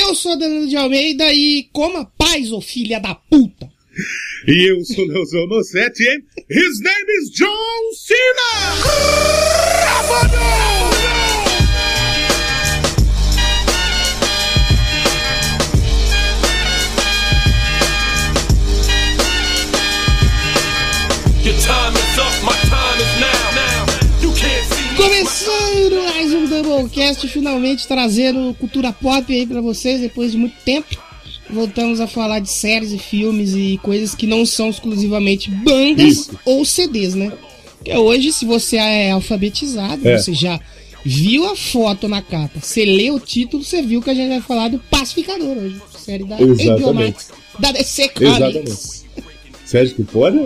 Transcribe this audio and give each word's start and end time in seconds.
Eu 0.00 0.14
sou 0.14 0.38
Danilo 0.38 0.68
de 0.68 0.76
Almeida 0.76 1.32
e 1.34 1.68
coma 1.72 2.04
paz, 2.16 2.52
ô 2.52 2.60
filha 2.60 3.00
da 3.00 3.16
puta. 3.16 3.68
E 4.46 4.70
eu 4.70 4.84
sou 4.84 5.04
Leozão 5.04 5.44
Nossetti, 5.48 6.04
hein? 6.04 6.22
His 6.48 6.80
name 6.80 7.12
is 7.20 7.30
John 7.32 7.92
Cena! 7.94 9.08
Your 11.00 11.07
Doublecast, 26.68 27.26
finalmente 27.28 27.86
trazendo 27.88 28.54
cultura 28.54 28.92
pop 28.92 29.32
aí 29.32 29.46
pra 29.46 29.60
vocês 29.60 30.00
depois 30.00 30.32
de 30.32 30.38
muito 30.38 30.56
tempo. 30.64 30.88
Voltamos 31.50 31.98
a 32.00 32.06
falar 32.06 32.40
de 32.40 32.50
séries 32.50 32.92
e 32.92 32.98
filmes 32.98 33.54
e 33.54 33.78
coisas 33.82 34.14
que 34.14 34.26
não 34.26 34.44
são 34.44 34.68
exclusivamente 34.68 35.50
bandas 35.50 36.06
Isso. 36.18 36.38
ou 36.44 36.64
CDs, 36.64 37.14
né? 37.14 37.32
Porque 37.76 37.96
hoje, 37.96 38.32
se 38.32 38.44
você 38.44 38.76
é 38.76 39.10
alfabetizado, 39.12 40.06
É. 40.06 40.18
você 40.18 40.34
já 40.34 40.60
viu 41.04 41.46
a 41.50 41.56
foto 41.56 42.06
na 42.06 42.20
capa, 42.20 42.60
você 42.60 42.84
lê 42.84 43.10
o 43.10 43.18
título, 43.18 43.64
você 43.64 43.80
viu 43.80 44.02
que 44.02 44.10
a 44.10 44.14
gente 44.14 44.28
vai 44.28 44.40
falar 44.42 44.68
do 44.68 44.78
Pacificador 44.78 45.56
hoje. 45.56 45.80
Série 45.96 46.24
da 46.24 46.38
Exatamente. 46.40 46.82
HBO 46.82 46.94
Max, 46.94 47.30
da 47.58 47.72
DC 47.72 48.08
Comics. 48.10 48.36
Exatamente. 48.36 48.98
Sérgio 49.64 49.96
que 49.96 50.04
pode? 50.04 50.38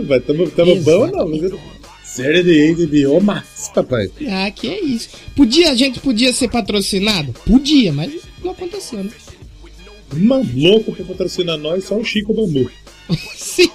Tamo 0.55 0.77
bom 0.83 0.93
ou 0.93 1.07
não? 1.09 1.72
Série 2.13 2.43
de 2.43 2.87
HBO 2.87 3.23
Max, 3.23 3.71
papai. 3.75 4.11
Ah, 4.29 4.51
que 4.51 4.69
é 4.69 4.85
isso. 4.85 5.09
Podia, 5.35 5.71
a 5.71 5.75
gente 5.75 5.99
podia 5.99 6.31
ser 6.31 6.49
patrocinado? 6.51 7.33
Podia, 7.47 7.91
mas 7.91 8.13
não 8.45 8.51
aconteceu, 8.51 9.03
né? 9.03 9.11
Uma 10.13 10.37
louco 10.55 10.93
pra 10.93 11.07
patrocinar 11.07 11.57
nós, 11.57 11.85
só 11.87 11.97
o 11.97 12.05
Chico 12.05 12.35
Bambu. 12.35 12.71
Sim. 13.35 13.71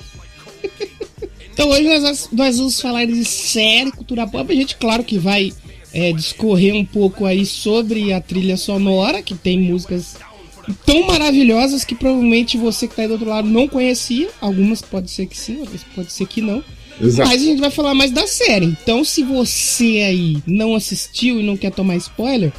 Então 1.51 1.67
hoje 1.69 1.99
nós, 1.99 2.29
nós 2.31 2.57
vamos 2.59 2.79
falar 2.79 3.05
de 3.05 3.25
série, 3.25 3.91
cultura 3.91 4.27
pop. 4.27 4.53
A 4.53 4.55
gente, 4.55 4.75
claro 4.75 5.03
que 5.03 5.17
vai 5.17 5.51
é, 5.91 6.13
discorrer 6.13 6.75
um 6.75 6.85
pouco 6.85 7.25
aí 7.25 7.43
sobre 7.43 8.13
a 8.13 8.21
trilha 8.21 8.55
sonora, 8.55 9.23
que 9.23 9.33
tem 9.33 9.59
músicas 9.59 10.15
tão 10.85 11.07
maravilhosas 11.07 11.83
que 11.83 11.95
provavelmente 11.95 12.55
você 12.55 12.87
que 12.87 12.95
tá 12.95 13.01
aí 13.01 13.07
do 13.07 13.13
outro 13.15 13.29
lado 13.29 13.49
não 13.49 13.67
conhecia. 13.67 14.29
Algumas 14.39 14.79
pode 14.79 15.09
ser 15.09 15.25
que 15.25 15.35
sim, 15.35 15.57
outras 15.57 15.83
pode 15.95 16.13
ser 16.13 16.27
que 16.27 16.39
não. 16.39 16.63
Exato. 17.01 17.29
Mas 17.29 17.41
a 17.41 17.45
gente 17.45 17.59
vai 17.59 17.71
falar 17.71 17.93
mais 17.93 18.11
da 18.11 18.25
série. 18.27 18.65
Então, 18.65 19.03
se 19.03 19.23
você 19.23 20.03
aí 20.07 20.37
não 20.47 20.75
assistiu 20.75 21.39
e 21.39 21.43
não 21.43 21.55
quer 21.57 21.71
tomar 21.71 21.95
spoiler, 21.97 22.51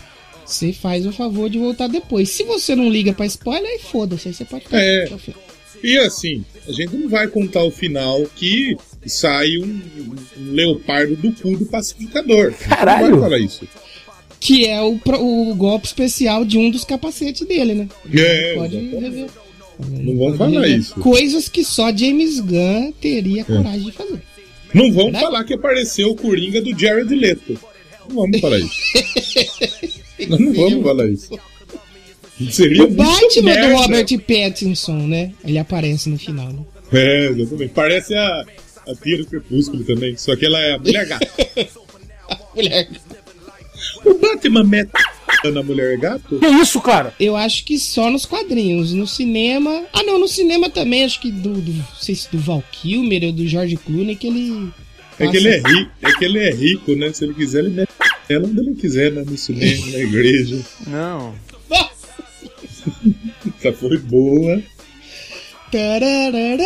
você 0.44 0.72
faz 0.72 1.06
o 1.06 1.12
favor 1.12 1.50
de 1.50 1.58
voltar 1.58 1.88
depois. 1.88 2.30
Se 2.30 2.42
você 2.44 2.74
não 2.76 2.88
liga 2.88 3.12
pra 3.12 3.26
spoiler, 3.26 3.68
aí 3.68 3.78
foda-se, 3.80 4.28
aí 4.28 4.34
você 4.34 4.44
pode 4.44 4.64
ficar 4.64 4.78
É. 4.80 5.04
até 5.04 5.14
o 5.14 5.18
final. 5.18 5.40
E 5.82 5.96
assim, 5.98 6.44
a 6.66 6.72
gente 6.72 6.96
não 6.96 7.08
vai 7.08 7.28
contar 7.28 7.62
o 7.62 7.70
final 7.70 8.24
que 8.34 8.76
sai 9.06 9.58
um, 9.58 9.80
um 10.38 10.52
leopardo 10.52 11.14
do 11.16 11.32
cu 11.32 11.56
do 11.56 11.66
pacificador. 11.66 12.52
Caralho! 12.54 13.10
Não 13.10 13.20
vai 13.20 13.30
falar 13.30 13.38
isso. 13.38 13.66
Que 14.40 14.66
é 14.66 14.80
o, 14.80 14.98
o 15.20 15.54
golpe 15.54 15.86
especial 15.86 16.44
de 16.44 16.58
um 16.58 16.70
dos 16.70 16.84
capacetes 16.84 17.46
dele, 17.46 17.74
né? 17.74 17.88
É, 18.12 18.54
Pode 18.54 18.76
exatamente. 18.76 19.02
rever. 19.04 19.30
Não 19.78 20.16
Pode 20.18 20.38
falar 20.38 20.68
isso. 20.68 20.94
Coisas 21.00 21.48
que 21.48 21.64
só 21.64 21.94
James 21.94 22.40
Gunn 22.40 22.92
teria 23.00 23.44
coragem 23.44 23.84
de 23.84 23.92
fazer. 23.92 24.22
Não 24.74 24.92
vamos 24.92 25.12
Né? 25.12 25.20
falar 25.20 25.44
que 25.44 25.54
apareceu 25.54 26.10
o 26.10 26.16
Coringa 26.16 26.60
do 26.60 26.78
Jared 26.78 27.14
Leto. 27.14 27.58
Não 28.08 28.16
vamos 28.16 28.40
falar 28.40 28.58
isso. 28.58 28.70
Nós 30.28 30.40
não 30.40 30.52
vamos 30.52 30.82
falar 30.82 31.06
isso. 31.08 31.38
Seria 32.50 32.84
O 32.84 32.90
Batman 32.90 33.42
merda. 33.42 33.68
do 33.68 33.74
Robert 33.76 34.18
Pattinson, 34.20 35.06
né? 35.06 35.32
Ele 35.44 35.58
aparece 35.58 36.08
no 36.08 36.18
final, 36.18 36.52
né? 36.52 36.60
É, 36.92 37.26
exatamente. 37.28 37.72
Parece 37.74 38.14
a, 38.14 38.44
a 38.88 38.94
tia 38.94 39.18
do 39.18 39.26
Crepúsculo 39.26 39.84
também, 39.84 40.16
só 40.16 40.34
que 40.36 40.46
ela 40.46 40.60
é 40.60 40.74
a 40.74 40.78
mulher 40.78 41.06
gato. 41.06 41.26
Mulher. 42.54 42.88
o 44.04 44.14
Batman 44.14 44.64
mete 44.64 44.90
na 45.44 45.62
mulher 45.62 45.96
gato? 45.98 46.38
Que 46.38 46.46
isso, 46.46 46.80
cara? 46.80 47.14
Eu 47.18 47.36
acho 47.36 47.64
que 47.64 47.78
só 47.78 48.10
nos 48.10 48.26
quadrinhos. 48.26 48.92
No 48.92 49.06
cinema. 49.06 49.84
Ah, 49.92 50.02
não, 50.02 50.18
no 50.18 50.28
cinema 50.28 50.68
também, 50.68 51.04
acho 51.04 51.20
que 51.20 51.30
do. 51.30 51.54
do 51.60 51.72
não 51.72 51.84
sei 52.00 52.14
se 52.14 52.30
do 52.30 52.38
Val 52.38 52.62
Kilmer 52.72 53.24
ou 53.24 53.32
do 53.32 53.46
George 53.46 53.76
Clooney, 53.76 54.16
que 54.16 54.26
ele. 54.26 54.70
É 55.20 55.26
que, 55.28 55.36
ele 55.36 55.48
é 55.48 55.56
rico, 55.58 55.90
é 56.02 56.12
que 56.12 56.24
ele 56.24 56.38
é 56.38 56.50
rico, 56.54 56.94
né? 56.94 57.12
Se 57.12 57.24
ele 57.24 57.34
quiser, 57.34 57.60
ele 57.64 57.70
mete 57.70 57.90
ela 58.28 58.46
onde 58.46 58.60
ele 58.60 58.74
quiser, 58.74 59.10
né? 59.10 59.24
No 59.26 59.36
cinema, 59.36 59.86
na 59.86 59.98
igreja. 59.98 60.60
Não. 60.86 61.34
Essa 63.58 63.72
foi 63.72 63.98
boa. 63.98 64.62
Tararara, 65.72 66.64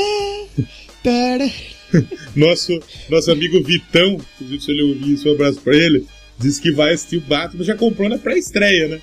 tara- 1.03 1.51
Nosso, 2.37 2.79
nosso 3.11 3.31
amigo 3.31 3.63
Vitão, 3.63 4.19
se 4.39 4.71
ele 4.71 4.83
ouvir 4.83 5.13
isso, 5.15 5.29
um 5.29 5.33
abraço 5.33 5.61
pra 5.61 5.77
ele, 5.77 6.07
disse 6.43 6.61
que 6.61 6.73
vai 6.73 6.93
assistir 6.93 7.19
o 7.19 7.23
Batman, 7.23 7.65
já 7.65 7.77
comprou 7.77 8.09
na 8.09 8.19
pré-estreia, 8.19 8.89
né? 8.89 9.01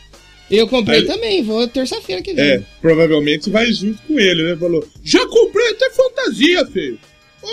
Eu 0.50 0.68
comprei 0.68 1.02
Aí- 1.02 1.06
também, 1.06 1.44
vou 1.44 1.68
terça-feira 1.68 2.22
que 2.22 2.34
vem. 2.34 2.44
É, 2.44 2.64
provavelmente 2.82 3.50
vai 3.50 3.72
junto 3.72 4.02
com 4.04 4.20
ele, 4.20 4.44
né? 4.44 4.56
Falou, 4.58 4.86
já 5.04 5.26
comprei 5.28 5.70
até 5.72 5.90
fantasia, 5.92 6.66
filho. 6.68 7.00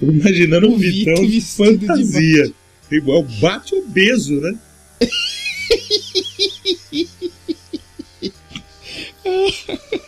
Tô 0.00 0.06
imaginando 0.06 0.68
um 0.68 0.74
O 0.74 0.78
Vitor 0.78 1.14
Vitão 1.14 1.26
de 1.26 1.32
vestido 1.32 1.78
de 1.78 1.86
fantasia. 1.86 2.52
Igual 2.90 3.22
bate 3.40 3.74
obeso, 3.74 4.40
né? 4.40 4.58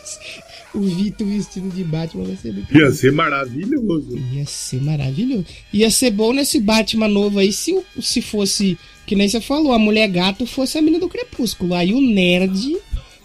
O 0.74 0.80
Vitor 0.82 1.26
vestido 1.26 1.68
de 1.70 1.82
Batman 1.82 2.24
vai 2.24 2.36
ser 2.36 2.52
muito 2.52 2.76
Ia 2.76 2.90
ser 2.92 3.12
maravilhoso. 3.12 4.16
Ia 4.32 4.46
ser 4.46 4.80
maravilhoso. 4.80 5.44
Ia 5.72 5.90
ser 5.90 6.10
bom 6.12 6.32
nesse 6.32 6.60
Batman 6.60 7.08
novo 7.08 7.38
aí 7.40 7.52
se, 7.52 7.72
o- 7.72 7.84
se 8.02 8.22
fosse, 8.22 8.78
que 9.04 9.16
nem 9.16 9.28
você 9.28 9.40
falou, 9.40 9.72
a 9.72 9.78
mulher 9.78 10.08
gato 10.08 10.46
fosse 10.46 10.78
a 10.78 10.82
menina 10.82 11.00
do 11.00 11.08
crepúsculo. 11.08 11.74
Aí 11.74 11.92
o 11.92 12.00
nerd, 12.00 12.76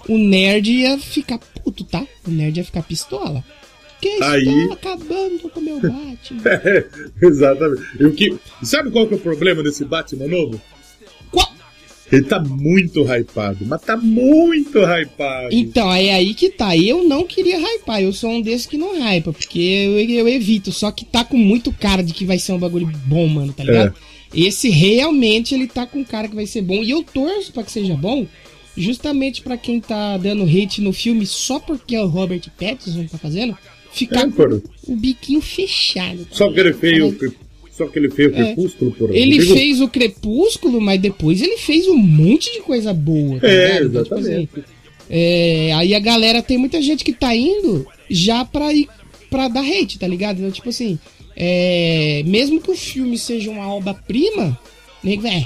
o 0.10 0.18
nerd 0.18 0.72
ia 0.72 0.98
ficar 0.98 1.38
puto, 1.38 1.84
tá? 1.84 2.06
O 2.28 2.32
nerd 2.32 2.58
ia 2.58 2.66
ficar 2.66 2.82
pistola. 2.82 3.44
Que 4.02 4.10
Aí- 4.24 4.70
acabando 4.72 5.48
com 5.50 5.60
o 5.60 5.64
meu 5.64 5.80
Batman. 5.82 6.42
É, 6.46 6.86
exatamente. 7.22 7.84
Eu 8.00 8.12
que... 8.12 8.36
Sabe 8.64 8.90
qual 8.92 9.08
que 9.08 9.14
é 9.14 9.18
o 9.18 9.20
problema 9.20 9.62
desse 9.62 9.86
Batman 9.86 10.28
novo? 10.28 10.60
Ele 12.16 12.26
tá 12.26 12.40
muito 12.40 13.04
hypado, 13.04 13.66
mas 13.66 13.82
tá 13.82 13.98
muito 13.98 14.80
hypado. 14.80 15.50
Então, 15.52 15.92
é 15.94 16.14
aí 16.14 16.34
que 16.34 16.50
tá. 16.50 16.76
Eu 16.76 17.04
não 17.08 17.26
queria 17.26 17.58
hypar. 17.60 18.02
Eu 18.02 18.14
sou 18.14 18.30
um 18.32 18.42
desses 18.42 18.66
que 18.66 18.78
não 18.78 18.96
hypa, 19.00 19.32
porque 19.34 19.60
eu, 19.60 20.00
eu 20.00 20.28
evito. 20.28 20.72
Só 20.72 20.92
que 20.92 21.06
tá 21.06 21.24
com 21.24 21.38
muito 21.38 21.72
cara 21.74 22.04
de 22.04 22.14
que 22.14 22.26
vai 22.26 22.40
ser 22.40 22.54
um 22.54 22.60
bagulho 22.60 22.92
bom, 23.06 23.28
mano, 23.28 23.54
tá 23.54 23.64
ligado? 23.64 23.96
Esse 24.34 24.70
realmente 24.70 25.54
ele 25.54 25.68
tá 25.68 25.86
com 25.86 26.04
cara 26.04 26.28
que 26.28 26.36
vai 26.36 26.46
ser 26.46 26.62
bom. 26.62 26.84
E 26.84 26.90
eu 26.90 27.04
torço 27.04 27.54
pra 27.54 27.64
que 27.64 27.72
seja 27.72 27.96
bom, 27.96 28.28
justamente 28.76 29.42
pra 29.42 29.58
quem 29.58 29.80
tá 29.80 30.18
dando 30.18 30.44
hate 30.44 30.82
no 30.82 30.92
filme 30.92 31.26
só 31.26 31.60
porque 31.60 31.96
é 31.96 32.02
o 32.04 32.08
Robert 32.08 32.42
Pattinson 32.60 33.04
que 33.06 33.12
tá 33.12 33.18
fazendo, 33.18 33.58
ficar 33.92 34.28
É, 34.28 34.32
com 34.32 34.62
o 34.88 34.96
biquinho 34.96 35.42
fechado. 35.42 36.26
tá 36.26 36.36
Só 36.36 36.52
que 36.52 36.60
ele 36.60 36.74
ligado? 36.74 37.36
Só 37.76 37.86
que 37.88 38.00
ele 38.00 38.10
fez 38.10 38.32
o 38.32 38.36
É. 38.36 38.44
crepúsculo, 38.54 38.92
porra. 38.92 39.16
Ele 39.18 39.38
digo- 39.40 39.54
fez 39.54 39.82
o 39.82 39.88
Crepúsculo, 39.88 40.80
mas 40.80 41.00
depois 41.02 41.42
ele 41.42 41.58
fez 41.58 41.88
um 41.88 41.98
monte 41.98 42.52
de 42.54 42.62
coisa 42.62 42.94
boa. 42.94 43.40
tá 43.40 43.48
É, 43.48 43.80
ligado? 43.82 44.04
Tipo 44.04 44.16
exatamente. 44.16 44.50
assim, 44.54 44.64
é, 45.10 45.74
aí 45.74 45.94
a 45.94 46.00
galera, 46.00 46.42
tem 46.42 46.58
muita 46.58 46.82
gente 46.82 47.04
que 47.04 47.14
tá 47.14 47.36
indo 47.36 47.86
já 48.10 48.46
pra 48.46 48.74
ir 48.74 48.88
pra 49.30 49.48
dar 49.48 49.62
hate, 49.64 50.00
tá 50.00 50.08
ligado? 50.08 50.38
Então, 50.40 50.52
tipo 50.52 50.70
assim, 50.70 50.98
é, 51.36 52.24
mesmo 52.26 52.62
que 52.62 52.72
o 52.72 52.76
filme 52.76 53.18
seja 53.18 53.52
uma 53.52 53.68
obra-prima, 53.74 54.58
nego, 55.04 55.28
é, 55.28 55.44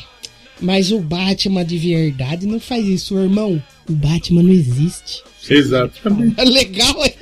mas 0.61 0.91
o 0.91 0.99
Batman 0.99 1.65
de 1.65 1.77
verdade 1.77 2.45
não 2.45 2.59
faz 2.59 2.85
isso, 2.85 3.17
irmão. 3.17 3.61
O 3.89 3.93
Batman 3.93 4.43
não 4.43 4.51
existe. 4.51 5.23
Exatamente. 5.49 6.35
É 6.37 6.43
legal, 6.45 7.03
é. 7.03 7.13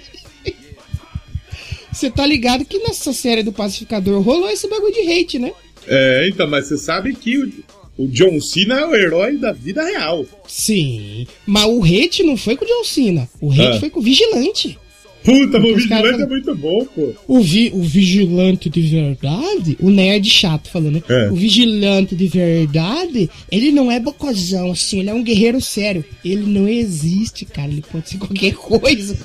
Você 1.98 2.12
tá 2.12 2.28
ligado 2.28 2.64
que 2.64 2.78
nessa 2.78 3.12
série 3.12 3.42
do 3.42 3.52
Pacificador 3.52 4.22
rolou 4.22 4.48
esse 4.52 4.68
bagulho 4.70 4.94
de 4.94 5.12
hate, 5.12 5.40
né? 5.40 5.52
É, 5.88 6.28
então, 6.30 6.48
mas 6.48 6.68
você 6.68 6.78
sabe 6.78 7.16
que 7.16 7.36
o, 7.40 7.52
o 7.98 8.08
John 8.08 8.40
Cena 8.40 8.82
é 8.82 8.86
o 8.86 8.94
herói 8.96 9.36
da 9.38 9.52
vida 9.52 9.84
real. 9.84 10.24
Sim, 10.48 11.26
mas 11.48 11.66
o 11.66 11.82
hate 11.84 12.22
não 12.22 12.38
foi 12.38 12.56
com 12.56 12.66
o 12.66 12.68
John 12.68 12.84
Cena. 12.84 13.28
O 13.42 13.52
hate 13.52 13.62
Ah. 13.78 13.80
foi 13.80 13.90
com 13.90 14.00
o 14.00 14.04
Vigilante. 14.04 14.78
Puta, 15.24 15.58
o 15.58 15.76
Vigilante 15.76 16.22
é 16.22 16.26
muito 16.28 16.56
bom, 16.56 16.86
pô. 16.86 17.14
O, 17.28 17.42
vi, 17.42 17.72
o 17.74 17.82
Vigilante 17.82 18.70
de 18.70 18.82
verdade, 18.82 19.76
o 19.82 19.90
nerd 19.90 20.30
chato 20.30 20.70
falando, 20.70 20.94
né? 20.94 21.04
É. 21.10 21.32
O 21.32 21.36
Vigilante 21.36 22.16
de 22.16 22.28
verdade, 22.28 23.28
ele 23.52 23.72
não 23.72 23.92
é 23.92 24.00
bocozão, 24.00 24.70
assim, 24.72 25.00
ele 25.00 25.10
é 25.10 25.14
um 25.16 25.24
guerreiro 25.24 25.60
sério. 25.60 26.06
Ele 26.24 26.44
não 26.46 26.68
existe, 26.70 27.44
cara, 27.44 27.70
ele 27.72 27.84
pode 27.92 28.08
ser 28.08 28.20
qualquer 28.20 28.54
coisa. 28.56 29.18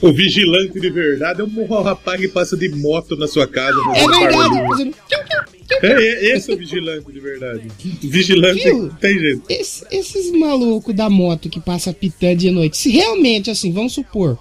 O 0.00 0.12
vigilante 0.12 0.78
de 0.80 0.90
verdade 0.90 1.40
é 1.40 1.44
um 1.44 1.82
rapaz 1.82 2.20
que 2.20 2.28
passa 2.28 2.56
de 2.56 2.68
moto 2.68 3.16
na 3.16 3.26
sua 3.26 3.46
casa. 3.48 3.76
É 3.96 4.06
verdade. 4.06 4.92
É, 5.82 5.86
é, 5.86 6.36
esse 6.36 6.50
é 6.50 6.54
o 6.54 6.58
vigilante 6.58 7.12
de 7.12 7.20
verdade. 7.20 7.62
Vigilante 8.02 8.62
Viu? 8.64 8.90
tem 9.00 9.18
jeito. 9.18 9.42
Esse- 9.48 9.84
esses 9.90 10.30
malucos 10.32 10.94
da 10.94 11.10
moto 11.10 11.48
que 11.50 11.60
passa 11.60 11.92
pitando 11.92 12.36
de 12.38 12.50
noite, 12.50 12.76
se 12.76 12.90
realmente, 12.90 13.50
assim, 13.50 13.70
vamos 13.72 13.92
supor, 13.92 14.38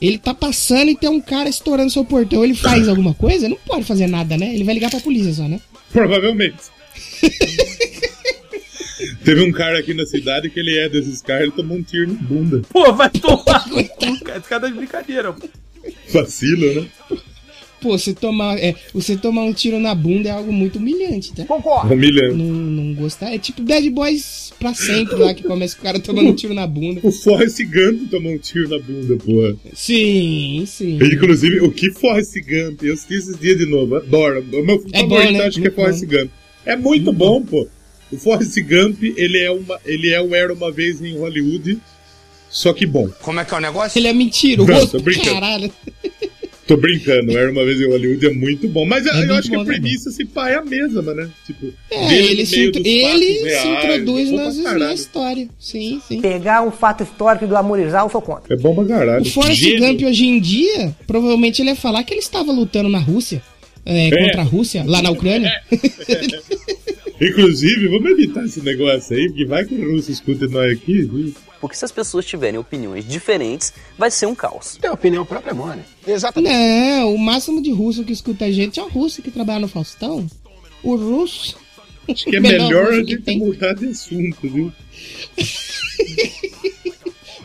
ele 0.00 0.18
tá 0.18 0.32
passando 0.32 0.90
e 0.90 0.96
tem 0.96 1.08
um 1.10 1.20
cara 1.20 1.48
estourando 1.48 1.90
seu 1.90 2.04
portão, 2.04 2.44
ele 2.44 2.54
faz 2.54 2.86
alguma 2.88 3.12
coisa? 3.14 3.48
Não 3.48 3.56
pode 3.66 3.84
fazer 3.84 4.06
nada, 4.06 4.36
né? 4.36 4.54
Ele 4.54 4.62
vai 4.64 4.74
ligar 4.74 4.90
pra 4.90 5.00
polícia 5.00 5.32
só, 5.32 5.48
né? 5.48 5.60
Provavelmente. 5.92 6.56
Teve 9.28 9.42
um 9.42 9.52
cara 9.52 9.78
aqui 9.78 9.92
na 9.92 10.06
cidade 10.06 10.48
que 10.48 10.58
ele 10.58 10.74
é 10.78 10.88
desses 10.88 11.20
caras, 11.20 11.42
ele 11.42 11.52
tomou 11.52 11.76
um 11.76 11.82
tiro 11.82 12.10
na 12.10 12.18
bunda. 12.18 12.62
Pô, 12.70 12.94
vai 12.94 13.10
tomar 13.10 13.68
no 13.68 13.84
cu, 13.84 14.24
cara. 14.24 14.38
Esse 14.38 14.48
cara 14.48 14.60
tá 14.62 14.68
de 14.68 14.74
brincadeira. 14.74 15.34
pô. 15.34 15.46
Vacilo, 16.10 16.80
né? 16.80 16.88
Pô, 17.78 17.96
você 17.98 18.14
tomar, 18.14 18.58
é, 18.58 18.74
você 18.94 19.18
tomar 19.18 19.42
um 19.42 19.52
tiro 19.52 19.78
na 19.78 19.94
bunda 19.94 20.30
é 20.30 20.32
algo 20.32 20.50
muito 20.50 20.78
humilhante, 20.78 21.34
tá? 21.34 21.44
Humilhante. 21.84 22.36
Não, 22.36 22.46
não 22.46 22.94
gostar. 22.94 23.32
É 23.34 23.38
tipo 23.38 23.60
Bad 23.62 23.90
Boys 23.90 24.50
pra 24.58 24.72
sempre 24.72 25.14
lá, 25.16 25.34
que 25.34 25.42
começa 25.42 25.76
com 25.76 25.82
o 25.82 25.84
cara 25.84 26.00
tomando 26.00 26.30
um 26.30 26.34
tiro 26.34 26.54
na 26.54 26.66
bunda. 26.66 27.00
O 27.04 27.12
Forrest 27.12 27.58
Gump 27.66 28.10
tomou 28.10 28.32
um 28.32 28.38
tiro 28.38 28.66
na 28.70 28.78
bunda, 28.78 29.14
porra. 29.18 29.54
Sim, 29.74 30.64
sim. 30.66 30.96
Inclusive, 31.02 31.60
o 31.60 31.70
que 31.70 31.92
Forrest 31.92 32.32
Gump? 32.40 32.82
Eu 32.82 32.94
assisti 32.94 33.14
esses 33.14 33.38
dias 33.38 33.58
de 33.58 33.66
novo, 33.66 33.94
adoro. 33.96 34.40
O 34.40 34.64
meu 34.64 34.82
É 34.92 35.02
bom, 35.02 35.16
favorito 35.16 35.32
né? 35.38 35.46
acho 35.46 35.60
que 35.60 35.66
é 35.66 35.70
Muito 35.70 35.74
Forrest 35.76 36.04
Gump. 36.06 36.30
É 36.64 36.76
muito 36.76 37.12
bom, 37.12 37.42
pô. 37.42 37.68
O 38.10 38.16
Forrest 38.16 38.56
Gump, 38.62 39.02
ele 39.02 39.38
é 39.38 39.50
uma, 39.50 39.78
ele 39.84 40.10
é 40.10 40.20
o 40.20 40.34
Era 40.34 40.52
Uma 40.52 40.70
Vez 40.72 41.02
em 41.02 41.16
Hollywood, 41.18 41.78
só 42.50 42.72
que 42.72 42.86
bom. 42.86 43.08
Como 43.20 43.38
é 43.40 43.44
que 43.44 43.52
é 43.52 43.56
o 43.56 43.60
negócio? 43.60 43.98
Ele 43.98 44.08
é 44.08 44.12
mentiroso, 44.12 44.70
Não, 44.72 44.86
tô 44.86 45.00
brincando. 45.00 45.32
caralho. 45.40 45.72
Tô 46.66 46.76
brincando, 46.76 47.36
Era 47.36 47.50
Uma 47.50 47.64
Vez 47.64 47.80
em 47.80 47.86
Hollywood 47.86 48.26
é 48.26 48.30
muito 48.32 48.68
bom. 48.68 48.84
Mas 48.84 49.06
eu, 49.06 49.12
É 49.14 49.24
eu 49.26 49.34
acho 49.36 49.48
que 49.48 49.54
a 49.54 49.58
também. 49.58 49.80
premissa 49.80 50.10
se 50.10 50.22
pá 50.26 50.50
é 50.50 50.56
a 50.56 50.62
mesma, 50.62 51.00
né? 51.14 51.30
Tipo, 51.46 51.72
É, 51.90 52.14
ele, 52.14 52.44
se, 52.44 52.66
intro- 52.66 52.82
ele 52.84 53.02
fatos 53.04 53.22
se 53.38 53.44
reais, 53.68 53.84
introduz 53.84 54.28
é 54.28 54.32
nas, 54.32 54.56
na 54.78 54.92
história. 54.94 55.48
Sim, 55.58 56.00
sim. 56.06 56.20
Pegar 56.20 56.60
um 56.62 56.70
fato 56.70 57.02
histórico 57.04 57.44
e 57.46 57.48
glamorizar, 57.48 58.04
eu 58.04 58.10
sou 58.10 58.20
contra. 58.20 58.52
É 58.52 58.56
bom 58.58 58.74
pra 58.74 58.84
caralho. 58.84 59.22
O 59.22 59.30
Forrest 59.30 59.60
Gênio. 59.60 59.80
Gump 59.80 60.02
hoje 60.02 60.26
em 60.26 60.38
dia, 60.40 60.94
provavelmente 61.06 61.62
ele 61.62 61.70
ia 61.70 61.76
falar 61.76 62.02
que 62.04 62.12
ele 62.12 62.20
estava 62.20 62.52
lutando 62.52 62.88
na 62.90 62.98
Rússia. 62.98 63.42
é, 63.86 64.10
contra 64.10 64.42
a 64.42 64.44
Rússia, 64.44 64.84
lá 64.86 65.00
na 65.00 65.08
Ucrânia. 65.12 65.50
Inclusive, 67.20 67.88
vamos 67.88 68.10
evitar 68.12 68.44
esse 68.44 68.60
negócio 68.60 69.16
aí, 69.16 69.28
porque 69.28 69.44
vai 69.44 69.64
que 69.64 69.74
o 69.74 69.92
russo 69.92 70.10
escuta 70.10 70.46
nós 70.46 70.72
aqui. 70.72 71.02
viu? 71.02 71.34
Porque 71.60 71.76
se 71.76 71.84
as 71.84 71.90
pessoas 71.90 72.24
tiverem 72.24 72.58
opiniões 72.58 73.06
diferentes, 73.06 73.72
vai 73.96 74.10
ser 74.10 74.26
um 74.26 74.34
caos. 74.34 74.78
Tem 74.80 74.90
opinião 74.90 75.26
própria, 75.26 75.52
mano. 75.52 75.82
Não, 76.40 77.14
o 77.14 77.18
máximo 77.18 77.60
de 77.60 77.72
russo 77.72 78.04
que 78.04 78.12
escuta 78.12 78.44
a 78.44 78.52
gente 78.52 78.78
é 78.78 78.82
o 78.82 78.88
russo 78.88 79.20
que 79.20 79.30
trabalha 79.30 79.60
no 79.60 79.68
Faustão. 79.68 80.26
O 80.82 80.94
russo. 80.94 81.58
Acho 82.08 82.24
que 82.26 82.36
é 82.36 82.38
o 82.40 82.42
melhor 82.42 82.92
a 82.92 83.02
gente 83.02 83.36
mudar 83.36 83.74
de 83.74 83.86
assunto, 83.88 84.36
viu? 84.42 84.72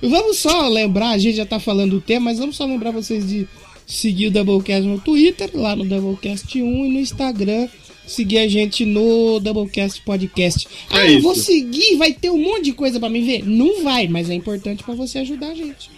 Vamos 0.02 0.38
só 0.38 0.68
lembrar, 0.68 1.12
a 1.12 1.18
gente 1.18 1.38
já 1.38 1.46
tá 1.46 1.60
falando 1.62 1.92
do 1.92 2.02
tema, 2.02 2.26
mas 2.26 2.38
vamos 2.38 2.58
só 2.58 2.66
lembrar 2.66 2.92
vocês 2.92 3.26
de 3.26 3.48
seguir 3.88 4.28
o 4.28 4.32
Doublecast 4.32 4.86
no 4.86 5.00
Twitter, 5.00 5.50
lá 5.54 5.78
no 5.78 5.86
Doublecast 5.86 6.62
1 6.62 6.86
e 6.86 6.90
no 6.90 7.00
Instagram. 7.00 7.70
Seguir 8.06 8.40
a 8.40 8.48
gente 8.48 8.86
no 8.86 9.40
Doublecast 9.40 10.02
Podcast. 10.04 10.68
Ah, 10.90 11.06
eu 11.06 11.22
vou 11.22 11.34
seguir, 11.36 11.96
vai 11.98 12.12
ter 12.14 12.30
um 12.30 12.38
monte 12.38 12.66
de 12.66 12.74
coisa 12.74 13.00
pra 13.00 13.10
me 13.10 13.22
ver? 13.22 13.44
Não 13.48 13.84
vai, 13.84 14.08
mas 14.08 14.30
é 14.30 14.34
importante 14.34 14.84
pra 14.84 14.94
você 14.94 15.20
ajudar 15.20 15.48
a 15.48 15.56
gente. 15.56 15.90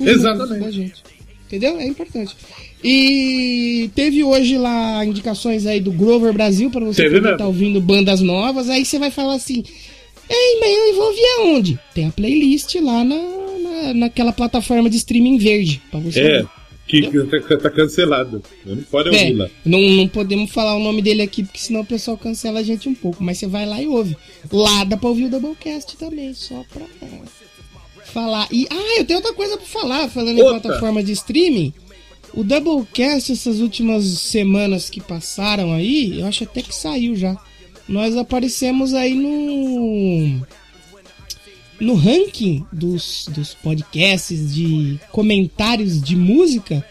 Exatamente. 0.00 0.60
da 0.60 0.70
gente. 0.70 0.94
Entendeu? 1.46 1.78
É 1.78 1.86
importante. 1.86 2.34
E 2.82 3.88
teve 3.94 4.24
hoje 4.24 4.58
lá 4.58 5.04
indicações 5.04 5.64
aí 5.66 5.80
do 5.80 5.92
Grover 5.92 6.32
Brasil 6.32 6.70
pra 6.70 6.84
você 6.84 7.08
mesmo. 7.08 7.36
tá 7.36 7.46
ouvindo 7.46 7.80
bandas 7.80 8.20
novas. 8.20 8.68
Aí 8.68 8.84
você 8.84 8.98
vai 8.98 9.10
falar 9.10 9.34
assim: 9.34 9.62
Ei, 10.28 10.58
mas 10.60 10.70
eu 10.88 10.94
vou 10.96 11.06
ouvir 11.06 11.26
aonde? 11.38 11.78
Tem 11.94 12.06
a 12.06 12.10
playlist 12.10 12.74
lá 12.76 13.04
na, 13.04 13.16
na, 13.16 13.94
naquela 13.94 14.32
plataforma 14.32 14.90
de 14.90 14.96
streaming 14.96 15.38
verde. 15.38 15.80
Pra 15.90 16.00
você 16.00 16.20
É, 16.20 16.36
ouvir. 16.38 16.48
Que, 16.86 17.02
tá, 17.48 17.56
tá 17.58 17.70
cancelado. 17.70 18.42
Não 18.64 18.82
pode 18.84 19.08
ouvir 19.08 19.32
É, 19.32 19.36
lá. 19.36 19.48
não, 19.64 19.80
não 19.80 20.06
podemos 20.08 20.50
falar 20.50 20.76
o 20.76 20.82
nome 20.82 21.00
dele 21.02 21.22
aqui, 21.22 21.42
porque 21.42 21.58
senão 21.58 21.80
o 21.80 21.86
pessoal 21.86 22.16
cancela 22.18 22.60
a 22.60 22.62
gente 22.62 22.88
um 22.88 22.94
pouco. 22.94 23.22
Mas 23.24 23.38
você 23.38 23.46
vai 23.46 23.64
lá 23.66 23.80
e 23.82 23.86
ouve. 23.86 24.16
Lá 24.52 24.84
dá 24.84 24.96
pra 24.96 25.08
ouvir 25.08 25.24
o 25.24 25.30
Doublecast 25.30 25.96
também, 25.96 26.34
só 26.34 26.62
pra 26.72 26.84
falar. 28.04 28.48
E, 28.52 28.66
ah, 28.70 28.98
eu 28.98 29.04
tenho 29.04 29.18
outra 29.18 29.32
coisa 29.34 29.56
pra 29.56 29.66
falar, 29.66 30.08
falando 30.08 30.38
em 30.38 30.42
Outra. 30.42 30.60
plataforma 30.60 31.02
de 31.02 31.12
streaming. 31.12 31.72
O 32.32 32.42
Doublecast, 32.44 33.32
essas 33.32 33.60
últimas 33.60 34.04
semanas 34.04 34.90
que 34.90 35.00
passaram 35.00 35.72
aí, 35.72 36.18
eu 36.20 36.26
acho 36.26 36.44
até 36.44 36.62
que 36.62 36.74
saiu 36.74 37.14
já. 37.16 37.36
Nós 37.88 38.16
aparecemos 38.16 38.92
aí 38.94 39.14
no. 39.14 40.46
No 41.80 41.94
ranking 41.94 42.64
dos, 42.72 43.26
dos 43.30 43.52
podcasts 43.54 44.54
de 44.54 44.98
comentários 45.10 46.00
de 46.00 46.14
música 46.16 46.84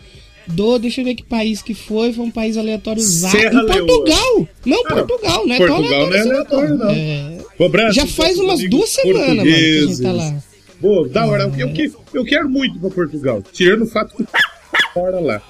do. 0.47 0.77
Deixa 0.77 1.01
eu 1.01 1.05
ver 1.05 1.15
que 1.15 1.23
país 1.23 1.61
que 1.61 1.73
foi. 1.73 2.11
Foi 2.13 2.25
um 2.25 2.31
país 2.31 2.57
aleatório 2.57 3.01
usado. 3.01 3.37
Em. 3.37 3.65
Portugal! 3.67 4.47
Não, 4.65 4.81
Ah, 4.85 4.93
Portugal, 4.95 5.47
não 5.47 5.55
é 5.55 5.57
Portugal 5.57 5.89
não 6.07 6.13
é 6.13 6.19
assim, 6.19 6.29
aleatório, 6.29 6.77
não. 6.77 6.89
É, 6.89 7.37
abraço 7.65 7.95
já 7.95 8.05
faz 8.05 8.37
umas 8.37 8.69
duas 8.69 8.89
semanas, 8.89 9.27
mano, 9.29 9.43
que 9.43 9.49
a 9.77 9.87
gente 9.87 10.01
tá 10.01 10.11
lá. 10.11 10.43
Pô, 10.81 11.07
da 11.07 11.25
hora. 11.25 11.51
Eu, 11.57 11.71
que- 11.71 11.91
eu 12.13 12.25
quero 12.25 12.49
muito 12.49 12.77
pra 12.79 12.89
Portugal. 12.89 13.41
Tirando 13.53 13.83
o 13.83 13.87
fato 13.87 14.15
que 14.17 14.23
mora 14.95 15.19
lá. 15.19 15.41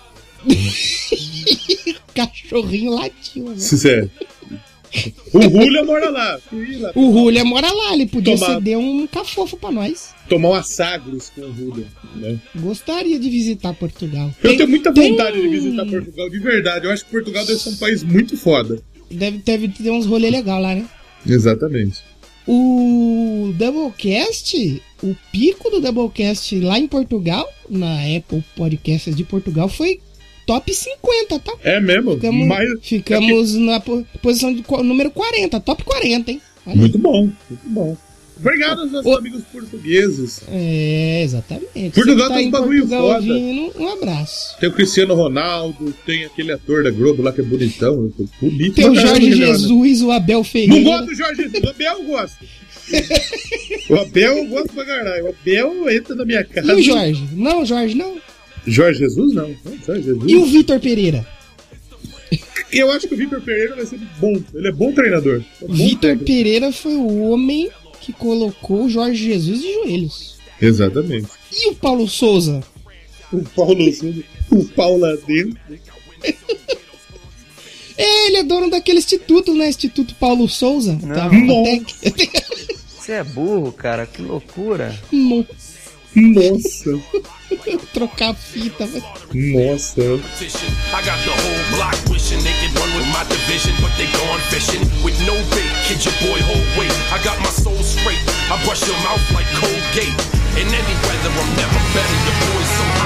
Cachorrinho 2.13 2.91
latiu, 2.93 3.49
né? 3.49 3.55
Sincero. 3.57 4.09
O 5.33 5.41
Julio 5.41 5.85
mora 5.85 6.09
lá. 6.09 6.39
O 6.95 7.11
Julia 7.13 7.43
mora 7.43 7.71
lá, 7.71 7.93
ele 7.93 8.05
podia 8.05 8.35
Tomar- 8.37 8.55
ceder 8.55 8.77
um 8.77 9.07
cafofo 9.07 9.57
pra 9.57 9.71
nós. 9.71 10.13
tomar 10.29 10.49
uma 10.49 10.63
sagres 10.63 11.31
com 11.33 11.41
o 11.41 11.53
Julio. 11.55 11.87
Né? 12.15 12.39
Gostaria 12.55 13.17
de 13.19 13.29
visitar 13.29 13.73
Portugal. 13.73 14.27
Eu 14.43 14.49
Tem- 14.49 14.57
tenho 14.57 14.69
muita 14.69 14.93
tem 14.93 15.11
vontade 15.11 15.41
de 15.41 15.47
um- 15.47 15.51
visitar 15.51 15.85
Portugal, 15.85 16.29
de 16.29 16.39
verdade. 16.39 16.85
Eu 16.85 16.91
acho 16.91 17.05
que 17.05 17.11
Portugal 17.11 17.45
deve 17.45 17.59
ser 17.59 17.69
um 17.69 17.75
país 17.77 18.03
muito 18.03 18.37
foda. 18.37 18.79
Deve, 19.09 19.37
deve 19.39 19.67
ter 19.69 19.89
uns 19.91 20.05
rolês 20.05 20.31
legais 20.31 20.61
lá, 20.61 20.75
né? 20.75 20.85
Exatamente. 21.25 21.99
O 22.47 23.53
Doublecast, 23.57 24.81
o 25.01 25.15
pico 25.31 25.69
do 25.69 25.79
Doublecast 25.81 26.59
lá 26.59 26.77
em 26.77 26.87
Portugal, 26.87 27.47
na 27.69 27.95
Apple 28.17 28.43
Podcasts 28.55 29.15
de 29.15 29.23
Portugal, 29.23 29.67
foi 29.69 29.99
top 30.45 30.73
50, 30.73 31.39
tá? 31.39 31.53
É 31.63 31.79
mesmo? 31.79 32.15
Ficamos, 32.15 32.47
Mas, 32.47 32.69
ficamos 32.81 33.53
na 33.55 33.79
po- 33.79 34.05
posição 34.21 34.53
de 34.53 34.63
número 34.83 35.11
40, 35.11 35.59
top 35.59 35.83
40, 35.83 36.31
hein? 36.31 36.41
Olha 36.65 36.73
aí. 36.75 36.79
Muito 36.79 36.97
bom, 36.97 37.21
muito 37.49 37.69
bom. 37.69 37.97
Obrigado 38.39 38.81
aos 38.81 38.91
nossos 38.91 39.09
Ô. 39.11 39.15
amigos 39.17 39.43
portugueses. 39.53 40.41
É, 40.49 41.21
exatamente. 41.23 41.91
Portugal 41.93 42.27
Você 42.27 42.33
tem 42.33 42.43
em 42.43 42.47
uns 42.47 42.51
bagulho 42.51 42.87
foda. 42.87 43.15
ouvindo, 43.15 43.73
um 43.79 43.87
abraço. 43.89 44.57
Tem 44.59 44.67
o 44.69 44.73
Cristiano 44.73 45.13
Ronaldo, 45.13 45.93
tem 46.05 46.25
aquele 46.25 46.51
ator 46.51 46.83
da 46.83 46.91
Globo 46.91 47.21
lá 47.21 47.31
que 47.31 47.39
é 47.41 47.43
bonitão. 47.43 48.11
Bonito 48.41 48.75
Tem 48.75 48.89
o 48.89 48.95
Jorge 48.95 49.11
homem. 49.27 49.33
Jesus, 49.33 50.01
o 50.01 50.11
Abel 50.11 50.43
Ferreira. 50.43 50.75
Não 50.75 50.83
gosto 50.83 51.05
do 51.05 51.15
Jorge 51.15 51.43
Jesus, 51.43 51.63
o 51.63 51.69
Abel 51.69 51.93
eu 51.99 52.03
gosto. 52.05 52.45
o 53.89 53.95
Abel 53.95 54.37
eu 54.39 54.45
gosto 54.47 54.73
pra 54.73 54.85
caralho. 54.85 55.25
O 55.25 55.29
Abel 55.29 55.89
entra 55.91 56.15
na 56.15 56.25
minha 56.25 56.43
casa. 56.43 56.73
E 56.73 56.75
o 56.75 56.81
Jorge? 56.83 57.23
Não, 57.33 57.65
Jorge, 57.65 57.95
não. 57.95 58.17
Jorge 58.65 58.99
Jesus 58.99 59.33
não. 59.33 59.49
Não, 59.63 59.77
Jorge 59.85 60.03
Jesus. 60.03 60.31
E 60.31 60.35
o 60.35 60.45
Vitor 60.45 60.79
Pereira? 60.79 61.27
Eu 62.71 62.91
acho 62.91 63.07
que 63.07 63.13
o 63.13 63.17
Vitor 63.17 63.39
Pereira 63.41 63.75
vai 63.75 63.85
ser 63.85 63.99
bom. 64.19 64.33
Ele 64.53 64.67
é 64.67 64.71
bom 64.71 64.91
treinador. 64.91 65.43
É 65.61 65.65
Vitor. 65.71 66.17
Pereira 66.17 66.71
foi 66.71 66.95
o 66.95 67.21
homem 67.29 67.69
que 68.01 68.11
colocou 68.11 68.85
o 68.85 68.89
Jorge 68.89 69.23
Jesus 69.25 69.61
de 69.61 69.73
joelhos. 69.73 70.37
Exatamente. 70.61 71.27
E 71.51 71.69
o 71.69 71.75
Paulo 71.75 72.07
Souza? 72.07 72.63
O 73.31 73.41
Paulo 73.43 73.93
Souza, 73.93 74.23
o 74.51 74.65
Paulo 74.65 74.99
lá 74.99 75.15
dentro. 75.27 75.57
É, 77.95 78.27
ele 78.27 78.37
é 78.37 78.43
dono 78.43 78.69
daquele 78.71 78.97
instituto, 78.99 79.53
né? 79.53 79.69
Instituto 79.69 80.15
Paulo 80.15 80.47
Souza. 80.49 80.97
Tá, 81.13 81.29
Nossa. 81.31 81.81
até- 82.07 82.29
Você 82.97 83.11
é 83.13 83.23
burro, 83.23 83.71
cara, 83.71 84.05
que 84.07 84.21
loucura. 84.21 84.97
Mo- 85.11 85.45
Nossa. 86.15 86.99
Trocar 87.93 88.29
a 88.29 88.33
fita, 88.33 88.85
velho. 88.85 89.05
Nossa. 89.33 90.01
competition. 90.17 90.69
I 90.93 91.01
got 91.05 91.17
the 91.25 91.33
whole 91.33 91.63
block 91.75 91.95
wishing 92.09 92.41
they 92.43 92.53
could 92.61 92.73
run 92.77 92.89
with 92.97 93.07
my 93.13 93.23
division, 93.29 93.73
but 93.81 93.91
they 93.97 94.09
gone 94.13 94.41
fishing 94.49 94.81
with 95.03 95.17
no 95.25 95.33
bait. 95.53 95.73
Kid 95.85 96.01
your 96.05 96.13
boy 96.21 96.39
whole 96.41 96.65
weight. 96.77 96.93
I 97.13 97.21
got 97.23 97.37
my 97.39 97.53
soul 97.53 97.77
straight. 97.81 98.21
I 98.49 98.57
brush 98.65 98.85
your 98.85 98.97
mouth 99.05 99.23
like 99.33 99.47
Colgate. 99.57 100.17
In 100.57 100.67
any 100.69 100.95
weather, 101.05 101.33
I'm 101.33 101.49
never 101.57 101.81
better. 101.93 102.17
Your 102.25 102.37
boy's 102.45 102.71
so 102.77 103.02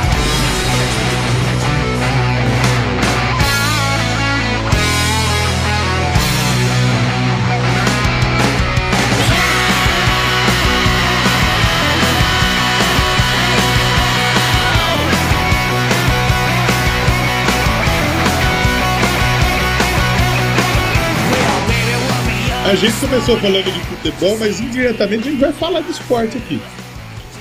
A 22.67 22.75
gente 22.75 22.97
começou 22.97 23.38
falando 23.38 23.63
de 23.63 23.79
futebol, 23.79 24.38
mas 24.39 24.59
indiretamente 24.59 25.29
a 25.29 25.31
gente 25.31 25.39
vai 25.39 25.53
falar 25.53 25.79
de 25.79 25.91
esporte 25.91 26.38
aqui. 26.38 26.59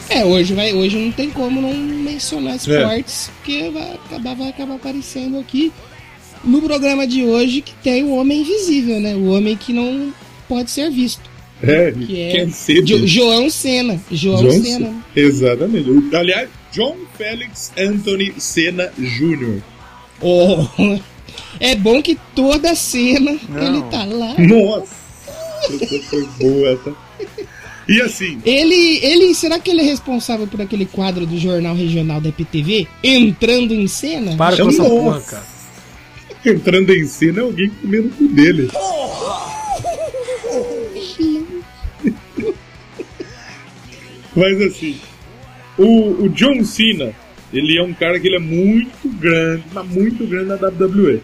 É, 0.08 0.24
hoje, 0.24 0.54
vai, 0.54 0.72
hoje 0.72 0.96
não 0.96 1.10
tem 1.10 1.30
como 1.30 1.60
não 1.60 1.74
mencionar 1.74 2.54
esportes, 2.54 3.28
porque 3.36 3.68
vai 3.70 3.94
acabar, 3.94 4.36
vai 4.36 4.48
acabar 4.50 4.74
aparecendo 4.76 5.36
aqui 5.40 5.72
no 6.44 6.62
programa 6.62 7.08
de 7.08 7.24
hoje 7.24 7.60
que 7.60 7.74
tem 7.82 8.04
o 8.04 8.14
Homem 8.14 8.42
Invisível, 8.42 9.00
né? 9.00 9.16
O 9.16 9.32
homem 9.32 9.56
que 9.56 9.72
não 9.72 10.14
pode 10.48 10.70
ser 10.70 10.92
visto. 10.92 11.28
É, 11.60 11.90
Que 11.90 12.20
é 12.20 12.46
Jo-. 12.84 13.04
João 13.04 13.50
Senna. 13.50 14.00
João, 14.12 14.44
John 14.44 14.50
Senna. 14.52 14.86
Cena. 14.86 15.04
Exatamente. 15.16 16.14
Aliás, 16.14 16.48
John 16.72 16.94
Felix 17.18 17.72
Anthony 17.76 18.32
Senna 18.38 18.92
Jr. 18.96 19.60
Oh, 20.20 20.64
é 21.58 21.74
bom 21.74 22.00
que 22.00 22.16
toda 22.32 22.76
cena 22.76 23.36
Não. 23.48 23.66
ele 23.66 23.82
tá 23.90 24.04
lá. 24.04 24.36
Nossa! 24.38 25.05
Essa 25.64 25.98
foi 26.02 26.26
boa, 26.38 26.76
tá? 26.76 26.92
E 27.88 28.00
assim, 28.00 28.40
Ele, 28.44 28.98
ele, 29.00 29.32
será 29.34 29.60
que 29.60 29.70
ele 29.70 29.80
é 29.80 29.84
responsável 29.84 30.46
por 30.48 30.60
aquele 30.60 30.86
quadro 30.86 31.24
do 31.24 31.38
Jornal 31.38 31.74
Regional 31.74 32.20
da 32.20 32.30
EPTV? 32.30 32.88
Entrando 33.02 33.72
em 33.72 33.86
cena? 33.86 34.36
Para 34.36 34.56
com 34.56 34.68
essa 34.68 34.84
porra, 34.84 35.20
cara. 35.20 35.46
entrando 36.44 36.92
em 36.92 37.06
cena 37.06 37.40
é 37.40 37.42
alguém 37.42 37.70
comendo 37.70 38.08
o 38.08 38.10
cu 38.10 38.28
dele. 38.28 38.68
Mas 44.34 44.60
assim, 44.60 45.00
o, 45.78 46.24
o 46.24 46.28
John 46.28 46.62
Cena, 46.64 47.14
ele 47.52 47.78
é 47.78 47.82
um 47.82 47.94
cara 47.94 48.18
que 48.18 48.26
ele 48.26 48.36
é 48.36 48.40
muito 48.40 49.08
grande, 49.18 49.64
mas 49.72 49.86
muito 49.88 50.26
grande 50.26 50.46
na 50.46 50.56
WWE. 50.56 51.22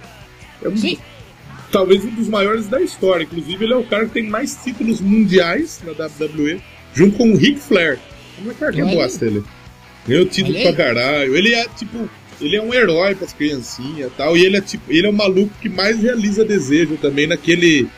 É 0.63 0.69
um, 0.69 0.77
Sim. 0.77 0.97
Talvez 1.73 2.05
um 2.05 2.11
dos 2.11 2.29
maiores 2.29 2.69
da 2.69 2.81
história. 2.81 3.25
Inclusive, 3.25 3.65
ele 3.65 3.73
é 3.73 3.77
o 3.77 3.85
cara 3.85 4.05
que 4.07 4.13
tem 4.13 4.29
mais 4.29 4.55
títulos 4.63 5.01
mundiais 5.01 5.81
na 5.85 5.93
WWE, 5.93 6.61
junto 6.95 7.17
com 7.17 7.33
o 7.33 7.37
Ric 7.37 7.59
Flair. 7.59 7.99
Como 8.37 8.51
é 8.51 8.73
que 8.73 8.81
é 8.81 8.85
bosta 8.85 9.25
ele? 9.27 9.43
Ganhou 10.07 10.27
título 10.27 10.57
Olha 10.57 10.73
pra 10.73 10.85
caralho. 10.85 11.37
Ele 11.37 11.55
é 11.55 11.67
tipo. 11.77 12.09
Ele 12.41 12.57
é 12.57 12.63
um 12.63 12.75
herói 12.75 13.15
pras 13.15 13.33
criancinhas 13.33 14.09
e 14.09 14.17
tal. 14.17 14.37
E 14.37 14.45
ele 14.45 14.57
é 14.57 14.61
tipo. 14.61 14.85
Ele 14.93 15.07
é 15.07 15.11
o 15.11 15.13
maluco 15.13 15.53
que 15.61 15.69
mais 15.69 16.01
realiza 16.01 16.45
desejo 16.45 16.97
também 16.97 17.27
naquele 17.27 17.89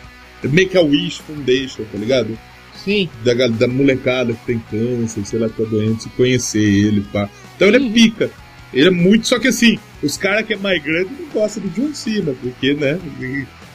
Make 0.43 0.77
a 0.77 0.83
Wish 0.83 1.23
Foundation, 1.23 1.85
tá 1.91 1.99
ligado? 1.99 2.39
Sim. 2.75 3.09
Da, 3.25 3.33
da 3.49 3.67
molecada 3.67 4.35
que 4.35 4.45
tem 4.45 4.63
câncer, 4.71 5.25
sei 5.25 5.39
lá, 5.39 5.49
que 5.49 5.63
tá 5.63 5.69
doente, 5.69 6.09
conhecer 6.11 6.61
ele, 6.63 7.01
pá. 7.13 7.31
Então 7.57 7.69
ele 7.69 7.79
é 7.79 7.81
Uhum. 7.81 7.93
pica. 7.93 8.31
Ele 8.75 8.89
é 8.89 8.91
muito. 8.91 9.27
Só 9.27 9.39
que 9.39 9.49
assim, 9.49 9.79
os 10.03 10.19
caras 10.19 10.45
que 10.47 10.53
é 10.53 10.57
mais 10.57 10.83
grande 10.83 11.09
não 11.19 11.29
gostam 11.29 11.63
do 11.63 11.71
John 11.71 11.95
Cena, 11.95 12.35
porque, 12.43 12.75
né? 12.75 12.99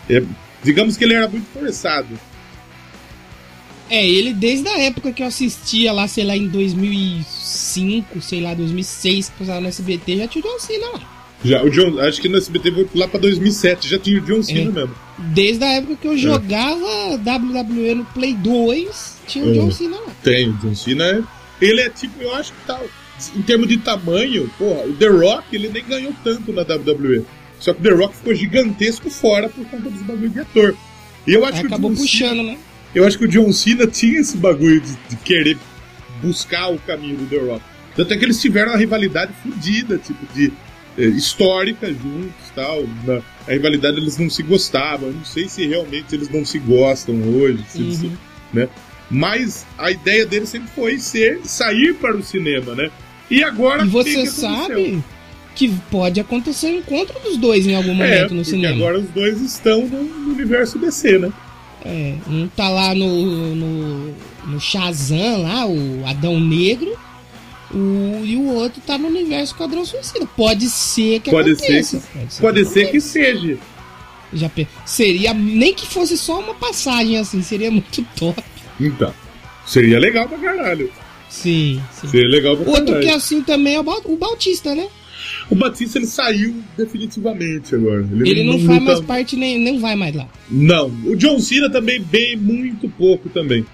É- 0.10 0.24
digamos 0.64 0.98
que 0.98 1.04
ele 1.04 1.14
era 1.14 1.28
muito 1.28 1.46
forçado. 1.54 2.08
É, 3.90 4.08
ele 4.08 4.34
desde 4.34 4.68
a 4.70 4.78
época 4.80 5.12
que 5.12 5.24
eu 5.24 5.28
assistia 5.28 5.92
lá, 5.92 6.08
sei 6.08 6.24
lá, 6.24 6.38
em 6.38 6.48
2005, 6.48 8.22
sei 8.22 8.42
lá, 8.42 8.54
2006, 8.54 9.30
que 9.30 9.40
passava 9.40 9.62
no 9.62 9.68
SBT, 9.68 10.18
já 10.18 10.28
tinha 10.28 10.44
o 10.46 10.48
John 10.48 10.60
Cena 10.60 10.88
lá. 10.94 11.02
Já, 11.44 11.64
o 11.64 11.70
John, 11.70 11.98
acho 12.00 12.22
que 12.22 12.28
no 12.30 12.38
SBT 12.38 12.72
foi 12.72 12.88
lá 12.96 13.08
pra 13.08 13.20
2007, 13.20 13.88
já 13.88 13.98
tinha 13.98 14.20
o 14.22 14.26
John 14.26 14.44
Cena 14.44 14.70
É. 14.70 14.72
mesmo. 14.74 14.96
Desde 15.18 15.64
a 15.64 15.72
época 15.74 15.96
que 15.96 16.08
eu 16.08 16.18
jogava 16.18 17.18
WWE 17.18 17.96
no 17.96 18.06
Play 18.06 18.34
2, 18.36 19.18
tinha 19.26 19.46
o 19.46 19.50
É. 19.50 19.54
John 19.54 19.72
Cena 19.72 19.98
lá. 19.98 20.12
Tem, 20.22 20.50
o 20.50 20.54
John 20.58 20.76
Cena 20.76 21.04
é. 21.06 21.22
Ele 21.62 21.82
é 21.82 21.90
tipo, 21.90 22.22
eu 22.22 22.34
acho 22.36 22.54
que 22.54 22.66
tá. 22.68 22.80
Em 23.36 23.42
termos 23.42 23.68
de 23.68 23.78
tamanho, 23.78 24.50
porra, 24.58 24.84
o 24.86 24.94
The 24.94 25.08
Rock 25.08 25.44
ele 25.54 25.68
nem 25.70 25.84
ganhou 25.84 26.14
tanto 26.24 26.54
na 26.54 26.62
WWE. 26.64 27.26
Só 27.60 27.74
que 27.74 27.80
o 27.82 27.84
The 27.84 27.90
Rock 27.92 28.16
ficou 28.16 28.34
gigantesco 28.36 29.10
fora 29.10 29.50
por 29.50 29.66
conta 29.66 29.90
dos 29.90 30.02
bagulho 30.02 30.30
de 30.30 30.40
ator. 30.40 30.76
E 31.28 31.34
eu 31.34 31.44
acho 31.46 31.56
Aí 31.58 31.62
que 31.62 31.68
acabou 31.68 31.92
John 31.92 31.98
Cena- 31.98 32.30
puxando, 32.30 32.44
né? 32.48 32.58
Eu 32.96 33.06
acho 33.06 33.18
que 33.18 33.26
o 33.26 33.28
John 33.28 33.52
Cena 33.52 33.86
tinha 33.86 34.20
esse 34.20 34.38
bagulho 34.38 34.80
de, 34.82 34.98
de 35.10 35.16
querer 35.18 35.58
buscar 36.22 36.70
o 36.70 36.80
caminho 36.80 37.18
do 37.18 37.26
The 37.28 37.38
Rock. 37.38 37.62
Tanto 37.96 38.14
é 38.14 38.18
que 38.18 38.24
eles 38.26 38.42
tiveram 38.42 38.72
uma 38.72 38.78
rivalidade 38.78 39.32
fodida, 39.44 39.98
tipo, 39.98 40.26
de 40.34 40.52
eh, 40.98 41.04
histórica 41.08 41.88
juntos 41.88 42.34
tal. 42.56 42.84
Na, 43.06 43.22
a 43.48 43.52
rivalidade 43.52 43.98
eles 43.98 44.18
não 44.18 44.30
se 44.30 44.42
gostavam. 44.42 45.10
Eu 45.10 45.14
não 45.16 45.26
sei 45.26 45.48
se 45.50 45.68
realmente 45.68 46.16
eles 46.16 46.30
não 46.30 46.46
se 46.46 46.58
gostam 46.60 47.16
hoje. 47.22 47.64
se 47.68 47.80
eles 47.82 48.02
Uhum. 48.04 48.12
né? 48.54 48.70
Mas 49.12 49.66
a 49.78 49.92
ideia 49.92 50.26
dele 50.26 50.46
sempre 50.46 50.70
foi 50.76 50.98
ser 51.00 51.40
sair 51.44 51.94
para 51.96 52.16
o 52.16 52.24
cinema, 52.24 52.74
né? 52.76 52.90
E 53.30 53.44
agora 53.44 53.84
E 53.84 53.88
você 53.88 54.26
sabe 54.28 55.04
que 55.60 55.68
pode 55.92 56.20
acontecer 56.22 56.68
um 56.68 56.78
encontro 56.78 57.20
dos 57.20 57.36
dois 57.38 57.68
em 57.68 57.76
algum 57.76 57.92
É, 57.92 57.94
momento 57.96 58.30
no 58.34 58.38
porque 58.38 58.44
cinema. 58.52 58.76
agora 58.76 59.00
os 59.00 59.10
dois 59.10 59.42
estão 59.42 59.86
no, 59.86 60.04
no 60.04 60.32
universo 60.34 60.80
DC, 60.80 61.20
né? 61.20 61.32
É, 61.84 62.16
um 62.30 62.48
tá 62.48 62.70
lá 62.70 62.96
no, 62.96 63.56
no, 63.56 64.16
no 64.48 64.60
Shazam 64.60 65.42
lá, 65.44 65.66
o 65.66 66.06
Adão 66.06 66.40
Negro, 66.40 66.98
o, 67.72 68.22
e 68.26 68.36
o 68.38 68.46
outro 68.54 68.82
tá 68.86 68.98
no 68.98 69.08
universo 69.08 69.54
Quadrão 69.56 69.84
Suicida. 69.86 70.26
Pode 70.36 70.70
ser 70.70 71.20
que 71.20 71.30
Pode 71.30 71.52
aconteça. 71.52 72.00
ser 72.00 72.08
que, 72.28 72.42
pode 72.42 72.66
ser 72.66 72.92
que 72.92 73.02
seja. 73.02 73.58
Já 74.34 74.50
seria, 74.86 75.34
nem 75.34 75.74
que 75.74 75.86
fosse 75.88 76.18
só 76.18 76.40
uma 76.40 76.54
passagem 76.54 77.18
assim, 77.18 77.42
seria 77.42 77.70
muito 77.72 78.02
top. 78.16 78.42
Então, 78.80 79.14
seria 79.66 80.00
legal 80.00 80.28
pra 80.28 80.38
caralho. 80.38 80.90
Sim, 81.30 81.82
sim. 81.92 82.08
Seria 82.08 82.30
legal 82.30 82.56
pra 82.58 82.70
Outro 82.70 82.86
caralho. 82.86 83.04
que 83.06 83.12
é 83.12 83.16
assim 83.16 83.42
também 83.42 83.76
é 83.76 83.80
o 83.80 83.84
o 84.06 84.18
Bautista, 84.18 84.74
né? 84.74 84.88
O 85.50 85.56
Batista 85.56 85.98
ele 85.98 86.06
saiu 86.06 86.56
definitivamente 86.78 87.74
agora. 87.74 88.08
Ele, 88.12 88.30
Ele 88.30 88.44
não, 88.44 88.60
faz 88.60 88.80
luta- 88.80 88.92
mais 88.94 89.00
parte, 89.02 89.36
nem 89.36 89.58
não 89.60 89.80
vai 89.80 89.96
mais 89.96 90.14
lá. 90.16 90.28
Não. 90.50 90.88
O 91.06 91.16
John 91.16 91.40
Cena 91.40 91.70
também 91.70 92.00
bem 92.02 92.36
muito 92.38 92.88
pouco 92.90 93.30
também. 93.30 93.66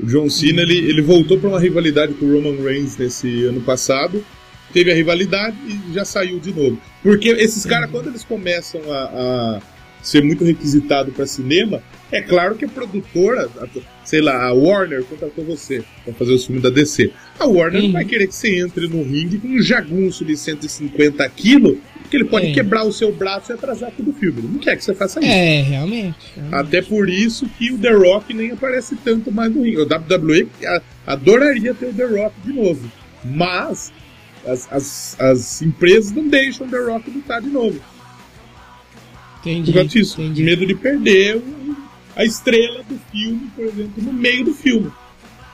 O 0.00 0.06
John 0.06 0.28
Cena 0.28 0.62
ele, 0.62 0.76
ele 0.78 1.00
voltou 1.02 1.38
pra 1.38 1.48
uma 1.48 1.60
rivalidade 1.60 2.14
com 2.14 2.26
o 2.26 2.32
Roman 2.40 2.60
Reigns 2.62 2.96
nesse 2.96 3.44
ano 3.44 3.60
passado. 3.60 4.24
Teve 4.72 4.90
a 4.90 4.94
rivalidade 4.94 5.56
e 5.68 5.94
já 5.94 6.04
saiu 6.04 6.40
de 6.40 6.52
novo. 6.52 6.78
Porque 7.02 7.28
esses 7.28 7.64
caras, 7.66 7.90
quando 7.90 8.08
eles 8.08 8.24
começam 8.24 8.80
a, 8.90 8.96
a 9.04 9.60
ser 10.02 10.22
muito 10.22 10.44
requisitados 10.44 11.14
pra 11.14 11.26
cinema, 11.26 11.82
é 12.10 12.20
claro 12.20 12.54
que 12.56 12.64
a 12.64 12.68
produtora, 12.68 13.48
a- 13.60 13.68
sei 14.04 14.20
lá, 14.20 14.44
a 14.44 14.52
Warner 14.52 15.02
contratou 15.04 15.44
você 15.44 15.82
pra 16.04 16.12
fazer 16.14 16.34
o 16.34 16.38
filme 16.38 16.60
da 16.60 16.68
DC. 16.70 17.10
A 17.38 17.46
Warner 17.46 17.80
não 17.80 17.86
Uhum. 17.88 17.92
vai 17.94 18.04
querer 18.04 18.26
que 18.26 18.34
você 18.34 18.58
entre 18.60 18.86
no 18.88 19.02
ringue 19.02 19.38
com 19.38 19.48
um 19.48 19.62
jagunço 19.62 20.24
de 20.24 20.36
150 20.36 21.26
quilos, 21.30 21.78
que 22.10 22.16
ele 22.16 22.24
pode 22.24 22.48
É. 22.48 22.52
quebrar 22.52 22.84
o 22.84 22.92
seu 22.92 23.10
braço 23.12 23.52
e 23.52 23.54
atrasar 23.54 23.90
todo 23.96 24.10
o 24.10 24.12
filme. 24.12 24.40
Ele 24.40 24.48
não 24.48 24.58
quer 24.58 24.76
que 24.76 24.84
você 24.84 24.94
faça 24.94 25.20
isso. 25.20 25.28
É, 25.30 25.62
realmente. 25.62 26.16
Até 26.50 26.82
por 26.82 27.08
isso 27.08 27.46
que 27.58 27.72
o 27.72 27.78
The 27.78 27.92
Rock 27.92 28.34
nem 28.34 28.50
aparece 28.50 28.96
tanto 28.96 29.32
mais 29.32 29.50
no 29.54 29.62
ringue. 29.62 29.78
O 29.78 29.86
WWE 29.86 30.48
a- 30.66 30.82
adoraria 31.06 31.72
ter 31.72 31.86
o 31.86 31.94
The 31.94 32.04
Rock 32.04 32.34
de 32.44 32.52
novo. 32.52 32.92
Mas 33.24 33.92
as, 34.46 34.68
as, 34.70 35.16
as 35.20 35.62
empresas 35.62 36.12
não 36.12 36.28
deixam 36.28 36.66
o 36.66 36.70
The 36.70 36.78
Rock 36.78 37.10
lutar 37.10 37.40
de 37.40 37.48
novo. 37.48 37.80
Entendi. 39.42 39.72
Por 39.72 39.78
causa 39.78 39.88
disso. 39.90 40.20
entendi. 40.22 40.42
Medo 40.42 40.66
de 40.66 40.74
perder 40.74 41.42
a 42.16 42.24
estrela 42.24 42.82
do 42.88 42.98
filme, 43.10 43.50
por 43.54 43.64
exemplo, 43.64 44.02
no 44.02 44.12
meio 44.12 44.44
do 44.44 44.54
filme. 44.54 44.90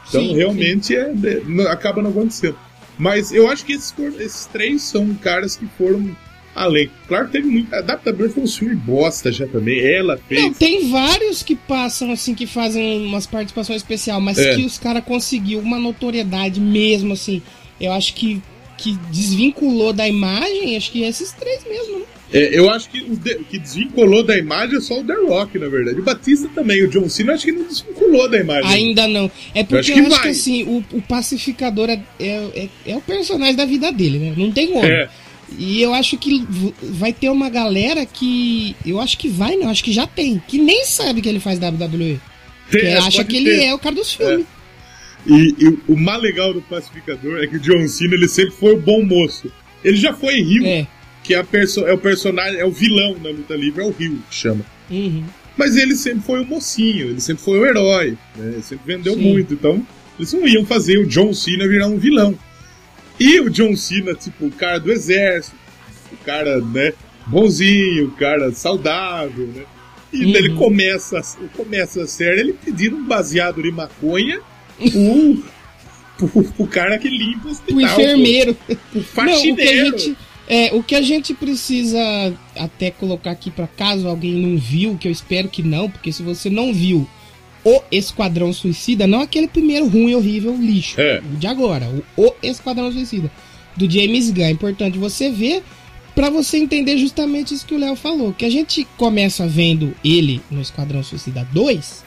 Então 0.08 0.22
Sim, 0.22 0.34
realmente 0.36 0.94
é, 0.96 1.12
é, 1.12 1.62
acaba 1.70 2.02
não 2.02 2.10
acontecendo. 2.10 2.56
Mas 2.98 3.30
eu 3.32 3.48
acho 3.48 3.64
que 3.64 3.72
esses, 3.72 3.94
esses 4.18 4.46
três 4.46 4.82
são 4.82 5.14
caras 5.14 5.54
que 5.56 5.66
foram 5.78 6.16
além. 6.54 6.90
Claro 7.06 7.26
que 7.26 7.32
teve 7.32 7.46
muito. 7.46 7.72
A 7.72 7.80
WWE 7.80 8.28
foi 8.28 8.42
um 8.42 8.46
filme 8.46 8.74
bosta 8.74 9.30
já 9.30 9.46
também. 9.46 9.78
Ela 9.80 10.18
fez. 10.28 10.42
Não, 10.42 10.52
tem 10.52 10.90
vários 10.90 11.42
que 11.42 11.54
passam 11.54 12.10
assim, 12.10 12.34
que 12.34 12.46
fazem 12.46 13.06
umas 13.06 13.26
participações 13.26 13.82
especial, 13.82 14.20
mas 14.20 14.38
É. 14.38 14.56
que 14.56 14.62
os 14.64 14.78
caras 14.78 15.04
conseguiu 15.04 15.60
uma 15.60 15.78
notoriedade 15.78 16.60
mesmo, 16.60 17.12
assim. 17.12 17.40
Eu 17.80 17.92
acho 17.92 18.14
que, 18.14 18.42
que 18.76 18.96
desvinculou 19.12 19.92
da 19.92 20.08
imagem, 20.08 20.76
acho 20.76 20.90
que 20.90 21.02
esses 21.02 21.32
três 21.32 21.62
mesmo, 21.64 22.00
né? 22.00 22.04
É, 22.32 22.58
eu 22.58 22.68
acho 22.68 22.90
que 22.90 23.00
o 23.00 23.16
de- 23.16 23.38
que 23.44 23.58
desvinculou 23.58 24.22
da 24.22 24.36
imagem 24.36 24.76
é 24.76 24.80
só 24.80 25.00
o 25.00 25.04
The 25.04 25.14
Rock, 25.14 25.58
na 25.58 25.66
verdade. 25.68 25.98
O 25.98 26.02
Batista 26.02 26.46
também, 26.54 26.84
o 26.84 26.88
John 26.88 27.08
Cena, 27.08 27.30
eu 27.30 27.34
acho 27.36 27.44
que 27.46 27.52
não 27.52 27.64
desvinculou 27.66 28.28
da 28.28 28.38
imagem. 28.38 28.70
Ainda 28.70 29.08
não. 29.08 29.30
É 29.54 29.64
porque 29.64 29.74
eu 29.74 29.78
acho 29.80 29.92
acho 29.92 29.92
que 29.94 30.02
que, 30.02 30.16
vai. 30.22 30.28
assim, 30.30 30.62
o, 30.64 30.84
o 30.92 31.00
pacificador 31.02 31.88
é, 31.88 32.00
é, 32.20 32.50
é, 32.54 32.68
é 32.92 32.96
o 32.96 33.00
personagem 33.00 33.54
da 33.56 33.64
vida 33.64 33.90
dele, 33.90 34.18
né? 34.18 34.34
Não 34.36 34.52
tem 34.52 34.66
como. 34.68 34.84
É, 34.84 35.08
E 35.58 35.80
eu 35.80 35.94
acho 35.94 36.18
que 36.18 36.44
vai 36.82 37.12
ter 37.14 37.30
uma 37.30 37.48
galera 37.48 38.04
que. 38.04 38.76
Eu 38.84 39.00
acho 39.00 39.16
que 39.16 39.28
vai, 39.30 39.56
não, 39.56 39.70
acho 39.70 39.82
que 39.82 39.92
já 39.92 40.06
tem. 40.06 40.42
Que 40.46 40.58
nem 40.58 40.84
sabe 40.84 41.22
que 41.22 41.28
ele 41.30 41.40
faz 41.40 41.58
WWE. 41.58 42.20
tem- 42.70 42.80
Que 42.82 42.86
é, 42.88 42.98
acha 42.98 43.24
que 43.24 43.36
ele 43.38 43.50
ter. 43.56 43.64
é 43.64 43.74
o 43.74 43.78
cara 43.78 43.94
dos 43.94 44.12
filmes. 44.12 44.44
E, 45.26 45.54
e 45.58 45.78
o 45.88 45.96
mais 45.96 46.20
legal 46.22 46.52
do 46.52 46.60
pacificador 46.62 47.42
é 47.42 47.46
que 47.46 47.56
o 47.56 47.60
John 47.60 47.86
Cena 47.88 48.14
ele 48.14 48.28
sempre 48.28 48.52
foi 48.54 48.74
o 48.74 48.80
bom 48.80 49.02
moço. 49.02 49.50
Ele 49.82 49.96
já 49.96 50.12
foi 50.12 50.40
Rio, 50.42 50.66
É. 50.66 50.86
que 51.28 51.34
é, 51.34 51.44
é 51.86 51.92
o 51.92 51.98
personagem, 51.98 52.58
é 52.58 52.64
o 52.64 52.70
vilão 52.70 53.14
na 53.22 53.28
luta 53.28 53.54
livre, 53.54 53.82
é 53.82 53.84
o 53.84 53.90
Rio 53.90 54.18
que 54.30 54.34
chama. 54.34 54.64
Uhum. 54.90 55.22
Mas 55.58 55.76
ele 55.76 55.94
sempre 55.94 56.22
foi 56.22 56.40
o 56.40 56.46
mocinho, 56.46 57.08
ele 57.10 57.20
sempre 57.20 57.42
foi 57.44 57.58
o 57.58 57.66
herói, 57.66 58.16
né? 58.34 58.52
Ele 58.54 58.62
sempre 58.62 58.94
vendeu 58.96 59.12
Sim. 59.14 59.20
muito. 59.20 59.52
Então, 59.52 59.86
eles 60.18 60.32
não 60.32 60.48
iam 60.48 60.64
fazer 60.64 60.98
o 60.98 61.06
John 61.06 61.34
Cena 61.34 61.68
virar 61.68 61.86
um 61.88 61.98
vilão. 61.98 62.34
E 63.20 63.38
o 63.40 63.50
John 63.50 63.76
Cena, 63.76 64.14
tipo, 64.14 64.46
o 64.46 64.50
cara 64.50 64.78
do 64.78 64.90
exército, 64.90 65.54
o 66.12 66.16
cara, 66.24 66.60
né, 66.60 66.94
bonzinho, 67.26 68.06
o 68.06 68.10
cara 68.12 68.50
saudável, 68.52 69.46
né? 69.48 69.64
E 70.10 70.24
Uhum. 70.24 70.34
ele 70.34 70.54
começa, 70.54 71.20
começa 71.54 72.02
a 72.04 72.06
série 72.06 72.40
ele 72.40 72.52
pedindo 72.54 72.96
um 72.96 73.04
baseado 73.04 73.62
de 73.62 73.70
maconha 73.70 74.40
pro, 74.78 75.42
pro, 76.30 76.44
pro 76.44 76.66
cara 76.66 76.98
que 76.98 77.10
limpa 77.10 77.48
o 77.48 77.50
hospital. 77.50 77.76
O 77.76 77.82
enfermeiro. 77.82 78.54
pô, 78.54 78.74
Pro 78.74 78.78
Não, 78.94 79.00
o 79.02 79.04
que 79.04 79.20
a 79.20 79.24
faxineiro. 79.26 79.98
gente. 79.98 80.16
É, 80.48 80.70
o 80.74 80.82
que 80.82 80.94
a 80.94 81.02
gente 81.02 81.34
precisa 81.34 81.98
até 82.56 82.90
colocar 82.90 83.30
aqui 83.32 83.50
pra 83.50 83.66
caso 83.66 84.08
alguém 84.08 84.32
não 84.32 84.56
viu, 84.56 84.96
que 84.96 85.06
eu 85.06 85.12
espero 85.12 85.48
que 85.48 85.62
não, 85.62 85.90
porque 85.90 86.10
se 86.10 86.22
você 86.22 86.48
não 86.48 86.72
viu 86.72 87.06
o 87.64 87.82
Esquadrão 87.92 88.50
Suicida, 88.52 89.06
não 89.06 89.20
aquele 89.20 89.46
primeiro 89.46 89.86
ruim, 89.86 90.14
horrível, 90.14 90.56
lixo, 90.56 90.98
É. 91.00 91.20
o 91.20 91.36
de 91.36 91.46
agora, 91.46 91.86
o, 92.16 92.22
o 92.22 92.34
Esquadrão 92.42 92.90
Suicida, 92.90 93.30
do 93.76 93.90
James 93.90 94.30
Gunn. 94.30 94.44
É 94.44 94.50
importante 94.50 94.96
você 94.96 95.30
ver 95.30 95.62
pra 96.14 96.30
você 96.30 96.56
entender 96.56 96.96
justamente 96.96 97.52
isso 97.52 97.66
que 97.66 97.74
o 97.74 97.78
Léo 97.78 97.94
falou, 97.94 98.32
que 98.32 98.44
a 98.46 98.50
gente 98.50 98.86
começa 98.96 99.46
vendo 99.46 99.94
ele 100.02 100.40
no 100.50 100.62
Esquadrão 100.62 101.02
Suicida 101.02 101.46
2, 101.52 102.04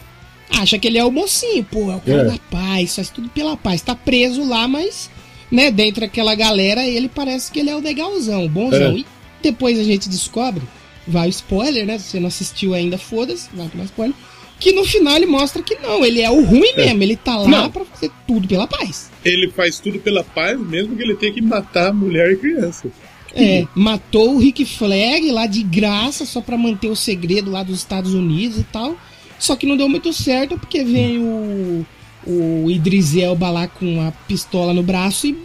acha 0.50 0.80
que 0.80 0.88
ele 0.88 0.98
é 0.98 1.06
o 1.06 1.12
mocinho, 1.12 1.64
pô, 1.64 1.92
é 1.92 1.96
o 1.96 2.02
cara 2.02 2.22
É. 2.24 2.26
da 2.26 2.38
paz, 2.50 2.96
faz 2.96 3.10
tudo 3.10 3.30
pela 3.30 3.56
paz, 3.56 3.82
tá 3.84 3.94
preso 3.94 4.44
lá, 4.44 4.68
mas 4.68 5.10
né, 5.52 5.70
dentro 5.70 6.02
daquela 6.02 6.34
galera, 6.34 6.88
ele 6.88 7.10
parece 7.10 7.52
que 7.52 7.60
ele 7.60 7.70
é 7.70 7.76
o 7.76 7.82
legalzão, 7.82 8.46
o 8.46 8.50
bonzão. 8.50 8.94
É. 8.94 9.00
E 9.00 9.06
depois 9.44 9.78
a 9.78 9.84
gente 9.84 10.08
descobre, 10.08 10.64
vai 11.08 11.28
o 11.28 11.30
spoiler, 11.30 11.86
né? 11.86 12.00
Se 12.00 12.06
você 12.12 12.20
não 12.20 12.28
assistiu 12.28 12.74
ainda, 12.74 12.98
foda-se, 12.98 13.50
vai 13.54 13.68
tomar 13.68 13.84
spoiler. 13.86 14.16
Que 14.60 14.72
no 14.72 14.86
final 14.86 15.16
ele 15.16 15.26
mostra 15.26 15.64
que 15.64 15.76
não, 15.76 16.06
ele 16.06 16.22
é 16.22 16.30
o 16.30 16.44
ruim 16.44 16.76
mesmo, 16.76 17.02
ele 17.02 17.16
tá 17.16 17.36
lá 17.36 17.48
Não. 17.48 17.72
pra 17.72 17.84
fazer 17.84 18.12
tudo 18.28 18.48
pela 18.48 18.68
paz. 18.68 19.10
Ele 19.26 19.50
faz 19.50 19.80
tudo 19.80 20.00
pela 20.00 20.24
paz, 20.24 20.60
mesmo 20.60 20.96
que 20.96 21.02
ele 21.02 21.16
tenha 21.16 21.34
que 21.34 21.42
matar 21.42 21.92
mulher 21.92 22.32
e 22.32 22.38
criança. 22.38 22.88
É, 23.34 23.66
matou 23.74 24.36
o 24.36 24.38
Rick 24.38 24.64
Flag 24.66 25.32
lá 25.32 25.48
de 25.48 25.64
graça, 25.64 26.26
só 26.26 26.42
pra 26.42 26.58
manter 26.58 26.90
o 26.90 26.96
segredo 26.96 27.50
lá 27.50 27.64
dos 27.64 27.78
Estados 27.78 28.14
Unidos 28.14 28.60
e 28.60 28.64
tal. 28.64 28.96
Só 29.40 29.56
que 29.56 29.66
não 29.66 29.76
deu 29.76 29.90
muito 29.90 30.14
certo, 30.14 30.60
porque 30.60 30.84
vem 30.84 31.18
o, 31.18 31.86
o 32.26 32.70
Idris 32.70 33.16
Elba 33.16 33.50
lá 33.50 33.68
com 33.68 34.02
a 34.02 34.12
pistola 34.12 34.74
no 34.74 34.84
braço 34.84 35.28
e 35.28 35.38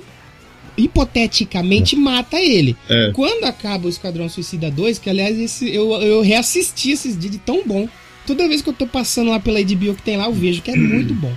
hipoteticamente 0.77 1.97
mata 1.97 2.39
ele. 2.39 2.77
É. 2.89 3.11
Quando 3.13 3.45
acaba 3.45 3.87
o 3.87 3.89
Esquadrão 3.89 4.29
Suicida 4.29 4.71
2, 4.71 4.99
que 4.99 5.09
aliás 5.09 5.39
esse, 5.39 5.75
eu, 5.75 5.91
eu 6.03 6.21
reassisti 6.21 6.91
esses 6.91 7.19
dias 7.19 7.33
de 7.33 7.39
tão 7.39 7.63
bom. 7.65 7.89
Toda 8.27 8.49
vez 8.49 8.61
que 8.61 8.69
eu 8.69 8.75
tô 8.75 8.87
passando 8.87 9.31
lá 9.31 9.41
pela 9.41 9.63
HBO 9.63 9.95
que 9.95 10.03
tem 10.03 10.17
lá, 10.17 10.27
eu 10.27 10.33
vejo 10.33 10.61
que 10.61 10.71
é 10.71 10.77
muito 10.77 11.15
bom. 11.15 11.33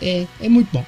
É, 0.00 0.08
é, 0.08 0.26
é 0.42 0.48
muito 0.48 0.68
bom. 0.72 0.84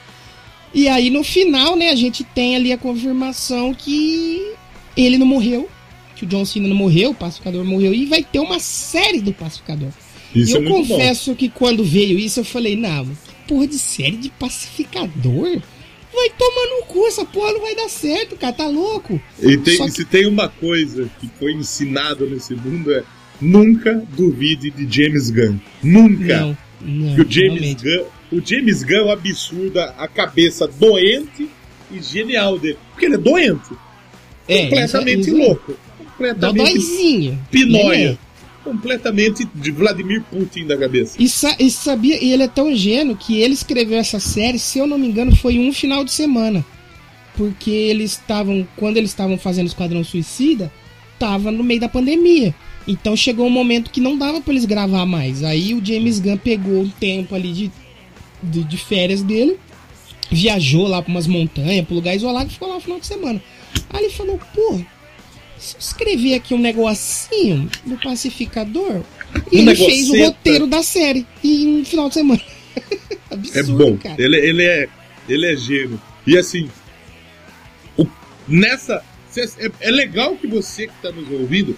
E 0.72 0.88
aí 0.88 1.10
no 1.10 1.22
final, 1.22 1.76
né, 1.76 1.90
a 1.90 1.94
gente 1.94 2.24
tem 2.24 2.56
ali 2.56 2.72
a 2.72 2.78
confirmação 2.78 3.74
que 3.74 4.52
ele 4.96 5.18
não 5.18 5.26
morreu, 5.26 5.68
que 6.16 6.24
o 6.24 6.26
John 6.26 6.44
Cena 6.44 6.68
não 6.68 6.76
morreu, 6.76 7.10
o 7.10 7.14
pacificador 7.14 7.64
morreu, 7.64 7.92
e 7.92 8.06
vai 8.06 8.22
ter 8.22 8.38
uma 8.38 8.58
série 8.58 9.20
do 9.20 9.32
pacificador. 9.32 9.90
Isso 10.34 10.56
e 10.56 10.60
eu 10.60 10.66
é 10.66 10.70
confesso 10.70 11.34
que 11.34 11.48
quando 11.48 11.84
veio 11.84 12.18
isso, 12.18 12.40
eu 12.40 12.44
falei, 12.44 12.76
não, 12.76 13.06
porra 13.46 13.66
de 13.66 13.78
série 13.78 14.16
de 14.16 14.30
pacificador? 14.30 15.60
Vai 16.14 16.28
tomar 16.38 16.66
no 16.78 16.86
cu, 16.86 17.06
essa 17.06 17.24
porra 17.24 17.52
não 17.52 17.60
vai 17.62 17.74
dar 17.74 17.88
certo, 17.88 18.36
cara, 18.36 18.52
tá 18.52 18.66
louco? 18.66 19.20
E 19.40 19.56
tem- 19.56 19.78
que- 19.78 19.90
se 19.90 20.04
tem 20.04 20.26
uma 20.26 20.48
coisa 20.48 21.08
que 21.18 21.28
foi 21.38 21.52
ensinado 21.52 22.26
nesse 22.28 22.54
mundo 22.54 22.92
é 22.92 23.02
nunca 23.40 23.94
duvide 24.14 24.70
de 24.70 24.86
James 25.04 25.30
Gunn. 25.30 25.56
Nunca. 25.82 26.38
Não, 26.40 26.56
não, 26.82 27.14
o 27.14 27.16
James 27.30 27.34
realmente. 27.60 27.82
Gunn, 27.84 28.04
o 28.38 28.42
James 28.46 28.82
Gunn 28.82 28.94
é 28.96 29.04
um 29.04 29.10
absurdo, 29.12 29.80
a 29.80 30.06
cabeça 30.06 30.66
doente 30.68 31.48
e 31.90 32.02
genial 32.02 32.58
dele. 32.58 32.76
Porque 32.90 33.06
ele 33.06 33.14
é 33.14 33.18
doente, 33.18 33.70
É, 34.46 34.62
completamente 34.64 35.30
é- 35.30 35.32
é 35.32 35.36
louco, 35.46 35.74
completamente 35.98 36.56
Dodóizinho. 36.58 37.38
pinóia. 37.50 38.18
Completamente 38.62 39.46
de 39.54 39.70
Vladimir 39.70 40.22
Putin 40.30 40.66
da 40.66 40.76
cabeça. 40.76 41.16
E, 41.20 41.28
sa- 41.28 41.56
e 41.58 41.70
sabia, 41.70 42.22
e 42.22 42.32
ele 42.32 42.42
é 42.44 42.48
tão 42.48 42.74
gênio 42.74 43.16
que 43.16 43.40
ele 43.40 43.54
escreveu 43.54 43.98
essa 43.98 44.18
série, 44.20 44.58
se 44.58 44.78
eu 44.78 44.86
não 44.86 44.98
me 44.98 45.06
engano, 45.08 45.34
foi 45.36 45.58
um 45.58 45.72
final 45.72 46.04
de 46.04 46.12
semana. 46.12 46.64
Porque 47.36 47.70
eles 47.70 48.12
estavam, 48.12 48.66
quando 48.76 48.96
eles 48.98 49.10
estavam 49.10 49.38
fazendo 49.38 49.66
Esquadrão 49.66 50.04
Suicida, 50.04 50.70
tava 51.18 51.50
no 51.50 51.64
meio 51.64 51.80
da 51.80 51.88
pandemia. 51.88 52.54
Então 52.86 53.16
chegou 53.16 53.46
um 53.46 53.50
momento 53.50 53.90
que 53.90 54.00
não 54.00 54.18
dava 54.18 54.40
pra 54.40 54.52
eles 54.52 54.64
gravar 54.64 55.06
mais. 55.06 55.42
Aí 55.42 55.72
o 55.72 55.84
James 55.84 56.18
Gunn 56.18 56.36
pegou 56.36 56.82
um 56.82 56.88
tempo 56.90 57.34
ali 57.34 57.52
de, 57.52 57.72
de, 58.42 58.64
de 58.64 58.76
férias 58.76 59.22
dele, 59.22 59.56
viajou 60.30 60.86
lá 60.86 61.00
pra 61.00 61.10
umas 61.10 61.26
montanhas, 61.26 61.86
um 61.90 61.94
lugar 61.94 62.14
isolado 62.16 62.50
e 62.50 62.52
ficou 62.52 62.68
lá 62.68 62.74
no 62.74 62.80
final 62.80 63.00
de 63.00 63.06
semana. 63.06 63.42
Aí 63.90 64.04
ele 64.04 64.12
falou, 64.12 64.38
pô, 64.54 64.80
se 65.62 65.74
eu 65.76 65.80
escrever 65.80 66.34
aqui 66.34 66.54
um 66.54 66.58
negocinho 66.58 67.70
do 67.86 67.96
pacificador, 67.98 69.02
e 69.50 69.58
Um 69.58 69.60
ele 69.60 69.76
fez 69.76 70.10
o 70.10 70.18
roteiro 70.24 70.66
da 70.66 70.82
série 70.82 71.26
em 71.42 71.80
um 71.80 71.84
final 71.84 72.08
de 72.08 72.14
semana. 72.14 72.40
É 73.30 73.34
Absurdo, 73.34 73.78
bom, 73.78 73.96
cara. 73.96 74.16
ele, 74.22 74.36
ele 74.36 74.62
é 74.62 74.88
ele 75.26 75.46
é 75.46 75.56
gênio. 75.56 75.98
E 76.26 76.36
assim, 76.36 76.68
o- 77.96 78.06
nessa 78.46 79.02
é, 79.58 79.70
é 79.80 79.90
legal 79.90 80.36
que 80.36 80.46
você 80.46 80.86
que 80.86 80.92
tá 81.00 81.10
nos 81.10 81.30
ouvindo 81.30 81.74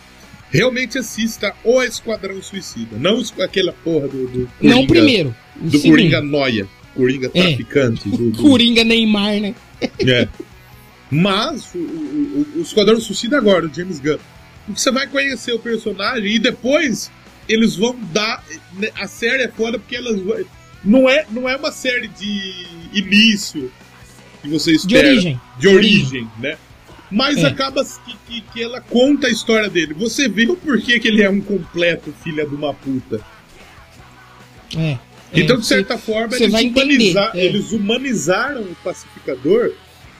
realmente 0.51 0.99
assista 0.99 1.55
o 1.63 1.81
Esquadrão 1.83 2.43
Suicida, 2.43 2.97
não 2.99 3.23
aquela 3.41 3.73
porra 3.73 4.09
do, 4.09 4.27
do 4.27 4.49
Não 4.61 4.83
o 4.83 4.87
primeiro. 4.87 5.35
do. 5.57 5.81
Coringa 5.81 6.21
Noia, 6.21 6.67
Coringa 6.97 7.31
É. 7.35 7.43
traficante, 7.43 8.09
do, 8.09 8.31
do- 8.33 8.39
Coringa 8.43 8.83
Neymar, 8.83 9.41
né? 9.41 9.55
É. 10.01 10.27
Mas 11.15 11.75
o, 11.75 11.79
o, 11.79 12.47
o, 12.57 12.63
Esquadrão 12.63 13.01
Suicida 13.01 13.37
agora, 13.39 13.67
o 13.67 13.73
James 13.75 14.01
Gunn. 14.01 14.19
Porque 14.67 14.81
você 14.81 14.91
vai 14.91 15.07
conhecer 15.07 15.53
o 15.53 15.59
personagem 15.59 16.35
e 16.35 16.39
depois 16.39 17.11
eles 17.49 17.77
vão 17.77 17.97
dar. 18.13 18.43
né, 18.75 18.89
A 18.97 19.07
série 19.07 19.43
é 19.45 19.49
foda 19.49 19.79
porque 19.79 19.97
elas. 19.97 20.21
Não 20.85 21.09
é, 21.09 21.27
não 21.31 21.49
é 21.49 21.57
uma 21.57 21.71
série 21.73 22.09
de 22.09 22.67
início 22.93 23.71
que 24.43 24.49
você 24.49 24.73
espera. 24.73 25.09
origem. 25.09 25.41
De 25.59 25.69
origem, 25.69 26.29
né? 26.39 26.57
Mas 27.11 27.39
É. 27.45 27.47
acaba 27.47 27.85
que, 27.85 28.17
que, 28.27 28.41
que 28.53 28.63
ela 28.63 28.81
conta 28.81 29.27
a 29.27 29.31
história 29.31 29.69
dele. 29.71 29.95
Você 29.95 30.29
vê 30.29 30.47
o 30.47 30.57
porquê 30.57 30.99
que 30.99 31.07
ele 31.07 31.23
é 31.23 31.31
um 31.31 31.41
completo 31.41 32.13
filho 32.25 32.49
de 32.49 32.55
uma 32.55 32.75
puta. 32.75 33.21
É. 34.77 34.99
Então, 35.33 35.57
É, 35.57 35.61
de 35.61 35.67
certa 35.67 35.99
forma, 35.99 36.29
você 36.31 36.45
eles, 36.45 36.53
vai 36.53 36.65
entender, 36.65 36.83
humaniza- 36.95 37.31
é. 37.35 37.45
eles 37.45 37.73
humanizaram 37.73 38.63
o 38.63 38.75
pacificador, 38.83 39.73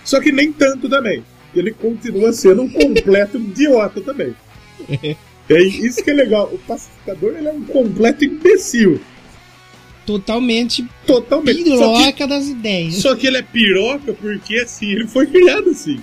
só 0.05 0.21
que 0.21 0.31
nem 0.31 0.53
tanto 0.53 0.89
também. 0.89 1.25
Ele 1.55 1.73
continua 1.73 2.33
sendo 2.33 2.63
um 2.63 2.69
completo 2.71 3.39
idiota 3.39 4.01
também. 4.01 4.35
É 5.47 5.63
isso 5.63 6.03
que 6.03 6.11
é 6.11 6.15
legal. 6.15 6.49
O 6.53 6.59
pacificador 6.59 7.35
ele 7.37 7.49
é 7.49 7.53
um 7.53 7.63
completo 7.65 8.25
imbecil. 8.25 8.99
Totalmente 10.07 10.87
Totalmente. 11.07 11.65
Piroca 11.65 12.27
das 12.27 12.49
ideias. 12.49 12.95
que, 12.95 13.01
só 13.03 13.15
que 13.15 13.27
ele 13.27 13.39
é 13.39 13.43
piroca 13.43 14.15
porque 14.15 14.57
assim, 14.57 14.93
ele 14.93 15.07
foi 15.07 15.27
criado 15.27 15.69
assim. 15.71 16.03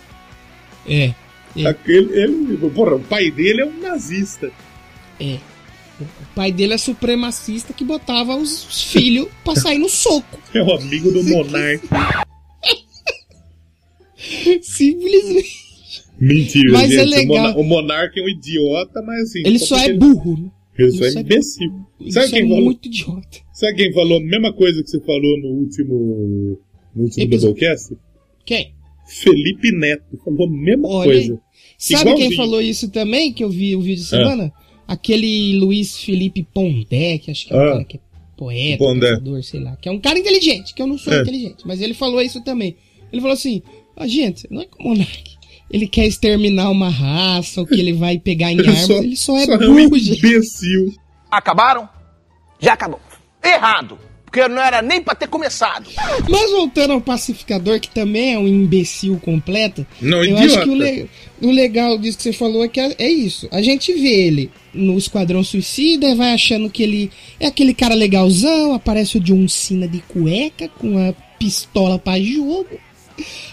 É. 0.87 1.13
É. 1.55 1.65
Aquele, 1.65 2.13
ele, 2.13 2.57
porra, 2.69 2.95
o 2.95 2.99
pai 2.99 3.29
dele 3.29 3.61
é 3.61 3.65
um 3.65 3.79
nazista. 3.79 4.51
O 5.19 6.35
pai 6.35 6.51
dele 6.51 6.73
é 6.73 6.77
supremacista 6.77 7.73
que 7.73 7.83
botava 7.83 8.35
os 8.35 8.67
os 8.67 8.83
filhos 8.83 9.27
pra 9.43 9.55
sair 9.55 9.77
no 9.77 9.89
soco. 9.89 10.39
É 10.53 10.61
o 10.61 10.75
amigo 10.75 11.11
do 11.11 11.23
monarca. 11.23 12.25
Simplesmente. 14.61 15.71
Mentira, 16.19 16.71
Mas 16.73 16.89
gente. 16.91 16.99
é 16.99 17.03
legal. 17.05 17.59
O 17.59 17.63
monarca 17.63 18.19
é 18.19 18.23
um 18.23 18.29
idiota, 18.29 19.01
mas 19.01 19.21
assim. 19.23 19.41
Ele 19.45 19.57
só 19.59 19.77
é 19.77 19.93
burro, 19.93 20.37
né? 20.37 20.51
Ele 20.77 20.91
só 20.91 21.05
é 21.05 21.07
é- 21.09 21.19
imbecil. 21.19 21.71
Isso 21.99 22.11
Sabe 22.13 22.27
é 22.27 22.29
quem 22.29 22.47
falou? 22.49 22.63
muito 22.63 22.85
idiota. 22.87 23.37
Sabe 23.53 23.75
quem 23.75 23.93
falou 23.93 24.17
a 24.17 24.21
mesma 24.21 24.53
coisa 24.53 24.83
que 24.83 24.89
você 24.89 24.99
falou 25.01 25.39
no 25.39 25.47
último. 25.49 26.57
No 26.95 27.03
último. 27.03 27.27
Doublecast? 27.37 27.95
Quem? 28.45 28.73
Felipe 29.07 29.71
Neto 29.71 30.17
falou 30.23 30.47
a 30.47 30.49
mesma 30.51 30.87
Olha 30.87 31.11
coisa. 31.11 31.41
Sabe 31.77 32.03
quem 32.03 32.11
Igualzinho. 32.13 32.35
falou 32.37 32.61
isso 32.61 32.89
também, 32.89 33.33
que 33.33 33.43
eu 33.43 33.49
vi 33.49 33.75
o 33.75 33.81
vídeo 33.81 34.03
de 34.03 34.15
Ah. 34.15 34.17
semana? 34.19 34.53
Aquele 34.87 35.55
Luiz 35.57 35.97
Felipe 35.99 36.43
Pondé, 36.53 37.17
que 37.17 37.31
acho 37.31 37.47
que 37.47 37.53
é 37.53 37.57
um 37.57 37.59
Ah. 37.61 37.71
cara 37.71 37.83
que 37.85 37.97
é 37.97 37.99
poeta, 38.37 38.77
pensador, 38.85 39.43
sei 39.43 39.59
lá. 39.59 39.75
Que 39.75 39.89
é 39.89 39.91
um 39.91 39.99
cara 39.99 40.17
inteligente, 40.19 40.73
que 40.73 40.81
eu 40.81 40.87
não 40.87 40.97
sou 40.97 41.13
É. 41.13 41.21
inteligente. 41.21 41.63
Mas 41.65 41.81
ele 41.81 41.93
falou 41.93 42.21
isso 42.21 42.43
também. 42.43 42.75
Ele 43.11 43.21
falou 43.21 43.33
assim, 43.33 43.61
"Ó, 43.97 44.05
gente, 44.07 44.47
não 44.49 44.61
é 44.61 44.65
que 44.65 44.71
o 44.79 44.83
Monark, 44.89 45.23
ele 45.69 45.87
quer 45.87 46.05
exterminar 46.05 46.69
uma 46.69 46.89
raça, 46.89 47.61
ou 47.61 47.67
que 47.67 47.75
ele 47.79 47.93
vai 47.93 48.17
pegar 48.19 48.51
em 48.51 48.59
Ele 48.59 48.67
armas, 48.67 48.81
só- 48.85 48.93
ele 48.97 49.15
só 49.15 49.37
é 49.37 49.45
só 49.45 49.57
burro, 49.57 49.95
um 49.95 49.97
gente. 49.99 50.25
imbecil. 50.25 50.93
Acabaram? 51.29 51.87
Já 52.59 52.73
acabou. 52.73 52.99
Errado. 53.43 53.97
Porque 54.25 54.47
não 54.47 54.61
era 54.61 54.81
nem 54.81 55.01
pra 55.01 55.13
ter 55.13 55.27
começado. 55.27 55.89
Mas 56.29 56.51
voltando 56.51 56.93
ao 56.93 57.01
pacificador, 57.01 57.81
que 57.81 57.89
também 57.89 58.33
é 58.33 58.39
um 58.39 58.47
imbecil 58.47 59.19
completo, 59.19 59.85
Não, 60.01 60.19
eu 60.19 60.23
idiota. 60.37 60.45
acho 60.45 60.61
que 60.63 60.69
o, 60.69 60.73
le- 60.73 61.09
o 61.41 61.51
legal 61.51 61.97
disso 61.97 62.15
que 62.17 62.23
você 62.23 62.31
falou 62.33 62.63
é 62.63 62.69
que 62.69 62.79
é, 62.79 62.95
é 62.97 63.09
isso. 63.11 63.49
A 63.51 63.61
gente 63.61 63.91
vê 63.91 64.07
ele 64.27 64.49
no 64.73 64.97
Esquadrão 64.97 65.43
Suicida 65.43 66.07
e 66.07 66.15
vai 66.15 66.31
achando 66.33 66.69
que 66.69 66.81
ele 66.81 67.11
é 67.41 67.47
aquele 67.47 67.73
cara 67.73 67.93
legalzão, 67.93 68.73
aparece 68.73 69.17
o 69.17 69.19
John 69.19 69.45
Cena 69.49 69.85
de 69.85 69.99
cueca, 69.99 70.69
com 70.79 70.97
a 70.97 71.11
pistola 71.37 71.99
pra 71.99 72.17
jogo. 72.17 72.67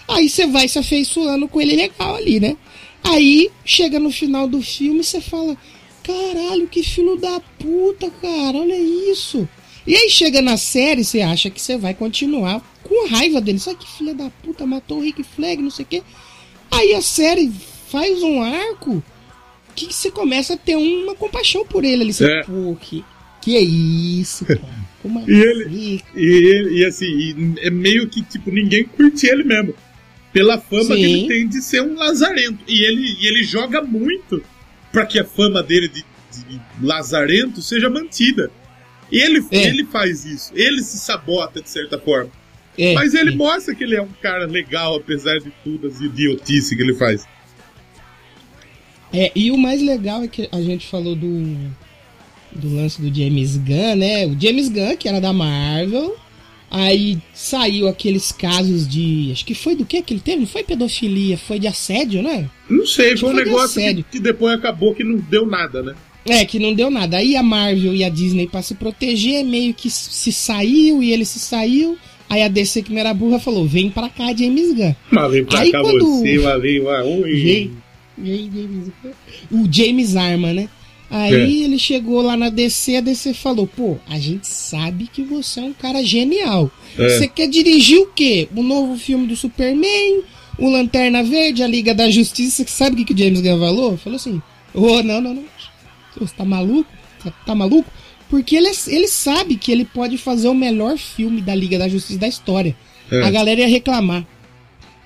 Aí 0.09 0.29
você 0.29 0.47
vai 0.47 0.69
se 0.69 0.79
afeiçoando 0.79 1.49
com 1.49 1.61
ele 1.61 1.77
legal 1.77 2.17
ali, 2.17 2.41
né? 2.41 2.57
Aí 3.05 3.51
chega 3.65 3.99
no 3.99 4.11
final 4.11 4.47
do 4.49 4.61
filme 4.61 5.01
e 5.01 5.05
você 5.05 5.21
fala: 5.21 5.57
caralho, 6.03 6.67
que 6.69 6.83
filho 6.83 7.17
da 7.17 7.41
puta, 7.59 8.11
cara, 8.11 8.59
olha 8.59 8.79
isso. 8.79 9.49
E 9.87 9.97
aí 9.97 10.11
chega 10.11 10.43
na 10.43 10.57
série, 10.57 11.03
você 11.05 11.21
acha 11.23 11.49
que 11.49 11.61
você 11.61 11.77
vai 11.79 11.95
continuar 11.95 12.61
com 12.83 13.09
raiva 13.09 13.41
dele. 13.41 13.59
Só 13.59 13.75
que 13.75 13.89
filha 13.91 14.15
da 14.15 14.29
puta 14.43 14.67
matou 14.67 14.99
o 14.99 15.03
Rick 15.03 15.23
Flag, 15.23 15.63
não 15.63 15.71
sei 15.71 15.85
o 15.85 15.89
quê. 15.89 16.03
Aí 16.71 16.95
a 16.95 17.01
série 17.01 17.51
faz 17.91 18.23
um 18.23 18.43
arco 18.43 19.03
que 19.75 19.93
você 19.93 20.11
começa 20.11 20.55
a 20.55 20.57
ter 20.57 20.77
uma 20.77 21.15
compaixão 21.15 21.65
por 21.65 21.85
ele 21.85 22.03
ali. 22.03 22.13
Você, 22.13 22.27
É. 22.31 22.43
pô, 22.43 22.77
que, 22.79 23.03
que 23.41 23.57
é 23.57 23.61
isso, 23.61 24.45
cara? 24.45 24.61
E 25.05 25.33
ele-? 25.33 26.03
E, 26.15 26.27
ele- 26.27 26.79
e 26.81 26.85
assim, 26.85 27.07
e 27.07 27.55
é 27.61 27.71
meio 27.71 28.09
que, 28.09 28.23
tipo, 28.23 28.51
ninguém 28.51 28.85
curte 28.85 29.27
ele 29.27 29.45
mesmo. 29.45 29.75
Pela 30.33 30.59
fama 30.59 30.95
que 30.97 31.03
Sim. 31.05 31.19
ele 31.21 31.29
tem 31.29 31.49
de 31.49 31.63
ser 31.63 31.83
um 31.83 31.95
lazarento. 31.95 32.59
E 32.69 32.83
ele, 32.83 33.17
e 33.21 33.27
ele 33.27 33.43
joga 33.45 33.81
muito 33.83 34.43
pra 34.93 35.07
que 35.07 35.19
a 35.19 35.25
fama 35.25 35.63
dele 35.63 35.89
de, 35.89 36.05
de 36.33 36.61
lazarento 36.83 37.63
seja 37.63 37.89
mantida. 37.89 38.51
E 39.11 39.19
ele, 39.19 39.43
É. 39.51 39.67
ele 39.69 39.85
faz 39.87 40.25
isso. 40.25 40.53
Ele 40.55 40.83
se 40.83 40.99
sabota 40.99 41.63
de 41.63 41.71
certa 41.71 41.99
forma. 41.99 42.31
É, 42.77 42.93
Mas 42.95 43.15
ele 43.15 43.31
é. 43.33 43.35
mostra 43.35 43.75
que 43.75 43.83
ele 43.83 43.97
é 43.97 44.03
um 44.03 44.13
cara 44.23 44.47
legal, 44.47 44.97
apesar 44.97 45.39
de 45.39 45.51
tudo 45.65 45.89
as 45.89 46.01
idiotices 46.01 46.77
que 46.77 46.83
ele 46.83 46.95
faz. 46.95 47.27
É, 49.13 49.33
e 49.35 49.51
o 49.51 49.57
mais 49.57 49.81
legal 49.81 50.23
é 50.23 50.29
que 50.29 50.49
a 50.53 50.61
gente 50.61 50.87
falou 50.87 51.17
do, 51.17 51.57
do 52.55 52.75
lance 52.75 53.01
do 53.01 53.15
James 53.15 53.57
Gunn, 53.57 53.97
né? 53.97 54.27
O 54.27 54.37
James 54.41 54.69
Gunn, 54.69 54.97
que 54.97 55.09
era 55.09 55.21
da 55.21 55.33
Marvel, 55.33 56.17
aí 56.71 57.19
saiu 57.33 57.89
aqueles 57.89 58.33
casos 58.33 58.87
de. 58.89 59.31
Acho 59.33 59.45
que 59.45 59.55
foi 59.55 59.75
do 59.75 59.85
que 59.85 60.03
que 60.03 60.15
ele 60.15 60.21
teve? 60.21 60.39
Não 60.41 60.47
foi 60.47 60.63
pedofilia, 60.65 61.37
foi 61.39 61.59
de 61.59 61.67
assédio, 61.67 62.23
né? 62.23 62.49
Não 62.69 62.87
sei, 62.87 63.17
foi 63.17 63.31
um 63.31 63.37
de 63.37 63.45
negócio 63.45 63.81
que, 63.81 64.03
que 64.03 64.21
depois 64.21 64.55
acabou 64.55 64.95
que 64.95 65.05
não 65.05 65.17
deu 65.19 65.47
nada, 65.47 65.83
né? 65.83 65.95
É, 66.27 66.45
que 66.45 66.59
não 66.59 66.75
deu 66.75 66.91
nada. 66.91 67.17
Aí 67.17 67.37
a 67.37 67.43
Marvel 67.43 67.95
e 67.95 68.05
a 68.05 68.09
Disney, 68.11 68.47
pra 68.47 68.61
se 68.61 68.75
proteger, 68.75 69.45
meio 69.45 69.73
que 69.73 69.89
se 69.89 70.31
saiu 70.33 71.03
e 71.03 71.11
ele 71.13 71.25
se 71.25 71.39
saiu. 71.39 71.97
Aí 72.29 72.43
a 72.43 72.49
DC, 72.49 72.83
que 72.83 72.93
não 72.93 72.99
era 73.01 73.15
burra, 73.15 73.39
falou: 73.39 73.67
vem 73.67 73.89
pra 73.89 74.09
cá, 74.11 74.35
James 74.37 74.75
Gunn. 74.75 74.95
Mas 75.11 75.31
vem 75.33 75.45
pra 75.45 75.61
Aí 75.61 75.73
cá 75.73 75.81
quando- 75.81 76.05
você, 76.05 76.39
mas 76.39 76.61
vem. 76.63 76.81
Oi. 76.81 77.41
Vem. 77.41 77.71
Aí, 78.23 78.51
James 78.55 78.91
Gunn? 79.03 79.63
O 79.63 79.73
James 79.73 80.17
Arma, 80.17 80.53
né? 80.53 80.69
Aí 81.11 81.65
ele 81.65 81.79
chegou 81.79 82.21
lá 82.21 82.37
na 82.37 82.51
DC, 82.51 82.97
a 82.97 83.01
DC 83.01 83.33
falou: 83.35 83.67
pô, 83.67 83.97
a 84.09 84.19
gente 84.19 84.47
sabe 84.47 85.09
que 85.13 85.23
você 85.23 85.61
é 85.61 85.63
um 85.65 85.73
cara 85.73 86.03
genial. 86.05 86.71
É. 86.99 87.09
Você 87.09 87.27
quer 87.29 87.49
dirigir 87.49 87.99
o 87.99 88.07
quê? 88.07 88.49
O 88.55 88.63
novo 88.63 88.97
filme 88.99 89.27
do 89.27 89.35
Superman, 89.37 90.23
o 90.59 90.69
Lanterna 90.69 91.23
Verde, 91.23 91.63
a 91.63 91.67
Liga 91.67 91.95
da 91.95 92.11
Justiça. 92.11 92.63
Você 92.63 92.71
sabe 92.71 92.95
o 92.95 92.99
que, 92.99 93.05
que 93.07 93.15
o 93.15 93.19
James 93.25 93.41
Gunn 93.41 93.59
falou? 93.59 93.97
Falou 93.97 94.17
assim: 94.17 94.43
ô, 94.75 95.03
não, 95.03 95.21
não, 95.21 95.35
não. 95.35 95.45
Você 96.21 96.35
tá 96.37 96.45
maluco? 96.45 96.91
Tá, 97.23 97.31
tá 97.47 97.55
maluco? 97.55 97.91
Porque 98.29 98.55
ele, 98.57 98.69
é- 98.69 98.73
ele 98.89 99.09
sabe 99.09 99.57
que 99.57 99.73
ele 99.73 99.87
pode 99.87 100.19
fazer 100.19 100.49
o 100.49 100.55
melhor 100.55 100.99
filme 100.99 101.41
da 101.41 101.55
Liga 101.55 101.79
da 101.79 101.89
Justiça 101.89 102.19
da 102.19 102.29
história. 102.29 102.77
É. 103.11 103.23
A 103.23 103.31
galera 103.31 103.61
ia 103.61 103.69
reclamar. 103.69 104.27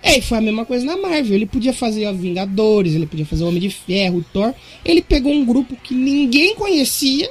É, 0.03 0.19
e 0.19 0.23
foi 0.23 0.39
a 0.39 0.41
mesma 0.41 0.65
coisa 0.65 0.85
na 0.85 0.97
Marvel. 0.97 1.35
Ele 1.35 1.47
podia 1.47 1.73
fazer 1.73 2.09
o 2.09 2.15
Vingadores, 2.15 2.95
ele 2.95 3.07
podia 3.07 3.25
fazer 3.25 3.45
o 3.45 3.49
Homem 3.49 3.61
de 3.61 3.71
Ferro, 3.71 4.19
o 4.19 4.25
Thor. 4.25 4.53
Ele 4.85 5.01
pegou 5.01 5.33
um 5.33 5.45
grupo 5.45 5.77
que 5.77 5.95
ninguém 5.95 6.57
conhecia 6.57 7.31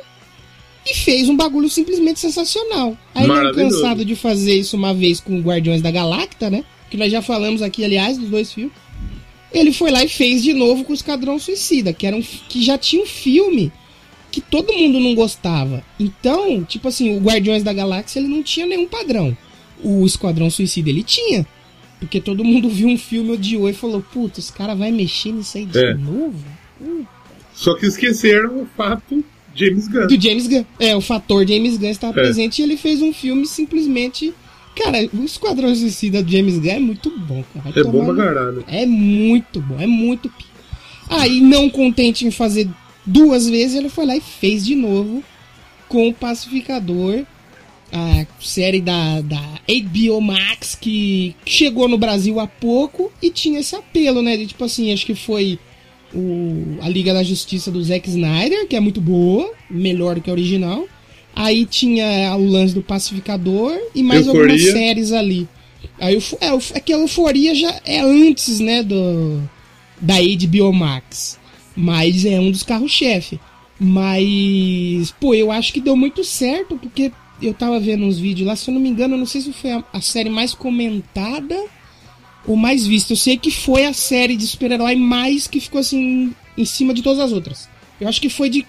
e 0.86 0.96
fez 0.96 1.28
um 1.28 1.36
bagulho 1.36 1.70
simplesmente 1.70 2.20
sensacional. 2.20 2.98
Aí 3.14 3.28
não 3.28 3.36
Maravilhoso. 3.36 3.76
cansado 3.76 4.06
de 4.06 4.16
fazer 4.16 4.56
isso 4.56 4.78
uma 4.78 4.94
vez 4.94 5.20
com 5.20 5.38
o 5.38 5.42
Guardiões 5.42 5.82
da 5.82 5.92
Galacta, 5.92 6.50
né? 6.50 6.64
Que 6.90 6.98
nós 6.98 7.12
já 7.12 7.22
falamos 7.22 7.62
aqui, 7.62 7.84
aliás, 7.84 8.18
dos 8.18 8.30
dois 8.30 8.54
filmes. 8.54 8.74
Ele 9.54 9.74
foi 9.74 9.92
lá 9.92 10.04
e 10.04 10.08
fez 10.08 10.42
de 10.42 10.54
novo 10.54 10.86
com 10.86 10.94
o 10.94 10.96
Esquadrão 10.96 11.38
Suicida, 11.38 11.92
que 11.92 12.08
era 12.08 12.16
um 12.16 12.22
que 12.22 12.64
já 12.64 12.78
tinha 12.78 13.04
um 13.04 13.06
filme 13.06 13.72
que 14.32 14.40
todo 14.40 14.74
mundo 14.74 14.98
não 14.98 15.14
gostava. 15.14 15.84
Então, 16.00 16.64
tipo 16.64 16.88
assim, 16.88 17.18
o 17.18 17.20
Guardiões 17.20 17.64
da 17.64 17.74
Galáxia 17.74 18.20
ele 18.20 18.30
não 18.30 18.42
tinha 18.42 18.66
nenhum 18.66 18.88
padrão. 18.88 19.36
O 19.84 20.06
Esquadrão 20.06 20.50
Suicida 20.50 20.90
ele 20.90 21.04
tinha. 21.04 21.46
Porque 22.02 22.20
todo 22.20 22.44
mundo 22.44 22.68
viu 22.68 22.88
um 22.90 22.98
filme, 22.98 23.32
odiou 23.32 23.70
e 23.70 23.74
falou: 23.74 24.02
Puta, 24.02 24.40
os 24.42 24.52
caras 24.52 24.78
vão 24.78 24.92
mexer 24.92 25.32
nisso 25.32 25.58
aí 25.58 25.66
de 25.66 25.78
É. 25.80 25.94
novo? 25.94 26.36
Só 27.54 27.76
que 27.76 27.86
esqueceram 27.86 28.62
o 28.64 28.68
fato 28.76 29.24
James 29.56 29.88
Gunn. 29.88 30.08
Do 30.08 30.20
James 30.20 30.48
Gunn. 30.48 30.66
É, 30.80 30.96
o 30.96 31.02
fator 31.02 31.48
James 31.48 31.78
Gunn 31.78 31.90
estava 31.92 32.20
É. 32.20 32.24
presente 32.24 32.60
e 32.60 32.64
ele 32.64 32.76
fez 32.76 33.02
um 33.02 33.14
filme 33.14 33.46
simplesmente. 33.46 34.34
Cara, 34.76 34.98
o 35.14 35.24
Esquadrão 35.24 35.76
Suicida 35.76 36.24
do 36.24 36.32
James 36.32 36.58
Gunn 36.58 36.70
é 36.72 36.80
muito 36.80 37.10
bom, 37.20 37.44
cara. 37.54 37.70
Vai 37.72 37.84
É 37.84 37.86
bom 37.86 38.06
pra 38.06 38.16
caralho. 38.26 38.64
É 38.68 38.86
muito 38.86 39.60
bom, 39.62 39.80
é 39.80 39.86
muito. 39.86 40.32
Aí, 41.10 41.40
não 41.42 41.70
contente 41.70 42.26
em 42.26 42.32
fazer 42.32 42.68
duas 43.06 43.48
vezes, 43.48 43.76
ele 43.76 43.90
foi 43.90 44.06
lá 44.06 44.16
e 44.16 44.22
fez 44.22 44.66
de 44.66 44.74
novo 44.76 45.22
com 45.90 46.08
o 46.08 46.14
Pacificador, 46.14 47.24
a 47.92 48.26
série 48.40 48.80
da, 48.80 49.22
da 49.22 49.42
HBO 49.68 50.22
Max, 50.22 50.76
que 50.80 51.36
chegou 51.46 51.88
no 51.88 51.98
Brasil 51.98 52.40
há 52.40 52.48
pouco 52.48 53.12
e 53.22 53.30
tinha 53.30 53.60
esse 53.60 53.76
apelo, 53.76 54.22
né? 54.22 54.38
De 54.38 54.48
tipo 54.48 54.64
assim, 54.64 54.94
acho 54.94 55.06
que 55.06 55.16
foi 55.16 55.60
o, 56.14 56.78
a 56.82 56.90
Liga 56.90 57.14
da 57.14 57.24
Justiça 57.24 57.70
do 57.70 57.84
Zack 57.84 58.10
Snyder, 58.10 58.68
que 58.68 58.76
é 58.76 58.80
muito 58.80 59.02
boa, 59.02 59.52
melhor 59.70 60.16
do 60.16 60.22
que 60.22 60.30
a 60.30 60.34
original. 60.34 60.88
Aí 61.36 61.66
tinha 61.66 62.36
o 62.38 62.46
lance 62.46 62.74
do 62.74 62.82
Pacificador 62.82 63.78
e 63.96 64.04
mais 64.04 64.28
Euforia. 64.28 64.54
algumas 64.54 64.72
séries 64.72 65.12
ali. 65.12 65.48
Aí, 66.00 66.18
é, 66.40 66.78
é 66.78 66.80
que 66.80 66.94
a 66.94 66.98
Euforia 66.98 67.56
já 67.56 67.80
é 67.86 68.00
antes, 68.02 68.60
né, 68.60 68.84
do, 68.84 69.42
da 70.00 70.16
HBO 70.16 70.74
Max. 70.74 71.40
Mas 71.76 72.26
é 72.26 72.40
um 72.40 72.52
dos 72.52 72.64
carros-chefe. 72.64 73.40
Mas, 73.80 75.12
pô, 75.20 75.34
eu 75.34 75.52
acho 75.52 75.74
que 75.74 75.82
deu 75.82 75.96
muito 75.96 76.24
certo, 76.24 76.78
porque 76.78 77.12
eu 77.42 77.54
tava 77.54 77.80
vendo 77.80 78.06
uns 78.06 78.18
vídeos 78.20 78.48
lá, 78.48 78.56
se 78.56 78.70
eu 78.70 78.74
não 78.74 78.82
me 78.82 78.90
engano, 78.90 79.16
eu 79.16 79.20
não 79.20 79.26
sei 79.26 79.42
se 79.42 79.54
foi 79.54 79.72
a, 79.72 79.84
a 79.94 80.02
série 80.02 80.30
mais 80.30 80.54
comentada 80.54 81.56
ou 82.46 82.56
mais 82.56 82.86
vista. 82.86 83.14
Eu 83.14 83.18
sei 83.18 83.38
que 83.38 83.52
foi 83.52 83.86
a 83.86 83.94
série 83.94 84.36
de 84.36 84.46
super-herói 84.48 84.96
mais 84.96 85.48
que 85.48 85.60
ficou 85.60 85.80
assim 85.80 86.34
em 86.58 86.66
cima 86.66 86.94
de 86.94 87.02
todas 87.02 87.20
as 87.20 87.32
outras. 87.32 87.70
Eu 88.00 88.08
acho 88.08 88.20
que 88.20 88.30
foi 88.30 88.50
de, 88.50 88.66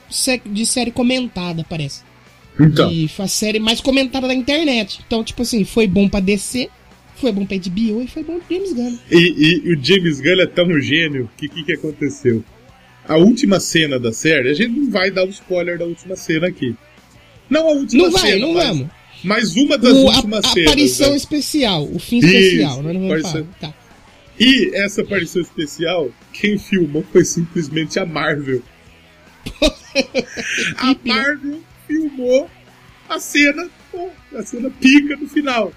de 0.47 0.67
série 0.67 0.91
comentada, 0.91 1.65
parece. 1.69 2.03
Então, 2.61 2.91
E 2.93 3.09
foi 3.09 3.25
a 3.25 3.29
série 3.29 3.59
mais 3.59 3.81
comentada 3.81 4.29
da 4.29 4.35
internet. 4.35 5.01
Então, 5.07 5.25
tipo 5.25 5.43
assim, 5.43 5.65
foi 5.65 5.87
bom 5.87 6.09
pra 6.09 6.21
DC, 6.21 6.69
foi 7.17 7.33
bom 7.33 7.47
pra 7.47 7.57
HBO 7.57 8.03
e 8.03 8.07
foi 8.07 8.23
bom 8.23 8.39
pra 8.39 8.57
James 8.57 8.73
Gunn. 8.75 8.99
e, 9.11 9.63
e 9.65 9.75
o 9.75 9.83
James 9.83 10.21
Gunn 10.21 10.41
é 10.41 10.47
tão 10.47 10.79
gênio 10.81 11.31
que 11.37 11.47
o 11.47 11.51
que, 11.51 11.65
que 11.65 11.73
aconteceu? 11.73 12.45
A 13.09 13.17
última 13.17 13.59
cena 13.59 13.99
da 13.99 14.13
série, 14.13 14.51
a 14.51 14.55
gente 14.55 14.79
não 14.79 14.91
vai 14.91 15.11
dar 15.11 15.25
o 15.25 15.31
spoiler 15.31 15.79
da 15.79 15.85
última 15.85 16.15
cena 16.15 16.47
aqui. 16.49 16.75
Não 17.53 17.69
a 17.69 17.73
última 17.73 18.05
Não 18.05 18.11
vai, 18.11 18.23
cena, 18.23 18.47
não 18.47 18.55
mas, 18.55 18.67
vamos. 18.69 18.87
mas 19.25 19.57
uma 19.57 19.77
das 19.79 19.93
O, 19.93 20.09
a, 20.09 20.17
últimas 20.17 20.45
a 20.45 20.49
cenas. 20.49 20.67
aparição 20.69 21.11
né? 21.11 21.17
especial, 21.17 21.85
o 21.93 21.99
fim 21.99 22.19
Isso, 22.19 22.27
especial, 22.29 22.83
nós 22.83 22.95
não 22.95 23.09
vamos 23.09 23.23
falar. 23.23 23.45
Tá. 23.61 23.75
E 24.41 24.71
essa 24.75 25.03
aparição 25.03 25.43
especial, 25.43 26.11
quem 26.33 26.59
filmou 26.59 27.05
foi 27.13 27.25
simplesmente 27.25 27.99
a 27.99 28.07
Marvel. 28.07 28.63
a 30.79 30.97
Marvel 31.05 31.61
filmou 31.87 32.49
a 33.09 33.21
cena, 33.21 33.69
a 34.35 34.43
cena 34.43 34.71
pica 34.71 35.17
no 35.17 35.29
final. 35.29 35.73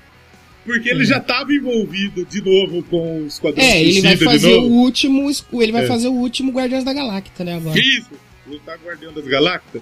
Porque 0.66 0.90
ele 0.90 1.06
já 1.06 1.18
estava 1.18 1.54
envolvido 1.54 2.26
de 2.26 2.42
novo 2.42 2.82
com 2.84 3.22
o 3.22 3.28
Esquadrão 3.28 3.64
É, 3.64 3.84
ele 3.84 4.02
vai 4.02 4.18
fazer 4.18 4.56
o 4.56 4.64
último, 4.64 5.30
ele 5.62 5.72
vai 5.72 5.84
É. 5.84 5.88
fazer 5.88 6.08
o 6.08 6.14
último 6.14 6.52
Guardiões 6.52 6.84
da 6.84 6.92
Galacta, 6.92 7.44
né, 7.44 7.56
agora. 7.58 7.78
Isso, 7.80 8.10
ele 8.48 8.60
tá 8.66 8.76
Guardião 8.84 9.14
das 9.14 9.26
Galactas. 9.26 9.82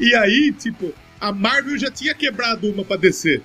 E 0.00 0.14
aí, 0.14 0.50
tipo, 0.58 0.94
a 1.28 1.32
Marvel 1.32 1.78
já 1.78 1.90
tinha 1.90 2.14
quebrado 2.14 2.68
uma 2.70 2.84
pra 2.84 2.96
descer. 2.96 3.40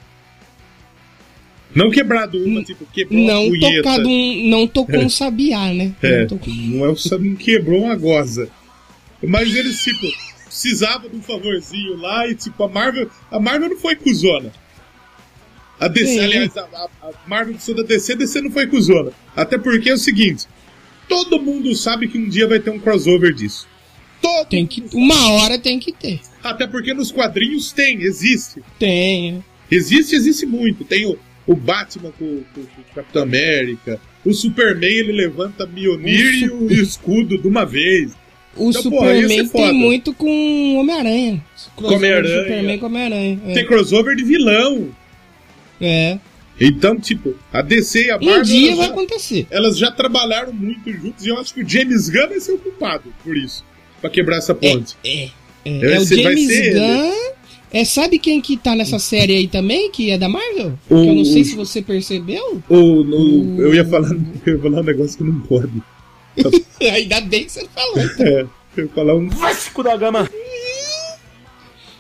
Não 1.74 1.90
quebrado 1.92 2.44
uma, 2.44 2.64
tipo, 2.64 2.86
quebrou 2.88 3.22
uma 3.22 3.34
Não 3.34 3.48
punheta. 3.50 3.84
tocado 3.84 4.10
um, 4.10 4.50
não 4.50 4.68
tocou 4.68 5.00
um 5.06 5.10
sabiá, 5.10 5.72
né? 5.74 5.94
É, 6.02 6.22
Não 6.22 6.28
tocou- 6.28 6.54
não 6.54 6.86
é 6.86 6.90
o 6.90 6.96
não 7.20 7.36
quebrou 7.36 7.84
uma 7.84 7.96
goza. 7.96 8.50
Mas 9.22 9.56
eles, 9.56 9.80
tipo, 9.82 10.08
precisavam 10.46 11.10
de 11.10 11.16
um 11.18 11.22
favorzinho 11.22 11.96
lá 11.98 12.28
e, 12.28 12.36
tipo, 12.36 12.64
a 12.64 12.68
Marvel. 12.68 13.10
A 13.30 13.40
Marvel 13.40 13.70
não 13.70 13.78
foi 13.78 13.96
cuzona. 13.96 14.52
A 15.80 15.88
DC, 15.88 16.14
Sim. 16.14 16.20
aliás, 16.20 16.58
a, 16.58 16.62
a- 16.64 16.90
Marvel 17.28 17.54
precisou 17.54 17.76
da 17.76 17.84
DC, 17.84 18.14
a 18.14 18.16
DC 18.16 18.42
não 18.42 18.52
foi 18.52 18.66
cuzona. 18.68 19.12
Até 19.36 19.58
porque 19.58 19.90
é 19.90 19.94
o 19.94 19.98
seguinte: 19.98 20.48
todo 21.08 21.40
mundo 21.42 21.74
sabe 21.76 22.08
que 22.08 22.18
um 22.18 22.28
dia 22.28 22.48
vai 22.48 22.60
ter 22.60 22.72
um 22.72 22.80
crossover 22.80 23.34
disso. 23.34 23.68
Todo 24.22 24.48
Tem 24.50 24.66
que, 24.66 24.84
uma 24.94 25.32
hora 25.34 25.58
tem 25.60 25.80
que 25.80 25.94
ter. 25.94 26.20
Até 26.44 26.66
porque 26.68 26.94
nos 26.94 27.12
quadrinhos 27.12 27.72
tem, 27.72 28.02
existe. 28.02 28.62
Tem. 28.78 29.44
Existe, 29.70 30.16
existe 30.16 30.46
muito. 30.46 30.84
Tem 30.84 31.06
o, 31.06 31.18
o 31.46 31.56
Batman 31.56 32.12
com, 32.18 32.42
com- 32.54 32.64
com 32.64 32.82
o 32.82 32.96
Capitão 32.96 33.24
América. 33.24 34.00
O 34.26 34.34
Superman 34.34 34.90
ele 34.90 35.12
levanta 35.12 35.66
Mjolnir 35.66 36.44
e 36.44 36.50
o 36.50 36.72
escudo 36.72 37.38
de 37.38 37.48
uma 37.48 37.66
vez. 37.66 38.14
O 38.56 38.70
Então, 38.70 38.84
porra, 38.84 39.08
Superman 39.14 39.48
foda. 39.48 39.64
tem 39.66 39.74
muito 39.74 40.14
com 40.14 40.76
Homem-Aranha. 40.78 41.44
Homem-Aranha. 41.78 42.42
Superman 42.44 42.80
com 42.80 42.86
Homem-Aranha. 42.88 43.40
É. 43.48 43.54
Tem 43.54 43.66
crossover 43.66 44.16
de 44.16 44.24
vilão. 44.24 44.90
É. 45.80 46.18
Então, 46.60 47.00
tipo, 47.00 47.36
a 47.54 47.62
DC 47.62 48.08
e 48.08 48.12
a 48.12 48.18
Um 48.18 48.26
Marvel 48.26 48.44
dia 48.44 48.68
elas, 48.72 48.78
vai 48.78 48.88
já, 48.88 48.92
acontecer. 48.94 49.48
elas 49.50 49.78
já 49.78 49.92
trabalharam 49.92 50.52
muito 50.52 50.92
juntos 50.92 51.26
e 51.26 51.30
eu 51.30 51.38
acho 51.40 51.54
que 51.54 51.62
o 51.64 51.70
James 51.70 52.10
Gunn 52.10 52.28
vai 52.28 52.40
ser 52.42 52.52
o 52.54 52.58
culpado 52.58 53.14
por 53.24 53.38
isso. 53.38 53.64
pra 54.02 54.10
quebrar 54.10 54.38
essa 54.38 54.54
ponte. 54.54 54.98
É, 55.06 55.24
é, 55.26 55.30
Vai 55.80 55.94
é 55.94 56.00
o 56.00 56.06
James. 56.06 56.74
Gunn. 56.74 57.30
É, 57.72 57.86
sabe 57.86 58.18
quem 58.18 58.42
que 58.42 58.58
tá 58.58 58.74
nessa 58.76 58.98
série 58.98 59.36
aí 59.36 59.48
também, 59.48 59.92
que 59.92 60.10
é 60.10 60.18
da 60.18 60.28
Marvel? 60.28 60.74
O- 60.90 61.04
que 61.04 61.08
eu 61.08 61.14
não 61.16 61.24
sei 61.26 61.44
o- 61.44 61.46
se 61.46 61.56
você 61.56 61.82
percebeu. 61.84 62.64
Ou 62.68 63.04
no- 63.04 63.62
eu, 63.62 63.76
ia 63.76 63.86
falar, 63.86 64.10
eu 64.46 64.56
ia 64.56 64.60
falar 64.62 64.80
um 64.82 64.84
negócio 64.84 65.18
que 65.18 65.24
não 65.24 65.40
pode. 65.42 65.72
Ainda 66.82 67.22
bem 67.22 67.46
que 67.46 67.52
você 67.52 67.68
falou. 67.76 68.00
É, 68.20 68.46
eu 68.78 68.84
ia 68.86 68.90
falar 68.90 69.16
um. 69.16 69.30
Vasco 69.30 69.84
da 69.84 69.96
Gama. 69.98 70.28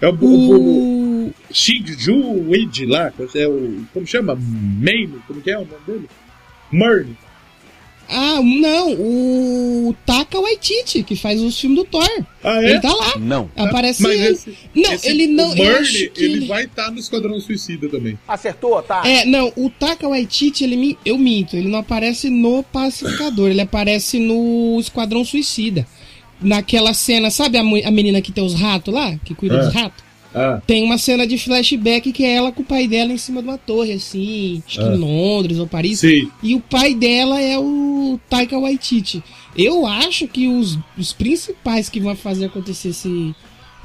É 0.02 0.08
o, 0.08 0.16
o, 0.16 0.26
o 0.26 1.28
O... 1.28 1.34
Shinju 1.52 2.46
Wade 2.50 2.86
lá, 2.86 3.14
é 3.36 3.48
o. 3.48 3.84
Como 3.94 4.08
chama? 4.08 4.36
Maine? 4.40 5.20
Como 5.28 5.42
que 5.42 5.52
é 5.52 5.58
o 5.58 5.66
nome 5.66 5.74
dele? 5.86 6.10
Murray. 6.72 7.16
Ah, 8.12 8.42
não, 8.42 8.94
o 8.94 9.96
Taka 10.06 10.40
Waititi, 10.40 11.04
que 11.04 11.16
faz 11.16 11.40
os 11.42 11.60
filmes 11.60 11.78
do 11.80 11.86
Thor. 11.86 12.08
Ah, 12.44 12.62
é? 12.64 12.72
Ele 12.72 12.80
tá 12.80 12.92
lá. 12.92 13.14
Não. 13.20 13.50
Aparece 13.56 14.02
Mas 14.02 14.12
ele. 14.14 14.28
esse- 14.30 14.58
não, 14.76 14.94
esse- 14.94 15.08
ele 15.08 15.28
não. 15.28 15.54
Que 15.54 16.12
ele, 16.18 16.48
vai 16.48 16.64
estar 16.66 16.90
no 16.92 16.98
Esquadrão 17.00 17.40
Suicida 17.40 17.88
também. 17.88 18.18
Acertou, 18.28 18.82
tá? 18.82 19.04
É, 19.08 19.26
não, 19.26 19.54
o 19.56 19.70
Taka 19.70 20.08
Waititi, 20.10 20.64
ele 20.64 20.76
me... 20.76 20.98
eu 21.06 21.18
minto, 21.18 21.56
ele 21.56 21.68
não 21.70 21.80
aparece 21.80 22.30
no 22.32 22.64
Pacificador, 22.64 23.50
ele 23.52 23.62
aparece 23.62 24.18
no 24.20 24.78
Esquadrão 24.80 25.24
Suicida. 25.24 25.86
Naquela 26.42 26.94
cena, 26.94 27.30
sabe 27.30 27.58
a, 27.58 27.62
a 27.62 27.92
menina 27.92 28.22
que 28.22 28.32
tem 28.32 28.44
os 28.44 28.54
ratos 28.54 28.94
lá, 28.94 29.16
que 29.26 29.36
cuida 29.36 29.60
Ah. 29.60 29.66
dos 29.66 29.74
ratos? 29.74 30.04
Ah, 30.34 30.62
Tem 30.68 30.84
uma 30.84 30.98
cena 31.00 31.26
de 31.26 31.38
flashback 31.40 32.12
que 32.12 32.24
é 32.24 32.36
ela 32.36 32.52
com 32.52 32.62
o 32.62 32.66
pai 32.66 32.88
dela 32.88 33.12
em 33.12 33.18
cima 33.18 33.42
de 33.42 33.48
uma 33.48 33.58
torre, 33.58 33.94
assim, 33.94 34.62
acho 34.68 34.78
que 34.80 34.86
Ah. 34.86 34.94
em 34.94 34.98
Londres 34.98 35.58
ou 35.58 35.66
Paris. 35.68 36.00
sim. 36.00 36.30
E 36.44 36.54
o 36.56 36.60
pai 36.60 36.94
dela 36.94 37.42
é 37.42 37.58
o 37.58 38.20
Taika 38.30 38.58
Waititi. 38.60 39.24
Eu 39.58 39.88
acho 39.88 40.28
que 40.28 40.48
os, 40.48 40.78
os 40.98 41.12
principais 41.14 41.90
que 41.90 42.00
vão 42.00 42.16
fazer 42.16 42.46
acontecer 42.46 42.90
esse, 42.90 43.34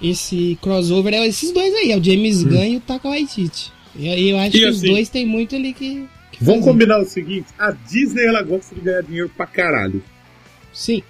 esse 0.03 0.59
crossover 0.61 1.15
é 1.15 1.27
esses 1.27 1.51
dois 1.51 1.73
aí, 1.75 1.93
é 1.93 1.97
o 1.97 2.03
James 2.05 2.43
Gunn 2.45 2.65
e 2.73 2.77
o 2.77 2.81
Taika 2.81 3.09
Waititi. 3.09 3.73
Eu, 3.99 4.13
eu 4.13 4.39
acho 4.39 4.57
E 4.57 4.61
que 4.61 4.67
os 4.67 4.77
assim, 4.79 4.89
dois 4.89 5.09
tem 5.09 5.25
muito 5.25 5.55
ali 5.57 5.73
que. 5.73 6.05
que 6.33 6.43
Vamos 6.45 6.61
fazer. 6.61 6.73
combinar 6.73 6.99
o 7.01 7.05
seguinte: 7.07 7.47
a 7.59 7.71
Disney 7.71 8.27
ela 8.27 8.43
gosta 8.43 8.75
de 8.75 8.81
ganhar 8.83 9.03
dinheiro 9.03 9.31
pra 9.35 9.47
caralho. 9.47 10.03
Sim. 10.73 11.03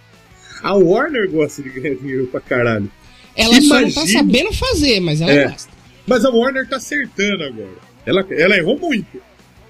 A 0.63 0.75
Warner 0.75 1.29
gosta 1.31 1.63
de 1.63 1.71
ganhar 1.71 1.97
dinheiro 1.97 2.27
pra 2.29 2.41
caralho. 2.41 2.91
Ela 3.37 3.61
só 3.63 3.81
não 3.81 3.91
tá 3.91 4.07
sabendo 4.07 4.53
fazer, 4.53 5.01
mas 5.01 5.21
ela 5.21 5.33
É. 5.33 5.49
gosta. 5.49 5.73
Mas 6.07 6.25
a 6.25 6.31
Warner 6.31 6.69
tá 6.69 6.77
acertando 6.77 7.43
agora. 7.45 7.77
Ela, 8.07 8.27
ela 8.31 8.57
errou 8.57 8.79
muito. 8.79 9.21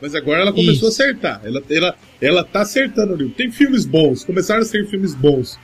Mas 0.03 0.14
agora 0.14 0.42
ela 0.42 0.53
começou 0.53 0.88
Isso. 0.88 1.03
a 1.03 1.05
acertar. 1.07 1.40
Ela, 1.44 1.62
ela, 1.70 1.96
ela 2.20 2.44
tá 2.44 2.61
acertando 2.62 3.14
ali. 3.14 3.29
Tem 3.31 3.50
filmes 3.50 3.87
bons. 3.87 4.24
Começaram 4.24 4.61
a 4.61 4.64
ser 4.64 4.87
filmes 4.88 5.14
bons. 5.14 5.59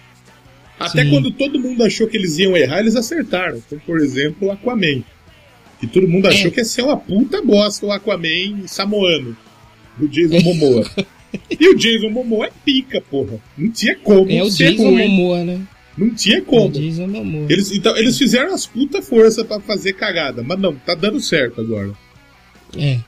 Até 0.78 1.02
Sim. 1.04 1.10
quando 1.10 1.30
todo 1.32 1.58
mundo 1.60 1.84
achou 1.84 2.06
que 2.06 2.16
eles 2.16 2.38
iam 2.38 2.56
errar, 2.56 2.80
eles 2.80 2.96
acertaram. 2.96 3.60
Como, 3.68 3.80
por 3.82 3.98
exemplo, 4.00 4.50
Aquaman. 4.50 5.02
Que 5.78 5.86
todo 5.86 6.08
mundo 6.08 6.26
achou 6.28 6.46
É. 6.46 6.50
que 6.50 6.60
ia 6.60 6.64
ser 6.64 6.82
uma 6.82 6.96
puta 6.96 7.42
bosta 7.42 7.84
o 7.84 7.92
Aquaman 7.92 8.66
samoano. 8.66 9.36
Do 9.98 10.08
Jason 10.08 10.40
Momoa. 10.40 10.88
e 11.50 11.68
o 11.68 11.76
Jason 11.76 12.08
Momoa 12.08 12.46
é 12.46 12.52
pica, 12.64 13.00
porra. 13.10 13.38
Não 13.58 13.70
tinha 13.70 13.96
como 13.96 14.30
É 14.30 14.42
o 14.42 14.48
Jason 14.48 14.84
ruim. 14.90 15.08
Momoa, 15.08 15.44
né? 15.44 15.60
Não 15.96 16.14
tinha 16.14 16.40
como. 16.42 16.72
Eles, 17.48 17.70
então, 17.72 17.96
eles 17.96 18.16
fizeram 18.16 18.54
as 18.54 18.66
puta 18.66 19.02
força 19.02 19.44
pra 19.44 19.60
fazer 19.60 19.92
cagada, 19.94 20.42
mas 20.42 20.58
não, 20.58 20.74
tá 20.74 20.94
dando 20.94 21.20
certo 21.20 21.60
agora. 21.60 21.90
É. 22.76 22.98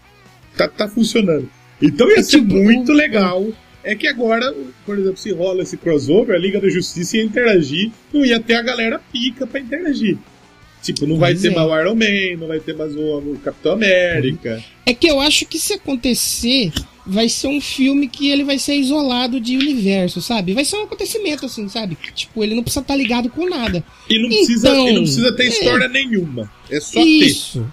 Tá, 0.56 0.68
tá 0.68 0.88
funcionando. 0.88 1.48
Então 1.80 2.08
ia 2.08 2.18
É 2.18 2.22
ser 2.22 2.40
tipo, 2.40 2.54
muito 2.54 2.92
legal. 2.92 3.46
É 3.84 3.94
que 3.96 4.06
agora, 4.06 4.54
por 4.86 4.96
exemplo, 4.98 5.16
se 5.16 5.32
rola 5.32 5.62
esse 5.62 5.76
crossover, 5.76 6.36
a 6.36 6.38
Liga 6.38 6.60
da 6.60 6.68
Justiça 6.68 7.16
ia 7.16 7.24
interagir, 7.24 7.90
não 8.12 8.24
ia 8.24 8.38
ter 8.38 8.54
a 8.54 8.62
galera 8.62 9.00
pica 9.12 9.46
pra 9.46 9.58
interagir. 9.60 10.16
Tipo, 10.82 11.06
não 11.06 11.16
vai 11.16 11.32
Pois 11.32 11.42
ter 11.42 11.48
é. 11.52 11.54
mais 11.54 11.68
o 11.68 11.80
Iron 11.80 11.94
Man, 11.94 12.38
não 12.40 12.48
vai 12.48 12.60
ter 12.60 12.74
mais 12.76 12.94
o 12.96 13.36
Capitão 13.42 13.72
América. 13.72 14.62
É 14.84 14.92
que 14.92 15.06
eu 15.08 15.20
acho 15.20 15.46
que 15.46 15.58
se 15.58 15.72
acontecer, 15.72 16.72
vai 17.04 17.28
ser 17.28 17.48
um 17.48 17.60
filme 17.60 18.08
que 18.08 18.28
ele 18.30 18.44
vai 18.44 18.58
ser 18.58 18.76
isolado 18.76 19.40
de 19.40 19.56
universo, 19.56 20.20
sabe? 20.20 20.54
Vai 20.54 20.64
ser 20.64 20.76
um 20.76 20.84
acontecimento, 20.84 21.46
assim, 21.46 21.68
sabe? 21.68 21.96
Tipo, 22.14 22.42
ele 22.42 22.54
não 22.54 22.62
precisa 22.62 22.80
estar 22.80 22.96
ligado 22.96 23.28
com 23.28 23.48
nada. 23.48 23.84
E 24.08 24.20
não, 24.20 24.28
precisa, 24.28 24.68
Então, 24.68 24.88
e 24.88 24.92
não 24.92 25.02
precisa 25.02 25.36
ter 25.36 25.44
é. 25.44 25.48
história 25.48 25.88
nenhuma. 25.88 26.50
É 26.70 26.80
só 26.80 27.00
Isso. 27.00 27.66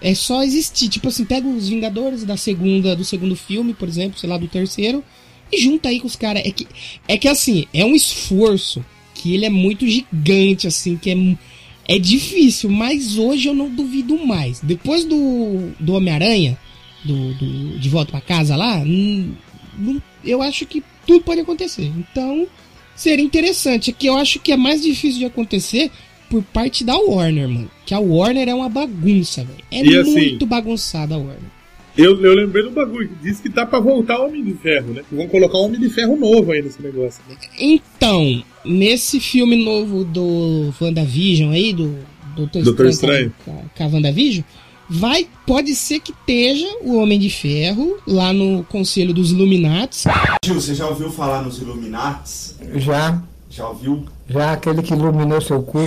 É 0.00 0.14
só 0.14 0.42
existir. 0.42 0.88
Tipo 0.88 1.08
assim, 1.08 1.24
pega 1.24 1.48
os 1.48 1.68
Vingadores 1.68 2.24
da 2.24 2.36
segunda, 2.36 2.94
do 2.94 3.04
segundo 3.04 3.34
filme, 3.34 3.74
por 3.74 3.88
exemplo, 3.88 4.18
sei 4.18 4.28
lá, 4.28 4.36
do 4.36 4.46
terceiro, 4.46 5.02
e 5.50 5.58
junta 5.58 5.88
aí 5.88 5.98
com 5.98 6.06
os 6.06 6.16
caras. 6.16 6.42
É 6.44 6.50
que, 6.50 6.66
é 7.08 7.16
que 7.16 7.28
assim, 7.28 7.66
é 7.72 7.84
um 7.84 7.94
esforço 7.94 8.84
que 9.14 9.34
ele 9.34 9.46
é 9.46 9.50
muito 9.50 9.86
gigante, 9.86 10.66
assim, 10.66 10.96
que 10.96 11.10
é, 11.10 11.96
é 11.96 11.98
difícil, 11.98 12.70
mas 12.70 13.16
hoje 13.16 13.48
eu 13.48 13.54
não 13.54 13.68
duvido 13.68 14.16
mais. 14.24 14.60
Depois 14.60 15.04
do, 15.04 15.70
do 15.80 15.94
Homem-Aranha, 15.94 16.58
do, 17.06 17.34
do- 17.34 17.78
de 17.78 17.88
volta 17.88 18.10
pra 18.12 18.20
casa 18.20 18.56
lá, 18.56 18.78
hum, 18.78 19.32
hum, 19.78 20.00
eu 20.24 20.42
acho 20.42 20.66
que 20.66 20.82
tudo 21.06 21.22
pode 21.24 21.40
acontecer. 21.40 21.90
Então, 21.96 22.46
seria 22.94 23.24
interessante. 23.24 23.90
É 23.90 23.92
que 23.92 24.06
eu 24.06 24.16
acho 24.16 24.38
que 24.40 24.52
é 24.52 24.56
mais 24.56 24.82
difícil 24.82 25.20
de 25.20 25.24
acontecer 25.26 25.90
por 26.28 26.42
parte 26.42 26.82
da 26.84 26.96
Warner, 26.96 27.48
mano. 27.48 27.70
Que 27.84 27.94
a 27.94 28.00
Warner 28.00 28.48
é 28.48 28.54
uma 28.54 28.68
bagunça, 28.68 29.44
velho. 29.44 29.64
É 29.70 29.84
E 29.84 29.96
assim- 29.96 30.10
muito 30.12 30.44
bagunçada 30.46 31.14
a 31.14 31.18
Warner. 31.18 31.56
Eu, 31.96 32.20
eu 32.22 32.34
lembrei 32.34 32.62
do 32.62 32.70
bagulho 32.72 33.08
que 33.08 33.14
disse 33.26 33.40
que 33.40 33.48
tá 33.48 33.64
pra 33.64 33.78
voltar 33.80 34.20
o 34.20 34.26
Homem 34.26 34.44
de 34.44 34.52
Ferro, 34.54 34.92
né? 34.92 35.02
Que 35.08 35.14
vão 35.14 35.26
colocar 35.28 35.56
um 35.56 35.62
Homem 35.62 35.80
de 35.80 35.88
Ferro 35.88 36.14
novo 36.16 36.52
aí 36.52 36.60
nesse 36.60 36.82
negócio. 36.82 37.22
né? 37.26 37.36
Então, 37.58 38.44
nesse 38.64 39.18
filme 39.18 39.56
novo 39.64 40.04
do 40.04 40.74
WandaVision 40.78 41.52
aí, 41.52 41.72
do 41.72 41.96
Doutor, 42.36 42.62
Doutor 42.64 42.86
Estranho, 42.88 43.32
Com, 43.46 43.52
a- 43.52 43.62
com 43.74 43.84
a 43.84 43.86
WandaVision, 43.86 44.44
vai, 44.88 45.26
pode 45.46 45.74
ser 45.74 46.00
que 46.00 46.12
esteja 46.12 46.66
o 46.82 46.96
Homem 46.96 47.18
de 47.18 47.30
Ferro 47.30 47.98
lá 48.06 48.32
no 48.32 48.64
Conselho 48.64 49.12
dos 49.12 49.32
Illuminates. 49.32 50.04
Gil, 50.44 50.54
você 50.54 50.74
já 50.74 50.86
ouviu 50.88 51.10
falar 51.10 51.42
nos 51.42 51.58
Illuminates? 51.58 52.54
Já, 52.76 53.22
Já 53.50 53.68
ouviu? 53.68 54.04
já 54.28 54.52
aquele 54.52 54.82
que 54.82 54.92
iluminou 54.92 55.40
seu 55.40 55.62
cu. 55.62 55.80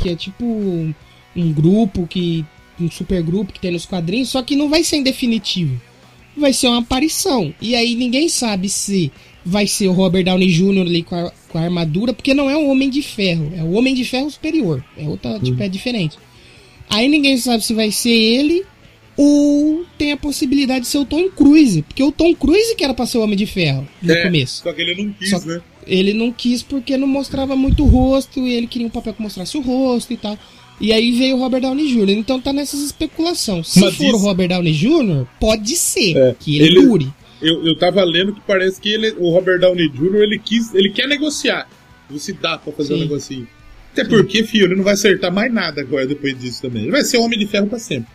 que 0.00 0.10
é 0.10 0.16
tipo 0.16 0.44
um, 0.44 0.94
um 1.36 1.52
grupo 1.52 2.06
que. 2.06 2.44
um 2.80 2.90
super 2.90 3.22
grupo 3.22 3.52
que 3.52 3.60
tem 3.60 3.70
nos 3.72 3.86
quadrinhos, 3.86 4.28
só 4.28 4.42
que 4.42 4.56
não 4.56 4.68
vai 4.68 4.82
ser 4.82 4.96
em 4.96 5.02
definitivo. 5.02 5.80
Vai 6.36 6.52
ser 6.52 6.66
uma 6.68 6.80
aparição. 6.80 7.54
E 7.60 7.74
aí 7.76 7.94
ninguém 7.94 8.28
sabe 8.28 8.68
se 8.68 9.12
vai 9.44 9.66
ser 9.66 9.86
o 9.88 9.92
Robert 9.92 10.24
Downey 10.24 10.48
Jr. 10.50 10.80
ali 10.80 11.02
com 11.02 11.14
a, 11.14 11.30
com 11.48 11.58
a 11.58 11.62
armadura, 11.62 12.12
porque 12.12 12.34
não 12.34 12.50
é 12.50 12.56
o 12.56 12.68
Homem 12.68 12.90
de 12.90 13.02
Ferro, 13.02 13.52
é 13.56 13.62
o 13.62 13.72
Homem 13.72 13.94
de 13.94 14.04
Ferro 14.04 14.28
superior. 14.30 14.82
É 14.96 15.06
outra, 15.06 15.38
tipo, 15.38 15.62
é 15.62 15.68
diferente. 15.68 16.18
Aí 16.88 17.08
ninguém 17.08 17.36
sabe 17.38 17.64
se 17.64 17.74
vai 17.74 17.90
ser 17.90 18.10
ele 18.12 18.64
ou 19.16 19.84
tem 19.96 20.12
a 20.12 20.16
possibilidade 20.16 20.82
de 20.82 20.86
ser 20.88 20.98
o 20.98 21.04
Tom 21.04 21.28
Cruise, 21.30 21.82
porque 21.82 22.02
o 22.02 22.10
Tom 22.12 22.34
Cruise 22.34 22.74
que 22.74 22.82
era 22.84 22.92
pra 22.94 23.06
ser 23.06 23.18
o 23.18 23.22
Homem 23.22 23.36
de 23.36 23.46
Ferro 23.46 23.86
no 24.02 24.12
É, 24.12 24.22
começo. 24.22 24.62
Só 24.62 24.72
que 24.72 24.82
ele 24.82 24.94
não 25.04 25.12
quis, 25.12 25.30
Só- 25.30 25.40
né? 25.40 25.60
Ele 25.86 26.12
não 26.14 26.32
quis 26.32 26.62
porque 26.62 26.96
não 26.96 27.06
mostrava 27.06 27.54
muito 27.54 27.84
o 27.84 27.86
rosto 27.86 28.40
e 28.40 28.54
ele 28.54 28.66
queria 28.66 28.86
um 28.86 28.90
papel 28.90 29.12
que 29.14 29.22
mostrasse 29.22 29.56
o 29.56 29.60
rosto 29.60 30.12
e 30.12 30.16
tal. 30.16 30.38
E 30.80 30.92
aí 30.92 31.12
veio 31.12 31.36
o 31.36 31.38
Robert 31.38 31.60
Downey 31.60 31.86
Jr. 31.86 32.10
Então 32.10 32.40
tá 32.40 32.52
nessas 32.52 32.80
especulações. 32.80 33.68
Se 33.68 33.80
Mas 33.80 33.94
for 33.94 34.04
o 34.04 34.08
isso- 34.08 34.16
Robert 34.18 34.48
Downey 34.48 34.72
Jr., 34.72 35.26
pode 35.38 35.76
ser 35.76 36.16
É, 36.16 36.34
que 36.40 36.56
ele, 36.58 36.78
ele- 36.78 36.86
dure. 36.86 37.08
Eu, 37.42 37.64
eu 37.66 37.76
tava 37.78 38.02
lendo 38.02 38.32
que 38.34 38.40
parece 38.46 38.80
que 38.80 38.88
ele, 38.88 39.10
o 39.18 39.30
Robert 39.30 39.60
Downey 39.60 39.88
Jr. 39.90 40.22
ele 40.22 40.38
quis, 40.38 40.74
ele 40.74 40.90
quer 40.90 41.06
negociar. 41.06 41.68
Se 42.16 42.32
dá 42.32 42.56
pra 42.58 42.72
fazer 42.72 42.94
um 42.94 42.96
Sim. 42.96 43.02
negocinho. 43.02 43.48
Até 43.94 44.04
porque, 44.04 44.42
filho, 44.44 44.66
ele 44.66 44.74
não 44.76 44.82
vai 44.84 44.94
acertar 44.94 45.32
mais 45.32 45.52
nada 45.52 45.80
agora 45.80 46.06
depois 46.06 46.36
disso 46.38 46.60
também. 46.62 46.82
Ele 46.82 46.90
vai 46.90 47.04
ser 47.04 47.18
Homem 47.18 47.38
de 47.38 47.46
Ferro 47.46 47.68
pra 47.68 47.78
sempre. 47.78 48.08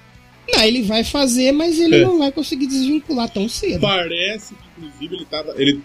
Não, 0.52 0.62
ele 0.63 0.82
vai 0.84 1.04
fazer, 1.04 1.52
mas 1.54 1.80
ele 1.80 1.96
É. 1.96 2.02
não 2.04 2.20
vai 2.20 2.32
conseguir 2.32 2.68
desvincular 2.68 3.30
tão 3.30 3.48
cedo. 3.48 3.80
Parece 3.80 4.54
que, 4.56 4.62
inclusive, 4.86 5.15
ele 5.15 5.26
tava. 5.26 5.54
Ele, 5.58 5.80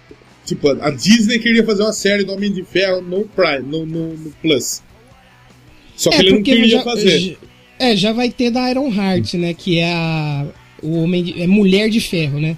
tipo, 0.45 0.69
a 0.69 0.91
Disney 0.91 1.39
queria 1.39 1.65
fazer 1.65 1.83
uma 1.85 1.93
série 1.93 2.25
do 2.25 2.33
Homem 2.33 2.51
de 2.53 2.65
Ferro 2.65 3.01
no 3.01 3.25
Prime, 3.25 3.61
no, 3.63 3.87
no, 3.87 4.15
no 4.17 4.31
Plus. 4.43 4.83
Só 5.97 6.11
que 6.11 6.17
ele 6.17 6.31
não 6.33 6.43
queria 6.43 6.67
já, 6.69 6.83
fazer. 6.83 7.19
já- 7.21 7.37
é, 7.79 7.97
já 7.97 8.13
vai 8.13 8.31
ter 8.31 8.51
da 8.51 8.69
Iron 8.71 8.93
Heart, 8.93 9.35
né? 9.35 9.55
Que 9.55 9.79
é 9.79 9.93
a. 9.93 10.47
O 10.83 10.99
homem 11.03 11.23
de, 11.25 11.41
é 11.43 11.47
Mulher 11.47 11.89
de 11.89 12.01
Ferro, 12.01 12.41
né? 12.41 12.57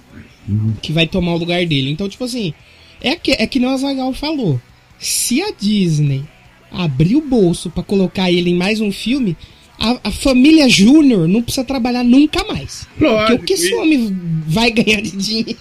Uhum. 0.49 0.73
Que 0.81 0.91
vai 0.91 1.07
tomar 1.07 1.33
o 1.35 1.37
lugar 1.37 1.63
dele. 1.65 1.91
Então, 1.91 2.09
tipo 2.09 2.23
assim. 2.23 2.53
É 2.99 3.15
que, 3.15 3.31
é 3.31 3.45
que 3.45 3.59
nem 3.59 3.69
o 3.69 3.73
Azagal 3.73 4.11
falou. 4.13 4.59
Se 4.97 5.41
a 5.43 5.51
Disney 5.51 6.23
abrir 6.71 7.15
o 7.15 7.21
bolso 7.21 7.69
pra 7.69 7.83
colocar 7.83 8.31
ele 8.31 8.49
em 8.49 8.55
mais 8.55 8.79
um 8.81 8.91
filme, 8.91 9.35
a, 9.79 9.99
a 10.05 10.11
família 10.11 10.67
Júnior 10.67 11.27
não 11.27 11.41
precisa 11.41 11.63
trabalhar 11.65 12.03
nunca 12.03 12.43
mais. 12.45 12.87
Porque 12.97 13.05
Lógico, 13.05 13.41
o 13.43 13.45
que 13.45 13.53
esse 13.53 13.73
homem 13.75 14.15
vai 14.47 14.71
ganhar 14.71 15.01
de 15.01 15.11
dinheiro? 15.11 15.57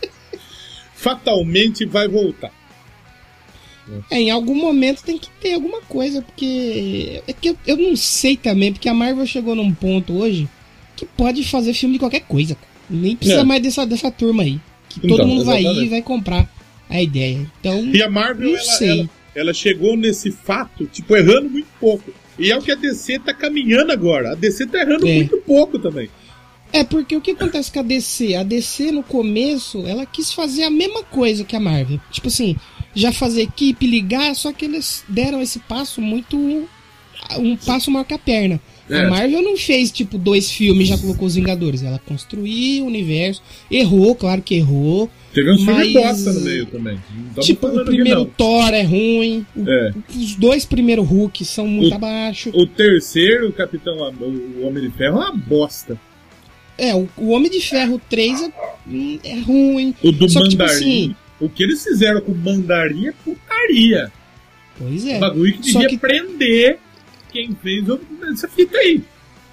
fatalmente 0.95 1.85
vai 1.85 2.09
voltar. 2.09 2.51
É, 4.11 4.19
em 4.21 4.31
algum 4.31 4.55
momento 4.57 5.03
tem 5.05 5.16
que 5.16 5.29
ter 5.40 5.55
alguma 5.55 5.81
coisa, 5.83 6.21
porque. 6.21 7.23
É 7.27 7.33
que 7.33 7.51
eu, 7.51 7.57
eu 7.66 7.77
não 7.77 7.95
sei 7.95 8.37
também, 8.37 8.73
porque 8.73 8.88
a 8.88 8.95
Marvel 8.95 9.25
chegou 9.27 9.55
num 9.55 9.73
ponto 9.73 10.12
hoje 10.14 10.49
que 10.97 11.07
pode 11.07 11.45
fazer 11.45 11.73
filme 11.73 11.92
de 11.95 11.99
qualquer 12.01 12.23
coisa. 12.23 12.57
Nem 12.90 13.14
precisa 13.14 13.42
É. 13.42 13.45
mais 13.45 13.62
dessa, 13.62 13.87
dessa 13.87 14.11
turma 14.11 14.42
aí. 14.42 14.59
Que 14.88 14.99
Então, 15.05 15.16
todo 15.19 15.27
mundo 15.27 15.45
vai 15.45 15.59
ir 15.59 15.66
exatamente. 15.66 15.87
e 15.87 15.90
vai 15.90 16.03
comprar 16.03 16.51
a 16.90 17.01
ideia. 17.01 17.47
Então, 17.61 17.85
E 17.95 18.03
a 18.03 18.11
Marvel, 18.11 18.49
não 18.49 18.57
ela, 18.57 18.64
sei. 18.64 19.01
ela, 19.01 19.11
ela 19.37 19.53
chegou 19.53 19.96
nesse 19.96 20.31
fato, 20.31 20.87
tipo, 20.87 21.14
errando 21.14 21.49
muito 21.51 21.68
pouco. 21.79 22.11
E 22.38 22.51
é 22.51 22.57
o 22.57 22.62
que 22.62 22.72
a 22.72 22.75
DC 22.75 23.18
tá 23.20 23.33
caminhando 23.33 23.92
agora. 23.92 24.33
A 24.33 24.35
DC 24.35 24.66
tá 24.66 24.81
errando 24.81 25.07
É. 25.07 25.14
muito 25.16 25.37
pouco 25.38 25.79
também. 25.79 26.09
É 26.72 26.83
porque 26.83 27.16
o 27.16 27.20
que 27.20 27.31
acontece 27.31 27.70
com 27.70 27.81
a 27.81 27.83
DC? 27.83 28.35
A 28.35 28.42
DC 28.42 28.90
no 28.90 29.03
começo, 29.03 29.87
ela 29.87 30.05
quis 30.05 30.33
fazer 30.33 30.64
a 30.64 30.70
mesma 30.70 31.03
coisa 31.05 31.44
que 31.44 31.55
a 31.55 31.61
Marvel. 31.61 32.01
Tipo 32.11 32.29
assim, 32.29 32.57
já 32.94 33.12
fazer 33.12 33.42
equipe, 33.42 33.87
ligar, 33.87 34.35
só 34.35 34.53
que 34.53 34.64
eles 34.64 35.05
deram 35.09 35.40
esse 35.40 35.59
passo 35.61 36.01
muito. 36.01 36.37
um 37.38 37.57
passo 37.57 37.90
maior 37.90 38.05
que 38.05 38.14
a 38.14 38.18
perna. 38.18 38.61
É. 38.88 39.01
A 39.01 39.11
Marvel 39.11 39.42
não 39.42 39.57
fez, 39.57 39.90
tipo, 39.90 40.16
dois 40.16 40.51
filmes 40.51 40.87
e 40.87 40.90
já 40.90 40.99
colocou 40.99 41.27
os 41.27 41.35
Vingadores. 41.35 41.83
Ela 41.83 41.99
construiu 42.07 42.85
o 42.85 42.87
universo. 42.87 43.42
Errou, 43.70 44.14
claro 44.14 44.40
que 44.42 44.55
errou. 44.55 45.11
Teve 45.35 45.51
uns 45.51 45.62
Mas- 45.64 45.88
filmes 45.88 45.92
bosta 45.92 46.33
no 46.33 46.40
meio 46.40 46.66
também. 46.66 46.99
Tipo, 47.40 47.66
o 47.66 47.85
primeiro. 47.85 48.25
Thor 48.37 48.72
é 48.72 48.83
ruim. 48.83 49.44
o- 49.57 49.68
É. 49.68 49.92
Os 50.14 50.35
dois 50.37 50.64
primeiros 50.64 51.07
Hulk 51.07 51.44
são 51.44 51.66
muito 51.66 51.92
O- 51.92 51.94
abaixo. 51.96 52.51
O 52.55 52.66
terceiro, 52.66 53.49
o 53.49 53.53
Capitão 53.53 53.96
o 53.99 54.66
Homem 54.66 54.83
de 54.85 54.90
Ferro, 54.96 55.20
é 55.20 55.25
uma 55.27 55.33
bosta. 55.37 55.99
É, 56.79 56.94
o, 56.94 57.09
o 57.16 57.31
Homem 57.31 57.51
de 57.51 57.61
Ferro 57.61 58.01
3 58.09 58.40
é, 58.42 58.53
hum, 58.88 59.18
é 59.25 59.38
ruim. 59.40 59.94
O 60.03 60.12
do 60.12 60.29
Só 60.29 60.42
que, 60.42 60.51
tipo 60.51 60.62
Mandarim. 60.62 60.77
assim- 60.79 61.14
O 61.40 61.49
que 61.51 61.62
eles 61.62 61.83
fizeram 61.83 62.20
com 62.20 62.33
o 62.33 62.37
Mandarim 62.37 63.09
é 63.09 63.12
putaria. 63.25 64.11
Pois 64.79 65.05
O 65.05 65.09
é. 65.09 65.18
bagulho 65.18 65.53
que 65.55 65.61
devia 65.61 65.88
que- 65.88 65.99
prender 65.99 66.79
quem 67.37 67.55
fez 67.62 67.88
o- 67.88 68.01
essa 68.33 68.49
fita 68.49 68.77
aí. 68.79 69.03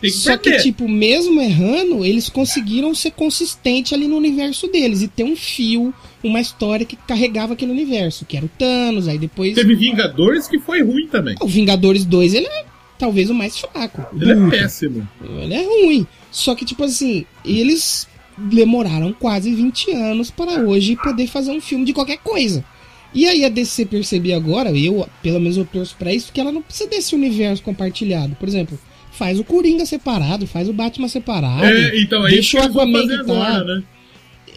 Tem 0.01 0.11
que 0.11 0.17
Só 0.17 0.35
que, 0.35 0.57
tipo, 0.57 0.87
mesmo 0.89 1.39
errando, 1.41 2.03
eles 2.03 2.27
conseguiram 2.27 2.93
ser 2.93 3.11
consistentes 3.11 3.93
ali 3.93 4.05
no 4.07 4.17
universo 4.17 4.67
deles 4.67 5.01
e 5.01 5.07
ter 5.07 5.23
um 5.23 5.35
fio, 5.35 5.93
uma 6.21 6.41
história 6.41 6.85
que 6.85 6.97
carregava 6.97 7.53
aquele 7.53 7.71
universo, 7.71 8.25
que 8.25 8.35
era 8.35 8.45
o 8.45 8.49
Thanos, 8.49 9.07
aí 9.07 9.17
depois. 9.17 9.55
Teve 9.55 9.75
Vingadores 9.75 10.47
que 10.47 10.59
foi 10.59 10.81
ruim 10.81 11.07
também. 11.07 11.35
O 11.41 11.47
Vingadores 11.47 12.03
2, 12.03 12.33
ele 12.33 12.47
é 12.47 12.65
talvez 12.99 13.29
o 13.29 13.33
mais 13.33 13.57
fraco. 13.57 14.05
Ele 14.19 14.31
é 14.31 14.49
péssimo. 14.49 15.07
Ele 15.41 15.53
é 15.53 15.63
ruim. 15.63 16.05
Só 16.31 16.53
que, 16.53 16.65
tipo 16.65 16.83
assim, 16.83 17.25
eles 17.45 18.05
demoraram 18.37 19.13
quase 19.13 19.53
20 19.53 19.91
anos 19.91 20.29
para 20.31 20.59
hoje 20.61 20.95
poder 20.97 21.27
fazer 21.27 21.51
um 21.51 21.61
filme 21.61 21.85
de 21.85 21.93
qualquer 21.93 22.17
coisa. 22.17 22.65
E 23.13 23.27
aí 23.27 23.45
a 23.45 23.49
DC 23.49 23.85
perceber 23.85 24.33
agora, 24.33 24.71
eu, 24.71 25.07
pelo 25.21 25.39
menos 25.39 25.57
eu 25.57 25.65
torço 25.65 25.95
pra 25.97 26.13
isso, 26.13 26.31
que 26.33 26.41
ela 26.41 26.51
não 26.51 26.61
precisa 26.61 26.89
desse 26.89 27.13
universo 27.13 27.61
compartilhado. 27.61 28.35
Por 28.39 28.47
exemplo, 28.47 28.79
faz 29.11 29.39
o 29.39 29.43
Coringa 29.43 29.85
separado, 29.85 30.47
faz 30.47 30.67
o 30.67 30.73
Batman 30.73 31.07
separado. 31.07 31.65
É, 31.65 31.99
então, 31.99 32.25
é 32.25 32.31
isso 32.31 32.55
deixa 32.55 32.61
que 32.61 32.65
o 32.65 32.69
Aquaman 32.69 33.07
que 33.07 33.13
agora, 33.13 33.63
né? 33.63 33.83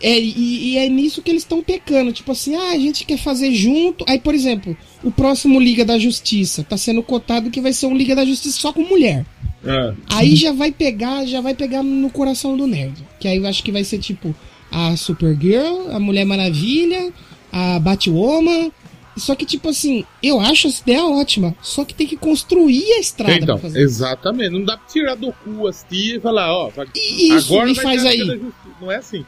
É, 0.02 0.18
e, 0.18 0.72
e 0.72 0.78
é 0.78 0.88
nisso 0.88 1.22
que 1.22 1.30
eles 1.30 1.42
estão 1.42 1.62
pecando. 1.62 2.12
Tipo 2.12 2.32
assim, 2.32 2.54
ah, 2.54 2.70
a 2.72 2.78
gente 2.78 3.04
quer 3.04 3.18
fazer 3.18 3.52
junto. 3.52 4.04
Aí, 4.08 4.18
por 4.18 4.34
exemplo, 4.34 4.76
o 5.02 5.10
próximo 5.10 5.58
Liga 5.58 5.84
da 5.84 5.98
Justiça 5.98 6.62
tá 6.62 6.76
sendo 6.76 7.02
cotado 7.02 7.50
que 7.50 7.60
vai 7.60 7.72
ser 7.72 7.86
um 7.86 7.96
Liga 7.96 8.14
da 8.14 8.24
Justiça 8.24 8.58
só 8.58 8.72
com 8.72 8.82
mulher. 8.82 9.24
Ah, 9.64 9.94
Aí 10.10 10.36
já 10.36 10.52
vai 10.52 10.70
pegar, 10.70 11.24
já 11.26 11.40
vai 11.40 11.54
pegar 11.54 11.82
no 11.82 12.10
coração 12.10 12.56
do 12.56 12.66
nerd. 12.66 12.94
Que 13.18 13.28
aí 13.28 13.38
eu 13.38 13.46
acho 13.46 13.62
que 13.62 13.72
vai 13.72 13.84
ser 13.84 13.98
tipo 13.98 14.34
a 14.70 14.96
Supergirl, 14.96 15.90
a 15.90 15.98
Mulher 15.98 16.24
Maravilha, 16.24 17.12
a 17.56 17.78
Batwoman. 17.78 18.70
Só 19.16 19.34
que, 19.34 19.46
tipo 19.46 19.70
assim, 19.70 20.04
eu 20.22 20.38
acho 20.38 20.68
essa 20.68 20.82
ideia 20.82 21.06
ótima. 21.06 21.54
Só 21.62 21.86
que 21.86 21.94
tem 21.94 22.06
que 22.06 22.18
construir 22.18 22.84
a 22.92 23.00
estrada 23.00 23.34
então, 23.34 23.58
pra 23.58 23.68
fazer. 23.68 23.80
exatamente. 23.80 24.50
Não 24.50 24.62
dá 24.62 24.76
pra 24.76 24.86
tirar 24.86 25.14
do 25.14 25.32
cu 25.32 25.66
assistir 25.66 26.16
e 26.16 26.20
falar, 26.20 26.52
ó, 26.54 26.70
Isso, 26.94 27.54
agora 27.54 27.72
vai 27.72 27.82
faz 27.82 28.04
aí. 28.04 28.42
Não 28.78 28.92
é 28.92 28.96
assim. 28.96 29.24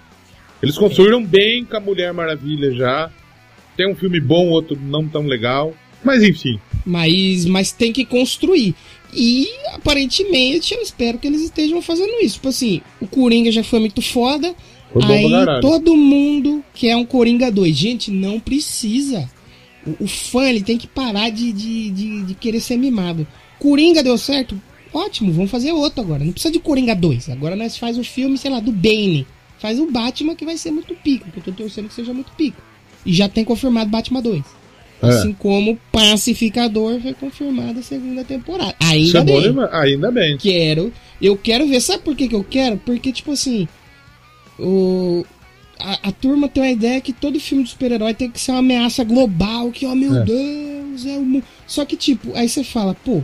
Eles 0.63 0.77
construíram 0.77 1.25
bem 1.25 1.65
com 1.65 1.77
a 1.77 1.81
Mulher 1.81 2.13
Maravilha 2.13 2.71
já. 2.75 3.11
Tem 3.77 3.91
um 3.91 3.97
filme 3.97 4.21
bom, 4.21 4.49
outro 4.49 4.79
não 4.79 5.09
tão 5.09 5.23
legal. 5.23 5.73
Mas 6.05 6.23
enfim. 6.23 6.61
Mas, 6.85 7.47
mas 7.47 7.73
tem 7.73 7.93
que 7.93 8.05
construir. 8.05 8.75
E 9.15 9.49
aparentemente 9.73 10.75
eu 10.75 10.83
espero 10.83 11.19
que 11.19 11.27
eles 11.27 11.41
estejam 11.41 11.81
fazendo 11.81 12.13
isso. 12.21 12.35
Tipo 12.35 12.49
assim, 12.49 12.83
o 13.01 13.07
Coringa 13.07 13.51
já 13.51 13.65
foi 13.65 13.79
muito 13.79 14.03
foda. 14.03 14.55
Foi 14.93 15.05
aí 15.05 15.61
todo 15.61 15.97
mundo 15.97 16.65
quer 16.75 16.97
um 16.97 17.05
Coringa 17.05 17.51
2. 17.51 17.77
Gente, 17.77 18.11
não 18.11 18.41
precisa. 18.41 19.29
O, 19.87 20.05
o 20.05 20.09
fã 20.09 20.49
ele 20.49 20.63
tem 20.63 20.79
que 20.79 20.87
parar 20.87 21.31
de, 21.31 21.53
de, 21.53 21.91
de, 21.91 22.23
de 22.23 22.35
querer 22.35 22.61
ser 22.61 22.77
mimado. 22.77 23.27
Coringa 23.59 24.03
deu 24.03 24.17
certo? 24.17 24.61
Ótimo, 24.93 25.33
vamos 25.33 25.51
fazer 25.51 25.73
outro 25.73 26.01
agora. 26.01 26.25
Não 26.25 26.33
precisa 26.33 26.53
de 26.53 26.59
Coringa 26.59 26.95
2. 26.95 27.29
Agora 27.31 27.55
nós 27.55 27.77
faz 27.77 27.99
o 27.99 28.05
filme, 28.05 28.39
sei 28.39 28.51
lá, 28.51 28.61
do 28.61 28.73
Bane. 28.73 29.27
Faz 29.59 29.79
o 29.79 29.91
Batman 29.91 30.35
que 30.35 30.45
vai 30.45 30.57
ser 30.57 30.71
muito 30.71 30.95
pico, 30.95 31.31
que 31.31 31.39
eu 31.39 31.43
tô 31.43 31.53
torcendo 31.53 31.89
que 31.89 31.95
seja 31.95 32.15
muito 32.15 32.33
pico. 32.33 32.63
E 33.05 33.13
já 33.13 33.29
tem 33.29 33.45
confirmado 33.45 33.91
Batman 33.91 34.23
2. 34.23 34.43
É. 35.03 35.07
Assim 35.07 35.33
como 35.33 35.79
Pacificador 35.93 37.01
foi 37.01 37.15
confirmada 37.15 37.81
a 37.81 37.83
segunda 37.83 38.25
temporada. 38.25 38.75
Ainda 38.81 39.19
é 39.19 39.25
bom 39.25 39.41
bem. 39.41 39.69
Ainda 39.73 40.11
bem. 40.11 40.37
Quero. 40.37 40.93
Eu 41.21 41.37
quero 41.37 41.67
ver. 41.67 41.81
Sabe 41.81 42.03
por 42.03 42.17
que, 42.17 42.29
que 42.29 42.35
eu 42.35 42.45
quero? 42.45 42.79
Porque, 42.79 43.13
tipo 43.13 43.33
assim. 43.33 43.69
O. 44.59 45.25
A, 45.81 46.09
a 46.09 46.13
turma 46.13 46.49
tem 46.49 46.63
uma 46.63 46.71
ideia 46.73 47.01
que 47.01 47.13
todo 47.13 47.39
filme 47.39 47.63
de 47.63 47.71
super-herói 47.71 48.13
tem 48.13 48.29
que 48.31 48.41
ser 48.41 48.51
uma 48.51 48.59
ameaça 48.59 49.05
global, 49.05 49.71
que, 49.71 49.87
oh 49.87 49.95
meu 49.95 50.17
É. 50.17 50.25
Deus, 50.25 51.07
é 51.07 51.17
o 51.17 51.25
mu-" 51.25 51.43
Só 51.69 51.85
que, 51.85 51.97
tipo, 51.97 52.33
aí 52.35 52.49
você 52.49 52.65
fala, 52.65 52.95
pô, 53.05 53.23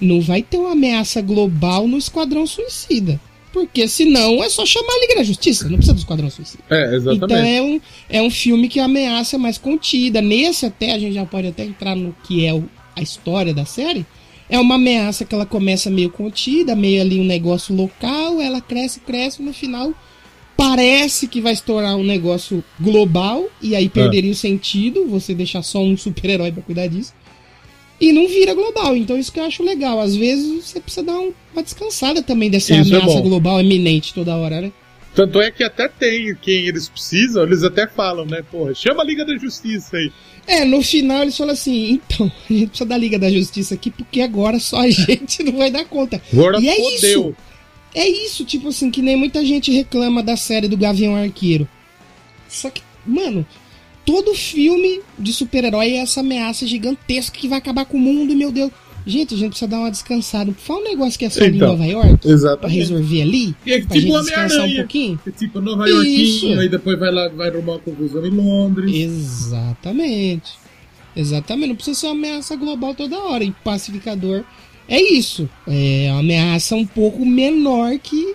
não 0.00 0.20
vai 0.20 0.40
ter 0.42 0.56
uma 0.56 0.70
ameaça 0.72 1.20
global 1.20 1.88
no 1.88 1.98
Esquadrão 1.98 2.46
Suicida. 2.46 3.20
Porque 3.52 3.88
senão 3.88 4.40
é 4.44 4.48
só 4.50 4.64
chamar 4.66 4.92
a 4.92 5.00
Liga 5.00 5.14
da 5.16 5.22
Justiça, 5.24 5.64
não 5.68 5.76
precisa 5.78 5.94
do 5.94 5.98
Esquadrão 5.98 6.30
Suicida. 6.30 6.62
É, 6.70 6.94
exatamente. 6.94 7.24
Então 7.24 7.36
é 7.38 7.62
um, 7.62 7.80
é 8.10 8.22
um 8.22 8.30
filme 8.30 8.68
que 8.68 8.78
a 8.78 8.84
ameaça 8.84 9.34
é 9.34 9.38
mais 9.38 9.58
contida. 9.58 10.20
Nesse 10.20 10.66
até, 10.66 10.92
a 10.92 10.98
gente 11.00 11.14
já 11.14 11.24
pode 11.26 11.48
até 11.48 11.64
entrar 11.64 11.96
no 11.96 12.14
que 12.22 12.46
é 12.46 12.54
o- 12.54 12.68
a 12.94 13.02
história 13.02 13.52
da 13.52 13.64
série. 13.64 14.06
É 14.48 14.60
uma 14.60 14.76
ameaça 14.76 15.24
que 15.24 15.34
ela 15.34 15.46
começa 15.46 15.90
meio 15.90 16.10
contida, 16.10 16.76
meio 16.76 17.00
ali 17.00 17.18
um 17.18 17.24
negócio 17.24 17.74
local, 17.74 18.40
ela 18.40 18.60
cresce, 18.60 19.00
cresce, 19.00 19.42
no 19.42 19.52
final 19.52 19.92
parece 20.56 21.26
que 21.28 21.40
vai 21.40 21.52
estourar 21.52 21.96
um 21.96 22.02
negócio 22.04 22.64
global, 22.80 23.44
e 23.60 23.74
aí 23.76 23.88
perderia 23.88 24.30
o 24.30 24.34
sentido 24.34 25.06
você 25.06 25.34
deixar 25.34 25.62
só 25.62 25.80
um 25.82 25.96
super-herói 25.96 26.50
pra 26.52 26.62
cuidar 26.62 26.86
disso. 26.86 27.12
E 28.00 28.12
não 28.12 28.28
vira 28.28 28.52
global, 28.54 28.94
então 28.96 29.18
isso 29.18 29.32
que 29.32 29.40
eu 29.40 29.44
acho 29.44 29.62
legal. 29.62 30.00
Às 30.00 30.14
vezes 30.14 30.64
você 30.66 30.80
precisa 30.80 31.02
dar 31.06 31.18
um- 31.18 31.32
uma 31.52 31.62
descansada 31.62 32.22
também 32.22 32.50
dessa 32.50 32.74
Isso 32.74 32.94
é 32.94 32.98
ameaça 32.98 33.16
bom. 33.20 33.28
global 33.28 33.58
eminente 33.60 34.12
toda 34.12 34.36
hora, 34.36 34.60
né? 34.60 34.72
Tanto 35.14 35.40
é 35.40 35.50
que 35.50 35.64
até 35.64 35.88
tem 35.88 36.36
quem 36.42 36.66
eles 36.66 36.90
precisam, 36.90 37.42
eles 37.44 37.62
até 37.62 37.86
falam, 37.86 38.26
né? 38.26 38.42
Porra, 38.50 38.74
chama 38.74 39.02
a 39.02 39.06
Liga 39.06 39.24
da 39.24 39.34
Justiça 39.38 39.96
aí. 39.96 40.12
É, 40.46 40.62
no 40.66 40.82
final 40.82 41.22
eles 41.22 41.34
falam 41.36 41.54
assim, 41.54 41.92
então, 41.92 42.30
a 42.50 42.52
gente 42.52 42.66
precisa 42.68 42.88
da 42.88 42.98
Liga 42.98 43.18
da 43.18 43.30
Justiça 43.30 43.74
aqui, 43.74 43.90
porque 43.90 44.20
agora 44.20 44.58
só 44.60 44.80
a 44.82 44.90
gente 44.90 45.42
não 45.42 45.52
vai 45.56 45.70
dar 45.70 45.86
conta. 45.86 46.20
Agora 46.30 46.60
e 46.60 46.68
é 46.68 46.76
fodeu. 46.76 46.94
isso. 47.30 47.36
É 47.96 48.06
isso, 48.06 48.44
tipo 48.44 48.68
assim, 48.68 48.90
que 48.90 49.00
nem 49.00 49.16
muita 49.16 49.42
gente 49.42 49.72
reclama 49.72 50.22
da 50.22 50.36
série 50.36 50.68
do 50.68 50.76
Gavião 50.76 51.16
Arqueiro. 51.16 51.66
Só 52.46 52.68
que, 52.68 52.82
mano, 53.06 53.44
todo 54.04 54.34
filme 54.34 55.00
de 55.18 55.32
super-herói 55.32 55.92
é 55.92 55.96
essa 55.96 56.20
ameaça 56.20 56.66
gigantesca 56.66 57.38
que 57.38 57.48
vai 57.48 57.56
acabar 57.56 57.86
com 57.86 57.96
o 57.96 58.00
mundo, 58.00 58.36
meu 58.36 58.52
Deus. 58.52 58.70
Gente, 59.06 59.34
a 59.34 59.36
gente 59.38 59.50
precisa 59.50 59.70
dar 59.70 59.78
uma 59.78 59.90
descansada. 59.90 60.52
Fala 60.52 60.80
um 60.80 60.84
negócio 60.84 61.18
que 61.18 61.24
é 61.24 61.30
só 61.30 61.42
Então, 61.44 61.68
Nova 61.68 61.86
York, 61.86 62.18
pra 62.18 62.30
Exatamente. 62.30 62.76
resolver 62.76 63.22
ali, 63.22 63.56
E 63.64 63.72
é 63.72 63.80
pra 63.80 63.96
tipo 63.96 64.12
gente 64.12 64.24
descansar 64.24 64.66
um 64.66 64.74
pouquinho. 64.74 65.20
É 65.26 65.30
tipo 65.30 65.60
Nova. 65.60 65.88
Yorkinho, 65.88 66.60
aí 66.60 66.68
depois 66.68 66.98
vai 66.98 67.10
lá, 67.10 67.28
vai 67.28 67.48
arrumar 67.48 67.74
uma 67.74 67.78
confusão 67.78 68.26
em 68.26 68.30
Londres. 68.30 68.94
Exatamente. 68.94 70.52
Exatamente. 71.16 71.68
Não 71.68 71.76
precisa 71.76 71.98
ser 71.98 72.06
uma 72.08 72.14
ameaça 72.14 72.56
global 72.56 72.94
toda 72.94 73.16
hora. 73.16 73.42
E 73.42 73.52
pacificador 73.64 74.44
é 74.88 75.00
isso. 75.00 75.48
É 75.66 76.08
uma 76.10 76.20
ameaça 76.20 76.74
um 76.74 76.86
pouco 76.86 77.24
menor 77.24 77.98
que 77.98 78.34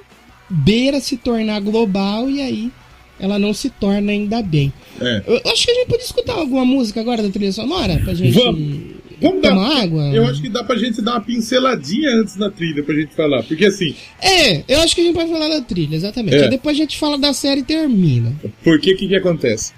beira 0.49 0.99
se 0.99 1.17
tornar 1.17 1.59
global 1.61 2.29
e 2.29 2.41
aí 2.41 2.71
ela 3.19 3.37
não 3.37 3.53
se 3.53 3.69
torna 3.69 4.11
ainda 4.11 4.41
bem. 4.41 4.73
É. 4.99 5.23
Eu 5.27 5.51
acho 5.51 5.65
que 5.65 5.71
a 5.71 5.75
gente 5.75 5.87
pode 5.87 6.03
escutar 6.03 6.33
alguma 6.33 6.65
música 6.65 6.99
agora 6.99 7.21
da 7.23 7.29
trilha 7.29 7.51
sonora 7.51 7.99
pra 8.03 8.13
gente 8.13 8.33
Vamos. 8.33 9.01
Vamos 9.21 9.41
dar. 9.43 9.49
tomar 9.49 9.81
água. 9.83 10.03
Eu 10.11 10.25
acho 10.25 10.41
que 10.41 10.49
dá 10.49 10.63
pra 10.63 10.75
gente 10.77 10.99
dar 10.99 11.11
uma 11.11 11.21
pinceladinha 11.21 12.09
antes 12.15 12.35
na 12.37 12.49
trilha 12.49 12.81
pra 12.81 12.95
gente 12.95 13.13
falar. 13.13 13.43
Porque 13.43 13.65
assim, 13.65 13.93
É, 14.19 14.63
eu 14.67 14.81
acho 14.81 14.95
que 14.95 15.01
a 15.01 15.03
gente 15.03 15.13
pode 15.13 15.29
falar 15.31 15.47
da 15.47 15.61
trilha, 15.61 15.95
exatamente. 15.95 16.35
É. 16.37 16.47
Depois 16.49 16.75
a 16.75 16.79
gente 16.81 16.97
fala 16.97 17.19
da 17.19 17.31
série 17.31 17.61
e 17.61 17.63
termina. 17.63 18.33
porque 18.63 18.93
o 18.93 18.97
que, 18.97 19.07
que 19.07 19.15
acontece? 19.15 19.73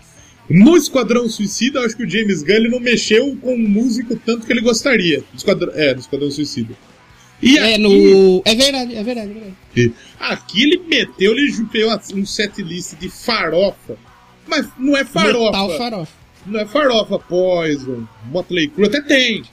No 0.54 0.78
Esquadrão 0.78 1.28
Suicida, 1.28 1.80
eu 1.80 1.86
acho 1.86 1.98
que 1.98 2.04
o 2.04 2.10
James 2.10 2.44
Gunn 2.44 2.54
ele 2.54 2.70
não 2.70 2.80
mexeu 2.80 3.36
com 3.42 3.56
o 3.56 3.58
músico 3.58 4.16
tanto 4.24 4.46
que 4.46 4.54
ele 4.54 4.62
gostaria. 4.62 5.18
No 5.32 5.38
Esquadrão, 5.38 5.74
é, 5.74 5.96
no 5.96 6.00
Esquadrão 6.00 6.30
Suicida. 6.30 6.76
E 7.42 7.58
É, 7.58 7.74
aqui, 7.74 7.78
no. 7.82 8.42
É 8.46 8.54
verdade, 8.56 8.96
é 8.96 9.04
verdade, 9.04 9.32
é 9.32 9.34
verdade. 9.34 9.94
aqui 10.20 10.64
ele 10.64 10.82
meteu, 10.88 11.32
ele 11.34 11.52
fez 11.72 12.14
um 12.14 12.24
setlist 12.24 12.94
de 13.00 13.10
farofa. 13.10 13.98
Mas 14.46 14.68
não 14.78 14.96
é 14.96 15.04
farofa. 15.04 15.40
Metal 15.40 15.78
farofa. 15.78 16.12
Não 16.46 16.60
é 16.60 16.66
farofa 16.68 17.18
Poison, 17.18 18.08
Motley 18.32 18.68
Crue, 18.68 18.86
até 18.86 19.02
tem. 19.02 19.44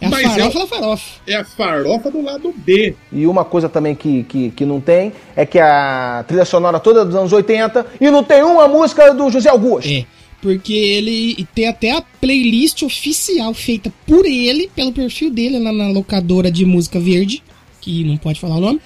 É 0.00 0.06
a 0.06 0.08
Mas 0.08 0.22
farofa 0.26 0.58
é- 0.58 0.60
da 0.60 0.66
farofa. 0.66 1.20
É 1.26 1.34
a 1.36 1.44
farofa 1.44 2.10
do 2.10 2.22
lado 2.22 2.52
B. 2.56 2.96
E 3.12 3.26
uma 3.26 3.44
coisa 3.44 3.68
também 3.68 3.94
que, 3.94 4.24
que, 4.24 4.50
que 4.50 4.64
não 4.64 4.80
tem 4.80 5.12
é 5.36 5.44
que 5.44 5.58
a 5.58 6.24
trilha 6.26 6.44
sonora 6.44 6.80
toda 6.80 7.04
dos 7.04 7.14
anos 7.14 7.32
80 7.32 7.86
e 8.00 8.10
não 8.10 8.24
tem 8.24 8.42
uma 8.42 8.66
música 8.66 9.12
do 9.12 9.30
José 9.30 9.50
Augusto. 9.50 9.88
É. 9.88 10.04
Porque 10.42 10.74
ele 10.74 11.46
tem 11.54 11.68
até 11.68 11.92
a 11.92 12.02
playlist 12.02 12.82
oficial 12.82 13.54
feita 13.54 13.92
por 14.06 14.26
ele, 14.26 14.68
pelo 14.74 14.92
perfil 14.92 15.30
dele 15.30 15.58
lá 15.60 15.72
na 15.72 15.88
locadora 15.88 16.50
de 16.50 16.66
música 16.66 16.98
verde, 16.98 17.42
que 17.80 18.02
não 18.02 18.16
pode 18.16 18.40
falar 18.40 18.56
o 18.56 18.60
nome. 18.60 18.80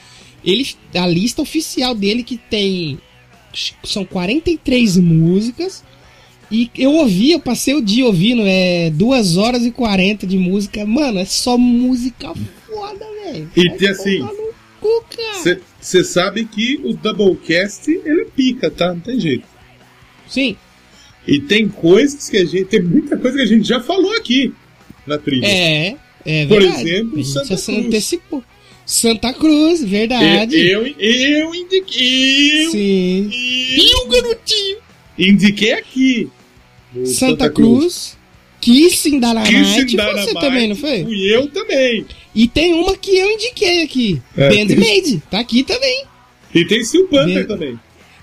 Ele, 0.45 0.69
a 0.95 1.07
lista 1.07 1.41
oficial 1.41 1.95
dele 1.95 2.23
que 2.23 2.37
tem 2.37 2.99
são 3.83 4.05
43 4.05 4.99
músicas. 4.99 5.83
E 6.53 6.71
eu 6.77 6.93
ouvi, 6.93 7.33
eu 7.33 7.41
passei 7.41 7.75
o 7.75 7.83
dia 7.83 8.07
ouvindo, 8.07 8.43
é 8.45 8.91
2 8.91 9.37
horas 9.39 9.65
e 9.65 9.71
40 9.71 10.27
de 10.27 10.39
música. 10.39 10.85
Mano, 10.85 11.19
é 11.19 11.25
só 11.25 11.57
música 11.57 12.33
foda, 12.67 13.07
velho. 13.25 13.51
E 13.57 13.71
tem 13.71 13.89
assim. 13.89 14.29
Você 15.81 16.05
sabe 16.05 16.45
que 16.45 16.81
o 16.85 16.93
Doublecast 16.93 17.91
ele 17.91 18.21
é 18.21 18.25
pica, 18.27 18.71
tá? 18.71 18.93
Não 18.93 19.01
tem 19.01 19.19
jeito. 19.19 19.45
Sim, 20.29 20.57
E 21.27 21.41
tem 21.41 21.69
coisas 21.69 22.29
que 22.29 22.37
a 22.37 22.45
gente. 22.45 22.67
Tem 22.67 22.83
muita 22.83 23.17
coisa 23.17 23.37
que 23.37 23.43
a 23.43 23.47
gente 23.47 23.67
já 23.67 23.81
falou 23.81 24.13
aqui 24.15 24.53
na 25.07 25.19
trilha. 25.19 25.47
é. 25.47 25.97
É 26.29 26.45
Por 26.47 26.61
verdade. 26.61 26.83
exemplo, 26.91 27.25
Santa 27.25 27.47
Cruz. 27.57 27.69
antecipou. 27.69 28.45
Santa 28.85 29.33
Cruz, 29.33 29.85
verdade. 29.85 30.57
Eu, 30.57 30.85
eu, 30.85 30.95
eu 30.99 31.55
indiquei. 31.55 32.67
Eu, 32.67 32.71
Sim. 32.73 33.31
eu 33.31 33.79
E 33.79 33.95
o 33.95 34.09
garotinho? 34.09 34.77
indiquei 35.17 35.73
aqui. 35.73 36.29
no 36.93 37.07
Santa, 37.07 37.49
Cruz. 37.49 38.17
Kissing 38.61 39.21
Dynamite. 39.21 39.55
Kissing 39.55 39.75
Foi 39.75 39.83
você 39.85 39.87
Dynamite, 40.27 40.35
também, 40.41 40.69
não 40.69 40.75
foi? 40.77 41.05
Fui 41.05 41.33
eu 41.35 41.47
também. 41.49 42.05
E 42.35 42.49
tem 42.49 42.75
uma 42.75 42.97
que 42.97 43.17
eu 43.17 43.31
indiquei 43.31 43.83
aqui. 43.85 44.21
É. 44.37 44.49
Bandmade. 44.49 45.23
Tá 45.31 45.39
aqui 45.39 45.63
também. 45.63 46.05
E 46.53 46.65
tem 46.65 46.83
Steel 46.85 47.07
Panther 47.07 47.47
também. 47.47 47.79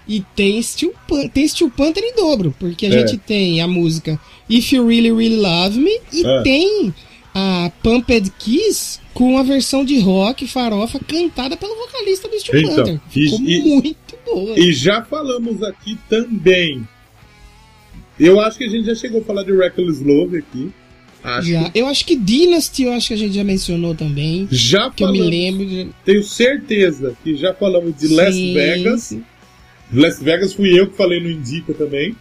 E 0.07 0.21
tem 0.35 0.61
Steel, 0.61 0.93
Pan- 1.07 1.27
tem 1.27 1.47
Steel 1.47 1.69
Panther 1.69 2.03
em 2.03 2.15
dobro. 2.15 2.53
Porque 2.59 2.85
a 2.85 2.89
É. 2.89 2.91
gente 3.07 3.17
tem 3.17 3.61
a 3.61 3.67
música 3.67 4.19
If 4.49 4.73
You 4.73 4.87
Really 4.87 5.11
Really 5.11 5.37
Love 5.37 5.79
Me. 5.79 5.97
E 6.11 6.25
É. 6.25 6.41
tem 6.43 6.93
a 7.33 7.71
Pumped 7.81 8.31
Kiss 8.37 8.99
com 9.13 9.37
a 9.37 9.43
versão 9.43 9.83
de 9.85 9.99
rock 9.99 10.45
farofa 10.47 10.99
cantada 10.99 11.55
pelo 11.55 11.75
vocalista 11.75 12.27
do 12.27 12.39
Steel 12.39 12.61
Então, 12.63 12.75
Panther. 12.75 12.99
Ficou 13.09 13.39
e- 13.41 13.59
muito 13.61 14.15
boa. 14.25 14.59
E 14.59 14.73
já 14.73 15.01
falamos 15.03 15.63
aqui 15.63 15.97
também. 16.09 16.87
Eu 18.19 18.39
acho 18.39 18.57
que 18.57 18.63
a 18.65 18.69
gente 18.69 18.85
já 18.85 18.95
chegou 18.95 19.21
a 19.21 19.23
falar 19.23 19.43
de 19.43 19.51
Reckless 19.51 20.03
Love 20.03 20.37
aqui. 20.37 20.69
Acho 21.23 21.47
Já. 21.47 21.69
que 21.69 21.79
Eu 21.79 21.87
acho 21.87 22.05
que 22.05 22.15
Dynasty, 22.17 22.83
eu 22.83 22.91
acho 22.91 23.07
que 23.07 23.13
a 23.13 23.17
gente 23.17 23.33
já 23.33 23.43
mencionou 23.45 23.95
também. 23.95 24.45
já 24.51 24.89
Que 24.91 25.03
eu 25.03 25.11
me 25.11 25.19
falamos. 25.19 25.37
lembro. 25.39 25.65
de- 25.65 25.87
Tenho 26.03 26.23
certeza 26.23 27.15
que 27.23 27.35
já 27.35 27.53
falamos 27.53 27.95
de 27.97 28.09
Las 28.09 28.35
Sim, 28.35 28.53
Vegas. 28.53 29.01
sim. 29.03 29.23
Las 29.93 30.19
Vegas 30.21 30.53
fui 30.53 30.77
eu 30.77 30.87
que 30.89 30.97
falei 30.97 31.19
no 31.21 31.29
Indica 31.29 31.73
também. 31.73 32.15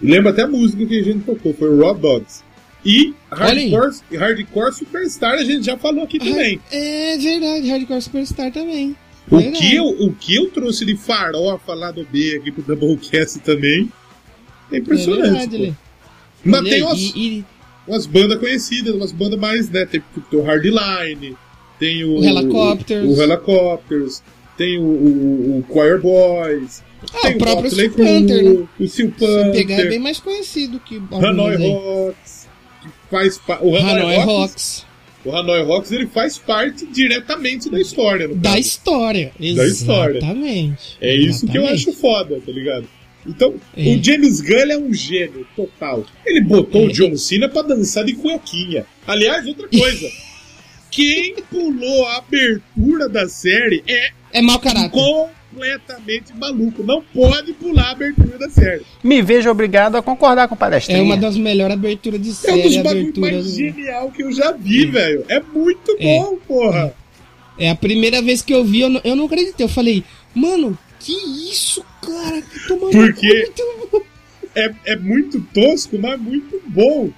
E 0.00 0.06
lembra 0.06 0.30
até 0.30 0.42
a 0.42 0.46
música 0.48 0.84
que 0.86 0.98
a 0.98 1.02
gente 1.02 1.24
tocou, 1.24 1.54
foi 1.54 1.76
Raw 1.78 1.94
Dogs. 1.94 2.42
E. 2.84 3.14
Hardcore, 3.30 3.96
Hardcore 4.16 4.72
Superstar 4.74 5.34
a 5.34 5.44
gente 5.44 5.64
já 5.64 5.76
falou 5.76 6.04
aqui 6.04 6.18
também. 6.18 6.60
É 6.70 7.16
verdade, 7.16 7.68
Hardcore 7.70 8.02
Superstar 8.02 8.52
também. 8.52 8.94
O 9.30 9.38
Verdade. 9.38 9.58
que, 9.58 9.74
eu, 9.74 9.84
o 9.86 10.12
que 10.12 10.34
eu 10.36 10.50
trouxe 10.50 10.84
de 10.84 10.94
farofa 10.96 11.72
lá 11.72 11.90
do 11.90 12.04
B 12.04 12.36
aqui 12.36 12.52
pro 12.52 12.62
Doublecast 12.62 13.38
também 13.40 13.90
é 14.70 14.76
É 14.76 14.78
impressionante. 14.80 15.30
verdade, 15.30 15.56
pô. 15.56 15.62
Lê. 15.62 15.72
Mas 16.44 16.60
Olha 16.60 16.70
tem 16.70 16.82
umas, 16.82 16.98
e- 17.00 17.12
e 17.18 17.44
umas 17.88 18.04
bandas 18.06 18.38
conhecidas, 18.38 18.94
umas 18.94 19.12
bandas 19.12 19.40
mais, 19.40 19.70
né? 19.70 19.86
Tem, 19.86 20.02
tem 20.30 20.38
o 20.38 20.42
Hardline, 20.42 21.34
tem 21.78 22.04
o. 22.04 22.18
O 22.18 22.24
Helicopters. 22.24 23.06
O, 23.08 23.14
o 23.18 23.22
Helicopters, 23.22 24.22
tem 24.56 24.78
o, 24.78 24.82
o, 24.82 25.58
o 25.58 25.64
Choir 25.72 26.00
Boys. 26.00 26.82
Ah, 27.14 27.20
tem 27.22 27.34
o 27.36 27.38
próprio 27.38 27.70
Steel 27.70 27.90
Panther, 27.92 28.42
né? 28.42 28.66
O 28.80 28.86
Steel 28.88 29.12
se 29.12 29.52
pegar 29.52 29.74
é 29.74 29.76
Panther, 29.76 29.88
bem 29.90 29.98
mais 29.98 30.18
conhecido 30.20 30.80
que 30.80 31.00
Hanoi 31.12 31.56
aí. 31.56 31.68
Rocks. 31.70 32.48
Que 32.82 32.88
faz 33.10 33.38
pa- 33.38 33.58
o 33.60 33.76
Hanoi, 33.76 33.90
Hanoi 34.02 34.16
Rocks, 34.16 34.26
Rocks. 34.26 34.86
O 35.24 35.32
Hanoi 35.36 35.62
Rocks 35.62 35.92
ele 35.92 36.06
faz 36.06 36.36
parte 36.38 36.86
diretamente 36.86 37.68
da 37.70 37.80
história, 37.80 38.28
no 38.28 38.34
Da 38.36 38.50
caso. 38.50 38.60
história. 38.60 39.32
Da 39.38 39.66
história. 39.66 40.18
Exatamente. 40.18 40.96
É 41.00 41.14
isso 41.14 41.46
que 41.46 41.56
eu 41.58 41.66
acho 41.66 41.92
foda, 41.92 42.40
tá 42.44 42.52
ligado? 42.52 42.86
Então, 43.26 43.54
É. 43.74 43.82
o 43.88 44.02
James 44.04 44.42
Gunn 44.42 44.70
é 44.70 44.76
um 44.76 44.92
gênio 44.92 45.46
total. 45.56 46.04
Ele 46.26 46.42
botou 46.42 46.82
É. 46.82 46.84
o 46.86 46.92
John 46.92 47.16
Cena 47.16 47.48
pra 47.48 47.62
dançar 47.62 48.04
de 48.04 48.12
cuequinha. 48.14 48.84
Aliás, 49.06 49.46
outra 49.46 49.66
coisa. 49.68 50.06
Quem 50.90 51.34
pulou 51.50 52.06
a 52.06 52.18
abertura 52.18 53.08
da 53.08 53.26
série 53.28 53.82
é 53.88 54.10
É 54.34 54.42
mau 54.42 54.58
caráter. 54.58 54.90
completamente 54.90 56.32
maluco. 56.36 56.82
Não 56.82 57.02
pode 57.02 57.52
pular 57.54 57.84
a 57.84 57.90
abertura 57.92 58.36
da 58.38 58.48
série. 58.50 58.82
Me 59.02 59.22
vejo 59.22 59.48
obrigado 59.48 59.96
a 59.96 60.02
concordar 60.02 60.48
com 60.48 60.54
o 60.54 60.58
É 60.58 60.60
palestrinha. 60.60 61.02
uma 61.02 61.16
das 61.16 61.36
melhores 61.36 61.74
aberturas 61.74 62.20
de 62.20 62.28
É 62.28 62.32
um 62.32 62.34
série. 62.34 62.62
dos 62.62 62.76
bagulhos 62.78 63.18
mais 63.18 63.44
do- 63.44 63.50
genial 63.56 64.10
que 64.10 64.22
eu 64.22 64.32
já 64.32 64.52
vi, 64.52 64.86
velho. 64.86 65.24
É 65.28 65.40
muito 65.40 65.96
É. 65.98 66.18
bom, 66.18 66.36
porra. 66.46 66.94
É 67.58 67.70
a 67.70 67.74
primeira 67.76 68.20
vez 68.20 68.42
que 68.42 68.52
eu 68.52 68.64
vi, 68.64 68.80
eu 68.80 68.88
não, 68.88 69.00
eu 69.04 69.14
não 69.14 69.26
acreditei. 69.26 69.64
Eu 69.64 69.68
falei, 69.70 70.02
mano, 70.34 70.76
que 70.98 71.12
isso, 71.50 71.84
cara? 72.02 72.42
Que 72.42 72.66
tomando 72.66 72.90
Porque- 72.90 73.28
muito. 73.32 74.04
É, 74.56 74.72
é 74.86 74.96
muito 74.96 75.40
tosco, 75.52 75.98
mas 75.98 76.20
muito 76.20 76.60
bom. 76.66 77.10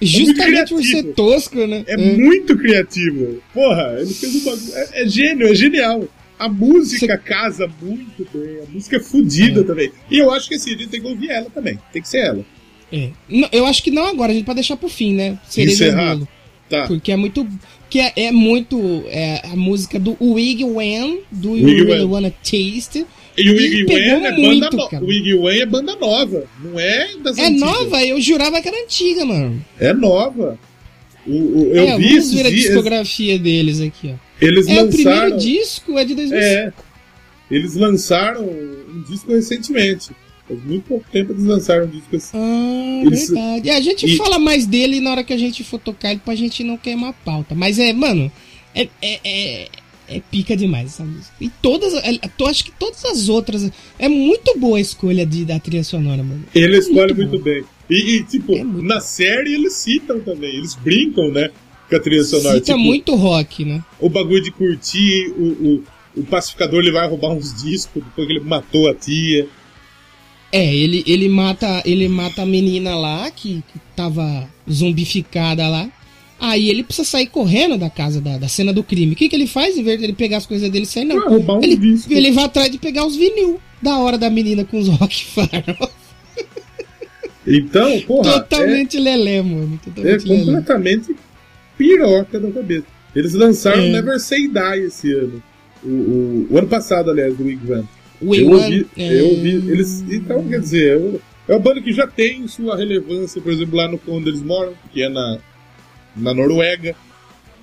Justamente 0.00 0.70
por 0.74 0.80
criativo. 0.80 0.82
ser 0.82 1.02
tosco, 1.14 1.66
né? 1.66 1.84
É 1.86 1.96
muito 1.96 2.56
criativo. 2.56 3.40
Porra, 3.54 3.96
ele 3.98 4.12
fez 4.12 4.34
um 4.34 4.44
bagulho. 4.44 4.72
É, 4.74 5.02
é 5.02 5.08
gênio, 5.08 5.46
é 5.48 5.54
genial. 5.54 6.04
A 6.38 6.48
música 6.48 7.16
casa 7.16 7.70
muito 7.80 8.26
bem, 8.32 8.58
a 8.66 8.70
música 8.70 8.96
é 8.96 9.00
fodida 9.00 9.60
É. 9.60 9.64
também. 9.64 9.90
E 10.10 10.18
eu 10.18 10.30
acho 10.30 10.48
que 10.48 10.54
assim, 10.54 10.74
a 10.74 10.78
gente 10.78 10.88
tem 10.88 11.00
que 11.00 11.06
ouvir 11.06 11.30
ela 11.30 11.48
também. 11.50 11.78
Tem 11.92 12.02
que 12.02 12.08
ser 12.08 12.18
ela. 12.18 12.44
É. 12.92 13.10
Não, 13.28 13.48
eu 13.52 13.64
acho 13.66 13.82
que 13.82 13.90
não 13.90 14.04
agora, 14.06 14.32
a 14.32 14.34
gente 14.34 14.44
pode 14.44 14.56
deixar 14.56 14.76
pro 14.76 14.88
fim, 14.88 15.14
né? 15.14 15.38
Cereja 15.48 15.72
Encerrar. 15.86 16.14
bolo. 16.14 16.28
Tá. 16.68 16.86
Porque 16.88 17.10
é 17.12 17.16
muito. 17.16 17.46
Que 17.88 18.00
é, 18.00 18.12
é 18.16 18.32
muito. 18.32 19.04
É, 19.06 19.40
a 19.44 19.56
música 19.56 19.98
do 19.98 20.16
Wig 20.20 20.64
Wen, 20.64 21.20
do 21.30 21.52
Wig 21.52 21.70
You 21.70 21.84
Really. 21.86 22.04
Wanna 22.04 22.30
Taste. 22.42 23.06
E 23.38 23.50
o 23.50 23.86
pegou 23.86 23.94
Wen 23.94 24.26
é 24.26 24.32
muito, 24.32 24.60
banda 24.60 24.76
nova. 24.76 25.04
O 25.04 25.12
Iggy 25.12 25.34
Wen 25.34 25.60
é 25.60 25.66
banda 25.66 25.96
nova. 25.96 26.44
Não 26.62 26.80
é 26.80 27.08
das 27.22 27.36
É 27.38 27.46
antigas. 27.46 27.60
nova, 27.60 28.04
eu 28.04 28.20
jurava 28.20 28.60
que 28.62 28.68
era 28.68 28.82
antiga, 28.82 29.24
mano. 29.26 29.64
É 29.78 29.92
nova. 29.92 30.58
O, 31.26 31.30
o- 31.32 31.72
eu 31.74 31.88
é, 31.88 31.98
vi 31.98 32.08
vamos 32.08 32.32
ver 32.32 32.46
a 32.46 32.50
dias. 32.50 32.62
discografia 32.62 33.38
deles 33.38 33.80
aqui, 33.80 34.14
ó. 34.14 34.25
Eles 34.40 34.66
É, 34.68 34.82
o 34.82 34.88
primeiro 34.88 35.10
lançaram. 35.10 35.36
disco 35.38 35.98
é 35.98 36.04
de 36.04 36.14
2005. 36.14 36.44
É. 36.44 36.72
Eles 37.50 37.74
lançaram 37.74 38.44
um 38.44 39.02
disco 39.08 39.30
recentemente. 39.32 40.10
Faz 40.48 40.62
muito 40.64 40.84
pouco 40.84 41.04
tempo 41.10 41.32
eles 41.32 41.44
lançaram 41.44 41.84
um 41.86 41.88
disco 41.88 42.16
assim. 42.16 42.36
Ah, 42.36 43.02
Eles- 43.06 43.28
verdade. 43.30 43.68
É, 43.70 43.76
a 43.76 43.80
gente 43.80 44.06
e- 44.06 44.16
fala 44.16 44.38
mais 44.38 44.66
dele 44.66 45.00
na 45.00 45.10
hora 45.12 45.24
que 45.24 45.32
a 45.32 45.38
gente 45.38 45.64
for 45.64 45.78
tocar 45.78 46.10
ele 46.12 46.20
pra 46.24 46.34
gente 46.34 46.62
não 46.62 46.76
queimar 46.76 47.10
a 47.10 47.12
pauta. 47.12 47.54
Mas 47.54 47.78
é, 47.78 47.92
mano, 47.92 48.30
é, 48.74 48.88
é, 49.02 49.20
é, 49.24 49.68
é 50.08 50.20
pica 50.30 50.56
demais 50.56 50.86
essa 50.86 51.04
música. 51.04 51.32
E 51.40 51.48
todas, 51.48 51.94
é, 51.94 52.18
eu 52.38 52.46
acho 52.46 52.64
que 52.64 52.72
todas 52.72 53.04
as 53.04 53.28
outras. 53.28 53.68
É 53.98 54.08
muito 54.08 54.56
boa 54.58 54.78
a 54.78 54.80
escolha 54.80 55.24
de, 55.26 55.44
da 55.44 55.58
trilha 55.58 55.82
sonora, 55.82 56.22
mano. 56.22 56.44
Ele 56.54 56.76
escolhe 56.78 57.12
muito 57.14 57.30
muito, 57.30 57.42
bem. 57.44 57.64
E, 57.88 58.16
e, 58.16 58.22
tipo, 58.24 58.52
É 58.56 58.62
na 58.64 59.00
série 59.00 59.54
eles 59.54 59.72
citam 59.74 60.20
também. 60.20 60.54
Eles 60.56 60.74
brincam, 60.74 61.30
né? 61.32 61.50
Com 61.88 61.96
a 61.96 62.00
trilha 62.00 62.24
sonora. 62.24 62.54
Cita 62.56 62.72
tipo, 62.72 62.78
muito 62.78 63.14
rock, 63.14 63.64
né? 63.64 63.82
o 64.00 64.08
bagulho 64.08 64.42
de 64.42 64.50
curtir, 64.50 65.28
o, 65.38 65.44
o, 65.44 65.84
o 66.20 66.24
pacificador 66.24 66.80
ele 66.80 66.90
vai 66.92 67.08
roubar 67.08 67.30
uns 67.32 67.54
discos 67.62 68.02
depois 68.02 68.26
que 68.26 68.32
ele 68.32 68.40
matou 68.44 68.88
a 68.88 68.94
tia. 68.94 69.46
É, 70.52 70.74
ele, 70.74 71.02
ele 71.06 71.28
mata 71.28 71.82
ele 71.84 72.08
mata 72.08 72.42
a 72.42 72.46
menina 72.46 72.94
lá, 72.96 73.30
que, 73.30 73.62
que 73.72 73.78
tava 73.94 74.48
zombificada 74.70 75.68
lá. 75.68 75.88
Aí 76.38 76.68
ele 76.68 76.82
precisa 76.84 77.08
sair 77.08 77.26
correndo 77.28 77.78
da 77.78 77.88
casa, 77.88 78.20
da, 78.20 78.36
da 78.36 78.46
cena 78.48 78.72
do 78.72 78.82
crime. 78.82 79.12
O 79.14 79.16
que, 79.16 79.28
que 79.28 79.34
ele 79.36 79.46
faz? 79.46 79.76
Em 79.76 79.82
vez 79.82 79.98
de 79.98 80.04
ele 80.04 80.12
pegar 80.12 80.36
as 80.36 80.46
coisas 80.46 80.68
dele 80.70 80.84
e 80.84 80.88
sair, 80.88 81.04
não. 81.04 81.18
Vai 81.20 81.28
roubar 81.28 81.58
uns 81.58 81.64
Ele, 81.64 81.76
discos. 81.76 82.10
ele 82.14 82.30
vai 82.30 82.44
atrás 82.44 82.70
de 82.70 82.78
pegar 82.78 83.06
os 83.06 83.16
vinil 83.16 83.58
da 83.80 83.98
hora 83.98 84.18
da 84.18 84.28
menina 84.28 84.64
com 84.64 84.78
os 84.78 84.88
rock 84.88 85.24
farol. 85.32 85.90
Então, 87.46 88.00
porra, 88.02 88.40
Totalmente 88.40 88.98
lelé, 88.98 89.40
mano. 89.40 89.78
é, 89.98 90.12
é 90.12 90.16
Totalmente 90.18 90.28
lelé. 90.28 90.62
Piroca 91.76 92.38
da 92.40 92.50
cabeça. 92.50 92.86
Eles 93.14 93.32
lançaram 93.34 93.80
É. 93.82 93.90
Never 93.90 94.18
Say 94.20 94.48
Die 94.48 94.80
esse 94.86 95.12
ano. 95.12 95.42
O, 95.82 95.88
o, 95.88 96.46
o 96.50 96.58
ano 96.58 96.66
passado, 96.68 97.10
aliás, 97.10 97.36
do 97.36 97.44
Big 97.44 97.64
Van. 97.66 97.84
Eu 98.40 98.50
ouvi, 98.50 98.86
é, 98.96 99.20
eu 99.20 99.26
ouvi 99.28 99.50
eles. 99.70 100.04
Então, 100.10 100.42
quer 100.48 100.60
dizer, 100.60 100.92
eu- 100.96 101.20
é 101.48 101.52
uma 101.52 101.60
banda 101.60 101.80
que 101.80 101.92
já 101.92 102.06
tem 102.06 102.46
sua 102.48 102.76
relevância, 102.76 103.40
por 103.40 103.52
exemplo, 103.52 103.76
lá 103.76 103.86
no 103.88 104.00
onde 104.08 104.28
eles 104.30 104.42
moram, 104.42 104.72
que 104.92 105.02
é 105.02 105.08
na, 105.08 105.38
na 106.16 106.34
Noruega. 106.34 106.94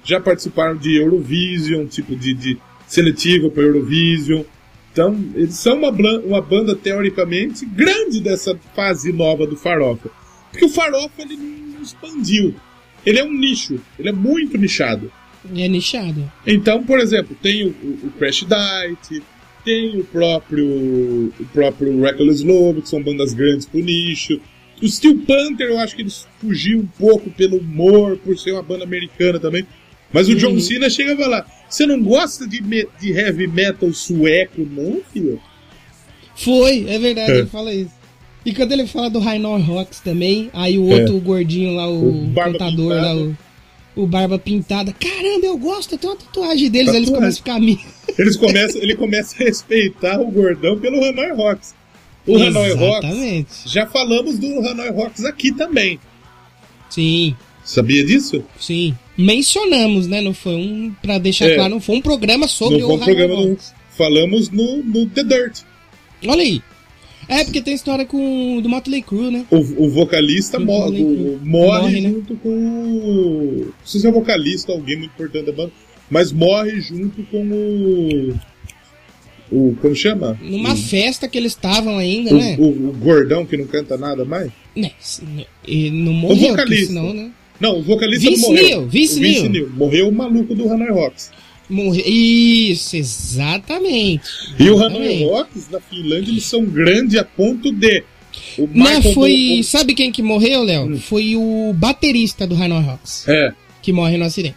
Já 0.04 0.20
participaram 0.20 0.76
de 0.78 0.96
Eurovision, 0.98 1.86
tipo 1.88 2.16
de, 2.16 2.34
de 2.34 2.58
seletiva 2.88 3.50
para 3.50 3.64
Eurovision. 3.64 4.44
Então, 4.92 5.18
eles 5.34 5.56
são 5.56 5.78
uma, 5.78 5.90
uma 5.90 6.42
banda 6.42 6.76
teoricamente 6.76 7.66
grande 7.66 8.22
dessa 8.22 8.56
fase 8.76 9.12
nova 9.12 9.46
do 9.48 9.56
Farofa. 9.58 10.10
Porque 10.52 10.66
o 10.66 10.70
Farofa 10.70 11.22
ele 11.22 11.36
não 11.36 11.82
expandiu. 11.82 12.54
Ele 13.06 13.20
é 13.20 13.24
um 13.24 13.34
nicho, 13.34 13.80
ele 14.00 14.10
é 14.10 14.14
muito 14.14 14.58
nichado. 14.58 15.12
É 15.56 15.68
nichado. 15.68 16.32
Então, 16.48 16.84
por 16.84 17.00
exemplo, 17.00 17.36
tem 17.42 17.66
o, 17.66 17.70
o- 17.70 18.12
Crash 18.18 18.46
Diet, 18.48 19.22
tem 19.66 20.00
o 20.00 20.04
próprio, 20.06 20.66
o 20.68 21.46
próprio 21.52 22.02
Reckless 22.02 22.44
Love, 22.46 22.82
que 22.82 22.90
são 22.90 23.02
bandas 23.04 23.34
grandes 23.34 23.66
pro 23.66 23.80
nicho. 23.82 24.40
O 24.82 24.88
Steel 24.88 25.18
Panther, 25.28 25.68
eu 25.68 25.80
acho 25.80 25.96
que 25.96 26.02
eles 26.02 26.28
fugiam 26.40 26.80
um 26.82 26.86
pouco 26.86 27.30
pelo 27.30 27.58
humor, 27.58 28.18
por 28.18 28.38
ser 28.38 28.52
uma 28.54 28.64
banda 28.64 28.84
americana 28.84 29.40
também. 29.40 29.66
Mas 30.12 30.28
o 30.30 30.36
John 30.36 30.52
Uhum. 30.52 30.60
Cena 30.60 30.90
chega 30.90 31.14
a 31.14 31.18
falar: 31.18 31.48
Você 31.70 31.86
não 31.86 32.02
gosta 32.02 32.48
de, 32.48 32.62
me- 32.62 32.88
de 33.00 33.12
heavy 33.12 33.48
metal 33.48 33.92
sueco, 33.94 34.62
não, 34.70 35.02
filho? 35.12 35.42
Foi, 36.36 36.86
é 36.88 37.00
verdade, 37.00 37.32
É. 37.32 37.38
ele 37.40 37.48
fala 37.48 37.74
isso. 37.74 37.92
E 38.46 38.54
quando 38.54 38.72
ele 38.74 38.86
fala 38.86 39.10
do 39.10 39.20
Rainor 39.20 39.60
Rocks 39.62 40.00
também, 40.02 40.50
aí 40.54 40.78
o 40.78 40.92
É. 40.92 41.00
outro 41.02 41.20
gordinho 41.20 41.74
lá, 41.76 41.90
o, 41.90 42.26
O 42.26 42.28
Pintada. 42.34 42.82
lá, 42.84 43.16
o, 43.16 43.38
o 43.96 44.06
Barba 44.08 44.38
Pintada. 44.38 44.92
Caramba, 44.94 45.46
eu 45.46 45.58
gosto, 45.58 45.98
tenho 45.98 46.12
uma 46.14 46.20
tatuagem 46.20 46.70
deles, 46.70 46.90
aí 46.90 46.98
eles 46.98 47.10
Tatuagem. 47.10 47.14
começam 47.16 47.30
a 47.30 47.44
ficar 47.44 47.56
amigos. 47.56 47.86
Eles 48.20 48.36
começam, 48.38 48.82
ele 48.82 48.96
começa 48.96 49.34
a 49.36 49.40
respeitar 49.46 50.20
o 50.22 50.30
gordão 50.30 50.78
pelo 50.78 51.04
Hanoi 51.04 51.32
Rocks. 51.32 51.74
O 52.28 52.38
Hanoi 52.38 52.74
Rocks, 52.74 53.10
Exatamente. 53.10 53.50
já 53.66 53.88
falamos 53.88 54.38
do 54.38 54.60
Hanoi 54.68 54.90
Rocks 54.92 55.26
aqui 55.26 55.52
também. 55.52 56.00
Sim, 56.90 57.36
Sabia 57.64 58.04
disso? 58.06 58.44
sim. 58.60 58.94
Mencionamos, 59.18 60.06
né? 60.08 60.22
Não 60.22 60.34
foi 60.34 60.56
um. 60.56 60.94
Pra 61.02 61.18
deixar 61.18 61.48
É. 61.50 61.56
claro, 61.56 61.70
não 61.76 61.80
foi 61.82 61.96
um 61.96 62.02
programa 62.02 62.48
sobre 62.48 62.80
no 62.80 62.86
o 62.86 62.88
bom 62.90 62.98
Rainor 62.98 63.16
programa 63.16 63.42
do, 63.42 63.50
Rocks. 63.50 63.74
falamos 63.98 64.50
no, 64.50 64.78
no 64.84 65.06
The 65.08 65.24
Dirt. 65.24 65.60
Olha 66.28 66.42
aí. 66.42 66.62
É, 67.28 67.44
porque 67.44 67.62
tem 67.62 67.74
história 67.74 68.06
com 68.06 68.60
do 68.62 68.70
Motley 68.70 69.02
Crue, 69.02 69.32
né? 69.32 69.46
O, 69.50 69.58
o 69.86 69.90
vocalista 69.90 70.60
morre, 70.60 71.02
o- 71.04 71.40
morre, 71.44 72.02
né? 72.02 72.10
junto 72.10 72.36
com 72.38 72.50
o. 72.50 73.66
Não 73.68 73.74
sei 73.86 74.02
se 74.02 74.08
é 74.08 74.10
o 74.10 74.14
vocalista 74.14 74.72
ou 74.72 74.78
alguém 74.78 74.98
muito 74.98 75.12
importante 75.12 75.46
da 75.46 75.52
banda, 75.52 75.72
mas 76.10 76.32
morre 76.32 76.80
junto 76.82 77.24
com 77.24 77.44
o. 77.48 78.34
O. 79.52 79.76
Como 79.82 79.96
chama? 79.96 80.38
Numa 80.42 80.76
festa 80.76 81.28
que 81.28 81.38
eles 81.38 81.52
estavam 81.52 81.98
ainda, 81.98 82.34
O, 82.34 82.38
né? 82.38 82.56
o- 82.58 82.90
o 82.90 82.94
gordão 82.94 83.46
que 83.46 83.56
não 83.58 83.66
canta 83.68 83.98
nada 83.98 84.26
mais? 84.26 84.52
Né, 84.76 84.92
né, 85.36 85.46
ele 85.68 85.92
não 85.92 86.14
morreu, 86.14 86.38
porque 86.38 86.52
vocalista. 86.52 86.88
senão, 86.88 87.14
né? 87.14 87.32
Não, 87.60 87.78
o 87.80 87.84
vocalista 87.84 88.28
Vince 88.30 88.42
não 88.42 88.50
morreu. 88.50 88.66
Neil, 88.68 88.88
Vince 88.90 89.20
o 89.20 89.22
Vince 89.22 89.40
Neil. 89.42 89.52
Neil. 89.52 89.70
Morreu 89.76 90.10
o 90.10 90.12
maluco 90.12 90.56
do 90.56 90.68
Hanoi 90.72 90.90
Rocks. 90.92 91.32
Morreu. 91.70 92.04
Isso, 92.06 92.96
exatamente. 92.98 94.30
E 94.60 94.70
o 94.70 94.78
Hanoi. 94.84 95.24
Rocks, 95.24 95.70
na 95.70 95.80
Finlândia, 95.80 96.32
eles 96.32 96.46
são 96.46 96.64
grandes 96.66 97.16
a 97.18 97.24
ponto 97.24 97.72
de. 97.72 98.04
Não, 98.74 99.02
foi. 99.14 99.58
do- 99.58 99.64
Sabe 99.64 99.94
quem 99.94 100.12
que 100.12 100.22
morreu, 100.22 100.64
Léo? 100.64 100.86
Hum. 100.94 101.00
Foi 101.00 101.36
o 101.36 101.74
baterista 101.76 102.46
do 102.46 102.56
Hanoi 102.56 102.82
Rocks, 102.84 103.28
É. 103.28 103.54
que 103.82 103.92
morre 103.94 104.18
no 104.18 104.26
acidente. 104.26 104.56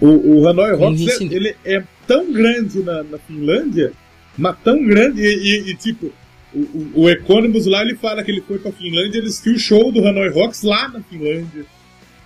O, 0.00 0.40
o 0.40 0.48
Hanoi 0.48 0.74
Rocks, 0.74 1.20
é, 1.20 1.24
ele 1.24 1.54
é 1.64 1.82
tão 2.06 2.32
grande 2.32 2.80
na, 2.80 3.02
na 3.04 3.18
Finlândia, 3.18 3.92
mas 4.36 4.56
tão 4.64 4.82
grande, 4.84 5.20
e, 5.22 5.26
e- 5.26 5.70
e, 5.70 5.74
tipo, 5.76 6.10
o, 6.54 7.02
o, 7.02 7.08
Economus 7.10 7.66
lá, 7.66 7.82
ele 7.82 7.94
fala 7.96 8.24
que 8.24 8.30
ele 8.30 8.40
foi 8.40 8.58
pra 8.58 8.72
Finlândia, 8.72 9.18
ele 9.18 9.28
assistiu 9.28 9.52
o 9.54 9.58
show 9.58 9.92
do 9.92 10.04
Hanoi 10.06 10.30
Rocks 10.30 10.62
lá 10.62 10.88
na 10.88 11.00
Finlândia. 11.02 11.64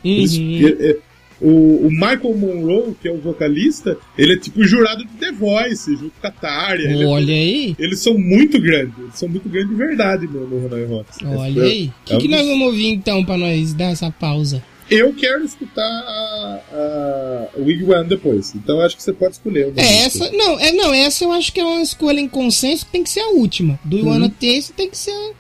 Eles- 0.04 0.36
Uhum. 0.36 0.66
é- 0.68 0.90
é- 0.90 0.96
o, 1.40 1.86
o 1.86 1.90
Michael 1.90 2.36
Monroe, 2.36 2.94
que 3.00 3.08
é 3.08 3.12
o 3.12 3.18
vocalista, 3.20 3.96
ele 4.16 4.34
é 4.34 4.36
tipo 4.38 4.62
jurado 4.64 5.04
de 5.04 5.10
The 5.14 5.32
Voice, 5.32 5.90
junto 5.96 6.12
com 6.20 6.26
a 6.26 6.30
Tária. 6.30 6.88
ele 6.88 7.02
é- 7.02 7.06
Olha 7.06 7.34
aí, 7.34 7.74
eles 7.78 7.98
são 8.00 8.16
muito 8.18 8.60
grandes, 8.60 8.98
eles 8.98 9.18
são 9.18 9.28
muito 9.28 9.48
grandes 9.48 9.70
de 9.70 9.76
verdade 9.76 10.26
no, 10.26 10.46
no 10.48 10.66
Hanoi 10.66 10.84
Rocks. 10.86 11.18
olha 11.24 11.60
É- 11.60 11.64
aí. 11.64 11.86
O 11.86 12.04
que, 12.04 12.14
é 12.14 12.18
que 12.18 12.26
um 12.28 12.30
nós 12.30 12.46
vamos 12.46 12.66
ouvir 12.68 12.86
então 12.88 13.24
pra 13.24 13.36
nós 13.36 13.74
dar 13.74 13.90
essa 13.90 14.10
pausa? 14.10 14.62
Eu 14.90 15.14
quero 15.14 15.42
escutar 15.44 15.80
a, 15.82 17.48
Wigwam 17.58 18.04
depois, 18.06 18.54
então 18.54 18.76
eu 18.76 18.82
acho 18.82 18.96
que 18.96 19.02
você 19.02 19.12
pode 19.12 19.32
escolher. 19.34 19.72
É 19.76 19.96
essa, 20.04 20.30
não, 20.32 20.58
é 20.60 20.72
não, 20.72 20.92
essa 20.92 21.24
eu 21.24 21.32
acho 21.32 21.52
que 21.52 21.60
é 21.60 21.64
uma 21.64 21.80
escolha 21.82 22.20
em 22.20 22.28
consenso, 22.28 22.84
que 22.86 22.92
tem 22.92 23.02
que 23.02 23.10
ser 23.10 23.20
a 23.20 23.30
última. 23.30 23.78
Do 23.84 23.96
Uhum. 23.96 24.04
Iwana 24.06 24.28
Taste 24.28 24.72
tem 24.76 24.88
que 24.90 24.96
ser 24.98 25.32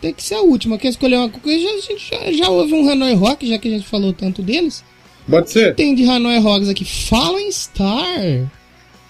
tem 0.00 0.12
que 0.12 0.22
ser 0.22 0.34
a 0.34 0.42
última. 0.42 0.76
Quer 0.76 0.88
escolher 0.88 1.16
uma 1.16 1.30
coisa? 1.30 1.58
Já, 1.62 1.68
a 1.70 1.80
gente 1.80 2.08
já, 2.10 2.32
já 2.32 2.48
houve 2.50 2.74
um 2.74 2.86
Hanoi 2.88 3.14
Rock, 3.14 3.48
já 3.48 3.56
que 3.58 3.68
a 3.68 3.70
gente 3.70 3.86
falou 3.86 4.12
tanto 4.12 4.42
deles. 4.42 4.84
Pode 5.28 5.50
ser? 5.50 5.74
Tem 5.74 5.94
de 5.94 6.04
Hanoi 6.04 6.38
Rocks 6.38 6.68
aqui, 6.68 6.84
Fallen 6.84 7.50
Star. 7.50 8.50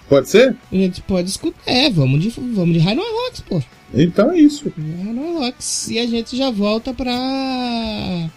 Pode 0.07 0.29
ser? 0.29 0.55
A 0.71 0.75
gente 0.75 1.01
pode 1.01 1.29
escutar. 1.29 1.59
É, 1.65 1.89
vamos 1.89 2.21
de, 2.21 2.29
vamos 2.29 2.73
de 2.73 2.79
Hanoi 2.79 3.05
Rocks, 3.05 3.41
pô. 3.41 3.61
Então 3.93 4.31
é 4.31 4.39
isso. 4.39 4.71
Hanoi 4.77 5.33
Rocks. 5.33 5.89
E 5.89 5.99
a 5.99 6.05
gente 6.05 6.37
já 6.37 6.49
volta 6.51 6.93
pra 6.93 8.29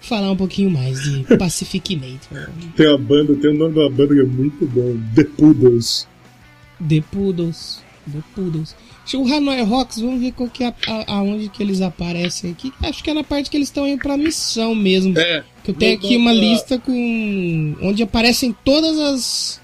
falar 0.00 0.30
um 0.30 0.36
pouquinho 0.36 0.70
mais 0.70 1.00
de 1.02 1.24
Pacific 1.36 1.96
Nature. 1.96 2.50
Tem 2.76 2.88
uma 2.88 2.98
banda, 2.98 3.34
tem 3.36 3.50
o 3.50 3.54
nome 3.54 3.74
de 3.74 3.80
uma 3.80 3.90
banda 3.90 4.14
que 4.14 4.20
é 4.20 4.24
muito 4.24 4.66
bom, 4.66 4.96
The 5.14 5.24
Poodles. 5.24 6.08
The 6.86 7.02
Poodles. 7.10 7.82
The 8.12 8.20
Poodles. 8.34 8.76
O 9.14 9.26
Hanoi 9.32 9.60
Rocks, 9.62 10.00
vamos 10.00 10.20
ver 10.20 10.32
qual 10.32 10.48
que 10.48 10.64
é 10.64 10.74
a, 10.86 11.14
aonde 11.16 11.48
que 11.48 11.62
eles 11.62 11.80
aparecem 11.82 12.50
aqui. 12.50 12.72
Acho 12.82 13.04
que 13.04 13.10
é 13.10 13.14
na 13.14 13.22
parte 13.22 13.50
que 13.50 13.56
eles 13.56 13.68
estão 13.68 13.86
indo 13.86 14.00
pra 14.00 14.16
missão 14.16 14.74
mesmo. 14.74 15.16
É. 15.18 15.44
Que 15.62 15.70
eu 15.70 15.74
tenho 15.74 15.96
aqui 15.96 16.16
uma 16.16 16.32
lista 16.32 16.78
com. 16.78 17.76
onde 17.82 18.02
aparecem 18.02 18.56
todas 18.64 18.98
as. 18.98 19.60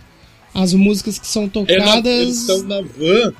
as 0.54 0.74
músicas 0.74 1.18
que 1.18 1.26
são 1.26 1.44
É 1.44 1.46
na, 1.46 1.50
tocadas. 1.52 2.06
eles 2.20 2.36
estão 2.40 2.62
na 2.64 2.80
van. 2.82 3.32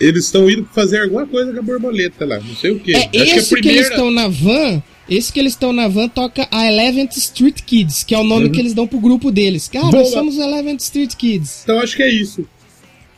Eles 0.00 0.24
estão 0.24 0.50
indo 0.50 0.64
fazer 0.72 1.02
alguma 1.02 1.24
coisa 1.26 1.52
com 1.52 1.58
a 1.60 1.62
borboleta 1.62 2.24
lá, 2.26 2.40
não 2.40 2.56
sei 2.56 2.72
o 2.72 2.80
que. 2.80 2.96
É, 2.96 3.08
esse 3.12 3.54
que 3.60 3.68
eles 3.68 3.88
estão 3.88 4.10
na 4.10 4.26
van. 4.26 4.82
Esse 5.08 5.30
que 5.32 5.38
eles 5.38 5.52
estão 5.52 5.70
na 5.72 5.86
van 5.86 6.08
toca 6.08 6.48
a 6.50 6.66
Eleventh 6.66 7.16
Street 7.18 7.60
Kids, 7.60 8.02
que 8.02 8.14
é 8.14 8.18
o 8.18 8.24
nome 8.24 8.48
que 8.50 8.58
eles 8.58 8.72
dão 8.72 8.86
pro 8.86 8.98
grupo 8.98 9.30
deles. 9.30 9.68
Cara, 9.68 9.84
nós 9.84 9.94
Uhum. 9.94 10.00
Boa. 10.02 10.12
somos 10.12 10.38
Eleventh 10.38 10.80
Street 10.80 11.14
Kids. 11.14 11.60
Então 11.62 11.78
acho 11.78 11.94
que 11.94 12.02
é 12.02 12.10
isso. 12.10 12.44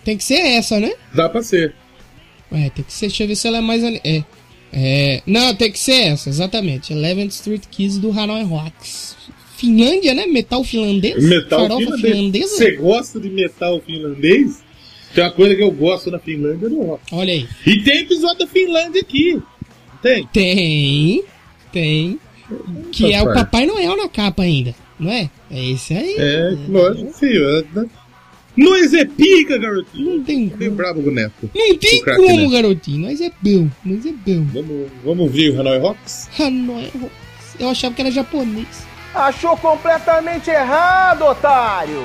Tem 0.07 0.17
que 0.17 0.23
ser 0.23 0.39
essa, 0.39 0.79
né? 0.79 0.93
Dá 1.13 1.29
pra 1.29 1.43
ser. 1.43 1.75
É, 2.53 2.71
tem 2.71 2.85
que 2.85 2.93
ser. 2.93 3.09
Deixa 3.09 3.25
eu 3.25 3.27
ver 3.27 3.35
se 3.35 3.49
ela 3.49 3.59
é 3.59 3.61
mais. 3.61 3.83
É. 3.83 4.25
É. 4.73 5.23
Não, 5.27 5.53
tem 5.53 5.73
que 5.73 5.81
ser 5.81 6.13
essa, 6.13 6.29
exatamente. 6.29 6.93
Eleventh 6.93 7.33
Street 7.33 7.65
Kids 7.69 7.99
do 7.99 8.13
Hanoi 8.13 8.45
Rocks. 8.45 9.17
Finlândia, 9.57 10.15
né? 10.15 10.27
Metal 10.27 10.63
finlandês? 10.63 11.25
Metal 11.25 11.59
Farofa 11.59 11.99
finlandês. 11.99 12.51
Você 12.53 12.77
gosta 12.77 13.19
de 13.19 13.29
metal 13.31 13.81
finlandês? 13.81 14.63
Tem 15.13 15.25
uma 15.25 15.33
coisa 15.33 15.57
que 15.57 15.63
eu 15.65 15.73
gosto 15.73 16.09
na 16.09 16.21
Finlândia 16.21 16.69
no 16.69 16.83
rock. 16.85 17.03
Olha 17.11 17.33
aí. 17.33 17.49
E 17.67 17.83
tem 17.83 18.03
episódio 18.03 18.39
da 18.39 18.47
Finlândia 18.47 19.01
aqui. 19.01 19.43
Tem? 20.03 20.25
Tem. 20.33 21.25
Tem. 21.73 22.21
Que 22.93 23.13
é 23.13 23.21
o 23.25 23.35
Papai. 23.35 23.67
Noel 23.67 23.97
na 23.97 24.09
capa 24.09 24.45
ainda, 24.45 24.73
não 25.01 25.11
é? 25.11 25.29
É 25.51 25.71
esse 25.71 25.95
aí. 25.95 26.15
É, 26.17 26.57
lógico, 26.69 27.13
é, 27.25 27.65
né? 27.75 27.87
Nós 28.57 28.95
é 28.95 29.05
pica, 29.05 29.59
garotinho. 29.59 30.17
Não 30.17 30.25
tem 30.25 30.49
bem 30.49 30.71
como. 30.75 31.09
o 31.09 31.11
Neto. 31.11 31.51
Não 31.55 31.79
tem 31.79 32.03
como, 32.03 32.51
né? 32.51 32.51
garotinho. 32.51 33.09
Nós 33.09 33.21
é 33.21 33.31
bom. 33.41 33.69
Nós 33.85 34.07
é 34.07 34.13
bom. 34.13 34.45
Vamos, 34.53 34.91
vamos 35.05 35.33
ver 35.33 35.51
o 35.51 35.61
Hanoi 35.61 35.79
Rocks? 35.79 36.29
Hanoi 36.39 36.91
Rocks. 36.95 37.57
Eu 37.59 37.69
achava 37.69 37.95
que 37.95 38.01
era 38.03 38.11
japonês. 38.11 38.87
Achou 39.15 39.57
completamente 39.57 40.51
errado, 40.51 41.23
otário! 41.23 42.03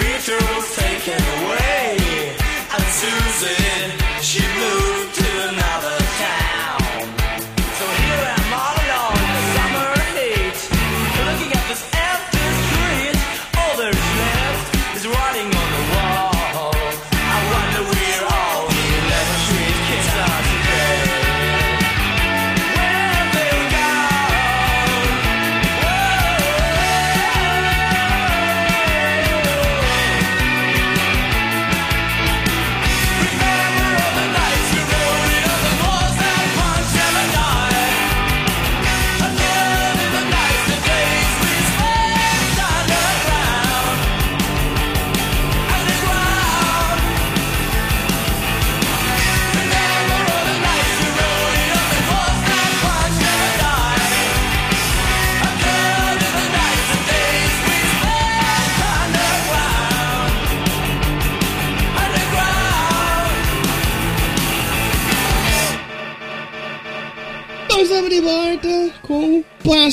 Was 0.00 0.76
taken 0.76 1.20
away, 1.20 1.96
and 2.72 2.84
Susan, 3.00 3.90
she 4.20 4.40
moved 4.40 5.14
to 5.14 5.48
another 5.48 5.98
town. 6.18 7.21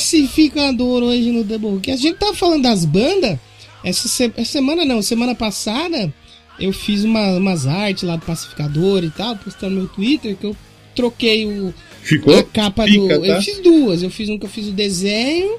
Pacificador 0.00 1.02
hoje 1.02 1.30
no 1.30 1.44
Doublecast. 1.44 1.90
A 2.06 2.08
gente 2.08 2.18
tava 2.18 2.34
falando 2.34 2.62
das 2.62 2.84
bandas. 2.84 3.38
Essa, 3.84 4.08
se- 4.08 4.32
essa 4.36 4.52
semana 4.52 4.84
não, 4.84 5.02
semana 5.02 5.34
passada 5.34 6.12
eu 6.58 6.72
fiz 6.72 7.04
uma- 7.04 7.36
umas 7.36 7.66
artes 7.66 8.02
lá 8.02 8.16
do 8.16 8.24
Pacificador 8.26 9.02
e 9.04 9.10
tal, 9.10 9.36
postando 9.36 9.74
no 9.74 9.80
meu 9.82 9.88
Twitter 9.88 10.36
que 10.36 10.44
eu 10.44 10.56
troquei 10.94 11.46
o, 11.46 11.72
Ficou? 12.02 12.38
a 12.38 12.42
capa 12.42 12.84
Pica, 12.84 13.18
do. 13.18 13.26
tá? 13.26 13.26
Eu 13.26 13.42
fiz 13.42 13.58
duas. 13.60 14.02
Eu 14.02 14.10
fiz 14.10 14.28
um 14.28 14.38
que 14.38 14.44
eu 14.44 14.50
fiz 14.50 14.66
o 14.68 14.72
desenho 14.72 15.56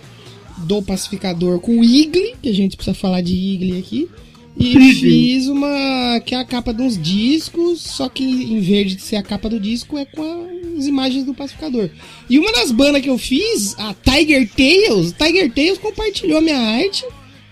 do 0.57 0.81
Pacificador 0.81 1.59
com 1.59 1.79
o 1.79 1.83
Igli, 1.83 2.35
que 2.41 2.49
a 2.49 2.53
gente 2.53 2.75
precisa 2.75 2.95
falar 2.95 3.21
de 3.21 3.33
Igli 3.33 3.79
aqui. 3.79 4.09
E 4.57 4.93
fiz 4.93 5.47
uma 5.47 6.19
que 6.25 6.35
é 6.35 6.37
a 6.39 6.45
capa 6.45 6.73
de 6.73 6.81
uns 6.81 7.01
discos, 7.01 7.81
só 7.81 8.09
que 8.09 8.23
em 8.23 8.59
vez 8.59 8.95
de 8.95 9.01
ser 9.01 9.15
a 9.15 9.23
capa 9.23 9.49
do 9.49 9.59
disco, 9.59 9.97
é 9.97 10.05
com 10.05 10.47
as 10.77 10.85
imagens 10.85 11.23
do 11.25 11.33
pacificador. 11.33 11.89
E 12.29 12.37
uma 12.37 12.51
das 12.51 12.71
bandas 12.71 13.01
que 13.01 13.09
eu 13.09 13.17
fiz, 13.17 13.75
a 13.79 13.93
Tiger 13.93 14.47
Tales, 14.49 15.13
Tiger 15.13 15.51
Tales 15.51 15.77
compartilhou 15.77 16.37
a 16.37 16.41
minha 16.41 16.59
arte. 16.59 17.05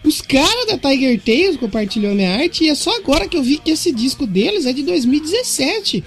Os 0.03 0.21
caras 0.21 0.67
da 0.67 0.77
Tiger 0.77 1.19
Tales 1.21 1.57
compartilhou 1.57 2.11
a 2.11 2.15
minha 2.15 2.31
arte. 2.31 2.63
E 2.65 2.69
é 2.69 2.75
só 2.75 2.95
agora 2.97 3.27
que 3.27 3.37
eu 3.37 3.43
vi 3.43 3.57
que 3.57 3.71
esse 3.71 3.91
disco 3.91 4.25
deles 4.27 4.65
é 4.65 4.73
de 4.73 4.83
2017. 4.83 6.03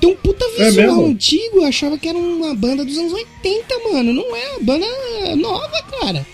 Tem 0.00 0.10
um 0.10 0.16
puta 0.16 0.44
É 0.56 0.64
visual 0.66 0.86
mesmo? 0.96 1.06
antigo. 1.06 1.58
Eu 1.58 1.64
achava 1.64 1.98
que 1.98 2.08
era 2.08 2.16
uma 2.18 2.54
banda 2.54 2.84
dos 2.84 2.96
anos 2.98 3.12
80, 3.12 3.78
mano. 3.92 4.12
Não 4.12 4.36
é, 4.36 4.56
a 4.56 4.60
banda 4.60 4.86
é 4.86 5.36
nova, 5.36 5.82
cara. 6.00 6.26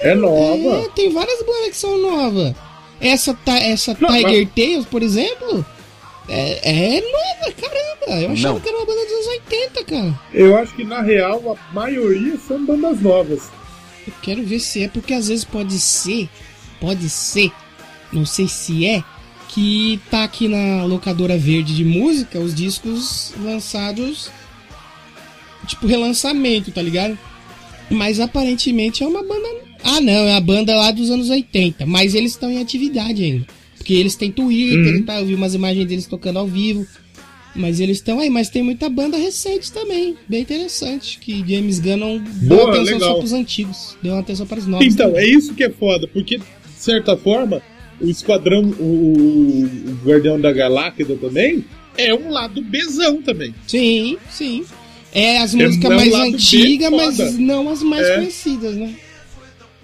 É 0.00 0.14
nova. 0.14 0.84
É, 0.84 0.88
tem 0.94 1.10
várias 1.10 1.38
bandas 1.42 1.68
que 1.70 1.76
são 1.76 1.98
novas. 1.98 2.54
Essa, 3.00 3.34
ta- 3.34 3.58
essa 3.58 3.96
Não, 4.00 4.08
Tiger 4.08 4.48
Tales, 4.48 4.86
por 4.86 5.02
exemplo, 5.02 5.64
é, 6.28 6.96
é 6.96 7.00
nova, 7.00 7.52
caramba. 7.52 8.22
Eu 8.22 8.32
achava 8.32 8.54
Não. 8.54 8.60
que 8.60 8.68
era 8.68 8.78
uma 8.78 8.86
banda 8.86 9.02
dos 9.04 9.12
anos 9.12 9.26
80, 9.26 9.84
cara. 9.84 10.20
Eu 10.32 10.56
acho 10.56 10.74
que 10.74 10.84
na 10.84 11.02
real 11.02 11.42
a 11.58 11.74
maioria 11.74 12.38
são 12.46 12.64
bandas 12.64 13.00
novas. 13.00 13.50
Eu 14.06 14.12
quero 14.22 14.42
ver 14.44 14.60
se 14.60 14.84
é, 14.84 14.88
porque 14.88 15.12
às 15.12 15.28
vezes 15.28 15.44
pode 15.44 15.78
ser, 15.78 16.28
pode 16.80 17.08
ser, 17.10 17.50
não 18.12 18.24
sei 18.24 18.46
se 18.48 18.86
é, 18.86 19.02
que 19.48 20.00
tá 20.10 20.22
aqui 20.24 20.48
na 20.48 20.84
locadora 20.84 21.36
verde 21.36 21.74
de 21.74 21.84
música 21.84 22.38
os 22.38 22.54
discos 22.54 23.32
lançados, 23.42 24.30
tipo 25.66 25.86
relançamento, 25.86 26.70
tá 26.70 26.80
ligado? 26.80 27.18
Mas 27.90 28.20
aparentemente 28.20 29.02
é 29.02 29.06
uma 29.06 29.22
banda. 29.22 29.65
Ah, 29.86 30.00
não, 30.00 30.12
é 30.12 30.34
a 30.36 30.40
banda 30.40 30.74
lá 30.74 30.90
dos 30.90 31.10
anos 31.10 31.30
80, 31.30 31.86
mas 31.86 32.14
eles 32.14 32.32
estão 32.32 32.50
em 32.50 32.60
atividade 32.60 33.22
ainda. 33.22 33.46
Porque 33.76 33.94
eles 33.94 34.16
têm 34.16 34.30
Twitter 34.32 34.94
Uhum. 34.94 34.98
e 34.98 35.02
tal, 35.02 35.20
eu 35.20 35.26
vi 35.26 35.34
umas 35.34 35.54
imagens 35.54 35.86
deles 35.86 36.06
tocando 36.06 36.38
ao 36.38 36.46
vivo. 36.46 36.86
Mas 37.54 37.80
eles 37.80 37.96
estão 37.98 38.18
aí, 38.20 38.28
mas 38.28 38.50
tem 38.50 38.62
muita 38.62 38.86
banda 38.90 39.16
recente 39.16 39.72
também, 39.72 40.14
bem 40.28 40.42
interessante. 40.42 41.18
Que 41.18 41.42
James 41.48 41.78
Gunn 41.78 41.96
não 41.96 42.18
deu 42.18 42.48
Boa, 42.48 42.70
atenção 42.70 42.94
legal. 42.94 43.12
só 43.12 43.18
pros 43.18 43.32
antigos, 43.32 43.96
deu 44.02 44.14
atenção 44.18 44.46
para 44.46 44.58
os 44.58 44.66
novos. 44.66 44.86
Então, 44.86 45.08
também. 45.10 45.24
é 45.24 45.28
isso 45.30 45.54
que 45.54 45.64
é 45.64 45.70
foda, 45.70 46.06
porque, 46.06 46.36
de 46.36 46.44
certa 46.76 47.16
forma, 47.16 47.62
o 47.98 48.08
Esquadrão, 48.10 48.62
o, 48.78 49.64
o 49.64 49.98
Guardião 50.06 50.38
da 50.38 50.52
Galáctica 50.52 51.14
também, 51.16 51.64
é 51.96 52.12
um 52.14 52.28
lado 52.30 52.60
bezão 52.60 53.22
também. 53.22 53.54
Sim, 53.66 54.18
sim. 54.30 54.62
É 55.14 55.38
as 55.38 55.54
É 55.54 55.64
músicas 55.64 55.90
um 55.90 55.96
mais 55.96 56.12
antigas, 56.14 56.90
mas 56.92 57.38
não 57.38 57.70
as 57.70 57.82
mais 57.82 58.06
É. 58.06 58.16
conhecidas, 58.16 58.74
né? 58.76 58.94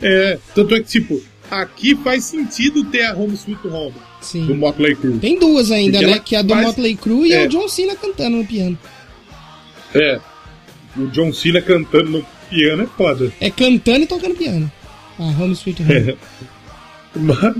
É, 0.02 0.38
tanto 0.54 0.74
é 0.74 0.80
que, 0.80 0.88
tipo, 0.88 1.22
aqui 1.50 1.94
faz 1.96 2.24
sentido 2.24 2.84
ter 2.84 3.04
a 3.04 3.14
Home 3.14 3.34
Sweet 3.34 3.66
Home, 3.68 3.92
do 3.92 4.24
Sim. 4.26 4.54
Motley 4.54 4.96
Crue. 4.96 5.18
Tem 5.18 5.38
duas 5.38 5.70
ainda, 5.70 5.98
Porque 5.98 6.12
né? 6.14 6.18
Que 6.24 6.36
é 6.36 6.38
a 6.38 6.42
do 6.42 6.54
faz- 6.54 6.66
Motley 6.66 6.96
Crue 6.96 7.28
e 7.28 7.32
É. 7.32 7.44
o 7.46 7.48
John 7.48 7.68
Cena 7.68 7.94
cantando 7.96 8.36
no 8.38 8.46
piano. 8.46 8.78
É, 9.94 10.20
o 10.96 11.06
John 11.08 11.32
Cena 11.32 11.60
cantando 11.60 12.10
no 12.10 12.26
piano 12.50 12.82
é 12.82 12.86
foda. 12.86 13.32
É 13.40 13.50
cantando 13.50 14.00
e 14.00 14.06
tocando 14.06 14.34
piano. 14.34 14.70
A 15.18 15.22
Home 15.24 15.52
Sweet 15.52 15.82
Home. 15.82 16.16
Mas, 17.14 17.56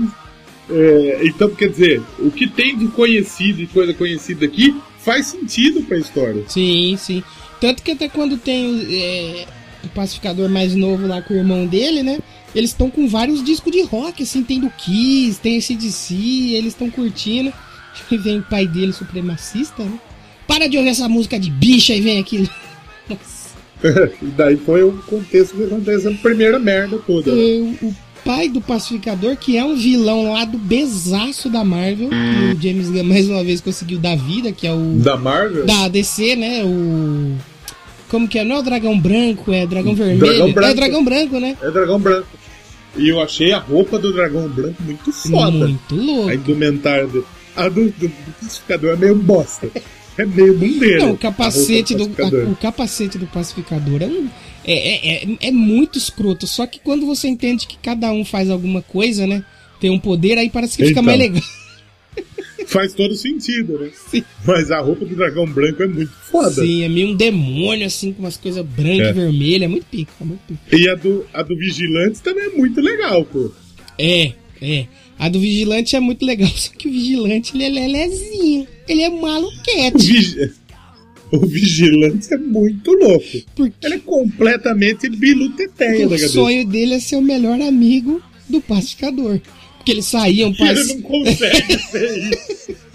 é, 0.69 1.21
então, 1.25 1.49
quer 1.51 1.69
dizer, 1.69 2.01
o 2.19 2.31
que 2.31 2.47
tem 2.47 2.77
de 2.77 2.87
conhecido 2.87 3.61
e 3.61 3.67
coisa 3.67 3.93
conhecida 3.93 4.45
aqui 4.45 4.75
faz 4.99 5.27
sentido 5.27 5.81
pra 5.83 5.97
história. 5.97 6.43
Sim, 6.47 6.95
sim. 6.97 7.23
Tanto 7.61 7.83
que 7.83 7.91
até 7.91 8.09
quando 8.09 8.37
tem 8.37 8.85
é, 8.89 9.45
o 9.83 9.89
pacificador 9.89 10.49
mais 10.49 10.75
novo 10.75 11.07
lá 11.07 11.21
com 11.21 11.33
o 11.33 11.37
irmão 11.37 11.65
dele, 11.65 12.03
né? 12.03 12.19
Eles 12.55 12.69
estão 12.69 12.89
com 12.89 13.07
vários 13.07 13.43
discos 13.43 13.71
de 13.71 13.81
rock, 13.83 14.23
assim, 14.23 14.43
tem 14.43 14.59
do 14.59 14.69
Kiss, 14.69 15.39
tem 15.39 15.57
esse 15.57 15.75
DC, 15.75 16.13
eles 16.13 16.73
estão 16.73 16.89
curtindo. 16.89 17.51
E 18.09 18.17
vem 18.17 18.39
o 18.39 18.43
pai 18.43 18.65
dele 18.65 18.91
supremacista, 18.91 19.83
né? 19.83 19.99
Para 20.47 20.67
de 20.67 20.77
ouvir 20.77 20.89
essa 20.89 21.07
música 21.07 21.39
de 21.39 21.51
bicha 21.51 21.93
e 21.93 22.01
vem 22.01 22.19
aqui. 22.19 22.49
Nossa. 23.07 23.43
e 24.21 24.25
daí 24.37 24.57
foi 24.57 24.83
o 24.83 24.93
contexto 25.03 25.55
que 25.55 25.63
aconteceu 25.63 26.11
a 26.11 26.15
primeira 26.15 26.57
merda 26.57 26.97
toda. 26.97 27.33
né? 27.33 27.41
O, 27.41 27.87
o 27.87 27.95
pai 28.23 28.47
do 28.47 28.61
pacificador, 28.61 29.35
que 29.35 29.57
é 29.57 29.63
um 29.63 29.75
vilão 29.75 30.31
lá 30.31 30.45
do 30.45 30.57
besaço 30.57 31.49
da 31.49 31.63
Marvel, 31.63 32.09
que 32.09 32.55
o 32.57 32.61
James 32.61 32.89
Gunn 32.89 33.03
mais 33.03 33.27
uma 33.27 33.43
vez 33.43 33.59
conseguiu 33.59 33.99
dar 33.99 34.15
vida, 34.15 34.51
que 34.51 34.65
é 34.65 34.73
o. 34.73 34.99
Da 34.99 35.17
Marvel? 35.17 35.65
Da 35.65 35.87
DC, 35.87 36.35
né? 36.35 36.63
O. 36.63 37.35
Como 38.13 38.27
que 38.27 38.37
é? 38.37 38.43
Não 38.43 38.57
é 38.57 38.59
o 38.59 38.61
dragão 38.61 38.99
branco, 38.99 39.51
é 39.51 39.65
dragão 39.65 39.95
vermelho. 39.95 40.19
Dragão 40.19 40.47
É 40.49 40.51
branco. 40.53 40.71
o 40.71 40.75
dragão 40.75 41.03
branco, 41.03 41.39
né? 41.39 41.57
É 41.59 41.71
dragão 41.71 41.99
branco. 41.99 42.27
E 42.95 43.09
eu 43.09 43.19
achei 43.19 43.51
a 43.51 43.57
roupa 43.57 43.97
do 43.97 44.13
dragão 44.13 44.47
branco 44.47 44.83
muito 44.83 45.11
foda. 45.11 45.49
Muito 45.49 45.95
louco. 45.95 46.29
A 46.29 46.35
indumentária 46.35 47.07
dele. 47.07 47.25
A 47.55 47.67
do, 47.67 47.85
do, 47.85 48.07
do 48.07 48.33
pacificador 48.39 48.91
é 48.91 48.95
meio 48.97 49.15
bosta. 49.15 49.67
É 50.15 50.25
meio 50.27 50.53
bundeira. 50.55 50.99
Não, 51.05 51.13
o 51.13 51.17
capacete, 51.17 51.95
do, 51.95 52.01
pacificador. 52.07 52.45
a- 52.45 52.51
o 52.51 52.55
capacete 52.55 53.17
do 53.17 53.25
pacificador 53.25 54.03
é, 54.03 54.05
um- 54.05 54.29
é, 54.63 54.73
é, 54.73 55.23
é, 55.23 55.37
é 55.47 55.51
muito 55.51 55.97
escroto. 55.97 56.45
Só 56.45 56.67
que 56.67 56.79
quando 56.79 57.07
você 57.07 57.27
entende 57.27 57.65
que 57.65 57.77
cada 57.81 58.11
um 58.11 58.23
faz 58.23 58.47
alguma 58.51 58.83
coisa, 58.83 59.25
né? 59.25 59.43
Tem 59.81 59.89
um 59.89 59.97
poder, 59.97 60.37
aí 60.37 60.51
parece 60.51 60.77
que 60.77 60.83
fica 60.83 60.99
Então. 60.99 61.03
mais 61.03 61.17
legal. 61.17 61.41
Faz 62.65 62.93
todo 62.93 63.15
sentido, 63.15 63.79
né? 63.79 63.89
Sim. 64.09 64.23
Mas 64.45 64.71
a 64.71 64.79
roupa 64.79 65.05
do 65.05 65.15
dragão 65.15 65.45
branco 65.45 65.83
é 65.83 65.87
muito 65.87 66.11
foda. 66.31 66.63
Sim, 66.65 66.83
é 66.83 66.89
meio 66.89 67.09
um 67.09 67.15
demônio, 67.15 67.85
assim, 67.85 68.13
com 68.13 68.21
umas 68.23 68.37
coisas 68.37 68.65
brancas 68.65 69.07
É. 69.07 69.09
e 69.09 69.13
vermelhas. 69.13 69.61
É 69.63 69.67
muito 69.67 69.85
pica, 69.85 70.11
é 70.21 70.23
muito 70.25 70.41
pica. 70.47 70.75
E 70.75 70.87
a 70.89 70.95
do, 70.95 71.25
a 71.33 71.41
do 71.43 71.55
Vigilante 71.57 72.21
também 72.21 72.45
é 72.45 72.49
muito 72.49 72.81
legal, 72.81 73.23
pô. 73.25 73.51
É, 73.97 74.33
é. 74.61 74.87
A 75.19 75.29
do 75.29 75.39
Vigilante 75.39 75.95
é 75.95 75.99
muito 75.99 76.25
legal, 76.25 76.49
só 76.55 76.71
que 76.71 76.87
o 76.87 76.91
Vigilante, 76.91 77.55
ele 77.55 77.63
é 77.65 77.69
lelezinho. 77.69 78.67
Ele 78.87 79.01
é 79.01 79.09
O, 79.09 79.21
maluquete. 79.21 79.97
vigi... 80.11 80.51
o 81.31 81.45
Vigilante 81.45 82.33
é 82.33 82.37
muito 82.37 82.91
louco. 82.91 83.25
Porque 83.55 83.73
Ele 83.85 83.95
é 83.95 83.99
completamente 83.99 85.09
biluteteia 85.09 86.07
o 86.07 86.17
sonho 86.17 86.65
dele 86.67 86.95
é 86.95 86.99
ser 86.99 87.15
o 87.15 87.21
melhor 87.21 87.59
amigo 87.61 88.21
do 88.49 88.59
pacificador. 88.61 89.39
Porque 89.83 89.91
eles 89.91 90.05
saíam 90.05 90.53
pra... 90.53 90.71
ele 90.71 90.93
não 90.93 91.01
consegue 91.01 91.77
ser 91.77 92.31
isso. 92.31 92.75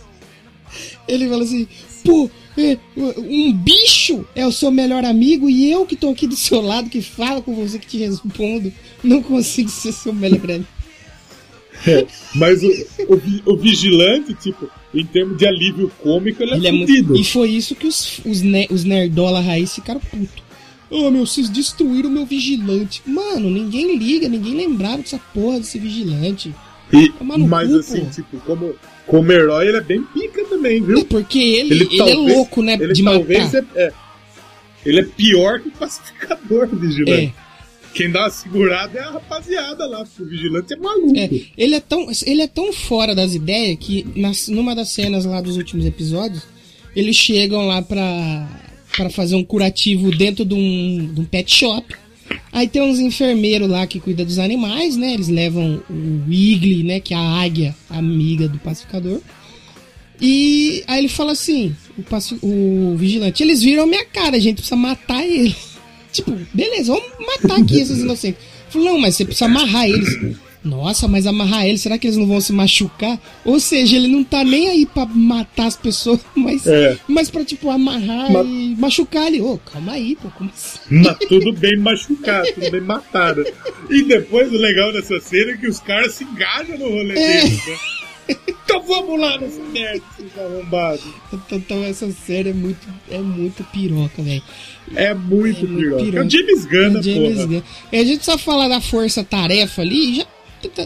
Ele 1.06 1.26
fala 1.28 1.42
assim, 1.42 1.66
pô, 2.04 2.30
é, 2.58 2.76
um 2.96 3.50
bicho 3.52 4.26
é 4.34 4.46
o 4.46 4.52
seu 4.52 4.70
melhor 4.70 5.04
amigo 5.06 5.48
e 5.48 5.70
eu 5.70 5.86
que 5.86 5.96
tô 5.96 6.10
aqui 6.10 6.26
do 6.26 6.36
seu 6.36 6.60
lado, 6.60 6.90
que 6.90 7.00
falo 7.00 7.40
com 7.40 7.54
você, 7.54 7.78
que 7.78 7.86
te 7.86 7.96
respondo, 7.96 8.70
não 9.02 9.22
consigo 9.22 9.70
ser 9.70 9.92
seu 9.92 10.12
melhor 10.12 10.44
amigo. 10.50 10.66
É, 11.86 12.06
Mas 12.34 12.62
o, 12.62 12.68
o, 13.46 13.52
o 13.52 13.56
Vigilante, 13.56 14.34
tipo, 14.34 14.68
em 14.94 15.04
termos 15.06 15.38
de 15.38 15.46
alívio 15.46 15.90
cômico, 16.02 16.42
ele 16.42 16.52
é, 16.52 16.56
Ele 16.56 16.66
é 16.68 16.72
muito... 16.72 16.88
fudido. 16.88 17.16
E 17.16 17.24
foi 17.24 17.50
isso 17.50 17.74
que 17.74 17.86
os, 17.86 18.20
os, 18.26 18.42
ne- 18.42 18.66
os 18.70 18.84
nerdola 18.84 19.40
raiz 19.40 19.74
ficaram 19.74 20.00
putos. 20.00 20.42
Ô 20.90 21.10
meu, 21.10 21.24
vocês 21.26 21.48
destruíram 21.48 22.10
o 22.10 22.12
meu 22.12 22.26
vigilante. 22.26 23.00
Mano, 23.06 23.48
ninguém 23.50 23.96
liga, 23.96 24.28
ninguém 24.28 24.54
lembrava 24.54 24.98
dessa 24.98 25.18
porra 25.32 25.58
desse 25.60 25.78
vigilante. 25.78 26.54
E- 26.92 27.12
mas 27.20 27.68
cu, 27.70 27.76
assim, 27.78 28.00
pô. 28.04 28.10
tipo, 28.10 28.36
como, 28.40 28.74
como 29.06 29.32
herói, 29.32 29.68
ele 29.68 29.76
é 29.78 29.80
bem 29.82 30.02
pica 30.02 30.44
também, 30.46 30.78
É 30.78 30.80
viu? 30.80 31.04
porque 31.04 31.38
ele, 31.38 31.74
ele, 31.74 31.94
é 31.94 31.96
talvez- 31.98 32.18
louco, 32.36 32.62
né? 32.62 32.78
Ele 32.80 32.92
de 32.92 33.04
talvez 33.04 33.52
matar. 33.52 33.66
é, 33.76 33.82
é. 33.84 33.92
Ele 34.86 35.00
é 35.00 35.04
pior 35.04 35.60
que 35.60 35.68
o 35.68 35.72
pacificador 35.72 36.66
do 36.68 36.78
Vigilante. 36.78 37.34
É. 37.44 37.48
Quem 37.94 38.10
dá 38.10 38.20
uma 38.20 38.30
segurada 38.30 38.96
é 38.98 39.02
a 39.02 39.10
rapaziada 39.10 39.86
lá, 39.86 40.02
o 40.02 40.24
Vigilante 40.24 40.72
é 40.72 40.76
maluco. 40.76 41.18
É, 41.18 41.28
ele 41.56 41.74
é 41.74 41.80
tão, 41.80 42.06
ele 42.26 42.42
é 42.42 42.46
tão 42.46 42.72
fora 42.72 43.14
das 43.14 43.34
ideias 43.34 43.76
que 43.80 44.06
nas, 44.14 44.46
numa 44.48 44.74
das 44.74 44.90
cenas 44.90 45.24
lá 45.24 45.40
dos 45.40 45.56
últimos 45.56 45.84
episódios, 45.84 46.44
eles 46.94 47.16
chegam 47.16 47.66
lá 47.66 47.82
pra, 47.82 48.48
pra 48.96 49.10
fazer 49.10 49.34
um 49.34 49.44
curativo 49.44 50.10
dentro 50.16 50.44
de 50.44 50.54
um, 50.54 51.10
de 51.12 51.20
um 51.20 51.24
pet 51.24 51.52
shop. 51.52 51.84
Aí 52.52 52.68
tem 52.68 52.82
uns 52.82 52.98
enfermeiros 52.98 53.68
lá 53.68 53.86
que 53.86 54.00
cuidam 54.00 54.24
dos 54.26 54.38
animais, 54.38 54.96
né? 54.96 55.14
Eles 55.14 55.28
levam 55.28 55.82
o 55.88 56.24
Igli, 56.32 56.82
né? 56.82 57.00
Que 57.00 57.14
é 57.14 57.16
a 57.16 57.20
águia 57.42 57.74
amiga 57.90 58.48
do 58.48 58.58
pacificador. 58.58 59.20
E 60.20 60.82
aí 60.86 60.98
ele 60.98 61.08
fala 61.08 61.32
assim, 61.32 61.74
o, 61.96 62.02
paci- 62.02 62.38
o 62.42 62.96
vigilante, 62.96 63.42
eles 63.42 63.62
viram 63.62 63.84
a 63.84 63.86
minha 63.86 64.04
cara, 64.04 64.36
a 64.36 64.40
gente 64.40 64.56
precisa 64.56 64.76
matar 64.76 65.24
ele. 65.24 65.54
Tipo, 66.10 66.32
beleza, 66.54 66.92
vamos 66.92 67.08
matar 67.26 67.60
aqui 67.60 67.78
esses 67.80 67.98
inocentes. 68.02 68.40
Falou, 68.70 68.92
não, 68.92 68.98
mas 68.98 69.14
você 69.14 69.24
precisa 69.24 69.44
amarrar 69.44 69.88
eles. 69.88 70.36
Nossa, 70.68 71.08
mas 71.08 71.26
amarrar 71.26 71.66
eles, 71.66 71.80
será 71.80 71.96
que 71.98 72.06
eles 72.06 72.16
não 72.16 72.26
vão 72.26 72.40
se 72.40 72.52
machucar? 72.52 73.18
Ou 73.44 73.58
seja, 73.58 73.96
ele 73.96 74.06
não 74.08 74.22
tá 74.22 74.44
nem 74.44 74.68
aí 74.68 74.84
pra 74.86 75.06
matar 75.06 75.66
as 75.66 75.76
pessoas, 75.76 76.20
mas, 76.36 76.66
É. 76.66 76.96
mas 77.08 77.30
pra, 77.30 77.44
tipo, 77.44 77.70
amarrar 77.70 78.30
Ma- 78.32 78.42
e 78.44 78.74
machucar 78.78 79.26
ele. 79.28 79.40
Ô, 79.40 79.58
calma 79.58 79.92
aí, 79.92 80.16
pô, 80.16 80.28
como 80.36 80.50
assim? 80.54 80.78
Mas 80.90 81.16
tudo 81.28 81.52
bem 81.52 81.76
machucado, 81.78 82.46
tudo 82.54 82.70
bem 82.70 82.80
matado. 82.82 83.44
E 83.90 84.02
depois 84.02 84.52
o 84.52 84.56
legal 84.56 84.92
dessa 84.92 85.18
cena 85.20 85.52
é 85.52 85.56
que 85.56 85.66
os 85.66 85.80
caras 85.80 86.14
se 86.14 86.24
engajam 86.24 86.78
no 86.78 86.88
rolê 86.90 87.18
É. 87.18 87.40
deles, 87.42 87.66
né? 87.66 87.76
Então 88.46 88.82
vamos 88.82 89.18
lá 89.18 89.38
nessa 89.38 89.58
merda, 89.72 90.02
seus 90.14 90.36
arrombados. 90.38 91.02
Então, 91.32 91.58
então 91.58 91.82
essa 91.84 92.10
série 92.26 92.50
é 92.50 92.52
muito, 92.52 92.86
é 93.10 93.18
muito 93.18 93.64
piroca, 93.72 94.22
velho. 94.22 94.42
É 94.94 95.14
muito 95.14 95.64
É 95.64 95.68
muito 95.68 95.80
piroca. 95.80 96.02
É 96.02 96.04
piroca. 96.04 96.26
o 96.26 96.30
James 96.30 96.64
Gunn, 96.66 96.90
né, 96.90 97.00
É 97.00 97.02
James 97.02 97.46
porra. 97.46 97.62
E 97.90 97.96
a 97.96 98.04
gente 98.04 98.24
só 98.26 98.36
falar 98.36 98.68
da 98.68 98.82
força-tarefa 98.82 99.80
ali 99.80 100.10
e 100.10 100.14
já 100.16 100.26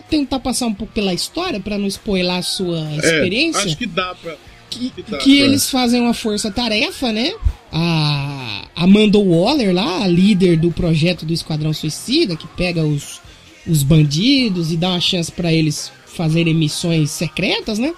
tentar 0.09 0.41
passar 0.41 0.67
um 0.67 0.75
pouco 0.75 0.93
pela 0.93 1.15
história 1.15 1.59
pra 1.61 1.79
não 1.79 1.87
spoiler 1.87 2.35
a 2.37 2.43
sua 2.43 2.79
É, 2.93 2.97
experiência. 2.97 3.63
acho 3.65 3.77
que 3.77 3.87
dá 3.87 4.15
pra. 4.15 4.37
que, 4.71 4.91
que 4.91 5.03
tá, 5.03 5.19
que 5.19 5.39
eles 5.41 5.71
fazem 5.71 6.01
uma 6.01 6.15
força-tarefa, 6.15 7.11
né? 7.13 7.33
A 7.71 8.67
Amanda 8.77 9.19
Waller 9.19 9.75
lá, 9.75 10.03
a 10.03 10.07
líder 10.07 10.57
do 10.59 10.71
projeto 10.71 11.25
do 11.25 11.33
Esquadrão 11.33 11.73
Suicida, 11.73 12.37
que 12.37 12.47
pega 12.49 12.85
os, 12.85 13.21
os 13.67 13.83
bandidos 13.83 14.71
e 14.73 14.77
dá 14.77 14.91
uma 14.91 15.01
chance 15.01 15.31
pra 15.33 15.53
eles 15.53 15.91
fazerem 16.07 16.53
missões 16.55 17.11
secretas, 17.11 17.79
né? 17.79 17.93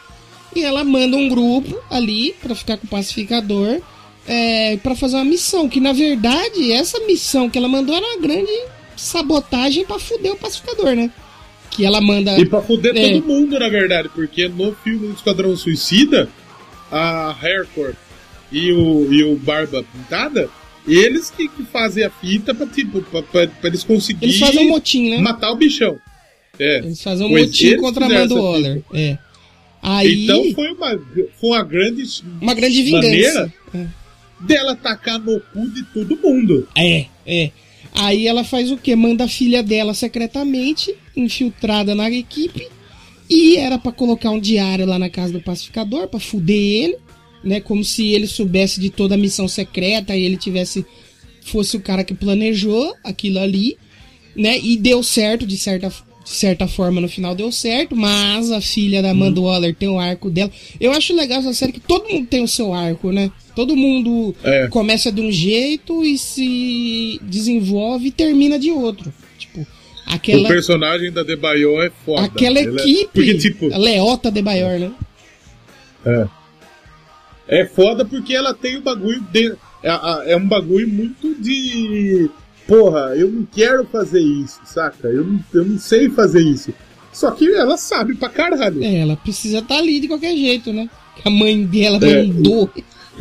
E 0.55 0.63
ela 0.63 0.85
manda 0.85 1.17
um 1.17 1.29
grupo 1.29 1.77
ali 1.91 2.35
pra 2.41 2.55
ficar 2.55 2.77
com 2.77 2.87
o 2.87 2.91
pacificador 2.91 3.81
é, 4.27 4.77
para 4.77 4.95
fazer 4.95 5.17
uma 5.17 5.25
missão. 5.25 5.69
Que 5.69 5.81
na 5.81 5.93
verdade, 5.93 6.71
essa 6.73 7.01
missão 7.01 7.51
que 7.51 7.59
ela 7.59 7.67
mandou 7.69 7.95
era 7.97 8.07
uma 8.07 8.21
grande 8.21 8.53
sabotagem 8.97 9.85
pra 9.85 9.99
fuder 9.99 10.33
o 10.33 10.37
pacificador, 10.37 10.95
né? 10.95 11.11
Que 11.75 11.85
ela 11.85 12.01
manda. 12.01 12.39
E 12.39 12.47
pra 12.47 12.63
foder 12.63 12.97
É. 12.97 13.13
todo 13.13 13.27
mundo, 13.27 13.59
na 13.59 13.69
verdade, 13.69 14.09
porque 14.15 14.49
no 14.49 14.75
filme 14.77 15.09
do 15.09 15.13
Esquadrão 15.15 15.55
Suicida, 15.57 16.29
a 16.91 17.37
Haircore 17.43 17.95
e 18.53 18.73
o, 18.73 19.13
e 19.13 19.25
o 19.25 19.37
Barba 19.37 19.83
Pintada, 19.93 20.49
eles 20.87 21.31
que, 21.31 21.49
que 21.49 21.65
fazem 21.65 22.05
a 22.05 22.11
fita 22.11 22.55
pra, 22.55 22.67
tipo, 22.67 23.03
pra, 23.03 23.23
pra- 23.23 23.47
pra 23.49 23.69
eles 23.69 23.83
conseguirem 23.83 24.29
Eles 24.29 24.39
fazem 24.41 24.67
um 24.67 24.69
motim, 24.69 25.11
né? 25.11 25.19
matar 25.19 25.51
o 25.51 25.57
bichão. 25.57 25.99
É. 26.59 26.79
Eles 26.79 27.03
fazem 27.03 27.27
um 27.27 27.31
Pois 27.31 27.47
motim 27.47 27.77
contra 27.79 28.05
a 28.05 28.09
Amanda 28.09 28.35
Waller. 28.35 28.75
fita. 28.77 28.97
É. 28.99 29.19
Aí, 29.83 30.25
Então 30.25 30.45
foi 30.55 30.71
uma, 30.73 30.91
foi 31.41 31.51
uma 31.51 31.63
grande 31.65 32.05
uma 32.41 32.55
grande 32.55 32.83
vingança. 32.83 33.07
maneira 33.09 33.53
dela 34.41 34.77
tacar 34.77 35.19
no 35.19 35.41
cu 35.41 35.69
de 35.71 35.83
todo 35.85 36.17
mundo. 36.23 36.69
É, 36.77 37.07
é. 37.27 37.51
Aí 37.95 38.27
ela 38.27 38.43
faz 38.43 38.73
o 38.73 38.77
quê? 38.77 38.97
Manda 38.97 39.25
a 39.25 39.29
filha 39.29 39.63
dela 39.63 39.95
secretamente, 39.95 40.93
infiltrada 41.17 41.95
na 41.95 42.11
equipe, 42.11 42.67
e 43.31 43.57
era 43.57 43.79
pra 43.79 43.93
colocar 43.93 44.31
um 44.31 44.41
diário 44.41 44.85
lá 44.85 44.99
na 44.99 45.09
casa 45.09 45.33
do 45.33 45.41
pacificador, 45.41 46.09
pra 46.09 46.19
fuder 46.19 46.57
ele, 46.57 46.97
né? 47.43 47.61
Como 47.61 47.85
se 47.85 48.09
ele 48.09 48.27
soubesse 48.27 48.81
de 48.81 48.91
toda 48.91 49.15
a 49.15 49.19
missão 49.19 49.47
secreta 49.47 50.17
e 50.17 50.25
ele 50.25 50.37
tivesse. 50.37 50.85
fosse 51.41 51.77
o 51.77 51.81
cara 51.81 52.03
que 52.03 52.15
planejou 52.15 52.95
aquilo 53.05 53.39
ali, 53.39 53.77
né? 54.35 54.59
E 54.59 54.77
deu 54.77 55.03
certo, 55.03 55.47
de 55.47 55.57
certa, 55.57 55.93
de 56.25 56.31
certa 56.31 56.67
forma 56.67 57.01
no 57.03 57.09
final 57.09 57.35
deu 57.35 57.53
certo, 57.53 57.95
mas 57.95 58.51
a 58.51 58.61
filha 58.61 59.03
da 59.03 59.11
Amanda 59.11 59.41
Waller 59.41 59.75
tem 59.75 59.89
o 59.89 59.99
arco 60.01 60.31
dela. 60.31 60.51
Eu 60.81 60.91
acho 60.93 61.15
legal 61.15 61.41
essa 61.41 61.53
série 61.53 61.73
que 61.73 61.81
todo 61.81 62.09
mundo 62.09 62.27
tem 62.27 62.43
o 62.43 62.49
seu 62.49 62.73
arco, 62.73 63.13
né? 63.13 63.31
Todo 63.55 63.77
mundo 63.77 64.35
É. 64.43 64.67
começa 64.69 65.13
de 65.13 65.21
um 65.21 65.31
jeito 65.31 66.03
e 66.03 66.17
se 66.17 67.21
desenvolve 67.23 68.09
e 68.09 68.11
termina 68.11 68.59
de 68.59 68.71
outro. 68.71 69.13
Tipo, 69.39 69.61
O 69.61 69.67
aquela, 70.07 70.49
personagem 70.49 71.13
da 71.13 71.23
Debaio 71.23 71.81
é 71.83 71.91
foda. 72.05 72.23
aquela 72.23 72.59
é- 72.59 72.63
equipe, 72.63 73.09
porque, 73.13 73.35
tipo, 73.35 73.73
a 73.73 73.77
Leota 73.77 74.31
de 74.31 74.41
Bayor, 74.41 74.79
né? 74.81 74.93
É. 76.07 76.27
É 77.47 77.67
foda 77.67 78.05
porque 78.05 78.35
ela 78.35 78.55
tem 78.55 78.77
o 78.77 78.81
bagulho 78.83 79.21
de. 79.31 79.53
É, 79.83 80.33
é 80.33 80.37
um 80.37 80.49
bagulho 80.49 80.89
muito 80.89 81.35
de. 81.35 82.31
Porra, 82.67 83.15
eu 83.17 83.31
não 83.31 83.47
quero 83.53 83.85
fazer 83.87 84.21
isso, 84.21 84.61
saca? 84.65 85.09
Eu 85.09 85.25
não, 85.25 85.41
eu 85.53 85.65
não 85.65 85.79
sei 85.79 86.09
fazer 86.09 86.43
isso. 86.43 86.73
Só 87.13 87.31
que 87.31 87.49
ela 87.55 87.77
sabe 87.77 88.15
pra 88.17 88.29
caralho. 88.29 88.83
É, 88.83 88.97
ela 89.01 89.17
precisa 89.17 89.59
estar 89.59 89.77
ali 89.79 90.01
de 90.01 90.09
qualquer 90.09 90.35
jeito, 90.37 90.73
né? 90.73 90.89
A 91.25 91.31
mãe 91.31 91.65
dela 91.65 91.99
É. 92.05 92.25
mandou. 92.25 92.71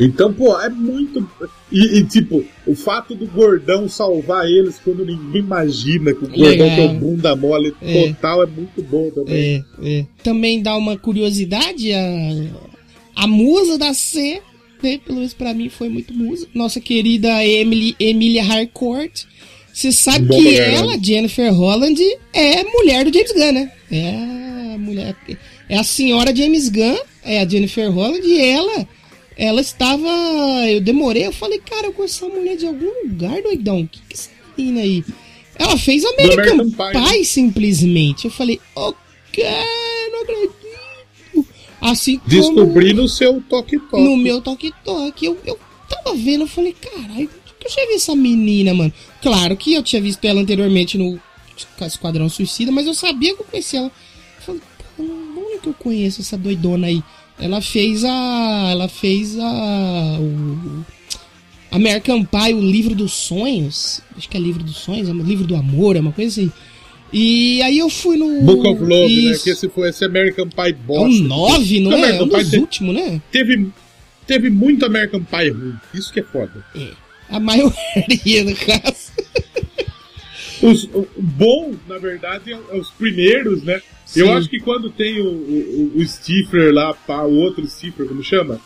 Então, 0.00 0.32
pô, 0.32 0.58
é 0.60 0.68
muito. 0.68 1.24
E, 1.70 1.98
e, 1.98 2.04
tipo, 2.04 2.44
o 2.66 2.74
fato 2.74 3.14
do 3.14 3.26
gordão 3.26 3.88
salvar 3.88 4.44
eles 4.46 4.80
quando 4.82 5.04
ninguém 5.06 5.40
imagina 5.40 6.12
que 6.12 6.24
o 6.24 6.28
gordão 6.28 6.42
Legal. 6.66 6.68
tem 6.76 6.88
um 6.90 6.98
bunda 6.98 7.36
mole 7.36 7.72
É. 7.80 8.08
total 8.08 8.42
é 8.42 8.46
muito 8.46 8.82
bom 8.82 9.08
também. 9.10 9.64
É, 9.80 9.98
é. 10.00 10.06
Também 10.24 10.60
dá 10.60 10.76
uma 10.76 10.96
curiosidade, 10.98 11.92
a, 11.92 12.02
a 13.14 13.26
musa 13.28 13.78
da 13.78 13.94
C 13.94 14.42
né? 14.84 15.00
Pelo 15.04 15.18
menos 15.18 15.32
pra 15.32 15.54
mim 15.54 15.68
foi 15.68 15.88
muito 15.88 16.12
música. 16.12 16.50
Nossa 16.54 16.78
querida 16.80 17.44
Emily, 17.44 17.96
Emilia 17.98 18.44
Harcourt. 18.44 19.24
Você 19.72 19.90
sabe 19.90 20.26
Bom 20.26 20.36
que 20.36 20.56
caramba. 20.56 20.76
ela, 20.76 20.98
Jennifer 21.02 21.52
Holland, 21.52 22.00
é 22.32 22.62
mulher 22.62 23.04
do 23.04 23.12
James 23.12 23.32
Gunn, 23.32 23.52
né? 23.52 23.72
É 23.90 24.74
a 24.74 24.78
mulher. 24.78 25.16
É 25.68 25.78
a 25.78 25.82
senhora 25.82 26.34
James 26.34 26.68
Gunn, 26.68 26.96
é 27.24 27.40
a 27.40 27.48
Jennifer 27.48 27.90
Holland, 27.90 28.24
e 28.24 28.40
ela. 28.40 28.86
Ela 29.36 29.60
estava. 29.60 30.08
Eu 30.70 30.80
demorei, 30.80 31.26
eu 31.26 31.32
falei, 31.32 31.58
cara, 31.58 31.88
eu 31.88 31.92
conheço 31.92 32.24
essa 32.24 32.32
mulher 32.32 32.56
de 32.56 32.66
algum 32.66 32.88
lugar, 33.02 33.42
doidão. 33.42 33.80
O 33.80 33.88
que, 33.88 33.98
que 33.98 34.14
é 34.14 34.16
essa 34.16 34.30
menina 34.56 34.80
aí? 34.80 35.02
Ela 35.58 35.76
fez 35.76 36.04
American, 36.04 36.54
American 36.54 36.70
Pie, 36.70 36.92
Pie, 36.92 37.18
né? 37.18 37.24
simplesmente. 37.24 38.24
Eu 38.26 38.30
falei, 38.30 38.60
ok, 38.76 39.44
não 40.12 40.22
acredito. 40.22 40.53
Assim 41.84 42.18
como 42.18 42.30
Descobri 42.30 42.94
no 42.94 43.06
seu 43.06 43.42
toque-toque. 43.42 44.02
no 44.02 44.16
meu 44.16 44.40
toque-toque. 44.40 45.26
Eu, 45.26 45.38
eu 45.44 45.58
tava 45.86 46.16
vendo, 46.16 46.44
eu 46.44 46.48
falei, 46.48 46.72
caralho, 46.72 47.28
eu 47.62 47.70
já 47.70 47.86
vi 47.86 47.94
essa 47.94 48.16
menina, 48.16 48.72
mano? 48.72 48.92
Claro 49.20 49.54
que 49.54 49.74
eu 49.74 49.82
tinha 49.82 50.00
visto 50.00 50.24
ela 50.24 50.40
anteriormente 50.40 50.96
no 50.96 51.20
Esquadrão 51.82 52.28
Suicida, 52.30 52.72
mas 52.72 52.86
eu 52.86 52.94
sabia 52.94 53.34
que 53.34 53.42
eu 53.42 53.46
conhecia 53.46 53.80
ela. 53.80 53.92
Eu 54.38 54.42
falei, 54.42 54.60
pô, 54.96 55.02
onde 55.02 55.58
que 55.58 55.68
eu 55.68 55.74
conheço 55.74 56.22
essa 56.22 56.38
doidona 56.38 56.86
aí? 56.86 57.02
Ela 57.38 57.60
fez 57.60 58.02
a. 58.02 58.68
Ela 58.70 58.88
fez 58.88 59.38
a. 59.38 60.18
O, 60.20 60.84
American 61.70 62.24
Pie, 62.24 62.54
o 62.54 62.60
livro 62.60 62.94
dos 62.94 63.12
sonhos. 63.12 64.00
Acho 64.16 64.28
que 64.28 64.36
é 64.36 64.40
livro 64.40 64.62
dos 64.62 64.76
sonhos, 64.76 65.08
é 65.08 65.12
um 65.12 65.22
livro 65.22 65.46
do 65.46 65.56
amor, 65.56 65.96
é 65.96 66.00
uma 66.00 66.12
coisa 66.12 66.40
assim. 66.40 66.52
E 67.16 67.62
aí 67.62 67.78
eu 67.78 67.88
fui 67.88 68.16
no. 68.16 68.42
Book 68.42 68.66
of 68.66 68.80
Love, 68.82 68.90
né? 69.24 69.32
Isso. 69.32 69.44
Que 69.44 69.50
esse 69.50 69.68
foi 69.68 69.88
esse 69.90 70.04
American 70.04 70.48
Pie 70.48 70.70
É 70.70 70.72
bosta. 70.72 71.04
um 71.22 71.28
9, 71.28 71.80
não 71.80 71.92
é? 71.92 72.16
É 72.16 72.22
um 72.22 72.26
dos 72.26 72.52
últimos, 72.54 72.92
né? 72.94 73.20
teve, 73.30 73.68
teve 74.26 74.50
muito 74.50 74.84
American 74.84 75.22
Pie 75.22 75.50
ruim. 75.50 75.74
Isso 75.94 76.12
que 76.12 76.18
é 76.18 76.24
foda. 76.24 76.52
A 77.30 77.38
maioria, 77.38 78.44
no 78.44 78.56
caso. 78.56 79.12
Os, 80.62 80.84
o 80.92 81.06
bom, 81.16 81.74
na 81.88 81.98
verdade, 81.98 82.52
é 82.52 82.58
é 82.70 82.78
os 82.78 82.90
primeiros, 82.90 83.62
né? 83.62 83.80
Eu 84.16 84.26
Sim. 84.26 84.32
acho 84.32 84.48
que 84.48 84.58
quando 84.60 84.90
tem 84.90 85.20
o, 85.20 85.26
o, 85.26 85.92
o 85.96 86.06
Stifler 86.06 86.72
lá, 86.72 86.94
pá, 86.94 87.22
o 87.22 87.34
outro 87.36 87.66
Stifler, 87.66 88.08
como 88.08 88.22
chama? 88.24 88.60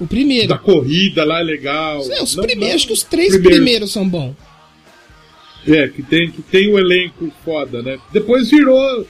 O 0.00 0.06
primeiro. 0.06 0.48
Da 0.48 0.58
corrida 0.58 1.24
lá 1.24 1.40
é 1.40 1.42
legal. 1.44 2.00
É, 2.10 2.22
os 2.22 2.34
Não- 2.34 2.44
primeiros, 2.44 2.68
não- 2.70 2.76
acho 2.76 2.86
que 2.86 2.92
os 2.92 3.02
três 3.02 3.30
primeiros. 3.32 3.56
primeiros 3.58 3.92
são 3.92 4.08
bons. 4.08 4.34
É, 5.66 5.88
que 5.88 6.02
tem, 6.02 6.30
que 6.30 6.42
tem 6.42 6.72
o 6.72 6.78
elenco 6.78 7.30
foda, 7.44 7.82
né? 7.82 7.98
Depois 8.12 8.50
virou. 8.50 9.06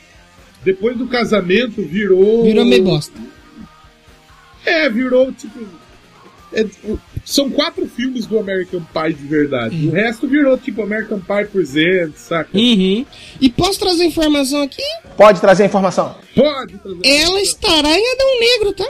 Depois 0.65 0.97
do 0.97 1.07
casamento 1.07 1.81
virou. 1.83 2.45
Virou 2.45 2.65
meio 2.65 2.83
bosta. 2.85 3.19
É, 4.65 4.89
virou 4.91 5.33
tipo. 5.33 5.59
é, 6.53 6.67
o- 6.85 6.99
são 7.25 7.51
quatro 7.51 7.87
filmes 7.87 8.27
do 8.27 8.39
American 8.39 8.81
Pie 8.93 9.15
de 9.15 9.27
verdade. 9.27 9.77
Hum. 9.77 9.89
O 9.89 9.93
resto 9.93 10.27
virou 10.27 10.57
tipo 10.59 10.83
American 10.83 11.21
Pie 11.21 11.47
Presents, 11.53 12.19
saca? 12.21 12.51
Uhum. 12.57 13.05
E 13.41 13.49
posso 13.51 13.79
trazer 13.79 14.05
informação 14.05 14.63
aqui? 14.63 14.83
Pode 15.17 15.41
trazer 15.41 15.65
informação. 15.67 16.17
Pode 16.35 16.77
trazer. 16.79 17.01
Ela 17.07 17.41
estará 17.41 17.91
em 17.97 18.13
Adão 18.13 18.41
Negro, 18.41 18.73
tá? 18.73 18.87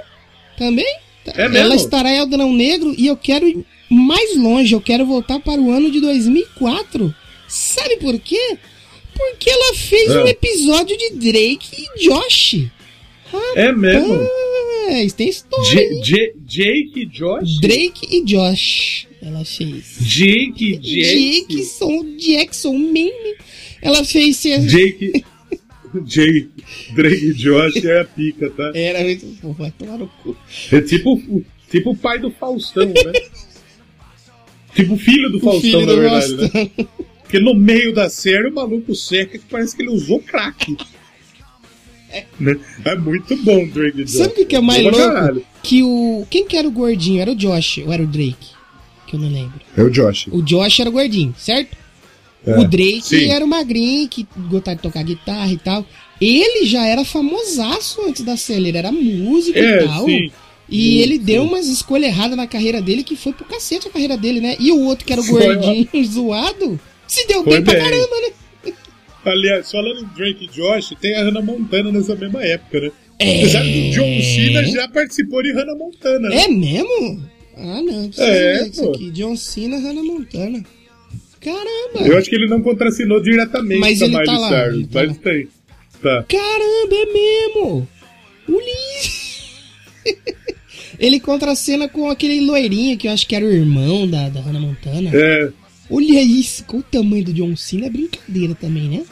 Também? 0.57 0.97
Tá. 1.25 1.33
É 1.37 1.49
mesmo? 1.49 1.57
Ela 1.67 1.75
estará 1.77 2.11
em 2.11 2.21
Adão 2.21 2.53
Negro 2.53 2.95
e 2.97 3.07
eu 3.07 3.17
quero 3.17 3.47
ir 3.47 3.65
mais 3.91 4.37
longe. 4.37 4.75
Eu 4.75 4.81
quero 4.81 5.05
voltar 5.05 5.39
para 5.41 5.61
o 5.61 5.71
ano 5.71 5.91
de 5.91 6.01
2004. 6.01 7.15
Sabe 7.51 7.97
por 7.97 8.19
quê? 8.21 8.57
Porque 9.15 9.51
ela 9.51 9.75
fez 9.75 10.11
Ah. 10.13 10.23
um 10.25 10.27
episódio 10.29 10.97
de 10.97 11.11
Drake 11.11 11.69
e 11.77 12.09
Josh. 12.09 12.67
É 13.55 13.71
mesmo? 13.73 14.19
Ah, 14.89 15.03
isso 15.03 15.17
tem 15.17 15.29
história. 15.29 15.71
J-? 15.71 16.01
J- 16.03 16.35
Jake 16.47 16.93
e 17.01 17.07
Josh? 17.07 17.61
Drake 17.61 18.07
e 18.11 18.25
Josh. 18.25 19.07
Ela 19.23 19.45
fez. 19.45 19.97
Jake 20.01 20.73
e 20.73 20.77
Jake. 20.79 21.47
Jackson, 21.49 22.17
Jackson, 22.17 22.73
meme. 22.79 23.37
Ela 23.83 24.05
fez. 24.05 24.43
Jake. 24.43 25.25
Drake 26.95 27.25
e 27.27 27.35
Josh 27.35 27.85
é 27.85 28.01
a 28.01 28.05
pica, 28.05 28.49
tá? 28.51 28.71
Era 28.79 29.01
muito. 29.03 29.27
Vai 29.55 29.71
tomar 29.73 29.99
no 29.99 30.09
cu. 30.23 30.37
É 30.73 30.81
tipo, 30.81 31.15
o- 31.15 31.45
tipo 31.71 31.91
o 31.91 31.97
pai 31.97 32.19
do 32.19 32.31
Faustão, 32.31 32.87
né? 32.87 33.13
tipo 34.75 34.95
o 34.95 34.99
filho 34.99 35.31
do 35.31 35.39
O 35.39 35.41
Faustão, 35.41 35.61
filho 35.63 35.87
na 35.87 35.93
do 35.95 36.01
verdade, 36.01 36.37
né? 36.55 36.71
Porque 37.31 37.39
no 37.39 37.55
meio 37.55 37.95
da 37.95 38.11
série 38.11 38.49
o 38.49 38.53
maluco 38.55 38.93
seca 38.93 39.39
que 39.39 39.45
parece 39.49 39.77
que 39.77 39.83
ele 39.83 39.91
usou 39.91 40.19
crack. 40.21 40.77
Né? 42.41 42.59
É 42.85 42.97
muito 42.97 43.37
bom 43.45 43.63
o 43.63 43.69
Drake 43.71 43.99
Josh. 44.03 44.11
Sabe 44.17 44.43
o 44.43 44.47
que, 44.47 44.57
é 44.57 44.61
mais 44.61 44.83
Bom 44.83 44.91
pra 44.91 44.99
louco? 44.99 45.15
caralho. 45.15 45.47
Que 45.63 45.83
o. 45.85 46.27
Quem 46.29 46.45
que 46.45 46.57
era 46.57 46.67
o 46.67 46.71
gordinho? 46.73 47.21
Era 47.21 47.31
o 47.31 47.37
Josh 47.37 47.79
ou 47.87 47.93
era 47.93 48.03
o 48.03 48.07
Drake? 48.07 48.49
Que 49.07 49.15
eu 49.15 49.21
não 49.21 49.29
lembro. 49.29 49.61
É 49.77 49.83
o 49.83 49.89
Josh. 49.91 50.27
O 50.33 50.43
Josh 50.43 50.81
era 50.81 50.89
o 50.91 50.93
gordinho, 50.93 51.33
certo? 51.39 51.77
É, 52.45 52.59
O 52.59 52.65
Drake 52.67 53.03
sim. 53.05 53.29
era 53.31 53.45
o 53.45 53.49
magrinho 53.49 54.09
que 54.09 54.27
gostava 54.49 54.75
de 54.77 54.83
tocar 54.83 55.05
guitarra 55.05 55.53
e 55.53 55.59
tal. 55.59 55.87
Ele 56.21 56.67
já 56.67 56.85
era 56.85 57.05
famosaço 57.05 58.01
antes 58.09 58.23
da 58.25 58.37
série, 58.37 58.69
ele 58.69 58.79
era 58.79 58.91
músico 58.91 59.57
É, 59.57 59.85
e 59.85 59.87
tal. 59.87 60.05
sim. 60.07 60.33
E 60.69 60.77
Sim, 60.83 60.99
ele 60.99 61.19
deu 61.19 61.43
sim. 61.43 61.49
umas 61.49 61.67
escolhas 61.69 62.09
erradas 62.09 62.37
na 62.37 62.47
carreira 62.47 62.81
dele 62.81 63.03
que 63.05 63.15
foi 63.17 63.33
pro 63.33 63.45
cacete 63.45 63.87
a 63.89 63.91
carreira 63.91 64.17
dele, 64.17 64.41
né? 64.41 64.57
E 64.59 64.71
o 64.73 64.81
outro 64.85 65.05
que 65.05 65.13
era 65.13 65.21
o 65.21 65.25
Foi, 65.25 65.43
gordinho 65.57 65.89
zoado, 66.07 66.81
se 67.13 67.27
deu 67.27 67.43
Foi 67.45 67.55
bem 67.61 67.65
pra 67.65 67.77
caramba, 67.79 68.17
né? 68.21 68.73
Aliás, 69.25 69.71
falando 69.71 70.01
em 70.01 70.07
Drake 70.17 70.45
e 70.45 70.49
Josh, 70.49 70.95
tem 71.01 71.15
a 71.15 71.25
Hannah 71.25 71.43
Montana 71.43 71.93
nessa 71.93 72.15
mesma 72.17 72.43
época, 72.43 72.81
né? 72.81 72.91
É. 73.19 73.39
Apesar 73.39 73.63
que 73.63 73.89
o 73.89 73.91
John 73.93 74.23
Cena 74.23 74.65
já 74.65 74.89
participou 74.89 75.43
de 75.43 75.53
Hannah 75.53 75.75
Montana. 75.75 76.29
né? 76.31 76.45
É 76.45 76.49
mesmo? 76.49 77.23
Ah, 77.57 77.83
não. 77.83 78.11
É, 78.17 78.67
isso 78.67 78.89
aqui. 78.91 79.11
John 79.11 79.37
Cena, 79.37 79.77
Hannah 79.79 80.03
Montana. 80.03 80.65
Caramba. 81.39 82.07
Eu 82.07 82.17
acho 82.17 82.31
que 82.31 82.37
ele 82.37 82.49
não 82.49 82.63
contracenou 82.63 83.21
diretamente 83.23 83.79
Mas 83.81 83.99
com 83.99 84.05
a 84.05 84.09
ele 84.09 84.17
Miley 84.19 84.27
tá 84.41 84.49
Cyrus, 84.49 84.89
tá 84.89 85.01
mas 85.01 85.09
lá. 85.09 85.15
tem. 85.23 85.49
Tá. 86.03 86.25
Caramba, 86.29 86.95
é 86.95 87.13
mesmo! 87.13 87.89
Uli! 88.49 89.11
Ele 90.99 91.19
contracena 91.21 91.89
com 91.89 92.11
aquele 92.11 92.41
loirinho 92.41 92.97
que 92.99 93.09
eu 93.09 93.13
acho 93.13 93.27
que 93.27 93.35
era 93.35 93.45
o 93.45 93.51
irmão 93.51 94.07
da, 94.07 94.29
da 94.29 94.41
Hannah 94.41 94.61
Montana. 94.61 95.11
É, 95.15 95.51
Olha 95.91 96.23
isso, 96.23 96.65
com 96.65 96.79
o 96.79 96.83
tamanho 96.83 97.25
do 97.25 97.33
John 97.33 97.57
Cena 97.57 97.87
é 97.87 97.91
brincadeira 97.91 98.55
também, 98.55 98.89
né? 98.89 99.05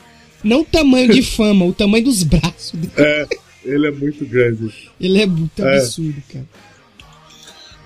Não 0.44 0.60
o 0.60 0.64
tamanho 0.64 1.12
de 1.12 1.22
fama, 1.26 1.64
o 1.64 1.72
tamanho 1.72 2.04
dos 2.04 2.22
braços. 2.22 2.72
dele. 2.78 2.92
é, 2.96 3.26
ele 3.64 3.86
é 3.86 3.90
muito 3.90 4.24
grande. 4.24 4.72
Ele 5.00 5.20
é 5.20 5.26
muito 5.26 5.62
É. 5.64 5.76
absurdo, 5.78 6.22
cara. 6.32 6.46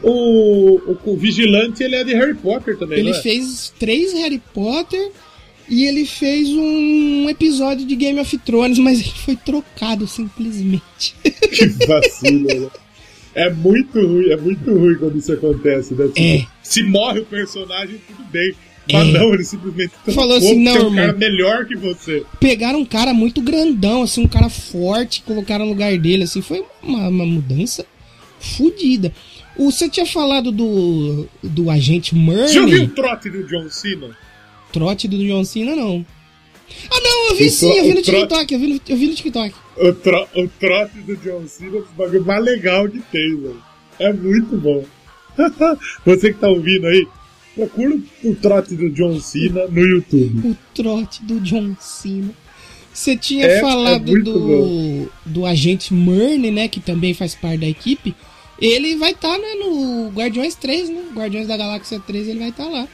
O, 0.02 0.80
o, 0.92 0.98
o 1.12 1.16
Vigilante, 1.16 1.82
ele 1.82 1.94
é 1.94 2.02
de 2.04 2.12
Harry 2.12 2.34
Potter 2.34 2.76
também, 2.76 2.98
Ele 2.98 3.10
é? 3.10 3.14
fez 3.22 3.72
três 3.78 4.12
Harry 4.14 4.42
Potter 4.52 5.12
e 5.68 5.84
ele 5.84 6.04
fez 6.04 6.48
um 6.50 7.28
episódio 7.30 7.86
de 7.86 7.94
Game 7.94 8.18
of 8.18 8.36
Thrones, 8.38 8.78
mas 8.78 9.00
ele 9.00 9.12
foi 9.24 9.36
trocado 9.36 10.06
simplesmente. 10.08 11.14
Que 11.52 11.66
vacilo, 11.86 12.60
né? 12.62 12.70
É 13.34 13.50
muito 13.50 13.98
ruim, 14.00 14.28
é 14.30 14.36
muito 14.36 14.74
ruim 14.74 14.94
quando 14.96 15.18
isso 15.18 15.32
acontece, 15.32 15.94
né? 15.94 16.06
Tipo, 16.08 16.18
É. 16.20 16.46
Se 16.62 16.82
morre 16.82 17.20
o 17.20 17.24
personagem, 17.26 17.98
tudo 18.06 18.24
bem. 18.30 18.52
Mas 18.90 19.08
É. 19.08 19.12
não, 19.12 19.32
ele 19.32 19.44
simplesmente 19.44 19.92
Falou 20.12 20.36
assim, 20.36 20.58
não, 20.62 20.88
um 20.88 20.94
cara 20.94 21.12
melhor 21.12 21.66
que 21.66 21.76
você. 21.76 22.24
Pegaram 22.40 22.80
um 22.80 22.84
cara 22.84 23.14
muito 23.14 23.40
grandão, 23.40 24.02
assim, 24.02 24.22
um 24.24 24.28
cara 24.28 24.48
forte, 24.48 25.22
colocaram 25.22 25.64
no 25.64 25.70
lugar 25.72 25.96
dele, 25.98 26.24
assim, 26.24 26.42
foi 26.42 26.64
uma, 26.82 27.08
uma 27.08 27.26
mudança 27.26 27.86
fodida. 28.40 29.12
Você 29.56 29.88
tinha 29.88 30.06
falado 30.06 30.50
do, 30.50 31.28
do 31.42 31.70
agente 31.70 32.14
Você 32.14 32.54
já 32.54 32.62
ouviu 32.62 32.84
o 32.84 32.88
trote 32.88 33.30
do 33.30 33.44
John 33.44 33.68
Cena? 33.68 34.16
trote 34.72 35.06
do 35.06 35.18
John 35.18 35.44
Cena, 35.44 35.76
não. 35.76 36.04
Ah, 36.90 37.00
não, 37.02 37.28
eu 37.30 37.36
vi 37.36 37.46
O 37.46 37.50
sim, 37.50 37.70
eu 37.76 37.84
vi 37.84 37.94
no 37.94 38.02
TikTok, 38.02 38.54
eu 38.54 38.58
vi 38.60 38.66
no, 38.66 38.80
eu 38.88 38.96
vi 38.96 39.06
no 39.08 39.14
TikTok. 39.14 39.54
O, 39.76 39.92
tro, 39.92 40.26
o 40.34 40.48
trote 40.48 40.98
do 41.00 41.16
John 41.18 41.46
Cena 41.46 41.76
é 41.76 41.80
o 41.80 41.86
bagulho 41.96 42.24
mais 42.24 42.42
legal 42.44 42.88
que 42.88 42.98
tem, 43.12 43.36
velho. 43.36 43.62
É 43.98 44.12
muito 44.12 44.56
bom. 44.56 44.84
Você 46.06 46.32
que 46.32 46.38
tá 46.40 46.48
ouvindo 46.48 46.86
aí, 46.86 47.06
procura 47.54 47.98
o 48.24 48.34
trote 48.34 48.74
do 48.74 48.90
John 48.90 49.20
Cena 49.20 49.66
no 49.66 49.80
YouTube. 49.80 50.48
O 50.48 50.56
trote 50.74 51.22
do 51.24 51.40
John 51.40 51.76
Cena. 51.80 52.30
Você 52.92 53.16
tinha 53.16 53.46
É- 53.46 53.58
é 53.58 53.60
falado 53.60 54.06
muito 54.06 54.32
do, 54.32 55.10
do 55.24 55.46
agente 55.46 55.94
Murney, 55.94 56.50
né? 56.50 56.68
Que 56.68 56.80
também 56.80 57.14
faz 57.14 57.34
parte 57.34 57.58
da 57.60 57.66
equipe. 57.66 58.14
Ele 58.60 58.96
vai 58.96 59.10
estar, 59.12 59.36
né, 59.38 59.54
no 59.54 60.10
Guardiões 60.10 60.54
3, 60.54 60.88
né? 60.88 61.02
Guardiões 61.14 61.48
da 61.48 61.56
Galáxia 61.56 61.98
3, 61.98 62.28
ele 62.28 62.38
vai 62.38 62.50
estar 62.50 62.68
lá. 62.68 62.86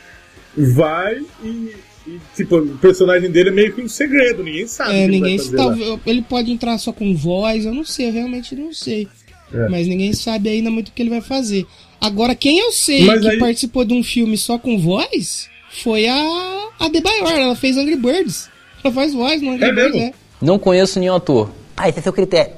Vai 0.56 1.20
e, 1.44 1.74
e, 2.06 2.20
tipo, 2.34 2.56
o 2.56 2.78
personagem 2.78 3.30
dele 3.30 3.50
é 3.50 3.52
meio 3.52 3.74
que 3.74 3.82
um 3.82 3.88
segredo, 3.88 4.42
ninguém 4.42 4.66
sabe. 4.66 4.94
É, 4.94 5.04
ele 5.04 5.20
ninguém 5.20 5.36
lá. 5.36 5.56
talvez 5.56 5.98
ele 6.06 6.22
pode 6.22 6.50
entrar 6.50 6.78
só 6.78 6.92
com 6.92 7.14
voz, 7.14 7.66
eu 7.66 7.74
não 7.74 7.84
sei, 7.84 8.08
eu 8.08 8.12
realmente 8.12 8.54
não 8.54 8.72
sei. 8.72 9.08
É. 9.52 9.68
Mas 9.68 9.86
ninguém 9.86 10.12
sabe 10.12 10.48
ainda 10.48 10.70
muito 10.70 10.88
o 10.88 10.92
que 10.92 11.02
ele 11.02 11.10
vai 11.10 11.20
fazer. 11.20 11.66
Agora, 12.00 12.34
quem 12.34 12.58
eu 12.58 12.70
sei 12.72 13.04
Mas 13.04 13.20
que 13.20 13.28
aí- 13.28 13.38
participou 13.38 13.84
de 13.84 13.92
um 13.94 14.02
filme 14.02 14.36
só 14.38 14.58
com 14.58 14.78
voz 14.78 15.48
foi 15.82 16.06
a 16.06 16.68
a 16.80 16.88
Debayor, 16.88 17.30
ela 17.30 17.56
fez 17.56 17.76
Angry 17.76 17.96
Birds. 17.96 18.48
Ela 18.84 18.94
faz 18.94 19.12
voz 19.12 19.42
no 19.42 19.50
Angry 19.52 19.64
É 19.64 19.72
Birds, 19.72 19.92
mesmo? 19.92 20.06
né? 20.06 20.14
Não 20.40 20.58
conheço 20.58 21.00
nenhum 21.00 21.14
ator. 21.16 21.50
Ah, 21.76 21.88
esse 21.88 21.98
é 21.98 22.02
seu 22.02 22.12
critério. 22.12 22.54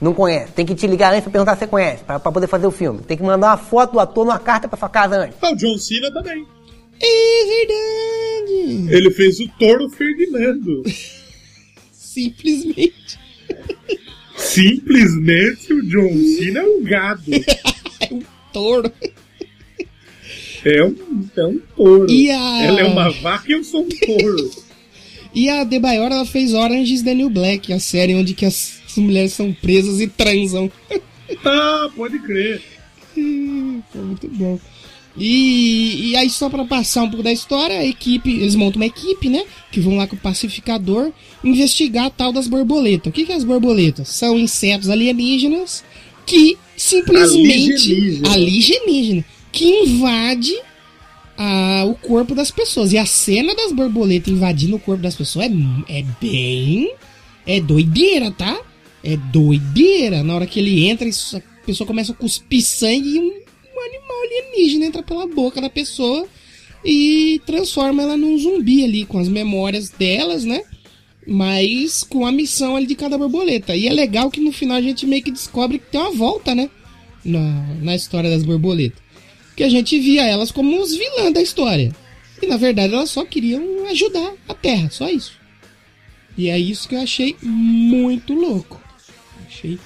Não 0.00 0.12
conhece. 0.14 0.52
Tem 0.52 0.64
que 0.64 0.74
te 0.74 0.86
ligar 0.86 1.10
antes 1.12 1.22
pra 1.24 1.32
perguntar 1.32 1.54
se 1.54 1.60
você 1.60 1.66
conhece, 1.66 2.04
pra, 2.04 2.20
pra 2.20 2.30
poder 2.30 2.46
fazer 2.46 2.66
o 2.66 2.70
filme. 2.70 3.00
Tem 3.00 3.16
que 3.16 3.22
mandar 3.22 3.48
uma 3.48 3.56
foto 3.56 3.92
do 3.94 4.00
ator 4.00 4.24
numa 4.24 4.38
carta 4.38 4.68
pra 4.68 4.78
sua 4.78 4.88
casa 4.88 5.16
antes. 5.16 5.36
Ah, 5.42 5.50
o 5.52 5.56
John 5.56 5.76
Cena 5.78 6.12
também. 6.12 6.46
É 7.02 7.44
verdade. 8.46 8.94
Ele 8.96 9.10
fez 9.10 9.40
o 9.40 9.48
Toro 9.58 9.88
Ferdinando. 9.90 10.82
Simplesmente. 11.92 13.18
Simplesmente 14.36 15.72
o 15.72 15.82
John 15.82 16.14
Cena 16.38 16.60
é 16.60 16.62
um 16.64 16.82
gado. 16.84 17.22
É 18.56 18.58
um 18.58 18.62
touro. 18.62 18.92
É 20.64 20.84
um, 20.84 20.96
é 21.36 21.46
um 21.46 21.58
touro. 21.76 22.10
E 22.10 22.30
a- 22.30 22.62
Ela 22.64 22.80
é 22.80 22.84
uma 22.84 23.10
vaca 23.10 23.44
e 23.48 23.52
eu 23.52 23.62
sou 23.62 23.82
um 23.82 23.88
touro. 23.88 24.66
E 25.34 25.50
a 25.50 25.64
Debayor, 25.64 26.10
ela 26.10 26.24
fez 26.24 26.54
Orange 26.54 26.94
is 26.94 27.02
the 27.02 27.12
New 27.12 27.28
Black, 27.28 27.70
a 27.70 27.78
série 27.78 28.14
onde 28.14 28.32
que 28.32 28.46
as 28.46 28.80
mulheres 28.96 29.34
são 29.34 29.52
presas 29.52 30.00
e 30.00 30.06
transam. 30.08 30.72
ah, 31.44 31.90
pode 31.94 32.18
crer. 32.20 32.62
Foi 33.12 34.00
muito 34.02 34.28
bom. 34.28 34.58
E, 35.14 36.08
e 36.12 36.16
aí, 36.16 36.30
só 36.30 36.48
pra 36.48 36.64
passar 36.64 37.02
um 37.02 37.08
pouco 37.10 37.22
da 37.22 37.30
história, 37.30 37.78
a 37.80 37.84
equipe, 37.84 38.30
eles 38.30 38.54
montam 38.54 38.80
uma 38.80 38.86
equipe, 38.86 39.28
né? 39.28 39.44
Que 39.70 39.78
vão 39.78 39.96
lá 39.98 40.06
com 40.06 40.16
o 40.16 40.18
pacificador 40.18 41.12
investigar 41.44 42.06
a 42.06 42.10
tal 42.10 42.32
das 42.32 42.48
borboletas. 42.48 43.10
O 43.10 43.12
que, 43.12 43.26
que 43.26 43.32
é 43.32 43.34
as 43.36 43.44
borboletas? 43.44 44.08
São 44.08 44.38
insetos 44.38 44.88
alienígenas 44.88 45.84
que 46.24 46.56
simplesmente. 46.76 47.92
Alienígena. 47.92 48.32
Alienígena. 48.32 49.24
Que 49.52 49.64
invade 49.64 50.54
a- 51.36 51.84
o 51.86 51.94
corpo 51.94 52.34
das 52.34 52.50
pessoas. 52.50 52.92
E 52.92 52.98
a 52.98 53.06
cena 53.06 53.54
das 53.54 53.72
borboletas 53.72 54.32
invadindo 54.32 54.76
o 54.76 54.80
corpo 54.80 55.02
das 55.02 55.14
pessoas 55.14 55.46
é, 55.46 55.98
é 56.00 56.04
bem. 56.20 56.92
É 57.46 57.60
doideira, 57.60 58.30
tá? 58.30 58.60
É 59.02 59.16
doideira. 59.16 60.22
Na 60.22 60.34
hora 60.34 60.46
que 60.46 60.58
ele 60.58 60.86
entra, 60.86 61.08
isso- 61.08 61.36
a 61.36 61.42
pessoa 61.66 61.86
começa 61.86 62.12
a 62.12 62.14
cuspir 62.14 62.62
sangue 62.62 63.08
e 63.08 63.18
um, 63.18 63.24
um 63.26 63.80
animal 63.84 64.16
alienígena 64.24 64.86
entra 64.86 65.02
pela 65.02 65.26
boca 65.26 65.60
da 65.60 65.70
pessoa 65.70 66.26
e 66.84 67.40
transforma 67.46 68.02
ela 68.02 68.16
num 68.16 68.38
zumbi 68.38 68.84
ali, 68.84 69.04
com 69.04 69.18
as 69.18 69.28
memórias 69.28 69.90
delas, 69.90 70.44
né? 70.44 70.62
Mas 71.26 72.04
com 72.04 72.24
a 72.24 72.32
missão 72.32 72.76
ali 72.76 72.86
de 72.86 72.94
cada 72.94 73.18
borboleta. 73.18 73.74
E 73.74 73.88
é 73.88 73.92
legal 73.92 74.30
que 74.30 74.40
no 74.40 74.52
final 74.52 74.76
a 74.76 74.82
gente 74.82 75.06
meio 75.06 75.22
que 75.22 75.30
descobre 75.30 75.78
que 75.78 75.90
tem 75.90 76.00
uma 76.00 76.12
volta, 76.12 76.54
né? 76.54 76.70
Na, 77.24 77.66
na 77.82 77.96
história 77.96 78.30
das 78.30 78.44
borboletas. 78.44 79.00
Que 79.56 79.64
a 79.64 79.68
gente 79.68 79.98
via 79.98 80.24
elas 80.24 80.52
como 80.52 80.80
os 80.80 80.94
vilãs 80.94 81.32
da 81.32 81.42
história. 81.42 81.92
E 82.40 82.46
na 82.46 82.56
verdade 82.56 82.94
elas 82.94 83.10
só 83.10 83.24
queriam 83.24 83.86
ajudar 83.88 84.34
a 84.48 84.54
Terra, 84.54 84.88
só 84.90 85.08
isso. 85.08 85.32
E 86.36 86.48
é 86.50 86.58
isso 86.58 86.88
que 86.88 86.94
eu 86.94 87.00
achei 87.00 87.34
muito 87.42 88.34
louco. 88.34 88.80
Achei. 89.46 89.78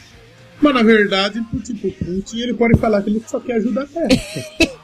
Mas 0.61 0.75
na 0.75 0.83
verdade, 0.83 1.43
tipo 1.65 1.91
Putin, 1.93 2.39
ele 2.39 2.55
pode 2.55 2.79
falar 2.79 3.03
que 3.03 3.11
ele 3.11 3.23
só 3.27 3.41
quer 3.41 3.55
ajudar 3.57 3.83
a 3.83 3.87
Terra. 3.87 4.71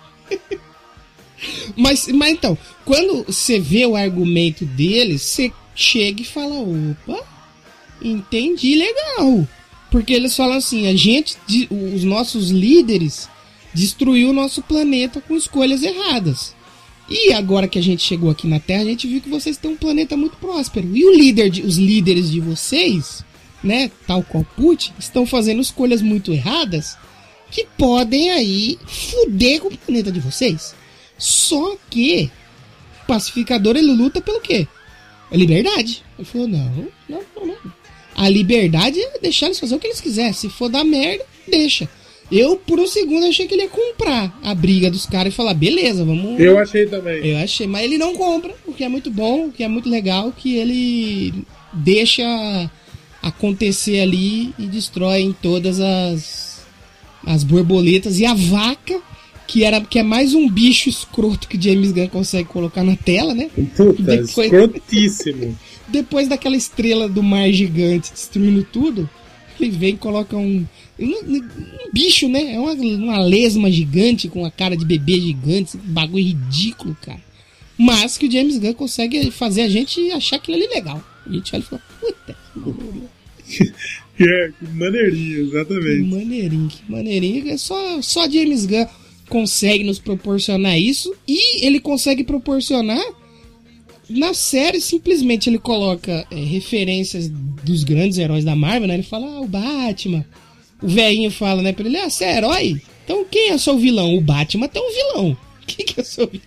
Mas, 1.77 2.09
mas 2.09 2.33
então, 2.33 2.57
quando 2.85 3.25
você 3.25 3.61
vê 3.61 3.85
o 3.85 3.95
argumento 3.95 4.65
deles, 4.65 5.23
você 5.23 5.53
chega 5.77 6.23
e 6.23 6.25
fala: 6.25 6.55
opa, 6.55 7.23
entendi 8.03 8.75
legal. 8.75 9.47
Porque 9.91 10.13
eles 10.13 10.35
falam 10.35 10.57
assim: 10.57 10.89
a 10.89 10.97
gente, 10.97 11.37
os 11.71 12.03
nossos 12.03 12.51
líderes, 12.51 13.29
destruiu 13.73 14.31
o 14.31 14.33
nosso 14.33 14.63
planeta 14.63 15.21
com 15.21 15.37
escolhas 15.37 15.83
erradas. 15.83 16.57
E 17.09 17.33
agora 17.33 17.69
que 17.69 17.79
a 17.79 17.83
gente 17.83 18.03
chegou 18.03 18.31
aqui 18.31 18.49
na 18.49 18.59
Terra, 18.59 18.83
a 18.83 18.87
gente 18.87 19.07
viu 19.07 19.21
que 19.21 19.29
vocês 19.29 19.57
têm 19.57 19.71
um 19.71 19.77
planeta 19.77 20.17
muito 20.17 20.37
próspero. 20.39 20.89
E 20.97 21.05
o 21.05 21.15
líder 21.15 21.51
de- 21.51 21.63
os 21.63 21.77
líderes 21.77 22.29
de 22.29 22.41
vocês, 22.41 23.25
né, 23.63 23.93
tal 24.09 24.25
qual 24.25 24.45
Putin, 24.57 24.93
estão 24.99 25.25
fazendo 25.25 25.61
escolhas 25.61 26.03
muito 26.03 26.33
erradas 26.33 26.97
que 27.49 27.65
podem 27.79 28.31
aí 28.31 28.77
fuder 28.89 29.61
com 29.61 29.69
o 29.69 29.79
planeta 29.79 30.11
de 30.11 30.19
vocês. 30.19 30.75
Só 31.17 31.77
que 31.89 32.29
o 33.05 33.07
pacificador 33.07 33.77
ele 33.77 33.93
luta 33.93 34.21
pelo 34.21 34.41
quê? 34.41 34.67
A 35.31 35.37
liberdade. 35.37 36.03
Ele 36.19 36.27
falou: 36.27 36.49
não, 36.49 36.89
não, 37.09 37.21
não, 37.37 37.47
não. 37.47 37.73
A 38.15 38.29
liberdade 38.29 39.01
é 39.01 39.19
deixar 39.19 39.47
eles 39.47 39.59
fazer 39.59 39.75
o 39.75 39.79
que 39.79 39.87
eles 39.87 40.01
quiserem. 40.01 40.33
Se 40.33 40.49
for 40.49 40.69
dar 40.69 40.85
merda, 40.85 41.25
deixa. 41.47 41.89
Eu, 42.31 42.57
por 42.57 42.81
um 42.81 42.87
segundo, 42.87 43.27
achei 43.27 43.47
que 43.47 43.55
ele 43.55 43.63
ia 43.63 43.69
comprar 43.69 44.37
a 44.43 44.55
briga 44.55 44.91
dos 44.91 45.07
caras 45.07 45.33
e 45.33 45.37
falar: 45.37 45.55
beleza, 45.55 46.05
vamos. 46.05 46.41
Eu 46.41 46.59
achei 46.59 46.87
também. 46.87 47.25
Eu 47.25 47.39
achei, 47.39 47.67
mas 47.67 47.85
ele 47.85 47.99
não 47.99 48.15
compra, 48.15 48.55
o 48.67 48.73
que 48.73 48.83
é 48.83 48.89
muito 48.89 49.11
bom, 49.11 49.47
o 49.47 49.53
que 49.53 49.63
é 49.63 49.69
muito 49.69 49.89
legal, 49.89 50.33
que 50.33 50.57
ele 50.57 51.35
deixa 51.73 52.25
acontecer 53.23 54.01
ali 54.01 54.55
e 54.59 54.67
destrói 54.67 55.21
em 55.21 55.33
todas 55.33 55.81
as 55.81 56.47
as 57.27 57.43
borboletas 57.43 58.21
e 58.21 58.25
a 58.25 58.35
vaca, 58.35 59.01
que 59.47 59.63
era 59.65 59.81
que 59.81 59.99
é 59.99 60.03
mais 60.03 60.35
um 60.35 60.49
bicho 60.49 60.89
escroto 60.89 61.47
que 61.49 61.61
James 61.61 61.93
Gunn 61.93 62.09
consegue 62.09 62.49
colocar 62.49 62.83
na 62.83 62.97
tela, 62.97 63.35
né? 63.35 63.49
Puta, 63.77 64.03
Depois- 64.03 64.53
escrotíssimo. 64.53 65.57
Depois 65.89 66.27
daquela 66.29 66.57
estrela 66.57 67.09
do 67.09 67.23
mar 67.23 67.49
gigante 67.53 68.13
destruindo 68.13 68.65
tudo, 68.65 69.09
ele 69.61 69.71
vem 69.71 69.95
e 69.95 69.97
coloca 69.97 70.37
um, 70.37 70.67
um, 70.99 71.07
um 71.07 71.43
bicho, 71.93 72.29
né? 72.29 72.55
É 72.55 72.59
uma, 72.59 72.73
uma 72.73 73.19
lesma 73.21 73.71
gigante 73.71 74.29
com 74.29 74.45
a 74.45 74.51
cara 74.51 74.77
de 74.77 74.85
bebê 74.85 75.21
gigante, 75.21 75.77
bagulho 75.77 76.25
ridículo, 76.25 76.97
cara. 77.01 77.21
Mas 77.79 78.19
que 78.19 78.27
o 78.27 78.31
James 78.33 78.59
Gunn 78.59 78.75
consegue 78.75 79.31
fazer 79.31 79.63
a 79.63 79.69
gente 79.69 80.11
achar 80.11 80.37
aquilo 80.37 80.57
ali 80.57 80.67
legal. 80.67 81.01
A 81.25 81.33
gente 81.33 81.55
olha 81.55 81.63
e 81.63 81.65
fala, 81.67 81.83
puta, 82.01 82.37
que 82.53 82.59
maneirinho, 82.59 83.09
É, 84.19 84.49
que 84.59 84.67
maneirinho, 84.75 85.35
que 85.51 85.57
exatamente. 85.57 86.03
maneirinho, 86.03 86.69
que 86.69 86.91
maneirinho. 86.91 87.49
É 87.51 87.57
Só, 87.57 88.01
só 88.03 88.29
James 88.29 88.65
Gunn 88.67 88.87
consegue 89.29 89.85
nos 89.85 89.99
proporcionar 89.99 90.79
isso 90.79 91.15
e 91.27 91.65
ele 91.65 91.81
consegue 91.81 92.25
proporcionar 92.25 93.03
na 94.09 94.33
série 94.35 94.81
simplesmente 94.81 95.51
ele 95.51 95.59
coloca 95.59 96.27
é, 96.31 96.37
referências 96.37 97.29
dos 97.29 97.83
grandes 97.83 98.19
heróis 98.19 98.45
da 98.45 98.55
Marvel, 98.55 98.87
né? 98.87 98.95
Ele 98.95 99.03
fala, 99.03 99.27
ah, 99.27 99.41
o 99.41 99.49
Batman. 99.49 100.25
O 100.81 100.89
velhinho 100.89 101.31
fala, 101.31 101.63
né, 101.63 101.73
pra 101.73 101.87
ele, 101.87 101.97
ah, 101.97 102.09
você 102.09 102.25
é 102.25 102.37
herói? 102.37 102.81
Então 103.05 103.25
quem 103.31 103.51
é 103.51 103.59
seu 103.59 103.77
vilão? 103.79 104.17
O 104.17 104.21
Batman 104.21 104.69
tem 104.69 104.83
um 104.83 104.93
vilão. 104.93 105.37
Quem 105.67 105.85
que 105.85 106.01
é 106.01 106.05
seu 106.05 106.29
vilão? 106.29 106.47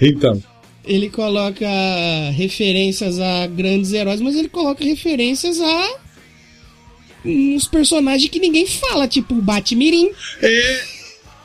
Então, 0.00 0.42
Ele 0.84 1.10
coloca 1.10 1.66
referências 2.30 3.18
a 3.18 3.46
grandes 3.46 3.92
heróis, 3.92 4.20
mas 4.20 4.36
ele 4.36 4.48
coloca 4.48 4.84
referências 4.84 5.60
a 5.60 6.00
uns 7.24 7.66
personagens 7.68 8.30
que 8.30 8.38
ninguém 8.40 8.66
fala, 8.66 9.06
tipo 9.08 9.34
o 9.34 9.42
Batmirim, 9.42 10.10
é, 10.40 10.84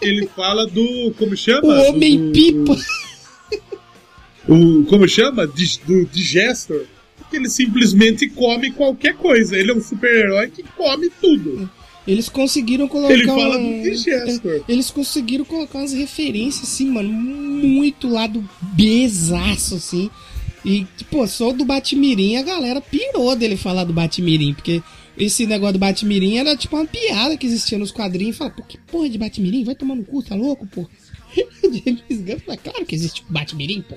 ele 0.01 0.27
fala 0.35 0.65
do. 0.67 1.13
Como 1.17 1.35
chama? 1.35 1.67
o 1.67 1.89
Homem 1.89 2.27
Do- 2.27 2.31
Pipa. 2.31 2.77
O, 4.47 4.83
como 4.85 5.07
chama? 5.07 5.45
Dig- 5.47 5.79
do 5.85 6.05
Digestor. 6.05 6.85
Que 7.29 7.35
ele 7.35 7.49
simplesmente 7.49 8.29
come 8.29 8.71
qualquer 8.71 9.15
coisa. 9.15 9.57
Ele 9.57 9.71
é 9.71 9.73
um 9.75 9.81
super-herói 9.81 10.49
que 10.49 10.63
come 10.75 11.09
tudo. 11.21 11.69
Eles 12.07 12.29
conseguiram 12.29 12.87
colocar. 12.87 13.13
Ele 13.13 13.25
fala 13.25 13.57
do 13.57 13.81
Digestor. 13.83 14.63
Eles 14.69 14.89
conseguiram 14.89 15.43
colocar 15.43 15.79
umas 15.79 15.91
referências, 15.91 16.63
assim, 16.69 16.89
mano, 16.89 17.09
muito 17.09 18.07
lá 18.07 18.27
do 18.27 18.47
besaço, 18.61 19.75
assim. 19.75 20.09
E, 20.63 20.85
pô, 21.11 21.27
só 21.27 21.51
do 21.51 21.65
Batmirim 21.65 22.37
a 22.37 22.41
galera 22.43 22.79
pirou 22.79 23.35
dele 23.35 23.57
falar 23.57 23.83
do 23.83 23.91
Batmirim, 23.93 24.53
porque 24.53 24.81
esse 25.17 25.45
negócio 25.45 25.73
do 25.73 25.79
Batmirim 25.79 26.37
era 26.37 26.55
tipo 26.55 26.75
uma 26.75 26.85
piada 26.85 27.35
que 27.37 27.47
existia 27.47 27.77
nos 27.77 27.91
quadrinhos. 27.91 28.37
Fala, 28.37 28.51
pô, 28.51 28.63
que 28.63 28.77
porra 28.77 29.09
de 29.09 29.17
Batmirim? 29.17 29.63
Vai 29.63 29.75
tomar 29.75 29.95
no 29.95 30.03
cu, 30.03 30.21
tá 30.21 30.35
louco, 30.35 30.67
pô? 30.67 30.87
James 31.63 32.03
Gunn 32.09 32.39
fala, 32.39 32.57
claro 32.57 32.85
que 32.85 32.95
existe 32.95 33.23
o 33.27 33.33
Batmirim, 33.33 33.81
pô. 33.81 33.95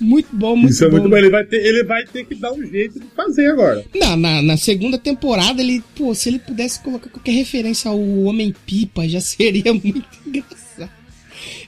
Muito 0.00 0.28
bom, 0.34 0.56
muito 0.56 0.72
Isso 0.72 0.84
é 0.84 0.88
bom. 0.88 0.96
muito 0.96 1.08
bom. 1.08 1.16
Ele 1.16 1.30
vai, 1.30 1.44
ter, 1.44 1.64
ele 1.64 1.84
vai 1.84 2.04
ter 2.04 2.26
que 2.26 2.34
dar 2.34 2.52
um 2.52 2.66
jeito 2.66 2.98
de 2.98 3.06
fazer 3.14 3.48
agora. 3.48 3.84
Na, 3.94 4.16
na, 4.16 4.42
na 4.42 4.56
segunda 4.56 4.98
temporada, 4.98 5.62
ele, 5.62 5.82
pô, 5.94 6.14
se 6.14 6.28
ele 6.28 6.38
pudesse 6.40 6.80
colocar 6.80 7.08
qualquer 7.08 7.32
referência 7.32 7.88
ao 7.90 8.00
Homem-Pipa, 8.00 9.08
já 9.08 9.20
seria 9.20 9.72
muito 9.72 10.04
engraçado. 10.26 10.90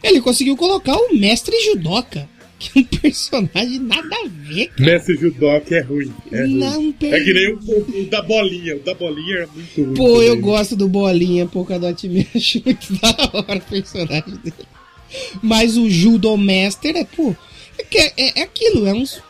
Ele 0.03 0.21
conseguiu 0.21 0.57
colocar 0.57 0.97
o 0.97 1.15
Mestre 1.17 1.55
Judoka, 1.65 2.29
que 2.59 2.79
é 2.79 2.81
um 2.81 2.85
personagem 2.85 3.79
nada 3.81 4.17
a 4.17 4.29
ver, 4.29 4.69
cara. 4.69 4.91
Mestre 4.91 5.17
Judoka 5.17 5.75
é 5.75 5.81
ruim. 5.81 6.13
É, 6.33 6.41
ruim. 6.43 6.55
Não, 6.59 6.95
é 7.03 7.21
que 7.21 7.33
nem 7.35 7.53
o, 7.55 7.59
o- 7.59 8.01
o 8.03 8.07
da 8.07 8.23
bolinha. 8.23 8.77
O 8.77 8.81
da 8.81 8.95
bolinha 8.95 9.37
é 9.39 9.47
muito 9.47 9.83
ruim. 9.85 9.95
Pô, 9.95 10.23
eu 10.23 10.37
gosto 10.41 10.75
do 10.77 10.89
Bolinha, 10.89 11.47
Polkadot 11.47 12.09
Me, 12.09 12.27
acho 12.35 12.63
muito 12.65 12.93
da 12.95 13.09
hora 13.33 13.59
o 13.59 13.71
personagem 13.71 14.35
dele. 14.43 14.55
Mas 15.43 15.77
o 15.77 15.89
Judo 15.89 16.37
Master 16.37 16.97
é, 16.97 17.05
pô, 17.05 17.35
é, 17.95 18.13
é, 18.17 18.41
é 18.41 18.43
aquilo, 18.43 18.87
é 18.87 18.93
uns, 18.93 19.21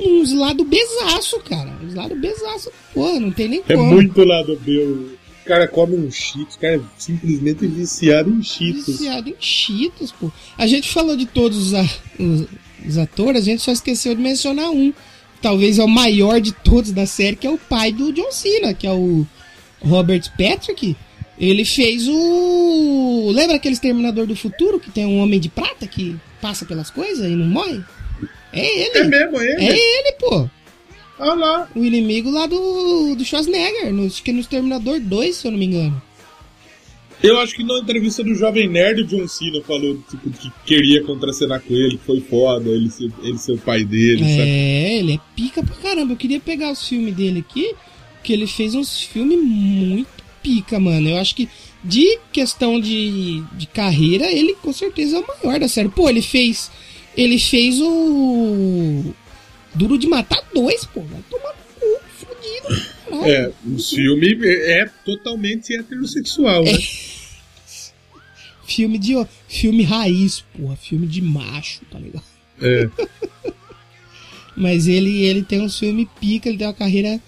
uns 0.00 0.32
lado 0.32 0.64
besaço, 0.64 1.38
cara. 1.40 1.76
Uns 1.84 1.94
lado 1.94 2.14
besaço, 2.16 2.70
pô, 2.94 3.18
não 3.20 3.30
tem 3.30 3.48
nem 3.48 3.62
É 3.68 3.74
como. 3.76 3.92
muito 3.92 4.24
lado 4.24 4.58
B. 4.64 5.18
Cara 5.50 5.66
come 5.66 5.96
um 5.96 6.10
cheetos. 6.10 6.54
O 6.54 6.58
cara 6.60 6.76
é 6.76 6.80
simplesmente 6.96 7.66
viciado 7.66 8.30
em 8.30 8.40
cheetos. 8.42 8.86
Viciado 8.86 9.28
em 9.30 9.34
Cheetos, 9.40 10.12
pô. 10.12 10.30
A 10.56 10.64
gente 10.66 10.88
falou 10.88 11.16
de 11.16 11.26
todos 11.26 11.58
os, 11.58 11.74
a- 11.74 11.88
os- 12.20 12.46
os 12.86 12.96
atores, 12.98 13.42
a 13.42 13.44
gente 13.44 13.60
só 13.60 13.72
esqueceu 13.72 14.14
de 14.14 14.22
mencionar 14.22 14.70
um. 14.70 14.92
talvez 15.42 15.78
é 15.78 15.82
o 15.84 15.88
maior 15.88 16.40
de 16.40 16.52
todos 16.52 16.92
da 16.92 17.04
série, 17.06 17.34
que 17.34 17.46
é 17.46 17.50
o 17.50 17.58
pai 17.58 17.90
do 17.92 18.12
John 18.12 18.30
Cena, 18.30 18.72
que 18.74 18.86
é 18.86 18.92
o 18.92 19.26
Robert 19.80 20.22
Patrick. 20.38 20.94
Ele 21.38 21.64
fez 21.64 22.06
o. 22.06 23.30
Lembra 23.34 23.56
aquele 23.56 23.74
Exterminador 23.74 24.26
do 24.26 24.36
Futuro 24.36 24.78
que 24.78 24.90
tem 24.90 25.04
um 25.06 25.18
homem 25.18 25.40
de 25.40 25.48
prata 25.48 25.86
que 25.86 26.14
passa 26.40 26.64
pelas 26.64 26.90
coisas 26.90 27.26
e 27.26 27.34
não 27.34 27.46
morre? 27.46 27.80
É 28.52 28.80
ele. 28.82 28.98
É 28.98 29.04
mesmo, 29.04 29.40
é 29.40 29.46
ele? 29.46 29.64
É 29.64 29.98
ele, 29.98 30.12
pô. 30.20 30.48
Olha 31.20 31.34
lá. 31.34 31.68
O 31.76 31.84
inimigo 31.84 32.30
lá 32.30 32.46
do, 32.46 33.14
do 33.14 33.24
Schwarzenegger, 33.24 33.92
no, 33.92 34.06
acho 34.06 34.22
que 34.22 34.32
no 34.32 34.40
Exterminador 34.40 34.98
2, 34.98 35.36
se 35.36 35.46
eu 35.46 35.52
não 35.52 35.58
me 35.58 35.66
engano. 35.66 36.02
Eu 37.22 37.38
acho 37.38 37.54
que 37.54 37.62
na 37.62 37.78
entrevista 37.78 38.24
do 38.24 38.34
Jovem 38.34 38.66
Nerd, 38.66 39.02
o 39.02 39.06
John 39.06 39.28
Cena 39.28 39.62
falou 39.62 39.98
tipo, 40.08 40.30
que 40.30 40.50
queria 40.64 41.04
contracenar 41.04 41.60
com 41.60 41.74
ele, 41.74 41.98
que 41.98 42.04
foi 42.06 42.20
foda, 42.22 42.70
ele 42.70 42.90
ser, 42.90 43.12
ele 43.22 43.36
ser 43.36 43.52
o 43.52 43.58
pai 43.58 43.84
dele, 43.84 44.24
é, 44.24 44.36
sabe? 44.36 44.48
ele 44.48 45.14
é 45.14 45.20
pica 45.36 45.62
pra 45.62 45.76
caramba. 45.76 46.14
Eu 46.14 46.16
queria 46.16 46.40
pegar 46.40 46.72
os 46.72 46.88
filmes 46.88 47.14
dele 47.14 47.40
aqui, 47.40 47.74
que 48.24 48.32
ele 48.32 48.46
fez 48.46 48.74
uns 48.74 49.02
filmes 49.02 49.38
muito 49.38 50.08
pica, 50.42 50.80
mano. 50.80 51.10
Eu 51.10 51.18
acho 51.18 51.36
que 51.36 51.46
de 51.84 52.18
questão 52.32 52.80
de, 52.80 53.42
de 53.52 53.66
carreira, 53.66 54.30
ele 54.30 54.54
com 54.54 54.72
certeza 54.72 55.18
é 55.18 55.20
o 55.20 55.26
maior 55.44 55.60
da 55.60 55.68
série. 55.68 55.90
Pô, 55.90 56.08
ele 56.08 56.22
fez. 56.22 56.70
Ele 57.16 57.38
fez 57.38 57.80
o. 57.80 59.14
Duro 59.74 59.98
de 59.98 60.06
Matar 60.06 60.42
dois, 60.52 60.84
pô. 60.84 61.00
Vai 61.02 61.22
tomar 61.30 61.54
no 61.54 61.80
cu, 61.80 62.00
fudido. 62.08 62.86
caralho. 63.08 63.30
É, 63.30 63.52
o 63.66 63.78
filme 63.78 64.46
é 64.46 64.86
totalmente 65.04 65.74
heterossexual, 65.74 66.64
né? 66.64 66.72
Filme 68.66 68.98
de. 68.98 69.14
Filme 69.48 69.82
raiz, 69.82 70.44
porra. 70.56 70.76
Filme 70.76 71.06
de 71.06 71.20
macho, 71.20 71.80
tá 71.90 71.98
ligado? 71.98 72.24
É. 72.62 72.88
Mas 74.56 74.86
ele, 74.86 75.22
ele 75.22 75.42
tem 75.42 75.60
um 75.60 75.68
filme 75.68 76.08
pica, 76.20 76.48
ele 76.48 76.58
tem 76.58 76.66
uma 76.66 76.74
carreira 76.74 77.20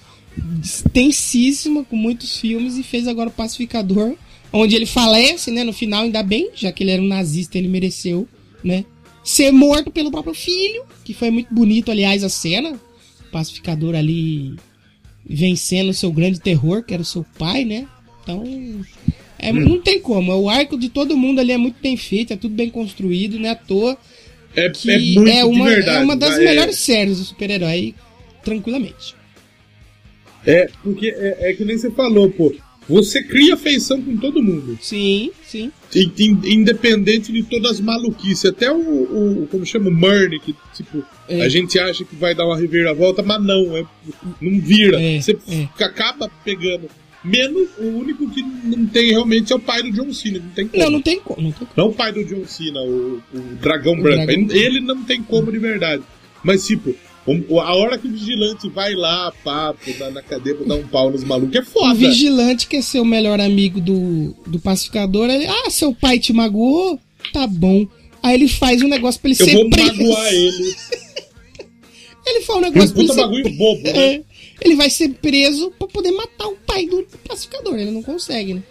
extensíssima, 0.62 1.84
com 1.84 1.97
muitos 1.97 2.38
filmes, 2.38 2.76
e 2.76 2.82
fez 2.82 3.09
agora 3.09 3.28
o 3.28 3.32
Pacificador, 3.32 4.14
onde 4.53 4.76
ele 4.76 4.86
falece, 4.86 5.51
né? 5.51 5.64
No 5.64 5.72
final, 5.72 6.05
ainda 6.05 6.22
bem, 6.22 6.51
já 6.55 6.70
que 6.70 6.84
ele 6.84 6.90
era 6.90 7.03
um 7.03 7.07
nazista, 7.07 7.59
ele 7.59 7.68
mereceu, 7.68 8.28
né? 8.62 8.84
Ser 9.24 9.52
morto 9.52 9.90
pelo 9.90 10.10
próprio 10.10 10.34
filho, 10.34 10.84
que 11.04 11.14
foi 11.14 11.30
muito 11.30 11.54
bonito, 11.54 11.90
aliás, 11.90 12.24
a 12.24 12.28
cena. 12.28 12.72
O 12.72 13.30
pacificador 13.30 13.94
ali 13.94 14.56
vencendo 15.24 15.90
o 15.90 15.94
seu 15.94 16.12
grande 16.12 16.40
terror, 16.40 16.82
que 16.82 16.92
era 16.92 17.02
o 17.02 17.06
seu 17.06 17.24
pai, 17.38 17.64
né? 17.64 17.86
Então, 18.22 18.44
é, 19.38 19.52
não 19.52 19.80
tem 19.80 20.00
como. 20.00 20.32
O 20.32 20.48
arco 20.48 20.78
de 20.78 20.88
todo 20.88 21.16
mundo 21.16 21.40
ali 21.40 21.52
é 21.52 21.56
muito 21.56 21.76
bem 21.82 21.96
feito, 21.96 22.32
é 22.32 22.36
tudo 22.36 22.54
bem 22.54 22.70
construído, 22.70 23.38
né? 23.38 23.50
À 23.50 23.56
toa. 23.56 23.96
É, 24.54 24.68
que 24.68 24.90
é 24.90 24.98
muito 24.98 25.28
é 25.28 25.44
uma, 25.44 25.68
de 25.68 25.74
verdade. 25.74 25.96
é 25.96 26.00
uma 26.00 26.16
das 26.16 26.36
é- 26.36 26.44
melhores 26.44 26.76
séries 26.78 27.18
do 27.18 27.24
super-herói, 27.24 27.94
tranquilamente. 28.44 29.14
É, 30.46 30.68
porque 30.82 31.08
é, 31.08 31.50
é 31.50 31.52
que 31.54 31.64
nem 31.64 31.78
você 31.78 31.90
falou, 31.90 32.30
pô. 32.30 32.54
Você 32.88 33.22
cria 33.22 33.54
afeição 33.54 34.00
com 34.02 34.16
todo 34.16 34.42
mundo. 34.42 34.76
Sim, 34.82 35.30
sim. 35.44 35.70
In- 35.94 36.12
in- 36.18 36.40
Independente 36.54 37.30
de 37.32 37.42
todas 37.44 37.72
as 37.72 37.80
maluquices. 37.80 38.44
Até 38.46 38.70
o, 38.72 38.76
o 39.42 39.48
como 39.50 39.64
chama, 39.64 39.88
o 39.88 39.92
Murney, 39.94 40.40
que 40.40 40.54
tipo, 40.74 41.02
É. 41.28 41.42
a 41.42 41.48
gente 41.48 41.78
acha 41.78 42.04
que 42.04 42.16
vai 42.16 42.34
dar 42.34 42.44
uma 42.46 42.58
reviravolta, 42.58 43.22
mas 43.22 43.42
não, 43.42 43.76
é, 43.76 43.84
não 44.40 44.60
vira. 44.60 45.00
É, 45.00 45.20
Você 45.20 45.38
é. 45.48 45.84
acaba 45.84 46.28
pegando. 46.44 46.88
Menos 47.24 47.68
o 47.78 47.84
único 47.84 48.28
que 48.28 48.42
não 48.42 48.84
tem 48.86 49.10
realmente 49.10 49.52
é 49.52 49.56
o 49.56 49.60
pai 49.60 49.80
do 49.84 49.92
John 49.92 50.12
Cena. 50.12 50.40
Não 50.40 50.50
tem 50.50 50.66
como. 50.66 50.82
Não, 50.82 50.90
não 50.90 51.00
tem 51.02 51.20
como. 51.20 51.40
Não 51.40 51.52
tem 51.52 51.66
como. 51.68 51.70
Não 51.76 51.88
o 51.88 51.94
pai 51.94 52.12
do 52.12 52.24
John 52.24 52.44
Cena, 52.46 52.80
o, 52.82 53.22
o 53.32 53.38
Dragão 53.60 53.92
O 53.94 54.02
Branco. 54.02 54.26
Dragão 54.26 54.42
Ele, 54.50 54.58
ele 54.58 54.80
não 54.80 55.04
tem 55.04 55.22
como 55.22 55.52
de 55.52 55.58
verdade. 55.58 56.02
Mas, 56.42 56.66
tipo, 56.66 56.92
o- 57.26 57.60
a 57.60 57.74
hora 57.74 57.96
que 57.98 58.06
o 58.08 58.10
vigilante 58.12 58.68
vai 58.68 58.94
lá, 58.94 59.32
papo, 59.44 59.78
na, 59.98 60.10
na 60.10 60.22
cadeia 60.22 60.56
pra 60.56 60.66
dar 60.66 60.74
um 60.76 60.86
pau 60.86 61.10
nos 61.10 61.22
malucos, 61.24 61.54
é 61.54 61.60
O 61.60 61.64
foda. 61.64 61.94
vigilante 61.94 62.66
quer 62.66 62.82
ser 62.82 63.00
o 63.00 63.04
melhor 63.04 63.40
amigo 63.40 63.80
do, 63.80 64.34
do 64.46 64.58
pacificador. 64.58 65.30
Ele, 65.30 65.46
ah, 65.46 65.70
seu 65.70 65.94
pai 65.94 66.18
te 66.18 66.32
magoou? 66.32 66.98
Tá 67.32 67.46
bom. 67.46 67.86
Aí 68.22 68.34
ele 68.34 68.48
faz 68.48 68.82
um 68.82 68.88
negócio 68.88 69.20
pra 69.20 69.30
ele 69.30 69.40
Eu 69.40 69.46
ser 69.46 69.52
vou 69.54 69.70
preso. 69.70 69.96
magoar 69.96 70.26
ele. 70.34 70.74
Ele 72.26 72.40
faz 72.42 72.56
um 72.56 72.60
Um 72.60 72.62
negócio 72.62 72.92
pra 72.94 73.02
ele 73.02 73.12
ser 73.12 73.20
bagulho 73.20 73.50
bobo, 73.56 73.82
né? 73.82 73.92
É. 74.22 74.22
Ele 74.64 74.76
vai 74.76 74.88
ser 74.90 75.08
preso 75.14 75.72
pra 75.76 75.88
poder 75.88 76.12
matar 76.12 76.46
o 76.46 76.54
pai 76.64 76.86
do 76.86 77.04
pacificador. 77.28 77.74
Ele 77.76 77.90
não 77.90 78.00
consegue, 78.02 78.54
né? 78.54 78.62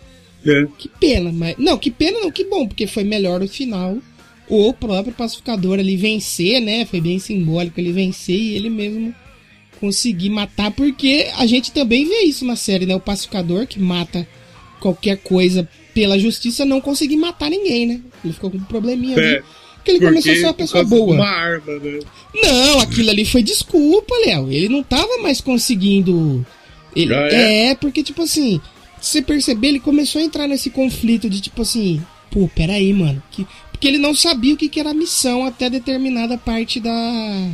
É. 0.45 0.65
Que 0.77 0.87
pena, 0.87 1.31
mas. 1.33 1.55
Não, 1.57 1.77
que 1.77 1.91
pena 1.91 2.19
não, 2.21 2.31
que 2.31 2.45
bom, 2.45 2.65
porque 2.65 2.87
foi 2.87 3.03
melhor 3.03 3.41
no 3.41 3.47
final 3.47 3.97
o 4.51 4.73
próprio 4.73 5.13
pacificador 5.13 5.79
ali 5.79 5.95
vencer, 5.95 6.59
né? 6.59 6.85
Foi 6.85 6.99
bem 6.99 7.17
simbólico 7.19 7.79
ele 7.79 7.93
vencer 7.93 8.35
e 8.35 8.53
ele 8.55 8.69
mesmo 8.69 9.15
conseguir 9.79 10.29
matar, 10.29 10.71
porque 10.71 11.29
a 11.37 11.45
gente 11.45 11.71
também 11.71 12.05
vê 12.05 12.23
isso 12.23 12.43
na 12.43 12.57
série, 12.57 12.85
né? 12.85 12.93
O 12.93 12.99
pacificador 12.99 13.65
que 13.65 13.79
mata 13.79 14.27
qualquer 14.81 15.17
coisa 15.19 15.67
pela 15.93 16.19
justiça 16.19 16.65
não 16.65 16.81
conseguir 16.81 17.15
matar 17.15 17.49
ninguém, 17.49 17.85
né? 17.85 18.01
Ele 18.23 18.33
ficou 18.33 18.51
com 18.51 18.57
um 18.57 18.63
probleminha 18.63 19.15
ali. 19.15 19.35
É. 19.35 19.43
Porque 19.75 19.91
ele 19.91 19.99
começou 20.05 20.31
a 20.31 20.35
ser 20.35 20.43
uma 20.43 20.53
pessoa 20.53 20.83
boa. 20.83 21.15
Uma 21.15 21.27
arma, 21.29 21.79
né? 21.79 21.99
Não, 22.35 22.79
aquilo 22.81 23.09
ali 23.09 23.23
foi 23.25 23.41
desculpa, 23.41 24.13
Léo. 24.25 24.51
Ele 24.51 24.69
não 24.69 24.83
tava 24.83 25.17
mais 25.23 25.39
conseguindo. 25.41 26.45
Ele, 26.95 27.13
Ah, 27.15 27.27
é? 27.31 27.67
é? 27.67 27.75
porque, 27.75 28.03
tipo 28.03 28.21
assim, 28.21 28.59
se 28.99 29.11
você 29.13 29.21
perceber, 29.21 29.69
ele 29.69 29.79
começou 29.79 30.21
a 30.21 30.25
entrar 30.25 30.45
nesse 30.47 30.69
conflito 30.69 31.29
de 31.29 31.41
tipo 31.41 31.61
assim, 31.63 31.99
pô, 32.29 32.47
peraí, 32.53 32.93
mano. 32.93 33.23
Que, 33.31 33.47
porque 33.81 33.87
ele 33.87 33.97
não 33.97 34.13
sabia 34.13 34.53
o 34.53 34.57
que, 34.57 34.69
que 34.69 34.79
era 34.79 34.91
a 34.91 34.93
missão 34.93 35.43
até 35.43 35.67
determinada 35.67 36.37
parte 36.37 36.79
da. 36.79 37.49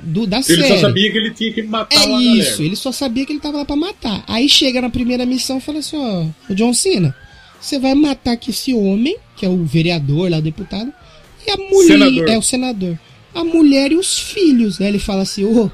Do, 0.00 0.26
da 0.26 0.38
Ele 0.38 0.44
série. 0.44 0.66
só 0.68 0.78
sabia 0.78 1.12
que 1.12 1.18
ele 1.18 1.30
tinha 1.30 1.52
que 1.52 1.62
matar 1.62 1.94
É 1.94 2.06
uma 2.06 2.22
isso, 2.22 2.44
galera. 2.52 2.62
ele 2.64 2.76
só 2.76 2.90
sabia 2.90 3.26
que 3.26 3.32
ele 3.34 3.38
tava 3.38 3.58
lá 3.58 3.64
pra 3.66 3.76
matar. 3.76 4.24
Aí 4.26 4.48
chega 4.48 4.80
na 4.80 4.88
primeira 4.88 5.26
missão 5.26 5.58
e 5.58 5.60
fala 5.60 5.80
assim, 5.80 5.96
ó, 5.96 6.24
o 6.50 6.54
John 6.54 6.72
Cena, 6.72 7.14
você 7.60 7.78
vai 7.78 7.94
matar 7.94 8.32
aqui 8.32 8.48
esse 8.50 8.72
homem, 8.72 9.14
que 9.36 9.44
é 9.44 9.48
o 9.48 9.62
vereador 9.62 10.30
lá, 10.30 10.38
o 10.38 10.42
deputado, 10.42 10.90
e 11.46 11.50
a 11.50 11.56
mulher. 11.58 11.86
Senador. 11.98 12.28
É 12.30 12.38
o 12.38 12.42
senador. 12.42 12.98
A 13.34 13.44
mulher 13.44 13.92
e 13.92 13.96
os 13.96 14.18
filhos. 14.18 14.80
Aí 14.80 14.86
ele 14.86 14.98
fala 14.98 15.20
assim, 15.22 15.44
ô. 15.44 15.70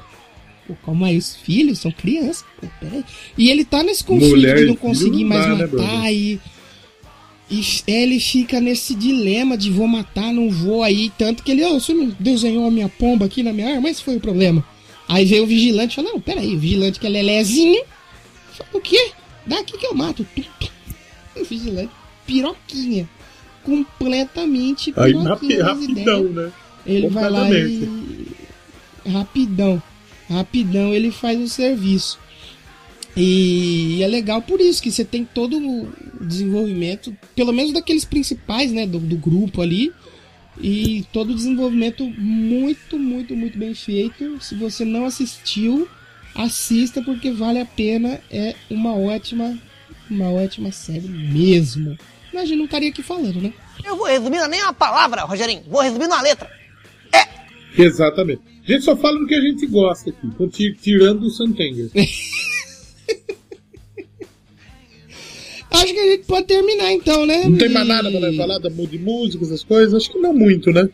pô, 0.67 0.75
calma 0.85 1.07
aí, 1.07 1.17
os 1.17 1.35
filhos 1.37 1.79
são 1.79 1.89
crianças, 1.91 2.43
pô, 2.59 2.67
peraí. 2.81 3.03
E 3.37 3.49
ele 3.49 3.63
tá 3.63 3.81
nesse 3.81 4.03
conflito 4.03 4.31
Mulher 4.35 4.57
de 4.57 4.65
não 4.65 4.75
conseguir 4.75 5.23
mais 5.23 5.45
né, 5.45 5.51
matar 5.53 5.67
brother? 5.69 6.13
e. 6.13 6.39
E 7.49 7.63
ele 7.87 8.19
fica 8.19 8.61
nesse 8.61 8.93
dilema 8.93 9.57
de 9.57 9.71
vou 9.71 9.87
matar, 9.87 10.31
não 10.31 10.51
vou 10.51 10.83
aí. 10.83 11.11
Tanto 11.17 11.41
que 11.41 11.51
ele, 11.51 11.65
ô, 11.65 11.79
você 11.79 11.93
desenhou 12.19 12.67
a 12.67 12.71
minha 12.71 12.87
pomba 12.87 13.25
aqui 13.25 13.41
na 13.41 13.51
minha 13.51 13.75
arma? 13.75 13.89
Esse 13.89 14.03
foi 14.03 14.17
o 14.17 14.19
problema. 14.19 14.63
Aí 15.07 15.25
veio 15.25 15.43
o 15.43 15.47
vigilante 15.47 15.93
e 15.93 15.95
falou, 15.95 16.13
não, 16.13 16.21
peraí, 16.21 16.55
o 16.55 16.59
vigilante 16.59 16.99
que 16.99 17.07
é 17.07 17.09
lelezinho. 17.09 17.83
Fala, 18.51 18.69
o 18.73 18.79
quê? 18.79 19.11
Daqui 19.47 19.77
que 19.77 19.87
eu 19.87 19.95
mato. 19.95 20.25
O 21.35 21.43
vigilante, 21.43 21.89
piroquinha. 22.27 23.09
Completamente 23.63 24.93
Aí 24.95 25.11
piroquinha 25.13 25.57
das 25.57 25.67
rapidão, 25.67 26.23
né? 26.23 26.51
Ele 26.85 27.09
vai 27.09 27.29
lá 27.29 27.49
e. 27.49 27.89
Rapidão. 29.07 29.81
Rapidão 30.29 30.93
ele 30.93 31.11
faz 31.11 31.39
o 31.39 31.47
serviço. 31.47 32.19
E 33.21 34.01
é 34.01 34.07
legal 34.07 34.41
por 34.41 34.61
isso, 34.61 34.81
que 34.81 34.89
você 34.89 35.03
tem 35.03 35.25
todo 35.25 35.57
o 35.57 35.91
desenvolvimento, 36.21 37.13
pelo 37.35 37.51
menos 37.51 37.73
daqueles 37.73 38.05
principais, 38.05 38.71
né, 38.71 38.87
do, 38.87 38.97
do 38.97 39.17
grupo 39.17 39.61
ali. 39.61 39.91
E 40.61 41.05
todo 41.11 41.31
o 41.31 41.35
desenvolvimento 41.35 42.05
muito, 42.05 42.97
muito, 42.97 43.35
muito 43.35 43.57
bem 43.57 43.73
feito. 43.73 44.41
Se 44.41 44.55
você 44.55 44.85
não 44.85 45.05
assistiu, 45.05 45.87
assista 46.33 47.01
porque 47.01 47.31
vale 47.31 47.59
a 47.59 47.65
pena. 47.65 48.21
É 48.31 48.55
uma 48.69 48.95
ótima, 48.95 49.57
uma 50.09 50.31
ótima 50.31 50.71
série 50.71 51.07
mesmo. 51.07 51.97
Mas 52.33 52.43
a 52.43 52.45
gente 52.45 52.57
não 52.57 52.65
estaria 52.65 52.89
aqui 52.89 53.03
falando, 53.03 53.41
né? 53.41 53.53
Eu 53.83 53.97
vou 53.97 54.07
resumir 54.07 54.45
nem 54.47 54.61
uma 54.61 54.73
palavra, 54.73 55.23
Rogerinho. 55.23 55.63
Vou 55.67 55.81
resumir 55.81 56.07
numa 56.07 56.21
letra. 56.21 56.49
Exatamente. 57.77 58.41
A 58.67 58.71
gente 58.71 58.83
só 58.83 58.95
fala 58.95 59.17
do 59.17 59.25
que 59.25 59.35
a 59.35 59.41
gente 59.41 59.65
gosta 59.67 60.09
aqui, 60.09 60.73
tirando 60.73 61.23
o 61.23 61.29
Santenger. 61.29 61.89
Acho 65.71 65.93
que 65.93 65.99
a 65.99 66.11
gente 66.11 66.25
pode 66.25 66.47
terminar 66.47 66.91
então, 66.91 67.25
né? 67.25 67.45
Não 67.45 67.57
tem 67.57 67.69
mais 67.69 67.87
nada 67.87 68.09
pra 68.09 68.33
falar 68.33 68.57
da- 68.57 68.69
de 68.69 68.97
músicas, 68.97 69.49
essas 69.49 69.63
coisas? 69.63 69.93
Acho 69.93 70.11
que 70.11 70.17
não 70.17 70.33
muito, 70.33 70.71
né? 70.71 70.89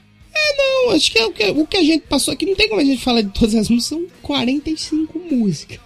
Não, 0.58 0.92
acho 0.92 1.12
que, 1.12 1.18
é 1.18 1.26
o 1.26 1.32
que 1.32 1.44
o 1.50 1.66
que 1.66 1.78
a 1.78 1.84
gente 1.84 2.04
passou 2.08 2.34
aqui. 2.34 2.46
Não 2.46 2.56
tem 2.56 2.68
como 2.68 2.82
a 2.82 2.84
gente 2.84 3.02
falar 3.02 3.22
de 3.22 3.30
todas 3.30 3.56
as 3.56 3.70
músicas. 3.70 3.86
São 3.98 4.06
45 4.22 5.18
músicas. 5.32 5.80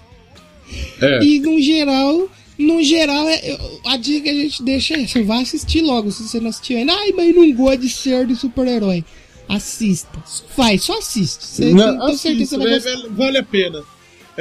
É. 1.02 1.24
E 1.24 1.40
no 1.40 1.62
geral, 1.62 2.30
no 2.58 2.84
geral, 2.84 3.28
é, 3.30 3.58
a 3.86 3.96
dica 3.96 4.24
que 4.24 4.30
a 4.30 4.34
gente 4.34 4.64
deixa 4.64 4.96
é 4.96 5.04
essa. 5.04 5.24
Vai 5.24 5.44
assistir 5.44 5.82
logo 5.82 6.12
se 6.12 6.24
você 6.28 6.40
não 6.40 6.50
assistiu 6.50 6.78
ainda. 6.78 6.94
Ai, 6.94 7.12
mas 7.12 7.34
não 7.36 7.52
gosta 7.54 7.78
de 7.78 7.90
ser 7.90 8.26
de 8.26 8.36
super-herói. 8.36 9.06
Assista. 9.48 10.22
Vai, 10.58 10.78
só 10.78 10.98
assiste. 10.98 11.44
Você, 11.46 11.72
Não, 11.74 11.98
com 11.98 12.16
certeza 12.16 12.58
você 12.58 12.80
vai 12.80 13.10
vale 13.10 13.38
a 13.38 13.44
pena. 13.44 13.84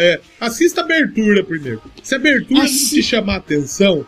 É, 0.01 0.21
assista 0.41 0.81
a 0.81 0.85
abertura 0.85 1.43
primeiro. 1.43 1.83
Se 2.03 2.15
a 2.15 2.19
abertura 2.19 2.63
Assi- 2.63 2.85
não 2.85 2.91
te 2.91 3.03
chamar 3.03 3.35
a 3.35 3.39
atenção, 3.39 4.07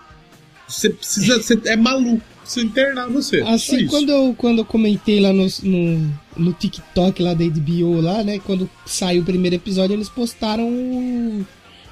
você 0.69 0.91
precisa. 0.91 1.43
Você 1.43 1.59
é 1.65 1.75
maluco. 1.77 2.23
precisa 2.43 2.65
internar 2.65 3.09
você. 3.09 3.41
Assim, 3.41 3.87
quando 3.89 4.09
eu, 4.11 4.35
quando 4.39 4.59
eu 4.59 4.65
comentei 4.65 5.19
lá 5.19 5.33
no, 5.33 5.49
no, 5.65 6.15
no 6.37 6.53
TikTok 6.53 7.21
lá 7.23 7.35
da 7.35 7.45
HBO, 7.45 8.01
lá, 8.01 8.23
né? 8.23 8.39
Quando 8.39 8.71
saiu 8.87 9.23
o 9.23 9.25
primeiro 9.25 9.57
episódio, 9.57 9.95
eles 9.95 10.09
postaram 10.09 11.45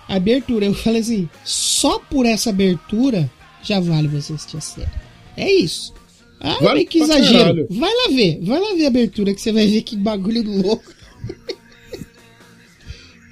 a 0.08 0.14
abertura. 0.14 0.66
Eu 0.66 0.74
falei 0.74 1.00
assim, 1.00 1.28
só 1.44 1.98
por 1.98 2.24
essa 2.24 2.50
abertura 2.50 3.28
já 3.64 3.80
vale 3.80 4.06
você 4.06 4.32
assistir 4.32 4.58
a 4.58 4.60
série. 4.60 4.88
É 5.36 5.50
isso. 5.52 5.92
Ah, 6.40 6.56
Vale 6.60 6.74
meio 6.76 6.86
que 6.88 7.00
exagero. 7.00 7.36
caralho. 7.38 7.66
Vai 7.68 7.90
lá 7.92 8.14
ver, 8.14 8.38
vai 8.44 8.60
lá 8.60 8.74
ver 8.76 8.84
a 8.84 8.88
abertura 8.88 9.34
que 9.34 9.40
você 9.40 9.50
vai 9.50 9.66
ver 9.66 9.82
que 9.82 9.96
bagulho 9.96 10.44
louco. 10.44 10.84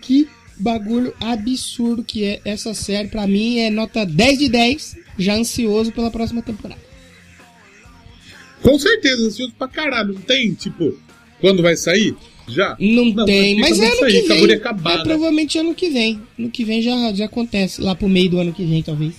que 0.02 0.28
bagulho 0.58 1.14
absurdo 1.20 2.02
que 2.04 2.24
é 2.24 2.40
essa 2.44 2.74
série. 2.74 3.08
Pra 3.08 3.26
mim 3.26 3.58
é 3.58 3.70
nota 3.70 4.04
10 4.04 4.38
de 4.38 4.48
10, 4.48 4.96
já 5.18 5.34
ansioso 5.34 5.92
pela 5.92 6.10
próxima 6.10 6.42
temporada. 6.42 6.80
Com 8.62 8.78
certeza, 8.78 9.26
ansioso 9.26 9.52
pra 9.58 9.68
caralho. 9.68 10.14
Não 10.14 10.20
tem, 10.20 10.54
tipo, 10.54 10.98
quando 11.40 11.62
vai 11.62 11.76
sair? 11.76 12.16
Já? 12.48 12.76
Não, 12.78 13.24
tem, 13.24 13.58
mas 13.58 13.78
é 13.80 13.86
ano 13.86 13.98
sair, 13.98 14.22
que 14.22 14.28
vem. 14.28 14.52
acabar, 14.52 14.94
é 14.94 14.96
né? 14.98 15.04
provavelmente 15.04 15.58
ano 15.58 15.74
que 15.74 15.90
vem. 15.90 16.22
Ano 16.38 16.50
que 16.50 16.64
vem 16.64 16.80
já, 16.80 17.12
já 17.12 17.24
acontece, 17.24 17.80
lá 17.80 17.94
pro 17.94 18.08
meio 18.08 18.30
do 18.30 18.38
ano 18.38 18.52
que 18.52 18.64
vem, 18.64 18.82
talvez. 18.82 19.14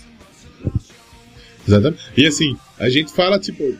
Exatamente. 1.68 2.03
E 2.15 2.26
assim, 2.26 2.55
a 2.80 2.89
gente 2.89 3.11
fala, 3.11 3.38
tipo, 3.38 3.77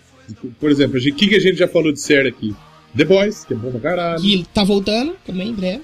por 0.60 0.70
exemplo, 0.70 1.00
o 1.00 1.02
que, 1.02 1.28
que 1.28 1.36
a 1.36 1.40
gente 1.40 1.58
já 1.58 1.68
falou 1.68 1.94
de 1.94 2.00
série 2.00 2.28
aqui? 2.28 2.54
The 2.96 3.06
Boys, 3.06 3.46
que 3.46 3.54
é 3.54 3.58
bom 3.58 3.72
pra 3.72 3.80
caralho. 3.80 4.22
Que 4.22 4.46
tá 4.54 4.64
voltando 4.64 5.16
também 5.26 5.50
em 5.50 5.54
breve. 5.54 5.82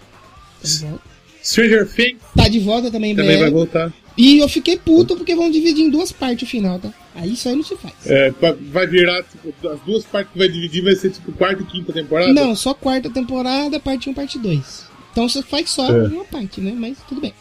Tá. 0.61 1.12
Stranger 1.43 1.87
Things 1.87 2.21
Tá 2.35 2.47
de 2.47 2.59
volta 2.59 2.89
também 2.89 3.11
em 3.11 3.15
também 3.15 3.31
breve. 3.37 3.43
vai 3.43 3.51
voltar. 3.51 3.93
E 4.17 4.37
eu 4.39 4.47
fiquei 4.47 4.77
puto 4.77 5.15
porque 5.15 5.35
vão 5.35 5.49
dividir 5.49 5.83
em 5.83 5.89
duas 5.89 6.11
partes 6.11 6.47
o 6.47 6.51
final, 6.51 6.77
tá? 6.79 6.93
Aí 7.15 7.33
isso 7.33 7.49
aí 7.49 7.55
não 7.55 7.63
se 7.63 7.75
faz. 7.75 7.93
É, 8.05 8.31
vai 8.71 8.85
virar, 8.87 9.23
tipo, 9.23 9.67
as 9.67 9.79
duas 9.81 10.03
partes 10.05 10.31
que 10.33 10.37
vai 10.39 10.47
dividir 10.47 10.83
vai 10.83 10.95
ser 10.95 11.09
tipo 11.11 11.31
quarta 11.31 11.63
e 11.63 11.65
quinta 11.65 11.91
temporada? 11.91 12.31
Não, 12.31 12.55
só 12.55 12.73
quarta 12.75 13.09
temporada, 13.09 13.79
parte 13.79 14.09
1, 14.09 14.13
parte 14.13 14.37
2. 14.39 14.85
Então 15.11 15.27
você 15.27 15.41
faz 15.43 15.69
só 15.71 15.87
É. 15.89 16.07
uma 16.07 16.25
parte, 16.25 16.61
né? 16.61 16.73
Mas 16.75 16.97
tudo 17.09 17.21
bem. 17.21 17.33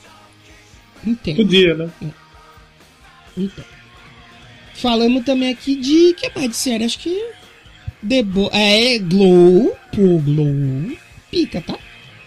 Entendo. 1.07 1.37
Podia, 1.37 1.75
né? 1.75 1.91
Então. 3.37 3.65
Falamos 4.75 5.25
também 5.25 5.51
aqui 5.53 5.77
de. 5.77 6.15
que 6.15 6.31
mais 6.35 6.49
de 6.51 6.57
série? 6.57 6.85
Acho 6.85 6.99
que. 6.99 7.31
The 8.07 8.23
Bo 8.23 8.51
é, 8.53 8.99
Glow. 8.99 9.77
Pô, 9.95 10.19
Glow. 10.19 10.93
Pica, 11.31 11.61
tá? 11.61 11.79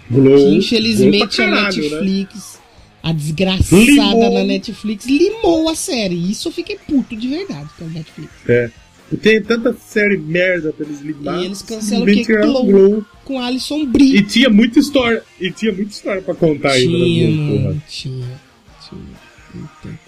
Que 0.10 0.56
infelizmente 0.56 1.36
pra 1.38 1.46
a 1.46 1.50
caralho, 1.50 1.90
né? 1.90 2.02
Netflix, 2.02 2.60
a 3.02 3.12
desgraçada 3.12 3.82
Limou. 3.82 4.34
na 4.34 4.44
Netflix, 4.44 5.06
limou 5.06 5.70
a 5.70 5.76
série. 5.76 6.16
Isso 6.32 6.48
eu 6.48 6.52
fiquei 6.52 6.78
puto 6.78 7.16
de 7.16 7.28
verdade 7.28 7.70
com 7.78 7.86
a 7.86 7.90
Netflix. 7.90 8.32
É. 8.48 8.70
E 9.12 9.18
Tem 9.18 9.42
tanta 9.42 9.76
série 9.88 10.18
merda 10.18 10.74
pra 10.74 10.86
eles 10.86 11.02
limar. 11.02 11.42
E 11.42 11.46
eles 11.46 11.62
cancelam 11.62 12.04
o 12.04 12.08
que? 12.08 12.24
Glow. 12.24 12.66
Glow. 12.66 13.06
Com 13.24 13.40
Alison 13.40 13.86
Brie. 13.86 14.18
E 14.18 14.22
tinha 14.24 14.50
muita 14.50 14.80
história. 14.80 15.24
E 15.40 15.52
tinha 15.52 15.72
muita 15.72 15.92
história 15.92 16.22
pra 16.22 16.34
contar 16.34 16.72
ainda. 16.72 16.98
Tinha, 16.98 17.28
Glow, 17.32 17.62
porra. 17.62 17.84
Tinha. 17.88 18.42
Tinha. 18.90 19.26
Eita, 19.56 20.00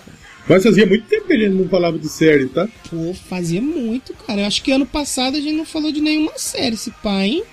Mas 0.50 0.64
fazia 0.64 0.86
muito 0.86 1.06
tempo 1.08 1.28
que 1.28 1.34
a 1.34 1.38
gente 1.38 1.54
não 1.54 1.70
falava 1.70 2.00
de 2.00 2.10
série, 2.10 2.48
tá? 2.48 2.68
Pô, 2.90 3.14
fazia 3.14 3.62
muito, 3.62 4.14
cara. 4.26 4.42
Eu 4.42 4.46
acho 4.48 4.64
que 4.64 4.72
ano 4.72 4.86
passado 4.86 5.38
a 5.38 5.40
gente 5.40 5.56
não 5.56 5.66
falou 5.66 5.92
de 5.92 6.02
nenhuma 6.02 6.34
série, 6.38 6.74
esse 6.74 6.92
pai, 7.04 7.28
hein? 7.28 7.44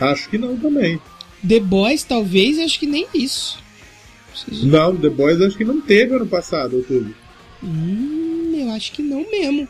Acho 0.00 0.28
que 0.28 0.36
não 0.36 0.56
também. 0.56 1.00
The 1.46 1.60
Boys, 1.60 2.02
talvez, 2.04 2.58
acho 2.58 2.78
que 2.78 2.86
nem 2.86 3.06
isso. 3.14 3.58
Vocês- 4.34 4.64
Não, 4.64 4.96
The 4.96 5.08
Boys 5.10 5.40
acho 5.40 5.56
que 5.56 5.64
não 5.64 5.80
teve 5.80 6.14
ano 6.14 6.26
passado, 6.26 6.76
ou 6.76 6.82
teve? 6.82 7.14
Hum, 7.62 8.52
eu 8.56 8.70
acho 8.70 8.92
que 8.92 9.02
não 9.02 9.28
mesmo. 9.30 9.68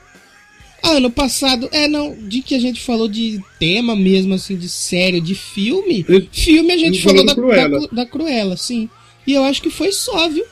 Ah, 0.83 0.93
ano 0.97 1.11
passado, 1.11 1.69
é 1.73 1.89
não, 1.89 2.15
de 2.29 2.43
que 2.43 2.55
a 2.55 2.59
gente 2.59 2.81
falou 2.83 3.09
de 3.09 3.41
tema 3.59 3.97
mesmo, 3.97 4.35
assim, 4.35 4.55
de 4.57 4.69
série, 4.69 5.21
de 5.21 5.35
filme. 5.35 6.05
Filme 6.31 6.73
a 6.73 6.77
gente 6.77 7.01
falou 7.03 7.25
da, 7.25 7.35
Cruella. 7.35 7.81
da, 7.81 7.87
da 7.87 8.07
Cruella, 8.07 8.57
sim. 8.57 8.89
E 9.27 9.33
eu 9.33 9.43
acho 9.45 9.63
que 9.63 9.71
foi 9.71 9.93
só, 9.93 10.29
viu? 10.29 10.45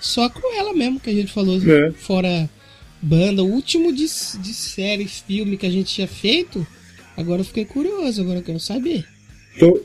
Só 0.00 0.24
a 0.24 0.30
Cruella 0.30 0.72
mesmo 0.72 1.00
que 1.00 1.10
a 1.10 1.12
gente 1.12 1.32
falou, 1.32 1.60
É. 1.68 1.90
fora 1.92 2.48
banda. 3.02 3.42
O 3.42 3.50
último 3.50 3.92
de, 3.92 4.04
de 4.04 4.54
série, 4.54 5.08
filme 5.08 5.56
que 5.56 5.66
a 5.66 5.70
gente 5.70 5.92
tinha 5.92 6.06
feito, 6.06 6.64
agora 7.16 7.40
eu 7.40 7.44
fiquei 7.44 7.64
curioso, 7.64 8.20
agora 8.20 8.38
eu 8.38 8.44
quero 8.44 8.60
saber. 8.60 9.04
Tô, 9.58 9.80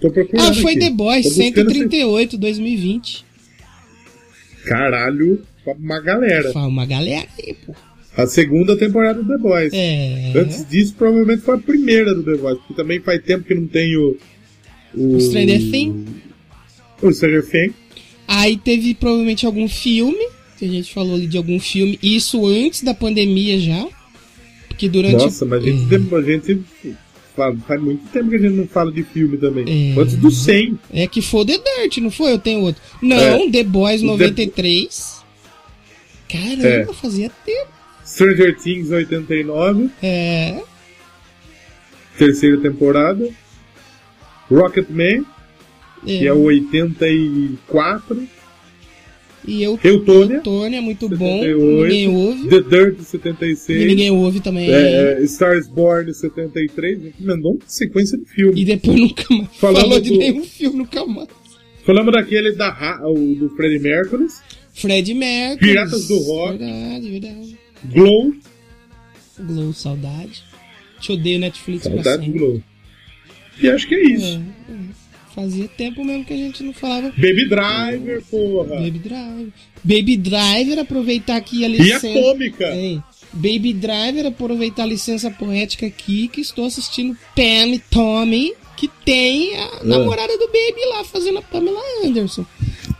tô 0.00 0.10
procurando. 0.10 0.48
Ah, 0.48 0.54
foi 0.54 0.72
aqui. 0.72 0.80
The 0.80 0.90
Boys, 0.90 1.22
Tô 1.24 1.28
buscando 1.30 1.54
138, 1.54 2.38
2020. 2.38 3.14
esse- 3.14 4.64
Caralho, 4.64 5.42
uma 5.78 6.00
galera. 6.00 6.52
Fala 6.52 6.66
uma 6.68 6.86
galera 6.86 7.26
aí, 7.38 7.54
pô. 7.66 7.74
A 8.16 8.26
segunda 8.26 8.76
temporada 8.76 9.22
do 9.22 9.28
The 9.28 9.38
Boys. 9.38 9.72
É. 9.72 10.32
Antes 10.36 10.66
disso, 10.68 10.94
provavelmente 10.98 11.42
foi 11.42 11.54
a 11.54 11.58
primeira 11.58 12.14
do 12.14 12.22
The 12.22 12.36
Boys, 12.36 12.58
porque 12.58 12.74
também 12.74 13.00
faz 13.00 13.22
tempo 13.22 13.44
que 13.44 13.54
não 13.54 13.66
tem 13.66 13.96
o. 13.96 14.16
O 14.94 15.20
Stranger 15.20 15.70
Things. 15.70 16.08
O 17.00 17.12
Stranger 17.12 17.46
Things. 17.48 17.74
Aí 18.26 18.56
teve 18.56 18.94
provavelmente 18.94 19.46
algum 19.46 19.68
filme, 19.68 20.18
que 20.58 20.64
a 20.64 20.68
gente 20.68 20.92
falou 20.92 21.14
ali 21.14 21.26
de 21.26 21.36
algum 21.36 21.58
filme, 21.60 21.98
isso 22.02 22.44
antes 22.46 22.82
da 22.82 22.92
pandemia 22.92 23.58
já. 23.58 23.86
Porque 24.68 24.88
durante. 24.88 25.16
Nossa, 25.16 25.44
mas 25.44 25.62
a 25.62 25.66
gente, 25.66 25.88
tem- 25.88 26.18
a 26.18 26.22
gente 26.22 26.60
fala- 27.40 27.56
faz 27.66 27.80
muito 27.80 28.06
tempo 28.10 28.28
que 28.30 28.36
a 28.36 28.38
gente 28.38 28.54
não 28.54 28.66
fala 28.66 28.92
de 28.92 29.02
filme 29.02 29.36
também. 29.38 29.92
É. 29.96 30.00
Antes 30.00 30.16
do 30.16 30.30
100. 30.30 30.78
É 30.92 31.06
que 31.06 31.22
foi 31.22 31.40
o 31.40 31.44
The 31.46 31.58
Dirt, 31.58 31.98
não 31.98 32.10
foi? 32.10 32.32
Eu 32.32 32.38
tenho 32.38 32.60
outro. 32.60 32.82
Não, 33.02 33.16
É. 33.16 33.50
The 33.50 33.64
Boys 33.64 34.00
O 34.02 34.04
The- 34.04 34.10
93. 34.12 35.20
Caramba, 36.30 36.66
É. 36.66 36.86
fazia 36.92 37.30
tempo. 37.44 37.70
Stranger 38.06 38.56
Things 38.58 38.90
89, 38.90 39.88
É. 40.02 40.60
terceira 42.18 42.58
temporada. 42.58 43.28
Rocketman, 44.50 45.24
que 46.04 46.26
é 46.26 46.32
o 46.32 46.42
84. 46.42 48.28
E 49.46 49.62
eu. 49.62 49.78
Eutônia, 49.82 50.40
Tônia, 50.40 50.78
é 50.78 50.80
muito 50.80 51.08
bom. 51.08 51.40
78. 51.40 51.82
Ninguém 51.84 52.08
ouve. 52.08 52.48
The 52.48 52.60
Dirt 52.60 53.00
76. 53.00 53.80
E 53.82 53.86
ninguém 53.86 54.10
ouve 54.10 54.40
também. 54.40 54.70
É, 54.70 55.18
é, 55.18 55.22
Stars 55.22 55.66
Born 55.66 56.12
73. 56.12 57.00
A 57.00 57.04
gente 57.04 57.22
mandou 57.24 57.52
uma 57.52 57.60
sequência 57.66 58.18
de 58.18 58.24
filme. 58.26 58.60
E 58.60 58.64
depois 58.64 59.00
nunca 59.00 59.24
mais. 59.34 59.48
Falando 59.56 59.80
falou 59.80 60.00
de 60.00 60.10
do- 60.10 60.18
nenhum 60.18 60.44
filme, 60.44 60.78
nunca 60.78 61.06
mais. 61.06 61.28
Falamos 61.84 62.12
daquele 62.12 62.52
da, 62.52 63.00
o, 63.04 63.34
do 63.34 63.48
Freddie 63.56 63.78
Mercury, 63.78 64.26
Fred 64.74 65.14
Mercury. 65.14 65.68
Piratas 65.70 66.06
do 66.06 66.18
Rock. 66.18 66.58
Verdade, 66.58 67.10
verdade. 67.10 67.58
Glow. 67.92 68.34
Glow, 69.38 69.72
saudade. 69.72 70.42
Te 71.00 71.12
odeio 71.12 71.38
Netflix 71.38 71.84
pra 71.88 71.94
Saudade 72.02 72.24
sempre. 72.26 72.38
Glow. 72.38 72.62
E 73.62 73.68
acho 73.70 73.88
que 73.88 73.94
é 73.94 74.02
isso. 74.04 74.26
É, 74.68 74.72
é. 74.72 74.99
Fazia 75.40 75.68
tempo 75.68 76.04
mesmo 76.04 76.24
que 76.24 76.34
a 76.34 76.36
gente 76.36 76.62
não 76.62 76.72
falava 76.74 77.08
Baby 77.16 77.48
Driver, 77.48 78.22
porra. 78.30 78.76
Baby 78.76 78.98
Driver. 78.98 79.48
Baby 79.82 80.16
Driver, 80.18 80.78
aproveitar 80.80 81.36
aqui 81.36 81.64
a 81.64 81.68
E 81.68 81.72
licença. 81.78 82.08
Atômica. 82.10 82.64
É. 82.66 82.98
Baby 83.32 83.72
Driver, 83.72 84.26
aproveitar 84.26 84.82
a 84.82 84.86
licença 84.86 85.30
poética 85.30 85.86
aqui, 85.86 86.28
que 86.28 86.40
estou 86.40 86.66
assistindo 86.66 87.16
Pam 87.34 87.68
e 87.68 87.78
Tommy, 87.78 88.52
que 88.76 88.88
tem 89.04 89.54
É. 89.54 89.62
a 89.80 89.84
namorada 89.84 90.36
do 90.36 90.46
Baby 90.46 90.84
lá 90.90 91.04
fazendo 91.04 91.38
a 91.38 91.42
Pamela 91.42 91.80
Anderson. 92.04 92.44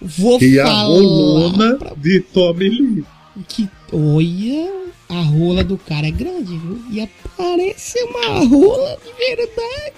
Vou 0.01 0.41
E 0.43 0.59
a 0.59 0.65
falar 0.67 0.85
rolona 0.85 1.75
pra- 1.77 1.95
de 1.95 2.21
Tommy 2.33 2.69
Lee. 2.71 3.05
que 3.49 3.69
olha, 3.93 4.73
a 5.11 5.21
rola 5.21 5.63
do 5.63 5.77
cara 5.77 6.07
é 6.07 6.11
grande, 6.11 6.57
viu? 6.57 6.81
E 6.91 7.01
aparece 7.03 7.99
uma 8.05 8.39
rola 8.47 8.97
de 9.05 9.13
verdade. 9.27 9.93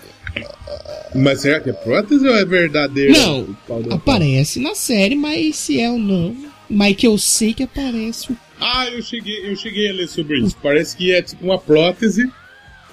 Mas 1.15 1.43
será 1.43 1.61
que 1.61 1.71
é 1.71 1.73
prótese 1.73 2.27
ou 2.27 2.35
é 2.35 2.45
verdadeiro? 2.45 3.13
Não, 3.13 3.57
aparece 3.91 4.59
na 4.61 4.75
série, 4.75 5.15
mas 5.15 5.57
se 5.57 5.81
é 5.81 5.91
ou 5.91 5.99
não. 5.99 6.35
Mas 6.69 6.97
que 6.97 7.07
eu 7.07 7.19
sei 7.19 7.53
que 7.53 7.63
aparece 7.63 8.35
Ah, 8.59 8.89
eu 8.89 9.03
cheguei, 9.03 9.51
eu 9.51 9.55
cheguei 9.57 9.91
a 9.91 9.93
ler 9.93 10.09
sobre 10.09 10.39
isso. 10.41 10.57
Parece 10.63 10.97
que 10.97 11.13
é 11.13 11.21
tipo 11.21 11.45
uma 11.45 11.59
prótese, 11.59 12.31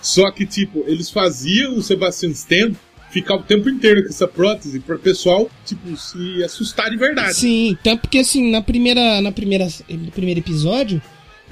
só 0.02 0.30
que 0.32 0.46
tipo, 0.46 0.84
eles 0.86 1.10
faziam 1.10 1.78
o 1.78 1.82
Sebastian 1.82 2.32
Stan 2.32 2.72
ficar 3.10 3.36
o 3.36 3.44
tempo 3.44 3.70
inteiro 3.70 4.04
com 4.04 4.10
essa 4.10 4.28
prótese 4.28 4.80
para 4.80 4.96
o 4.96 5.00
pessoal, 5.00 5.50
tipo, 5.66 5.96
se 5.98 6.44
assustar 6.44 6.90
de 6.90 6.98
verdade. 6.98 7.36
Sim, 7.36 7.78
tanto 7.84 8.02
porque 8.02 8.20
assim, 8.20 8.52
na 8.52 8.62
primeira, 8.62 9.22
na 9.22 9.32
primeira, 9.32 9.68
no 9.90 10.12
primeiro 10.12 10.40
episódio, 10.40 11.02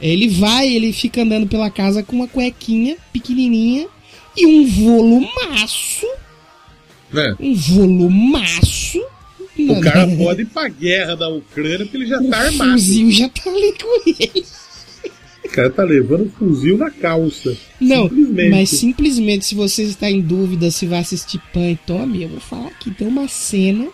ele 0.01 0.27
vai, 0.27 0.67
ele 0.67 0.93
fica 0.93 1.23
andando 1.23 1.47
pela 1.47 1.69
casa 1.69 2.03
com 2.03 2.15
uma 2.15 2.27
cuequinha 2.27 2.97
pequenininha 3.11 3.87
e 4.37 4.45
um 4.45 4.65
volumaço, 4.67 6.05
Né? 7.11 7.35
um 7.39 7.53
volumaço. 7.55 9.03
O 9.59 9.81
cara 9.81 10.07
pode 10.15 10.43
ir 10.43 10.45
pra 10.45 10.67
guerra 10.69 11.15
da 11.15 11.27
Ucrânia 11.29 11.79
porque 11.79 11.97
ele 11.97 12.05
já 12.05 12.19
o 12.21 12.29
tá 12.29 12.37
armado. 12.37 12.71
fuzil 12.73 13.11
já 13.11 13.27
tá 13.29 13.49
ali 13.49 13.73
com 13.73 14.03
ele. 14.09 14.45
O 15.45 15.49
cara 15.49 15.69
tá 15.71 15.83
levando 15.83 16.31
fuzil 16.37 16.77
na 16.77 16.91
calça. 16.91 17.57
Não, 17.79 18.03
Simplesmente. 18.07 18.49
mas 18.51 18.69
simplesmente 18.69 19.45
se 19.45 19.55
você 19.55 19.83
está 19.83 20.11
em 20.11 20.21
dúvida 20.21 20.69
se 20.69 20.85
vai 20.85 20.99
assistir 20.99 21.41
Pan 21.51 21.71
e 21.71 21.75
Tommy, 21.77 22.23
eu 22.23 22.29
vou 22.29 22.39
falar 22.39 22.67
aqui, 22.67 22.91
tem 22.91 23.07
uma 23.07 23.27
cena 23.27 23.87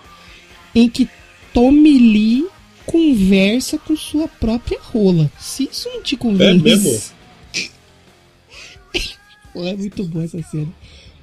em 0.75 0.89
que 0.89 1.07
Tommy 1.53 1.97
Lee 1.97 2.47
conversa 2.85 3.77
com 3.77 3.95
sua 3.95 4.27
própria 4.27 4.79
rola. 4.81 5.31
Se 5.39 5.69
isso 5.71 5.87
não 5.93 6.01
te 6.01 6.17
convence, 6.17 6.59
É 6.59 6.61
mesmo? 6.75 7.01
Pô, 9.53 9.65
é 9.65 9.75
muito 9.75 10.03
boa 10.05 10.25
essa 10.25 10.41
cena. 10.43 10.67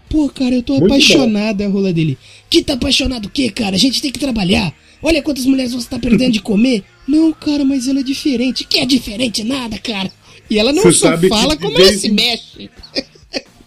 Pô, 0.09 0.29
cara, 0.29 0.55
eu 0.57 0.63
tô 0.63 0.75
Muito 0.75 0.87
apaixonado, 0.87 1.61
é 1.61 1.67
a 1.67 1.69
rola 1.69 1.93
dele. 1.93 2.19
Que 2.49 2.63
tá 2.63 2.75
apaixonado 2.75 3.27
o 3.27 3.31
quê, 3.31 3.49
cara? 3.51 3.77
A 3.77 3.79
gente 3.79 4.03
tem 4.03 4.11
que 4.11 4.19
trabalhar. 4.19 4.75
Olha 5.03 5.23
quantas 5.23 5.47
mulheres 5.47 5.73
você 5.73 5.89
tá 5.89 5.99
perdendo 5.99 6.33
de 6.33 6.41
comer. 6.43 6.83
Não, 7.07 7.33
cara, 7.33 7.65
mas 7.65 7.87
ela 7.89 8.01
é 8.01 8.03
diferente. 8.03 8.65
Que 8.65 8.81
é 8.81 8.87
diferente 8.87 9.45
nada, 9.45 9.79
cara. 9.79 10.11
E 10.49 10.59
ela 10.59 10.73
não 10.73 10.83
Você 10.83 10.93
só 10.93 11.17
fala 11.29 11.57
como 11.57 11.77
ela 11.77 11.87
vez 11.87 12.01
se 12.01 12.09
em- 12.09 12.13
mexe. 12.13 12.71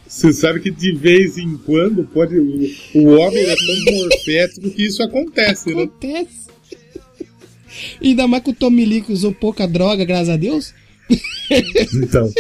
Você 0.06 0.32
sabe 0.32 0.60
que 0.60 0.70
de 0.70 0.92
vez 0.94 1.38
em 1.38 1.58
quando 1.58 2.04
pode. 2.04 2.38
O, 2.38 2.70
o 2.96 3.08
homem 3.18 3.44
é 3.44 3.56
tão 3.56 3.94
morfético 3.96 4.70
que 4.70 4.86
isso 4.86 5.02
acontece, 5.02 5.74
né? 5.74 5.84
Acontece. 5.84 6.44
Ainda 8.02 8.28
mais 8.28 8.44
que 8.44 8.52
o 8.52 8.54
que 9.02 9.12
usou 9.14 9.34
pouca 9.34 9.68
droga, 9.68 10.06
graças 10.06 10.30
a 10.30 10.38
Deus. 10.38 10.74
Então. 11.94 12.32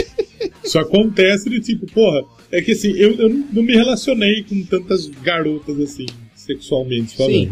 Isso 0.63 0.79
acontece 0.79 1.49
de 1.49 1.59
tipo, 1.59 1.85
porra, 1.87 2.23
é 2.51 2.61
que 2.61 2.71
assim, 2.71 2.91
eu, 2.91 3.13
eu 3.15 3.29
não- 3.29 3.63
me 3.63 3.73
relacionei 3.73 4.43
com 4.43 4.61
tantas 4.63 5.07
garotas 5.07 5.79
assim, 5.79 6.05
sexualmente 6.35 7.15
falando. 7.15 7.33
Sim. 7.33 7.51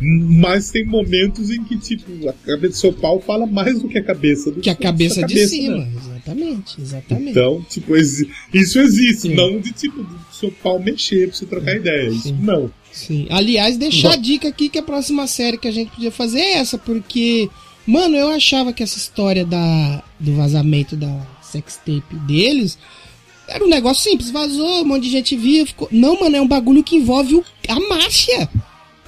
Mas 0.00 0.70
tem 0.70 0.84
momentos 0.84 1.50
em 1.50 1.62
que, 1.64 1.76
tipo, 1.76 2.28
a 2.28 2.32
cabeça 2.32 2.68
do 2.72 2.76
seu 2.76 2.92
pau 2.92 3.20
fala 3.20 3.46
mais 3.46 3.80
do 3.80 3.88
que 3.88 3.98
a 3.98 4.02
cabeça 4.02 4.50
do 4.50 4.60
Que 4.60 4.70
a 4.70 4.74
cabeça 4.74 5.16
sua 5.16 5.26
de 5.26 5.34
cabeça, 5.34 5.48
cima. 5.54 5.76
né? 5.78 5.88
Exatamente, 5.96 6.80
exatamente. 6.80 7.30
Então, 7.30 7.66
tipo, 7.68 7.96
isso 7.96 8.26
existe, 8.80 9.22
Sim. 9.28 9.34
não 9.34 9.60
de 9.60 9.72
tipo, 9.72 10.02
do 10.02 10.18
seu 10.32 10.50
pau 10.62 10.78
mexer 10.80 11.28
pra 11.28 11.36
você 11.36 11.46
trocar 11.46 11.76
ideia. 11.76 12.08
Isso 12.08 12.28
Sim. 12.28 12.38
não. 12.40 12.70
Sim. 12.90 13.26
Aliás, 13.30 13.76
deixar 13.76 14.08
Bom. 14.08 14.14
a 14.14 14.16
dica 14.16 14.48
aqui 14.48 14.68
que 14.68 14.78
a 14.78 14.82
próxima 14.82 15.26
série 15.26 15.56
que 15.58 15.68
a 15.68 15.72
gente 15.72 15.90
podia 15.92 16.10
fazer 16.10 16.40
é 16.40 16.52
essa, 16.58 16.76
porque, 16.78 17.48
mano, 17.86 18.16
eu 18.16 18.28
achava 18.28 18.72
que 18.72 18.82
essa 18.82 18.98
história 18.98 19.44
da, 19.44 20.02
do 20.18 20.34
vazamento 20.34 20.96
da 20.96 21.26
sextape 21.52 22.14
deles 22.26 22.78
era 23.48 23.62
um 23.64 23.68
negócio 23.68 24.02
simples, 24.08 24.30
vazou, 24.30 24.82
um 24.82 24.84
monte 24.84 25.02
de 25.04 25.10
gente 25.10 25.36
via, 25.36 25.66
ficou. 25.66 25.88
Não, 25.90 26.18
mano, 26.20 26.36
é 26.36 26.40
um 26.40 26.46
bagulho 26.48 26.82
que 26.82 26.96
envolve 26.96 27.34
o- 27.34 27.44
a 27.68 27.78
máfia. 27.88 28.48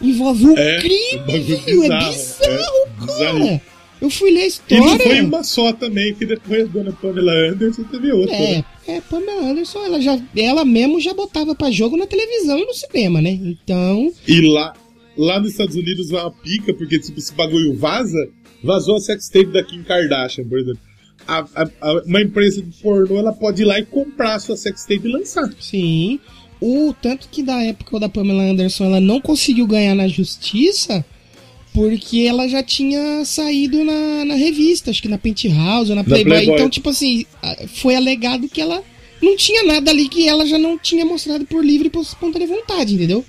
Envolve 0.02 0.46
o 0.48 0.58
É, 0.58 0.78
crime. 0.80 1.22
É 1.28 1.38
bizarro, 1.38 1.64
bizarro, 1.64 1.84
é, 1.84 1.88
cara. 1.88 3.06
bizarro. 3.06 3.60
Eu 4.02 4.10
fui 4.10 4.30
ler 4.32 4.40
a 4.42 4.46
E 4.46 4.76
não 4.76 4.88
foi 4.88 4.96
história. 4.98 5.24
uma 5.24 5.44
só 5.44 5.72
também, 5.72 6.14
que 6.14 6.26
depois 6.26 6.64
a 6.64 6.66
dona 6.66 6.92
Pamela 6.92 7.32
Anderson 7.32 7.84
teve 7.84 8.12
outra. 8.12 8.34
É, 8.34 8.56
né? 8.56 8.64
é, 8.88 9.00
Pamela 9.00 9.46
Anderson, 9.50 9.78
ela, 9.84 10.00
já, 10.00 10.20
ela 10.36 10.64
mesmo 10.64 11.00
já 11.00 11.14
botava 11.14 11.54
pra 11.54 11.70
jogo 11.70 11.96
na 11.96 12.06
televisão 12.06 12.58
e 12.58 12.66
no 12.66 12.74
cinema, 12.74 13.22
né? 13.22 13.30
Então, 13.30 14.12
E 14.28 14.40
lá, 14.52 14.74
lá 15.16 15.38
nos 15.40 15.52
Estados 15.52 15.76
Unidos 15.76 16.10
vai 16.10 16.20
uma 16.22 16.30
pica, 16.32 16.74
porque 16.74 16.98
tipo, 16.98 17.18
esse 17.18 17.32
bagulho 17.32 17.74
vaza, 17.78 18.28
vazou 18.62 18.96
a 18.96 19.00
sextape 19.00 19.46
da 19.52 19.62
Kim 19.62 19.82
Kardashian, 19.84 20.44
por 20.46 20.58
exemplo. 20.58 20.80
A, 21.26 21.38
a- 21.54 21.70
a- 21.80 22.02
uma 22.06 22.20
empresa 22.22 22.60
de 22.62 22.70
pornô, 22.82 23.16
ela 23.18 23.32
pode 23.32 23.62
ir 23.62 23.64
lá 23.64 23.78
e 23.78 23.84
comprar 23.84 24.34
a 24.34 24.40
sua 24.40 24.56
sextape 24.56 25.06
e 25.08 25.12
lançar. 25.12 25.48
Sim. 25.60 26.18
O 26.60 26.94
tanto 27.00 27.28
que 27.30 27.42
da 27.42 27.62
época 27.62 27.98
da 28.00 28.08
Pamela 28.08 28.42
Anderson 28.42 28.84
ela 28.84 29.00
não 29.00 29.20
conseguiu 29.20 29.66
ganhar 29.66 29.94
na 29.94 30.08
justiça 30.08 31.04
porque 31.72 32.20
ela 32.20 32.48
já 32.48 32.62
tinha 32.62 33.24
saído 33.24 33.82
na, 33.84 34.24
na 34.24 34.34
revista, 34.34 34.90
acho 34.90 35.02
que 35.02 35.08
na 35.08 35.18
Penthouse 35.18 35.90
ou 35.90 35.96
na 35.96 36.04
Playboy. 36.04 36.32
Playboy. 36.32 36.54
Então, 36.54 36.70
tipo 36.70 36.88
assim, 36.90 37.24
foi 37.74 37.96
alegado 37.96 38.48
que 38.48 38.60
ela 38.60 38.80
não 39.20 39.36
tinha 39.36 39.64
nada 39.64 39.90
ali 39.90 40.08
que 40.08 40.28
ela 40.28 40.46
já 40.46 40.56
não 40.58 40.78
tinha 40.78 41.04
mostrado 41.04 41.44
por 41.46 41.64
livre 41.64 41.88
e 41.88 41.90
por 41.90 42.02
espontânea 42.02 42.46
vontade, 42.46 42.94
entendeu? 42.94 43.24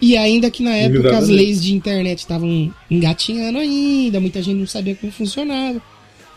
E 0.00 0.16
ainda 0.16 0.50
que 0.50 0.62
na 0.62 0.74
época 0.74 1.00
as 1.00 1.06
Exatamente. 1.24 1.32
leis 1.36 1.62
de 1.62 1.74
internet 1.74 2.18
estavam 2.20 2.74
engatinhando 2.90 3.58
ainda, 3.58 4.18
muita 4.18 4.40
gente 4.42 4.56
não 4.58 4.66
sabia 4.66 4.94
como 4.94 5.12
funcionava. 5.12 5.82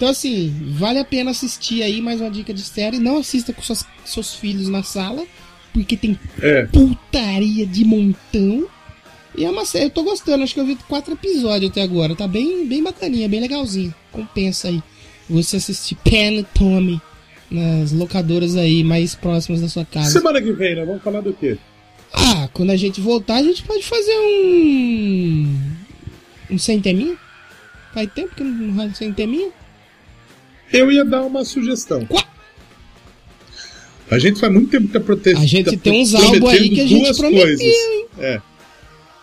Então, 0.04 0.12
assim, 0.12 0.54
vale 0.72 1.00
a 1.00 1.06
pena 1.06 1.32
assistir 1.32 1.82
aí 1.82 2.02
mais 2.02 2.20
uma 2.20 2.30
dica 2.30 2.54
de 2.54 2.60
série. 2.62 3.00
Não 3.00 3.20
assista 3.20 3.54
com 3.54 3.62
suas- 3.62 3.86
seus 4.04 4.36
filhos 4.36 4.68
na 4.68 4.84
sala, 4.84 5.26
porque 5.72 5.96
tem 5.96 6.20
É. 6.42 6.64
putaria 6.66 7.66
de 7.66 7.86
montão. 7.86 8.68
E 9.34 9.46
é 9.46 9.50
uma 9.50 9.64
série, 9.64 9.86
eu 9.86 9.90
tô 9.90 10.04
gostando, 10.04 10.44
acho 10.44 10.54
que 10.54 10.60
eu 10.60 10.66
vi 10.66 10.76
quatro 10.90 11.14
episódios 11.14 11.72
até 11.72 11.82
agora. 11.82 12.18
Tá 12.18 12.28
bem, 12.28 12.68
bem 12.68 12.84
bacaninha, 12.84 13.30
bem 13.30 13.40
legalzinho. 13.40 13.96
Compensa 14.12 14.68
aí 14.68 14.84
você 15.30 15.56
assistir 15.56 15.96
Pen 16.04 16.46
Tommy 16.54 17.02
nas 17.50 17.94
locadoras 17.94 18.58
aí 18.58 18.84
mais 18.84 19.16
próximas 19.16 19.62
da 19.62 19.70
sua 19.70 19.86
casa. 19.86 20.12
Semana 20.12 20.42
que 20.42 20.52
vem, 20.52 20.76
né? 20.76 20.84
Vamos 20.84 21.02
falar 21.02 21.22
do 21.22 21.32
quê? 21.32 21.58
Ah, 22.12 22.50
quando 22.52 22.72
a 22.72 22.76
gente 22.76 23.00
voltar, 23.00 23.36
a 23.36 23.44
gente 23.44 23.64
pode 23.64 23.84
fazer 23.86 24.20
um. 24.20 25.62
Um 26.52 26.58
sem 26.58 26.82
teminha? 26.82 27.16
Faz 27.94 28.10
tempo 28.14 28.36
que 28.36 28.44
não 28.44 28.94
sem 28.94 29.14
teminha? 29.14 29.48
Eu 30.74 30.92
ia 30.92 31.06
dar 31.06 31.22
uma 31.24 31.46
sugestão. 31.46 32.04
Qua- 32.06 32.26
A 34.12 34.20
gente 34.20 34.40
faz 34.40 34.52
muito 34.52 34.70
tempo 34.70 34.88
que 34.88 34.94
tá 34.94 35.00
protegendo. 35.00 35.42
A 35.44 35.46
gente 35.48 35.78
tem 35.78 36.02
uns 36.02 36.14
álbuns 36.14 36.50
aí 36.50 36.70
que 36.70 36.82
a 36.82 36.88
gente 36.88 37.16
prometeu, 37.18 37.68
hein? 37.68 38.06
É. 38.20 38.42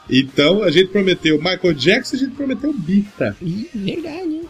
Então, 0.08 0.62
a 0.62 0.70
gente 0.70 0.88
prometeu 0.88 1.36
Michael 1.38 1.74
Jackson, 1.74 2.16
a 2.16 2.18
gente 2.18 2.32
prometeu 2.32 2.72
Bita. 2.72 3.36
Ih, 3.42 3.68
verdade? 3.74 4.40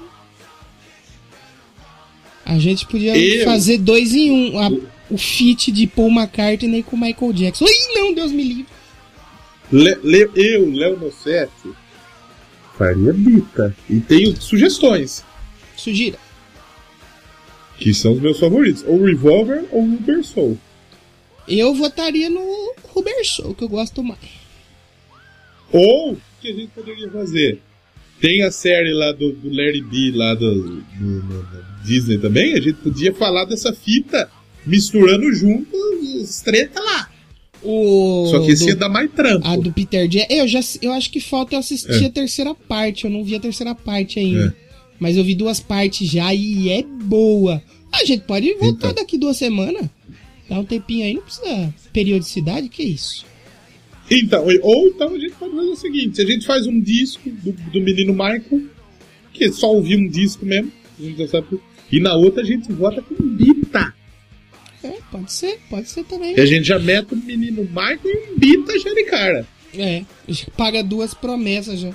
A 2.44 2.58
gente 2.58 2.86
podia 2.86 3.16
Eu- 3.16 3.44
fazer 3.44 3.78
dois 3.78 4.14
em 4.14 4.30
um. 4.30 4.58
a- 4.58 4.70
o 5.10 5.18
feat 5.18 5.70
de 5.72 5.86
Paul 5.86 6.10
McCartney 6.10 6.82
com 6.82 6.96
Michael 6.96 7.32
Jackson. 7.32 7.64
Ih, 7.66 7.94
não, 7.94 8.14
Deus 8.14 8.30
me 8.32 8.42
livre. 8.44 8.66
Le- 9.72 9.98
Le- 10.02 10.30
eu, 10.34 10.70
Léo 10.72 10.98
Nossetti, 10.98 11.70
faria 12.78 13.12
Bita. 13.12 13.76
E 13.88 14.00
tenho 14.00 14.40
sugestões, 14.40 15.24
Sugira. 15.76 16.18
Que 17.80 17.92
são 17.92 18.12
os 18.12 18.20
meus 18.20 18.38
favoritos. 18.38 18.84
Ou 18.86 19.02
Revolver 19.04 19.64
ou 19.72 19.82
Uber 19.82 20.22
Soul. 20.22 20.56
Eu 21.48 21.74
votaria 21.74 22.30
no 22.30 22.74
Ruber 22.84 23.24
Show, 23.24 23.54
que 23.54 23.64
eu 23.64 23.68
gosto 23.68 24.02
mais. 24.04 24.20
Ou, 25.72 26.12
o 26.12 26.20
que 26.40 26.48
a 26.48 26.52
gente 26.54 26.68
poderia 26.68 27.10
fazer? 27.10 27.60
Tem 28.20 28.42
a 28.42 28.50
série 28.50 28.92
lá 28.92 29.12
do, 29.12 29.32
do 29.32 29.48
Larry 29.48 29.80
B, 29.82 30.12
lá 30.14 30.34
do, 30.34 30.54
do- 30.54 30.82
do- 31.00 31.22
do 31.22 31.64
Disney 31.84 32.18
também. 32.18 32.52
A 32.54 32.60
gente 32.60 32.74
podia 32.74 33.14
falar 33.14 33.44
dessa 33.46 33.72
fita 33.72 34.30
misturando 34.66 35.32
junto 35.32 35.74
as 36.22 36.40
treta 36.42 36.78
lá. 36.80 37.10
O. 37.62 38.26
Só 38.30 38.40
que 38.44 38.52
esse 38.52 38.64
do- 38.64 38.68
ia 38.70 38.76
dar 38.76 38.88
mais 38.88 39.10
trampo. 39.12 39.46
A 39.46 39.56
do 39.56 39.72
Peter 39.72 40.06
Jackson. 40.06 40.34
Eu, 40.34 40.48
já, 40.48 40.60
eu 40.82 40.92
acho 40.92 41.10
que 41.10 41.20
falta 41.20 41.54
eu 41.54 41.58
assistir 41.60 42.04
É. 42.04 42.06
a 42.06 42.10
terceira 42.10 42.54
parte. 42.54 43.04
Eu 43.04 43.10
não 43.10 43.24
vi 43.24 43.36
a 43.36 43.40
terceira 43.40 43.74
parte 43.74 44.18
ainda. 44.18 44.54
É. 44.66 44.69
Mas 45.00 45.16
eu 45.16 45.24
vi 45.24 45.34
duas 45.34 45.58
partes 45.58 46.08
já 46.08 46.32
e 46.34 46.68
é 46.68 46.82
boa. 46.82 47.60
A 47.90 48.04
gente 48.04 48.22
pode 48.24 48.52
voltar 48.54 48.90
Então. 48.90 48.94
daqui 48.94 49.16
duas 49.18 49.36
semanas. 49.38 49.86
Dá 50.48 50.58
um 50.60 50.64
tempinho 50.64 51.04
aí, 51.06 51.14
não 51.14 51.22
precisa 51.22 51.74
periodicidade, 51.92 52.68
que 52.68 52.82
isso? 52.82 53.24
Então, 54.10 54.44
ou 54.62 54.88
então 54.88 55.14
a 55.14 55.18
gente 55.18 55.32
pode 55.36 55.54
fazer 55.54 55.68
o 55.70 55.76
seguinte: 55.76 56.20
a 56.20 56.26
gente 56.26 56.44
faz 56.44 56.66
um 56.66 56.80
disco 56.80 57.30
do, 57.30 57.52
do 57.52 57.80
menino 57.80 58.12
Michael, 58.12 58.62
que 59.32 59.50
só 59.52 59.72
ouvir 59.72 59.96
um 59.96 60.08
disco 60.08 60.44
mesmo, 60.44 60.70
a 60.98 61.02
gente 61.02 61.18
já 61.18 61.28
sabe. 61.28 61.60
E 61.90 61.98
na 62.00 62.14
outra 62.14 62.42
a 62.42 62.44
gente 62.44 62.70
vota 62.72 63.00
com 63.02 63.14
Bita. 63.14 63.94
É, 64.82 64.94
pode 65.10 65.32
ser, 65.32 65.58
pode 65.68 65.88
ser 65.88 66.04
também. 66.04 66.34
E 66.36 66.40
a 66.40 66.46
gente 66.46 66.64
já 66.64 66.78
mete 66.78 67.12
o 67.14 67.16
menino 67.16 67.62
Michael 67.64 68.00
e 68.04 68.32
um 68.32 68.38
Bita 68.38 68.78
já 68.78 68.92
de 68.92 69.04
cara. 69.04 69.46
É, 69.74 70.02
a 70.26 70.32
gente 70.32 70.50
paga 70.52 70.82
duas 70.82 71.14
promessas 71.14 71.78
já. 71.80 71.92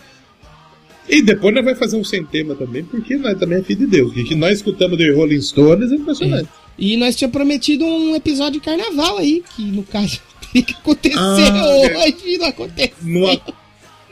E 1.07 1.21
depois 1.21 1.53
nós 1.53 1.63
vai 1.63 1.75
fazer 1.75 1.97
um 1.97 2.03
sem 2.03 2.25
tema 2.25 2.55
também, 2.55 2.83
porque 2.83 3.15
nós 3.17 3.37
também 3.37 3.59
é 3.59 3.63
filho 3.63 3.79
de 3.81 3.87
Deus. 3.87 4.11
O 4.11 4.23
que 4.23 4.35
nós 4.35 4.57
escutamos 4.57 4.97
de 4.97 5.11
Rolling 5.11 5.41
Stones 5.41 5.91
é 5.91 5.95
impressionante. 5.95 6.49
E 6.77 6.97
nós 6.97 7.15
tínhamos 7.15 7.35
prometido 7.37 7.85
um 7.85 8.15
episódio 8.15 8.59
de 8.59 8.65
carnaval 8.65 9.17
aí, 9.17 9.43
que 9.55 9.63
no 9.63 9.83
caso 9.83 10.19
tem 10.51 10.63
que 10.63 10.73
acontecer 10.73 11.17
Ah, 11.17 11.37
é. 11.39 11.97
hoje 12.05 12.15
e 12.25 12.37
não 12.37 12.47
aconteceu. 12.47 12.95
Não, 13.03 13.41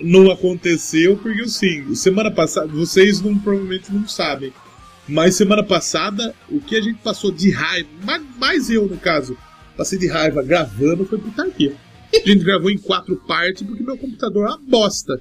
não 0.02 0.32
aconteceu 0.32 1.18
porque 1.18 1.41
assim, 1.41 1.94
semana 1.95 2.30
passada, 2.32 2.68
vocês 2.68 3.22
não, 3.22 3.38
provavelmente 3.38 3.91
não 3.91 4.07
sabem, 4.07 4.53
mas 5.07 5.36
semana 5.36 5.64
passada 5.64 6.34
o 6.49 6.60
que 6.61 6.76
a 6.76 6.82
gente 6.82 6.99
passou 7.03 7.32
de 7.32 7.52
raiva, 7.52 7.90
mais, 8.40 8.70
eu 8.70 8.88
no 8.88 8.98
caso, 8.98 9.36
passei 9.76 9.98
de 9.99 10.07
raiva 10.07 10.41
gravando 10.44 11.06
foi 11.06 11.18
putaria. 11.18 11.74
A 12.14 12.30
gente 12.30 12.44
gravou 12.45 12.70
em 12.70 12.78
quatro 12.78 13.15
partes 13.28 13.64
porque 13.64 13.84
meu 13.84 13.98
computador 13.98 14.45
é 14.45 14.49
uma 14.49 14.60
bosta. 14.60 15.20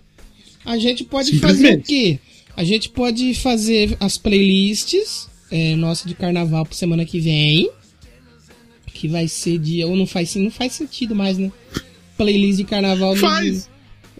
A 0.64 0.78
gente 0.78 1.04
pode 1.04 1.38
fazer 1.38 1.74
o 1.78 1.82
quê? 1.82 2.18
A 2.56 2.64
gente 2.64 2.88
pode 2.90 3.34
fazer 3.34 3.96
as 3.98 4.16
playlists 4.18 5.28
é, 5.50 5.74
nossa 5.76 6.06
de 6.08 6.14
carnaval 6.14 6.64
pra 6.64 6.74
semana 6.74 7.04
que 7.04 7.18
vem. 7.20 7.70
Que 8.86 9.08
vai 9.08 9.26
ser 9.26 9.58
dia. 9.58 9.86
Ou 9.86 9.96
não 9.96 10.06
faz, 10.06 10.34
não 10.36 10.50
faz 10.50 10.72
sentido 10.74 11.14
mais, 11.14 11.38
né? 11.38 11.50
Playlist 12.16 12.58
de 12.58 12.64
carnaval 12.64 13.14
no, 13.14 13.20
Faz! 13.20 13.68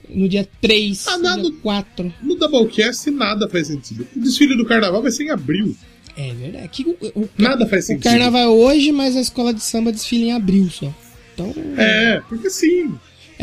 no 0.09 0.29
dia 0.29 0.49
3, 0.61 1.07
Ah, 1.07 1.19
nada. 1.19 1.43
no 1.43 1.51
dia 1.51 1.61
4. 1.63 2.15
No 2.23 2.35
Doublecast 2.37 3.11
nada 3.11 3.49
faz 3.49 3.67
sentido. 3.69 4.07
O 4.17 4.21
desfile 4.21 4.57
do 4.57 4.65
carnaval 4.65 5.03
vai 5.03 5.11
ser 5.13 5.25
em 5.25 5.31
abril. 5.31 5.77
É 6.17 6.33
verdade. 6.35 6.69
Que 6.69 6.83
o, 6.85 6.97
o- 7.15 7.29
Nada 7.39 7.67
faz 7.67 7.85
o 7.85 7.87
sentido. 7.89 8.03
carnaval 8.05 8.41
é 8.43 8.49
hoje, 8.49 8.91
mas 8.93 9.15
a 9.17 9.21
escola 9.21 9.53
de 9.55 9.63
samba 9.63 9.93
desfila 9.93 10.25
em 10.25 10.33
abril 10.33 10.69
só. 10.71 10.93
Então. 11.35 11.55
É, 11.77 12.21
porque 12.29 12.51
sim. 12.51 12.93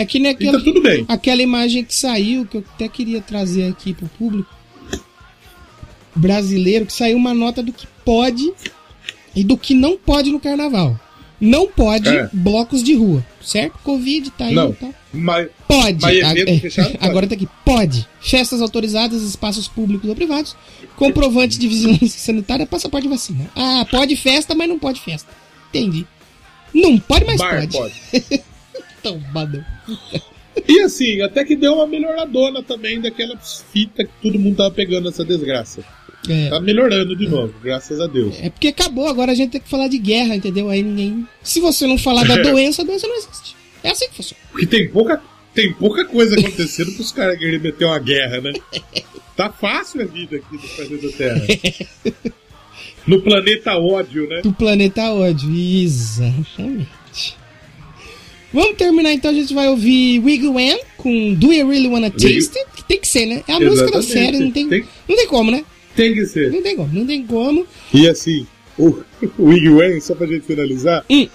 É 0.01 0.05
que 0.05 0.17
nem 0.17 0.31
E 0.31 0.35
aquela, 0.35 0.57
tá 0.59 0.63
tudo 0.63 0.81
bem. 0.81 1.03
aquela 1.07 1.41
imagem 1.41 1.83
que 1.83 1.93
saiu, 1.93 2.45
que 2.45 2.57
eu 2.57 2.63
até 2.75 2.87
queria 2.87 3.21
trazer 3.21 3.67
aqui 3.67 3.93
pro 3.93 4.07
público 4.07 4.49
brasileiro, 6.15 6.85
que 6.85 6.93
saiu 6.93 7.17
uma 7.17 7.33
nota 7.33 7.61
do 7.61 7.71
que 7.73 7.87
pode 8.05 8.51
e 9.35 9.43
do 9.43 9.57
que 9.57 9.73
não 9.73 9.97
pode 9.97 10.31
no 10.31 10.39
carnaval. 10.39 10.99
Não 11.39 11.67
pode 11.67 12.09
É. 12.09 12.29
blocos 12.33 12.83
de 12.83 12.93
rua, 12.93 13.25
certo? 13.41 13.77
Covid 13.83 14.29
tá 14.31 14.45
aí 14.45 14.53
Não. 14.55 14.73
tal. 14.73 14.93
Mas, 15.13 15.47
Pode. 15.67 16.01
Mas 16.01 16.23
A- 16.23 16.31
evento 16.31 16.49
é, 16.49 16.59
fechado 16.59 16.91
pode. 16.91 17.05
Agora 17.05 17.27
tá 17.27 17.35
aqui. 17.35 17.47
Pode. 17.65 18.07
Festas 18.21 18.61
autorizadas, 18.61 19.21
espaços 19.21 19.67
públicos 19.67 20.09
ou 20.09 20.15
privados, 20.15 20.55
comprovante 20.97 21.57
de 21.57 21.67
vigilância 21.67 22.07
sanitária, 22.09 22.65
passaporte 22.65 23.03
de 23.03 23.09
vacina. 23.09 23.49
Ah, 23.55 23.85
pode 23.89 24.15
festa, 24.17 24.53
mas 24.55 24.67
não 24.67 24.77
pode 24.79 24.99
festa. 24.99 25.29
Entendi. 25.69 26.05
Não 26.73 26.97
pode, 26.99 27.25
mas 27.25 27.37
bar 27.37 27.55
pode. 27.67 27.77
pode. 27.77 27.93
Tombadão. 29.01 29.63
E 30.67 30.81
assim, 30.81 31.21
até 31.21 31.43
que 31.43 31.55
deu 31.55 31.75
uma 31.75 31.87
melhoradona 31.87 32.61
também 32.61 32.99
daquela 32.99 33.37
fita 33.37 34.03
que 34.03 34.11
todo 34.21 34.39
mundo 34.39 34.57
tava 34.57 34.71
pegando 34.71 35.09
essa 35.09 35.23
desgraça. 35.23 35.83
É. 36.27 36.49
Tá 36.49 36.59
melhorando 36.59 37.15
de 37.15 37.27
novo, 37.27 37.53
graças 37.63 37.99
a 37.99 38.07
Deus. 38.07 38.35
É 38.41 38.49
porque 38.49 38.67
acabou, 38.67 39.07
agora 39.07 39.31
a 39.31 39.35
gente 39.35 39.51
tem 39.51 39.61
que 39.61 39.69
falar 39.69 39.87
de 39.87 39.97
guerra, 39.97 40.35
entendeu? 40.35 40.69
Aí 40.69 40.83
ninguém. 40.83 41.25
Se 41.41 41.59
você 41.59 41.87
não 41.87 41.97
falar 41.97 42.25
da 42.25 42.37
doença, 42.43 42.81
a 42.81 42.85
doença 42.85 43.07
não 43.07 43.15
existe. 43.15 43.55
É 43.83 43.91
assim 43.91 44.09
que 44.09 44.15
funciona. 44.15 44.43
Porque 44.51 44.67
tem 44.67 44.89
pouca, 44.89 45.21
tem 45.53 45.73
pouca 45.73 46.03
coisa 46.05 46.37
acontecendo 46.37 46.91
pros 46.93 47.11
caras 47.11 47.39
querem 47.39 47.59
meter 47.59 47.85
uma 47.85 47.99
guerra, 47.99 48.41
né? 48.41 48.53
Tá 49.35 49.49
fácil 49.49 50.01
a 50.01 50.05
vida 50.05 50.35
aqui 50.35 50.53
no 50.53 50.59
planeta 50.59 51.17
Terra. 51.17 52.33
No 53.07 53.21
planeta 53.21 53.77
ódio, 53.77 54.27
né? 54.27 54.41
Do 54.41 54.51
planeta 54.51 55.13
ódio. 55.13 55.49
Exatamente. 55.55 56.89
Vamos 58.53 58.75
terminar 58.77 59.13
então, 59.13 59.29
a 59.31 59.33
gente 59.33 59.53
vai 59.53 59.67
ouvir 59.69 60.19
Wiggle 60.19 60.53
Wan 60.53 60.77
com 60.97 61.33
Do 61.35 61.53
You 61.53 61.67
Really 61.69 61.87
Wanna 61.87 62.09
Taste 62.09 62.35
It? 62.35 62.53
Que 62.75 62.83
tem 62.87 62.99
que 62.99 63.07
ser, 63.07 63.25
né? 63.27 63.43
É 63.47 63.53
a 63.53 63.59
música 63.59 63.91
da 63.91 63.99
Exatamente. 63.99 64.05
série, 64.11 64.39
não 64.39 64.51
tem, 64.51 64.67
Tem- 64.67 64.83
não 65.07 65.15
tem 65.15 65.27
como, 65.27 65.51
né? 65.51 65.63
Tem 65.95 66.13
que 66.13 66.25
ser. 66.25 66.51
Não 66.51 66.61
tem 66.63 66.75
como, 66.75 66.93
não 66.93 67.05
tem 67.05 67.23
como. 67.25 67.67
E 67.93 68.07
assim, 68.07 68.47
o, 68.77 68.87
o 69.37 69.45
Wigwam, 69.49 69.99
só 70.01 70.15
pra 70.15 70.25
gente 70.27 70.45
finalizar, 70.45 71.05
Hum. 71.09 71.27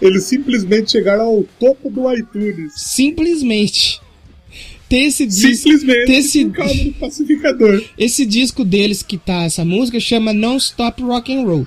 eles 0.00 0.24
simplesmente 0.24 0.92
chegaram 0.92 1.24
ao 1.24 1.44
topo 1.58 1.90
do 1.90 2.12
iTunes. 2.14 2.72
Simplesmente. 2.76 4.00
Ter 4.88 5.04
esse 5.06 5.26
disco. 5.26 5.56
Simplesmente 5.70 6.06
ter 6.06 6.12
esse, 6.18 6.44
por 6.44 6.52
causa 6.56 6.74
do 6.84 6.92
pacificador. 6.92 7.84
esse 7.98 8.24
disco 8.26 8.64
deles 8.64 9.02
que 9.02 9.16
tá 9.16 9.42
essa 9.44 9.64
música 9.64 9.98
chama 9.98 10.32
Non 10.32 10.56
Stop 10.58 11.02
Rock 11.02 11.34
and 11.34 11.42
Roll. 11.44 11.66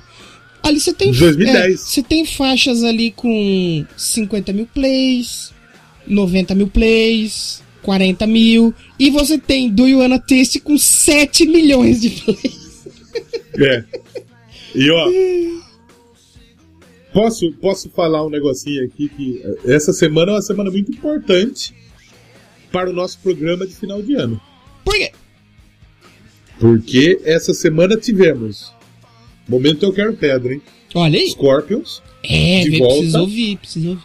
Ali 0.67 0.81
você 0.81 0.93
tem 0.93 1.11
2010. 1.11 1.55
é, 1.55 1.77
você 1.77 2.03
tem 2.03 2.25
faixas 2.25 2.83
ali 2.83 3.11
com 3.11 3.85
50 3.95 4.51
mil 4.51 4.65
plays, 4.65 5.53
90 6.05 6.53
mil 6.55 6.67
plays, 6.67 7.63
40 7.83 8.27
mil 8.27 8.73
e 8.99 9.09
você 9.09 9.37
tem 9.37 9.69
Do 9.69 9.87
You 9.87 9.99
Wanna 9.99 10.19
Taste 10.19 10.59
com 10.59 10.77
7 10.77 11.45
milhões 11.45 12.01
de 12.01 12.09
plays. 12.09 12.85
É. 13.57 13.83
E 14.75 14.91
ó. 14.91 15.09
Posso, 17.13 17.51
posso 17.53 17.89
falar 17.89 18.25
um 18.25 18.29
negocinho 18.29 18.83
aqui 18.83 19.07
que 19.07 19.41
eh, 19.41 19.73
essa 19.73 19.93
semana 19.93 20.33
é 20.33 20.35
uma 20.35 20.41
semana 20.41 20.69
muito 20.69 20.91
importante 20.91 21.73
para 22.71 22.89
o 22.89 22.93
nosso 22.93 23.17
programa 23.19 23.65
de 23.65 23.73
final 23.73 24.01
de 24.01 24.15
ano. 24.15 24.39
Por 24.83 24.93
quê? 24.93 25.11
Porque 26.59 27.19
essa 27.23 27.53
semana 27.53 27.95
tivemos. 27.95 28.75
Momento 29.47 29.83
Eu 29.83 29.93
Quero 29.93 30.13
Pedra, 30.13 30.53
hein? 30.53 30.61
Olha 30.95 31.19
aí. 31.19 31.29
Scorpions, 31.29 32.01
É, 32.23 32.63
de 32.63 32.77
volta. 32.79 32.95
preciso 32.95 33.19
ouvir, 33.19 33.57
preciso 33.57 33.89
ouvir. 33.89 34.03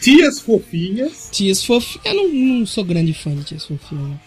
Tias 0.00 0.40
Fofinhas. 0.40 1.28
Tias 1.32 1.64
Fofinhas, 1.64 2.04
eu 2.04 2.14
não, 2.14 2.28
não 2.58 2.66
sou 2.66 2.84
grande 2.84 3.12
fã 3.12 3.34
de 3.34 3.44
Tias 3.44 3.64
Fofinhas. 3.64 4.18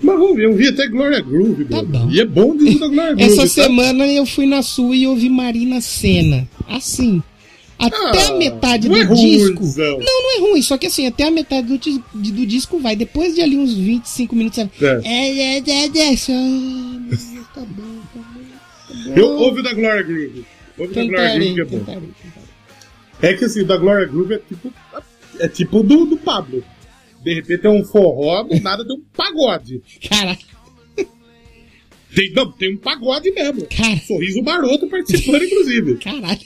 Mas 0.00 0.16
vamos 0.18 0.38
eu 0.38 0.54
vi 0.54 0.68
até 0.68 0.86
Gloria 0.88 1.20
Groove, 1.20 1.64
Tá 1.64 1.82
bom. 1.82 2.08
E 2.10 2.20
é 2.20 2.24
bom 2.24 2.56
de 2.56 2.78
da 2.78 2.86
Gloria 2.86 3.14
Groove. 3.16 3.22
Essa 3.32 3.42
tá? 3.42 3.48
semana 3.64 4.06
eu 4.06 4.24
fui 4.24 4.46
na 4.46 4.62
sua 4.62 4.94
e 4.96 5.06
ouvi 5.06 5.28
Marina 5.28 5.80
Senna. 5.80 6.48
Assim. 6.68 7.22
Até 7.78 7.96
Ah, 7.96 8.28
a 8.30 8.34
metade 8.34 8.88
do 8.88 8.96
é 8.96 9.04
disco. 9.04 9.60
ruimzão. 9.60 9.98
Não, 10.00 10.22
não 10.22 10.36
é 10.36 10.50
ruim. 10.50 10.62
Só 10.62 10.76
que 10.76 10.86
assim, 10.88 11.06
até 11.06 11.24
a 11.24 11.30
metade 11.30 11.68
do, 11.68 11.78
do 11.78 12.46
disco 12.46 12.78
vai. 12.80 12.96
Depois 12.96 13.34
de 13.36 13.40
ali 13.40 13.56
uns 13.56 13.72
25 13.74 14.34
minutos. 14.34 14.56
Sabe? 14.58 14.70
É. 14.84 15.00
É, 15.04 15.58
é, 15.58 15.62
é, 15.64 16.12
é, 16.12 16.16
só- 16.16 16.32
Tá 17.54 17.60
bom, 17.60 17.82
tá 18.14 18.16
bom. 18.16 18.22
Eu 19.14 19.28
ouvi 19.36 19.60
o 19.60 19.62
da 19.62 19.72
Gloria 19.72 20.02
Groove. 20.02 20.44
Ouve 20.78 20.92
o 20.92 20.94
da 20.94 21.04
Gloria 21.04 21.34
Groove 21.34 21.54
que 21.54 21.60
é 21.60 21.64
bom. 21.64 21.78
tentarei, 21.78 22.00
tentarei. 22.00 22.48
É 23.20 23.34
que 23.34 23.44
assim, 23.44 23.60
o 23.62 23.66
da 23.66 23.76
Gloria 23.76 24.06
Groove 24.06 24.34
é 24.34 24.38
tipo. 24.38 24.72
É 25.40 25.48
tipo 25.48 25.82
do, 25.82 26.04
do 26.06 26.16
Pablo. 26.16 26.64
De 27.22 27.34
repente 27.34 27.62
tem 27.62 27.70
um 27.70 27.84
forró, 27.84 28.42
do 28.44 28.60
nada 28.60 28.84
tem 28.86 28.96
um 28.96 29.02
pagode. 29.14 29.82
Caraca, 30.08 30.42
Tem, 32.14 32.32
não, 32.32 32.50
tem 32.52 32.74
um 32.74 32.78
pagode 32.78 33.30
mesmo. 33.32 33.66
Cara. 33.66 33.98
Sorriso 33.98 34.42
maroto 34.42 34.88
participando, 34.88 35.42
inclusive. 35.44 35.96
caralho. 35.98 36.40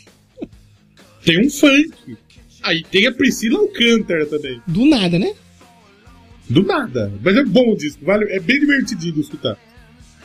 Tem 1.25 1.41
um 1.47 1.49
funk. 1.51 2.17
Aí 2.63 2.83
tem 2.85 3.07
a 3.07 3.13
Priscila 3.13 3.61
Alcântara 3.61 4.27
também. 4.27 4.61
Do 4.67 4.85
nada, 4.87 5.19
né? 5.19 5.35
Do 6.49 6.63
nada. 6.65 7.13
Mas 7.23 7.37
é 7.37 7.45
bom 7.45 7.73
o 7.73 7.77
disco, 7.77 8.05
vale, 8.05 8.25
é 8.33 8.41
bem 8.41 8.59
divertidinho 8.61 9.15
de 9.15 9.21
escutar. 9.21 9.57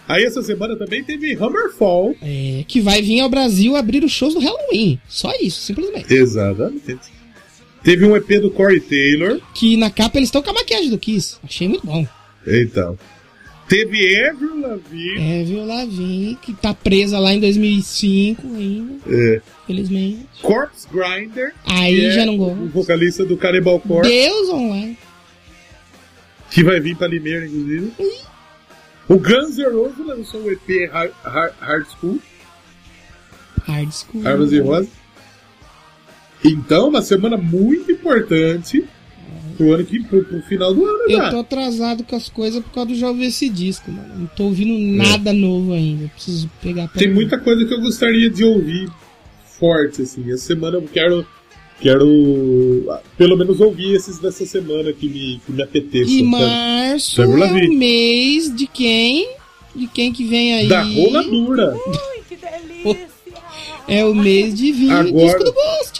Aí 0.07 0.23
essa 0.23 0.41
semana 0.41 0.75
também 0.77 1.03
teve 1.03 1.33
Hammerfall. 1.35 2.15
É, 2.21 2.63
que 2.67 2.79
vai 2.79 3.01
vir 3.01 3.19
ao 3.19 3.29
Brasil 3.29 3.75
abrir 3.75 4.03
os 4.03 4.11
shows 4.11 4.33
do 4.33 4.39
Halloween. 4.39 4.99
Só 5.07 5.31
isso, 5.41 5.59
simplesmente. 5.61 6.13
Exatamente. 6.13 6.97
Teve 7.83 8.05
um 8.05 8.15
EP 8.15 8.39
do 8.41 8.49
Corey 8.51 8.79
Taylor. 8.79 9.39
Que 9.53 9.75
na 9.77 9.89
capa 9.89 10.17
eles 10.17 10.27
estão 10.29 10.41
com 10.41 10.49
a 10.49 10.53
maquiagem 10.53 10.89
do 10.89 10.97
Kiss. 10.97 11.37
Achei 11.43 11.67
muito 11.67 11.85
bom. 11.85 12.07
Então. 12.45 12.97
Teve 13.67 14.15
Avril 14.25 14.61
Lavigne. 14.61 15.19
É, 15.19 15.43
viu 15.43 15.65
Lavigne, 15.65 16.37
que 16.41 16.53
tá 16.53 16.73
presa 16.73 17.19
lá 17.19 17.33
em 17.33 17.39
2005 17.41 18.47
ainda, 18.55 18.93
É. 19.09 19.41
felizmente. 19.67 20.19
Corpse 20.41 20.87
Grinder. 20.89 21.53
Aí 21.65 22.05
é 22.05 22.11
já 22.11 22.25
não 22.25 22.37
gosto. 22.37 22.61
O 22.63 22.69
vocalista 22.69 23.25
do 23.25 23.35
Cannibal 23.35 23.77
Corpse. 23.81 24.09
Deus 24.09 24.47
online. 24.49 24.97
Que 26.49 26.63
vai 26.63 26.79
vir 26.79 26.95
pra 26.95 27.07
Limeira, 27.09 27.45
inclusive. 27.45 27.91
O 29.09 29.17
Guns 29.17 29.57
N' 29.57 29.69
Roses 29.71 30.05
lançou 30.05 30.41
o 30.41 30.51
EP 30.51 30.89
Hard, 30.91 31.11
Hard, 31.23 31.53
Hard 31.59 31.87
School. 31.87 32.19
Hard 33.65 33.91
school. 33.91 34.27
Armas 34.27 34.51
e 34.51 34.59
Rosas. 34.59 34.89
Então, 36.43 36.89
uma 36.89 37.01
semana 37.01 37.35
muito 37.37 37.91
importante 37.91 38.83
pro 39.57 39.73
ano 39.73 39.83
que 39.85 40.03
pro, 40.03 40.23
pro 40.23 40.41
final 40.43 40.73
do 40.73 40.85
ano 40.85 40.99
Eu 41.09 41.17
já. 41.17 41.31
tô 41.31 41.39
atrasado 41.39 42.03
com 42.03 42.15
as 42.15 42.29
coisas 42.29 42.63
por 42.63 42.71
causa 42.71 42.89
do 42.89 42.95
já 42.95 43.07
ouvir 43.07 43.25
esse 43.25 43.49
disco, 43.49 43.91
mano. 43.91 44.19
Não 44.19 44.27
tô 44.27 44.43
ouvindo 44.45 44.77
nada 45.03 45.33
novo 45.33 45.73
ainda. 45.73 46.07
Preciso 46.09 46.49
pegar 46.61 46.87
pra 46.87 46.99
Tem 46.99 47.07
ouvir. 47.07 47.19
muita 47.21 47.37
coisa 47.39 47.65
que 47.65 47.73
eu 47.73 47.81
gostaria 47.81 48.29
de 48.29 48.43
ouvir 48.43 48.89
forte, 49.59 50.03
assim. 50.03 50.31
Essa 50.31 50.43
semana 50.45 50.77
eu 50.77 50.83
quero. 50.83 51.25
Quero 51.79 52.85
pelo 53.17 53.37
menos 53.37 53.59
ouvir 53.59 53.93
esses 53.95 54.17
dessa 54.17 54.45
semana 54.45 54.91
que 54.91 55.07
me, 55.07 55.39
que 55.45 55.51
me 55.51 55.61
apeteçam. 55.61 56.11
E 56.13 56.23
março 56.23 57.21
é 57.21 57.25
o 57.27 57.73
mês 57.73 58.53
de 58.55 58.65
quem? 58.67 59.29
De 59.75 59.85
quem 59.87 60.11
que 60.11 60.25
vem 60.25 60.55
aí? 60.55 60.67
Da 60.67 60.81
rola 60.81 61.23
dura. 61.23 61.75
É 63.87 64.03
o 64.03 64.13
mês 64.15 64.55
de 64.55 64.71
vir 64.71 64.91
Agora- 64.91 65.25
disco 65.25 65.43
do 65.43 65.53
Ghost. 65.53 65.99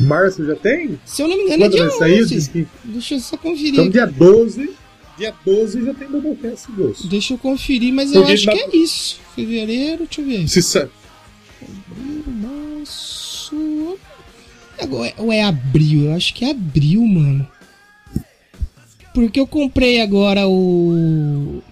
Março 0.00 0.44
já 0.44 0.54
tem? 0.56 0.98
Se 1.06 1.22
eu 1.22 1.28
não 1.28 1.36
me 1.36 1.44
engano, 1.44 1.64
é 1.64 1.66
Quando 1.68 1.72
dia 1.76 1.88
vai 1.88 1.98
sair? 1.98 2.22
11. 2.24 2.34
Diz 2.34 2.48
que- 2.48 2.66
Deixa 2.84 3.14
eu 3.14 3.20
só 3.20 3.36
conferir. 3.38 3.72
Então, 3.72 3.88
dia 3.88 4.06
12. 4.06 4.70
Dia 5.16 5.32
12 5.46 5.82
já 5.86 5.94
tem 5.94 6.08
Doublecast 6.08 6.70
Ghost. 6.72 7.06
Deixa 7.08 7.32
eu 7.32 7.38
conferir, 7.38 7.94
mas 7.94 8.12
eu 8.12 8.20
Porque 8.20 8.34
acho 8.34 8.46
na- 8.46 8.52
que 8.52 8.58
é 8.58 8.76
isso. 8.76 9.18
Fevereiro, 9.34 10.04
deixa 10.04 10.20
eu 10.20 10.26
ver. 10.26 10.48
Se 10.48 10.60
sa-. 10.62 10.88
Agora, 14.78 15.12
ou 15.16 15.32
é 15.32 15.42
abril? 15.42 16.06
Eu 16.06 16.14
acho 16.14 16.34
que 16.34 16.44
é 16.44 16.50
abril, 16.50 17.04
mano. 17.06 17.46
Porque 19.14 19.40
eu 19.40 19.46
comprei 19.46 20.00
agora 20.00 20.46
o. 20.46 21.62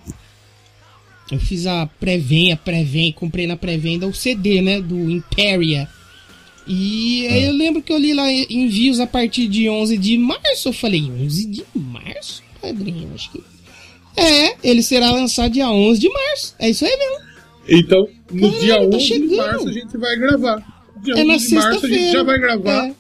Eu 1.31 1.39
fiz 1.39 1.67
a 1.67 1.87
pré-venda, 1.87 2.57
pré-venda, 2.57 3.17
comprei 3.17 3.47
na 3.47 3.57
pré-venda 3.57 4.07
o 4.07 4.15
CD, 4.15 4.63
né? 4.63 4.81
Do 4.81 5.11
Imperia. 5.11 5.89
E 6.67 7.27
aí 7.27 7.45
eu 7.45 7.53
lembro 7.53 7.83
que 7.83 7.93
eu 7.93 7.99
li 7.99 8.15
lá 8.15 8.31
envios 8.33 8.99
a 8.99 9.07
partir 9.07 9.49
de 9.49 9.69
11 9.69 9.99
de 9.99 10.17
março. 10.17 10.69
Eu 10.69 10.73
falei, 10.73 11.03
11 11.03 11.47
de 11.47 11.65
março, 11.75 12.43
padrinho? 12.61 13.11
Acho 13.15 13.31
que. 13.31 13.43
É, 14.17 14.57
ele 14.63 14.83
será 14.83 15.11
lançado 15.11 15.53
dia 15.53 15.69
11 15.69 16.01
de 16.01 16.09
março. 16.09 16.55
É 16.59 16.71
isso 16.71 16.85
aí 16.85 16.97
mesmo. 16.97 17.25
Então, 17.69 18.09
no 18.31 18.51
Caralho, 18.53 18.61
dia 18.61 18.75
tá 18.77 18.97
11 18.97 18.99
de 18.99 19.05
chegando. 19.05 19.37
março 19.37 19.69
a 19.69 19.73
gente 19.73 19.99
vai 19.99 20.17
gravar. 20.17 20.74
Dia 21.05 21.15
É 21.15 21.25
na 21.25 21.35
11 21.35 21.49
de 21.49 21.55
março 21.55 21.87
a 21.87 21.89
gente 21.89 22.13
já 22.13 22.23
vai 22.23 22.39
gravar. 22.39 22.87
É. 22.89 22.95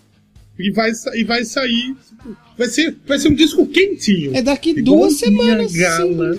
E, 0.58 0.70
vai, 0.70 0.90
e 1.14 1.24
vai 1.24 1.44
sair. 1.44 1.94
tipo, 2.06 2.36
Vai 2.56 2.68
ser, 2.68 2.96
vai 3.06 3.18
ser 3.18 3.28
um 3.28 3.34
disco 3.34 3.66
quentinho. 3.66 4.36
É 4.36 4.42
daqui 4.42 4.70
Igual 4.70 4.98
duas 5.00 5.14
semanas. 5.14 5.72
gala. 5.72 6.36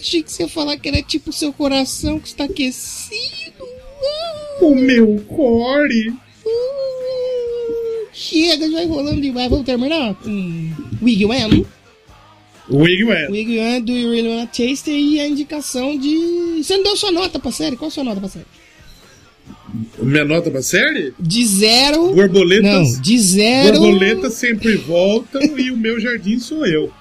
Achei 0.00 0.22
que 0.22 0.30
você 0.32 0.42
ia 0.44 0.48
falar 0.48 0.76
que 0.78 0.88
era 0.88 1.02
tipo 1.02 1.32
seu 1.32 1.52
coração 1.52 2.18
que 2.20 2.28
está 2.28 2.44
aquecido. 2.44 3.64
O 4.60 4.74
meu 4.74 5.16
core. 5.28 6.12
Chega, 8.12 8.70
já 8.70 8.76
vai 8.76 8.86
rolando 8.86 9.20
demais. 9.20 9.50
Vamos 9.50 9.66
terminar 9.66 10.14
com 10.14 10.70
Wiggy 11.02 11.24
Wham. 11.26 11.64
Wiggy 12.70 13.04
Wham, 13.04 13.80
Do 13.82 13.92
You 13.92 14.10
Really 14.10 14.28
Wanna 14.28 14.46
Taste? 14.46 14.90
E 14.90 15.20
a 15.20 15.28
indicação 15.28 15.98
de... 15.98 16.62
Você 16.62 16.76
não 16.76 16.84
deu 16.84 16.96
sua 16.96 17.12
nota 17.12 17.38
pra 17.38 17.50
série? 17.50 17.76
Qual 17.76 17.88
a 17.88 17.90
sua 17.90 18.04
nota 18.04 18.20
pra 18.20 18.28
série? 18.28 18.46
Minha 19.98 20.24
nota 20.24 20.50
pra 20.50 20.62
série? 20.62 21.12
De 21.18 21.44
zero. 21.44 22.14
Borboletas. 22.14 22.94
Não, 22.94 23.00
de 23.02 23.18
zero. 23.18 23.78
Borboletas 23.78 24.34
sempre 24.34 24.76
voltam 24.76 25.42
e 25.58 25.70
o 25.70 25.76
meu 25.76 26.00
jardim 26.00 26.38
sou 26.38 26.64
eu. 26.64 26.92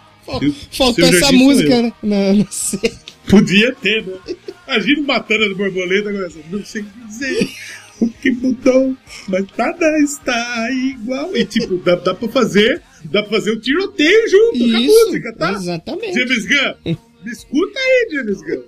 Faltou 0.71 1.05
essa 1.05 1.31
música, 1.31 1.81
né? 1.81 1.93
Não, 2.01 2.33
não 2.33 2.47
sei. 2.49 2.91
Podia 3.29 3.73
ter, 3.75 4.05
né? 4.05 4.35
Imagina 4.67 5.01
matando 5.03 5.45
as 5.45 5.55
borboletas 5.55 6.07
agora. 6.07 6.31
Não 6.51 6.65
sei 6.65 6.83
dizer 7.07 7.49
o 8.03 8.09
que 8.21 8.31
mudou, 8.31 8.95
mas 9.27 9.45
nada 9.57 9.97
está 9.99 10.67
igual. 10.71 11.35
E 11.35 11.45
tipo, 11.45 11.77
dá, 11.77 11.95
dá 11.95 12.13
pra 12.13 12.27
fazer. 12.29 12.81
Dá 13.05 13.21
pra 13.21 13.31
fazer 13.37 13.51
o 13.51 13.59
tiroteio 13.59 14.29
junto 14.29 14.59
com 14.59 14.75
a 14.77 14.79
Isso, 14.79 15.05
música, 15.07 15.35
tá? 15.35 15.51
exatamente. 15.51 16.13
James 16.13 16.45
Gunn, 16.45 16.95
me 17.25 17.31
escuta 17.31 17.77
aí, 17.79 18.07
James 18.11 18.41
Gunn. 18.41 18.63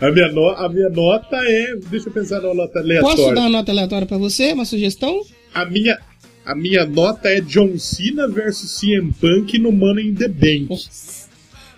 A 0.00 0.10
minha, 0.10 0.28
no- 0.32 0.48
a 0.50 0.68
minha 0.68 0.88
nota 0.88 1.36
é. 1.36 1.76
Deixa 1.90 2.08
eu 2.08 2.12
pensar 2.12 2.40
numa 2.40 2.54
nota 2.54 2.78
aleatória. 2.78 3.16
Posso 3.16 3.34
dar 3.34 3.40
uma 3.42 3.48
nota 3.50 3.72
aleatória 3.72 4.06
pra 4.06 4.18
você? 4.18 4.52
Uma 4.52 4.64
sugestão? 4.64 5.20
A 5.52 5.64
minha, 5.64 5.98
a 6.44 6.54
minha 6.54 6.84
nota 6.84 7.28
é 7.28 7.40
John 7.40 7.76
Cena 7.78 8.28
versus 8.28 8.78
CM 8.78 9.12
Punk 9.20 9.58
no 9.58 9.72
Money 9.72 10.08
in 10.10 10.14
the 10.14 10.28
Bank. 10.28 10.68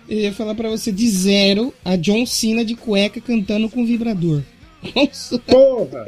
Eu 0.09 0.17
ia 0.19 0.33
falar 0.33 0.53
pra 0.55 0.69
você 0.69 0.91
de 0.91 1.07
zero 1.09 1.73
a 1.83 1.95
John 1.95 2.25
Cena 2.25 2.63
de 2.63 2.75
cueca 2.75 3.19
cantando 3.19 3.67
com 3.69 3.85
vibrador. 3.85 4.41
Nossa. 4.95 5.39
Porra! 5.39 6.05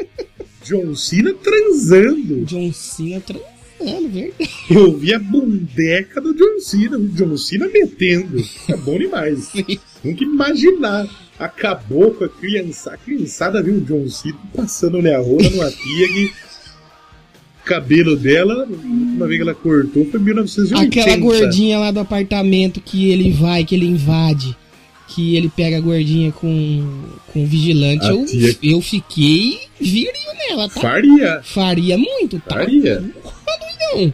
John 0.70 0.94
Cena 0.94 1.34
transando. 1.34 2.46
John 2.46 2.72
Cena 2.72 3.20
transando, 3.20 4.10
verdade. 4.10 4.52
Eu 4.70 4.96
vi 4.96 5.12
a 5.16 5.18
bundeca 5.18 6.22
do 6.22 6.36
John 6.36 6.60
Cena, 6.60 6.96
o 6.96 7.08
John 7.08 7.36
Cena 7.36 7.68
metendo. 7.68 8.38
É 8.68 8.78
bom 8.78 9.00
demais. 9.00 9.50
Nunca 10.06 10.24
imaginar. 10.24 11.10
Acabou 11.40 12.12
com 12.12 12.26
a 12.26 12.30
criançada. 12.30 12.98
A 12.98 13.00
criançada 13.00 13.64
viu 13.64 13.78
o 13.78 13.82
John 13.82 14.08
Cena 14.10 14.38
passando 14.56 15.02
na 15.02 15.18
rua 15.18 15.42
numa 15.42 15.72
tia 15.72 16.08
que. 16.08 16.50
Cabelo 17.66 18.16
dela, 18.16 18.66
uma 18.66 19.28
vez 19.28 19.38
que 19.38 19.44
ela 19.44 19.54
cortou, 19.54 20.04
foi 20.06 20.20
em 20.20 20.24
1980. 20.24 21.02
Aquela 21.02 21.18
gordinha 21.18 21.78
lá 21.78 21.92
do 21.92 22.00
apartamento 22.00 22.82
que 22.82 23.12
ele 23.12 23.32
vai, 23.32 23.64
que 23.64 23.76
ele 23.76 23.86
invade, 23.86 24.58
que 25.10 25.36
ele 25.36 25.50
pega 25.50 25.78
a 25.78 25.82
gordinha 25.82 26.32
com, 26.32 27.04
com 27.34 27.44
o 27.44 27.46
vigilante. 27.48 28.06
A 28.06 28.10
Eu, 28.10 28.26
tia- 28.26 28.58
eu 28.64 28.82
fiquei 28.82 29.60
virio 29.80 30.12
nela, 30.48 30.70
tá? 30.70 30.80
Faria. 30.80 31.42
Faria 31.44 31.98
muito, 31.98 32.40
tá? 32.40 32.56
Faria. 32.56 33.00
Não. 33.02 34.14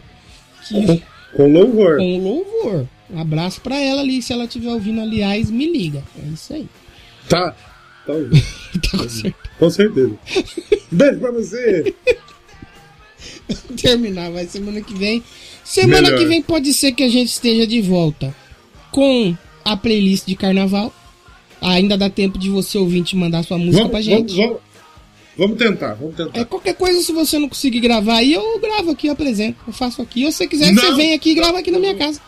Com, 0.68 1.00
com 1.36 1.52
louvor. 1.52 1.98
Com 1.98 2.18
louvor. 2.18 2.88
Um 3.10 3.20
abraço 3.20 3.60
pra 3.60 3.78
ela 3.80 4.00
ali. 4.00 4.20
Se 4.22 4.32
ela 4.32 4.44
estiver 4.44 4.70
ouvindo, 4.70 5.00
aliás, 5.00 5.50
me 5.50 5.70
liga. 5.70 6.02
É 6.18 6.26
isso 6.32 6.52
aí. 6.54 6.66
Tá. 7.28 7.50
Tá. 7.52 8.12
Tá 8.76 8.98
com 8.98 9.08
certeza. 9.08 9.34
Com 9.58 9.70
certeza. 9.70 10.18
Beijo 10.92 11.18
pra 11.20 11.30
você. 11.32 11.94
Terminar, 13.80 14.30
vai 14.30 14.46
semana 14.46 14.80
que 14.80 14.94
vem. 14.94 15.22
Semana 15.64 16.02
Melhor. 16.02 16.18
que 16.18 16.24
vem 16.26 16.42
pode 16.42 16.72
ser 16.72 16.92
que 16.92 17.02
a 17.02 17.08
gente 17.08 17.28
esteja 17.28 17.66
de 17.66 17.80
volta 17.80 18.34
com 18.92 19.36
a 19.66 19.76
playlist 19.76 20.26
de 20.26 20.36
carnaval. 20.36 20.92
Ainda 21.60 21.96
dá 21.96 22.08
tempo 22.08 22.38
de 22.38 22.48
você 22.50 22.78
ouvinte 22.78 23.16
mandar 23.16 23.42
sua 23.42 23.58
música 23.58 23.78
Vamos, 23.78 23.90
pra 23.90 24.00
gente. 24.00 24.34
vamos, 24.34 24.48
vamos, 24.48 24.60
vamos 25.36 25.58
tentar, 25.58 25.94
vamos 25.94 26.14
tentar. 26.14 26.38
É 26.38 26.44
qualquer 26.44 26.74
coisa, 26.74 27.02
se 27.02 27.12
você 27.12 27.38
não 27.38 27.48
conseguir 27.48 27.80
gravar 27.80 28.16
aí, 28.16 28.34
eu 28.34 28.60
gravo 28.60 28.90
aqui, 28.90 29.06
eu 29.08 29.12
apresento. 29.12 29.58
Eu 29.66 29.72
faço 29.72 30.00
aqui. 30.02 30.24
Ou 30.24 30.30
se 30.30 30.38
você 30.38 30.46
quiser, 30.46 30.72
Não. 30.72 30.82
você 30.82 30.94
vem 30.94 31.14
aqui 31.14 31.30
e 31.30 31.34
grava 31.34 31.58
aqui 31.58 31.70
na 31.70 31.78
minha 31.78 31.94
casa. 31.94 32.20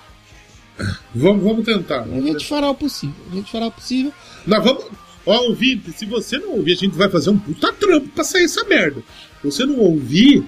Vamos, 1.14 1.42
vamos 1.42 1.64
tentar. 1.64 2.02
A 2.02 2.20
gente 2.20 2.46
fará 2.46 2.70
o 2.70 2.74
possível. 2.74 3.14
A 3.30 3.34
gente 3.34 3.50
fará 3.50 3.66
o 3.66 3.70
possível. 3.72 4.12
Nós 4.46 4.64
vamos. 4.64 4.84
Ó, 5.26 5.36
ouvinte, 5.48 5.92
se 5.92 6.06
você 6.06 6.38
não 6.38 6.56
ouvir, 6.56 6.72
a 6.72 6.76
gente 6.76 6.96
vai 6.96 7.10
fazer 7.10 7.28
um 7.30 7.38
puta 7.38 7.70
trampo 7.74 8.08
pra 8.08 8.24
sair 8.24 8.44
essa 8.44 8.64
merda. 8.64 9.02
Se 9.42 9.50
você 9.50 9.66
não 9.66 9.78
ouvir, 9.78 10.42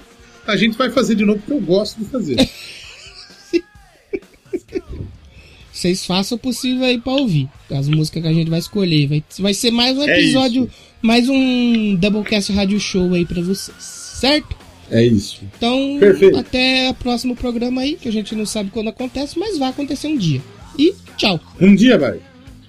a 0.47 0.57
gente 0.57 0.77
vai 0.79 0.91
fazer 0.91 1.15
de 1.17 1.25
novo 1.25 1.39
porque 1.41 1.53
eu 1.53 1.61
gosto 1.61 1.99
de 1.99 2.07
fazer. 2.07 2.37
Vocês 5.81 6.05
façam 6.05 6.37
o 6.37 6.39
possível 6.39 6.85
aí 6.85 7.01
pra 7.01 7.15
ouvir. 7.15 7.49
As 7.71 7.89
músicas 7.89 8.23
que 8.23 8.29
a 8.29 8.33
gente 8.35 8.51
vai 8.51 8.59
escolher. 8.59 9.07
Vai, 9.07 9.25
vai 9.39 9.55
ser 9.55 9.71
mais 9.71 9.97
um 9.97 10.03
É 10.03 10.21
episódio, 10.21 10.65
isso. 10.65 10.73
mais 11.01 11.27
um 11.27 11.95
Doublecast 11.97 12.53
Rádio 12.53 12.79
Show 12.79 13.15
aí 13.15 13.25
pra 13.25 13.41
vocês. 13.41 13.75
Certo? 13.81 14.55
É 14.91 15.03
isso. 15.03 15.41
Então, 15.57 15.97
Perfeito. 15.99 16.37
até 16.37 16.91
o 16.91 16.95
próximo 16.95 17.35
programa 17.35 17.81
aí, 17.81 17.97
que 17.97 18.07
a 18.11 18.13
gente 18.13 18.35
não 18.35 18.45
sabe 18.45 18.69
quando 18.71 18.89
acontece, 18.89 19.39
mas 19.39 19.57
vai 19.57 19.71
acontecer 19.71 20.09
um 20.09 20.19
dia. 20.19 20.43
E 20.79 20.93
tchau. 21.17 21.41
Um 21.59 21.75
dia 21.75 21.97
vai. 21.97 22.19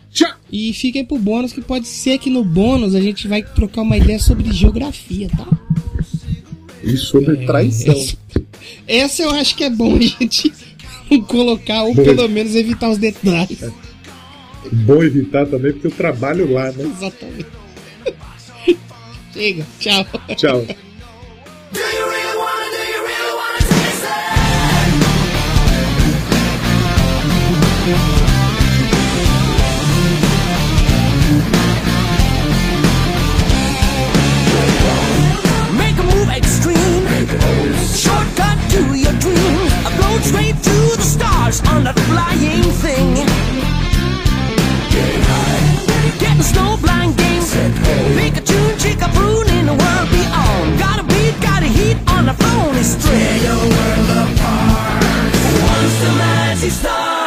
Tchau. 0.10 0.32
E 0.50 0.72
fiquem 0.72 1.04
pro 1.04 1.18
bônus, 1.18 1.52
que 1.52 1.60
pode 1.60 1.88
ser 1.90 2.18
que 2.18 2.30
no 2.30 2.46
bônus 2.46 2.96
a 2.96 3.02
gente 3.02 3.28
vai 3.28 3.44
trocar 3.44 3.82
uma 3.82 3.98
ideia 3.98 4.20
sobre 4.20 4.54
geografia, 4.54 5.28
tá? 5.36 5.48
E 6.82 6.96
sobre 6.96 7.46
traição. 7.46 7.94
Essa 8.88 9.24
eu 9.24 9.32
acho 9.32 9.54
que 9.56 9.66
é 9.66 9.70
bom 9.70 9.98
a 9.98 10.00
gente 10.02 10.52
colocar, 11.28 11.84
ou 11.84 11.94
Bom. 11.94 12.04
pelo 12.04 12.30
menos 12.30 12.56
evitar 12.56 12.90
os 12.90 12.98
detalhes. 12.98 13.60
Bom 14.72 15.04
evitar 15.04 15.46
também, 15.46 15.74
porque 15.74 15.88
eu 15.88 15.92
trabalho 15.92 16.52
lá, 16.52 16.72
né? 16.72 16.86
Exatamente. 16.86 17.48
Chega, 19.34 19.66
tchau. 19.80 20.06
Tchau. 20.36 20.66
Make 35.74 35.98
a 35.98 36.04
move 36.04 36.30
extreme. 36.30 37.06
Shortcut 37.96 38.58
to 38.72 38.96
your 38.96 39.14
dream. 39.14 39.71
Blow 39.98 40.18
straight 40.20 40.58
to 40.68 40.78
the 40.98 41.08
stars 41.16 41.62
on 41.72 41.84
that 41.86 41.98
flying 42.08 42.64
thing. 42.84 43.16
Getting 46.20 46.44
snow 46.44 46.78
blind 46.82 47.18
game. 47.18 47.42
Pikachu, 48.18 48.80
Chickapoon 48.80 49.48
in 49.58 49.66
the 49.66 49.74
world 49.74 50.10
beyond. 50.10 50.80
Got 50.80 51.00
a 51.00 51.04
beat, 51.04 51.36
got 51.42 51.64
a 51.64 51.68
heat 51.68 51.98
on 52.08 52.26
the 52.26 52.34
phone. 52.34 52.76
It's 52.76 52.96
Tear 53.04 53.38
your 53.48 53.62
world 53.76 54.10
apart. 54.24 55.04
Once 55.70 55.96
the 56.04 56.12
magic 56.18 56.72
starts. 56.72 57.21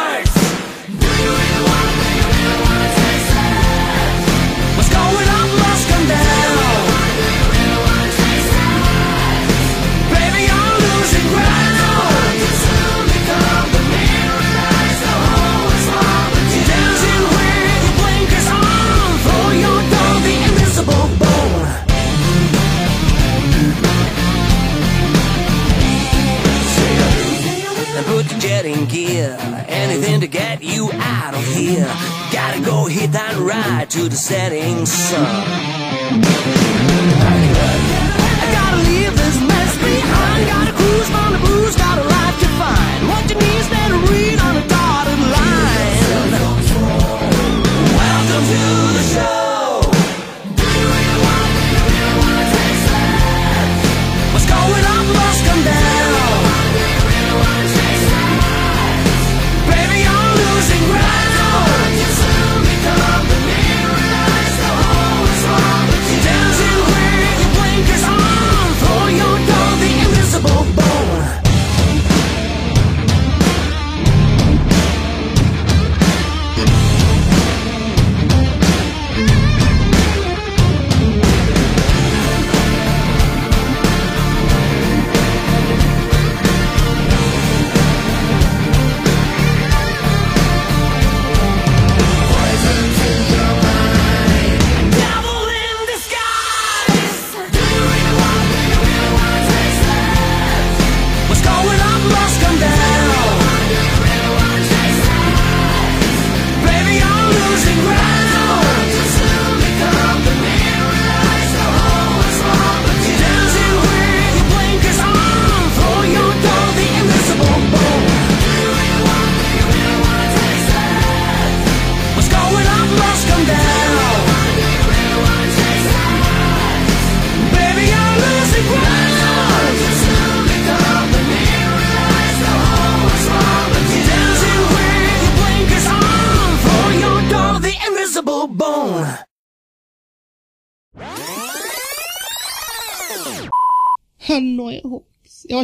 Gear, 28.85 29.37
anything 29.67 30.21
to 30.21 30.27
get 30.27 30.63
you 30.63 30.89
out 30.93 31.33
of 31.33 31.45
here. 31.45 31.91
Gotta 32.31 32.61
go 32.61 32.85
hit 32.85 33.11
that 33.11 33.35
ride 33.37 33.89
to 33.91 34.09
the 34.09 34.15
setting 34.15 34.85
sun. 34.85 35.43
Gotta 38.57 38.77
leave 38.89 39.13
this 39.15 39.37
mess 39.41 39.73
behind. 39.77 40.47
Gotta 40.47 40.73
cruise 40.73 41.11
on 41.11 41.31
the 41.33 41.39
got 41.77 41.97
life 42.05 42.39
to 42.39 42.49
find. 42.61 43.07
What 43.09 43.23
you 43.29 43.35
need 43.35 43.59
is 43.59 43.69
to 43.69 43.99
read 44.11 44.39
on 44.39 44.57
a 44.57 44.67
dotted 44.67 45.19
line. 45.35 46.31
Welcome 47.95 48.43
to 48.51 48.61
the 48.97 49.03
show. 49.13 49.44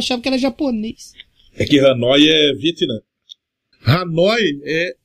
Achava 0.02 0.20
que 0.22 0.28
era 0.28 0.38
japonês. 0.38 1.12
É 1.56 1.64
que 1.64 1.78
Hanoi 1.80 2.28
é 2.28 2.52
Vietnã. 2.54 3.00
Hanoi 3.84 4.60
é, 4.64 4.96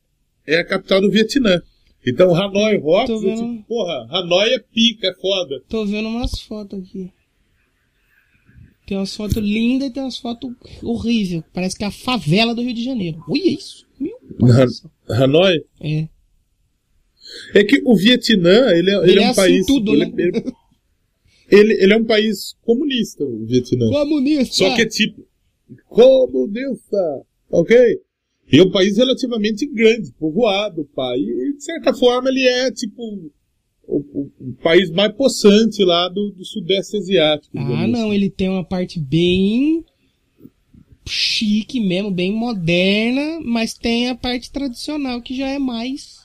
é 0.46 0.58
a 0.58 0.66
capital 0.66 1.02
do 1.02 1.10
Vietnã. 1.12 1.62
Então 2.06 2.34
Hanoi 2.36 2.78
Rocks, 2.78 3.10
é 3.10 3.20
vendo. 3.26 3.54
tipo, 3.58 3.68
porra, 3.68 4.08
Hanoi 4.10 4.54
é 4.54 4.60
pica, 4.60 5.08
é 5.08 5.14
foda. 5.14 5.62
Tô 5.68 5.86
vendo 5.86 6.08
umas 6.08 6.40
fotos 6.40 6.80
aqui. 6.80 7.12
Tem 8.86 8.96
umas 8.98 9.14
fotos 9.14 9.36
lindas 9.38 9.90
e 9.90 9.92
tem 9.94 10.02
umas 10.04 10.18
fotos 10.18 10.50
horríveis. 10.82 11.44
Parece 11.54 11.76
que 11.78 11.84
é 11.84 11.88
a 11.88 11.92
favela 11.92 12.56
do 12.56 12.62
Rio 12.62 12.74
de 12.74 12.84
Janeiro. 12.86 13.22
Olha 13.28 13.50
isso. 13.50 13.86
Meu. 14.00 14.18
Han- 14.44 15.14
Hanoi? 15.24 15.66
É. 15.82 16.08
É 17.54 17.64
que 17.66 17.82
o 17.84 17.94
Vietnã, 17.98 18.72
ele 18.72 18.90
é, 18.90 18.96
ele 19.00 19.12
Ele 19.12 19.20
é 19.20 19.24
é 19.24 19.28
um 19.28 19.32
assim 19.32 19.42
país. 19.42 19.66
tudo, 19.66 19.94
ele, 19.94 20.06
né? 20.06 20.14
ele, 20.18 20.54
ele, 21.50 21.74
ele 21.74 21.94
é 21.94 21.98
um 21.98 22.06
país 22.06 22.56
comunista, 22.62 23.24
o 23.24 23.46
Vietnã. 23.46 23.90
Comunista. 23.90 24.56
Só 24.56 24.76
que 24.76 24.82
é 24.82 24.86
tipo. 24.86 25.26
Comunista! 25.88 27.22
Ok? 27.50 27.76
E 28.52 28.60
é 28.60 28.64
um 28.64 28.72
país 28.72 28.96
relativamente 28.98 29.66
grande, 29.66 30.12
povoado, 30.14 30.86
pá. 30.96 31.14
E 31.18 31.54
de 31.54 31.64
certa 31.64 31.94
forma 31.94 32.30
ele 32.30 32.44
é 32.48 32.72
tipo. 32.72 33.32
O, 33.90 33.98
o- 34.00 34.32
o 34.42 34.54
país 34.62 34.90
mais 34.92 35.14
possante 35.14 35.82
lá 35.84 36.10
do, 36.10 36.32
do 36.32 36.44
Sudeste 36.44 36.98
Asiático. 36.98 37.58
Ah, 37.58 37.88
não. 37.88 38.14
Ele 38.14 38.30
tem 38.30 38.50
uma 38.50 38.64
parte 38.66 39.00
bem 39.00 39.84
chique 41.08 41.80
mesmo, 41.80 42.12
bem 42.12 42.34
moderna, 42.34 43.40
mas 43.46 43.74
tem 43.74 44.10
a 44.10 44.16
parte 44.16 44.52
tradicional 44.52 45.22
que 45.22 45.36
já 45.36 45.48
é 45.48 45.58
mais. 45.58 46.17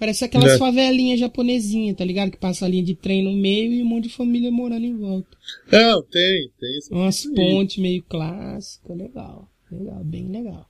Parece 0.00 0.24
aquelas 0.24 0.52
É. 0.52 0.58
favelinhas 0.58 1.20
japonesinhas, 1.20 1.94
tá 1.94 2.02
ligado? 2.06 2.30
Que 2.30 2.38
passa 2.38 2.64
a 2.64 2.68
linha 2.68 2.82
de 2.82 2.94
trem 2.94 3.22
no 3.22 3.34
meio 3.34 3.70
e 3.70 3.82
um 3.82 3.84
monte 3.84 4.04
de 4.04 4.14
família 4.14 4.50
morando 4.50 4.86
em 4.86 4.96
volta. 4.96 5.28
Não, 5.70 6.02
tem, 6.04 6.50
tem 6.58 6.78
isso. 6.78 6.94
Umas 6.94 7.22
pontes 7.26 7.76
meio 7.76 8.02
clássicas, 8.08 8.96
legal. 8.96 9.46
Legal, 9.70 10.02
bem 10.02 10.26
legal. 10.26 10.66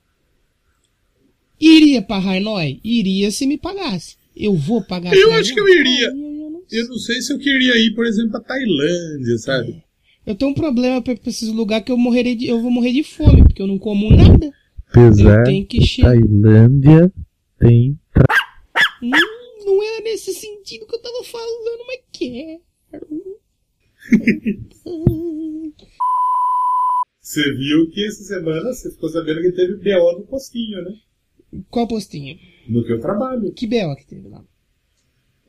Iria 1.57 2.01
pra 2.01 2.17
Hanoi? 2.17 2.81
Iria 2.83 3.31
se 3.31 3.47
me 3.47 3.57
pagasse. 3.57 4.17
Eu 4.35 4.53
vou 4.53 4.83
pagar 4.83 5.15
Eu 5.15 5.31
acho 5.31 5.53
que 5.53 5.61
eu 5.61 5.69
iria. 5.69 6.09
Aí 6.09 6.13
eu 6.13 6.49
não 6.51 6.61
Eu 6.69 6.87
não 6.89 6.97
sei 6.97 7.21
se 7.21 7.31
eu 7.31 7.39
queria 7.39 7.77
ir, 7.77 7.95
por 7.95 8.05
exemplo, 8.05 8.31
pra 8.31 8.41
Tailândia, 8.41 9.37
sabe? 9.37 9.81
Eu 10.25 10.35
tenho 10.35 10.51
um 10.51 10.53
problema 10.55 11.01
pra, 11.01 11.15
pra 11.15 11.29
esses 11.29 11.49
lugares 11.49 11.85
que 11.85 11.91
eu 11.91 11.97
morrerei 11.97 12.35
de, 12.35 12.47
eu 12.47 12.61
vou 12.61 12.69
morrer 12.69 12.91
de 12.91 13.03
fome, 13.03 13.43
porque 13.43 13.61
eu 13.61 13.67
não 13.67 13.79
como 13.79 14.09
nada. 14.13 14.51
Apesar 14.89 15.39
Eu 15.39 15.43
tenho 15.45 15.65
que. 15.65 16.01
Tailândia 16.01 17.11
tem 17.57 17.91
Hum, 17.91 17.97
não 19.01 19.83
é 19.83 20.01
nesse 20.01 20.33
sentido 20.33 20.85
que 20.87 20.95
eu 20.95 21.01
tava 21.01 21.23
falando, 21.23 21.85
mas 21.87 21.99
quero. 22.11 22.61
Você 27.21 27.43
viu 27.53 27.89
que 27.91 28.05
essa 28.05 28.23
semana 28.23 28.73
você 28.73 28.91
ficou 28.91 29.09
sabendo 29.09 29.41
que 29.41 29.51
teve 29.51 29.75
BO 29.75 30.13
no 30.19 30.25
postinho, 30.25 30.83
né? 30.83 30.91
Qual 31.69 31.87
postinho? 31.87 32.37
No 32.67 32.83
que 32.83 32.91
eu 32.93 32.99
trabalho. 32.99 33.51
Que 33.53 33.67
B.O. 33.67 33.95
que 33.95 34.05
teve 34.05 34.27
lá? 34.27 34.43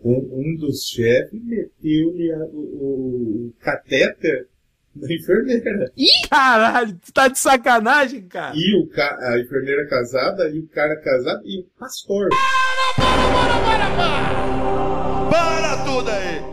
Um, 0.05 0.41
um 0.53 0.57
dos 0.57 0.85
chefes 0.87 1.41
meteu-lhe 1.45 2.33
a- 2.33 2.45
o, 2.47 3.49
o 3.49 3.55
catéter 3.61 4.49
na 4.95 5.13
enfermeira. 5.13 5.93
Caralho, 6.29 6.99
tu 6.99 7.13
tá 7.13 7.29
de 7.29 7.39
sacanagem, 7.39 8.27
cara. 8.27 8.55
E 8.57 8.75
o 8.77 8.89
ca- 8.89 9.17
a 9.21 9.41
enfermeira 9.41 9.87
casada, 9.89 10.51
e 10.51 10.59
o 10.59 10.67
cara 10.69 10.97
casado, 11.01 11.43
e 11.47 11.61
o 11.61 11.65
pastor 11.79 12.29
para, 13.13 13.27
para, 13.33 13.57
para, 13.65 13.89
para! 13.97 15.31
Para 15.31 15.85
tudo 15.85 16.11
aí! 16.11 16.52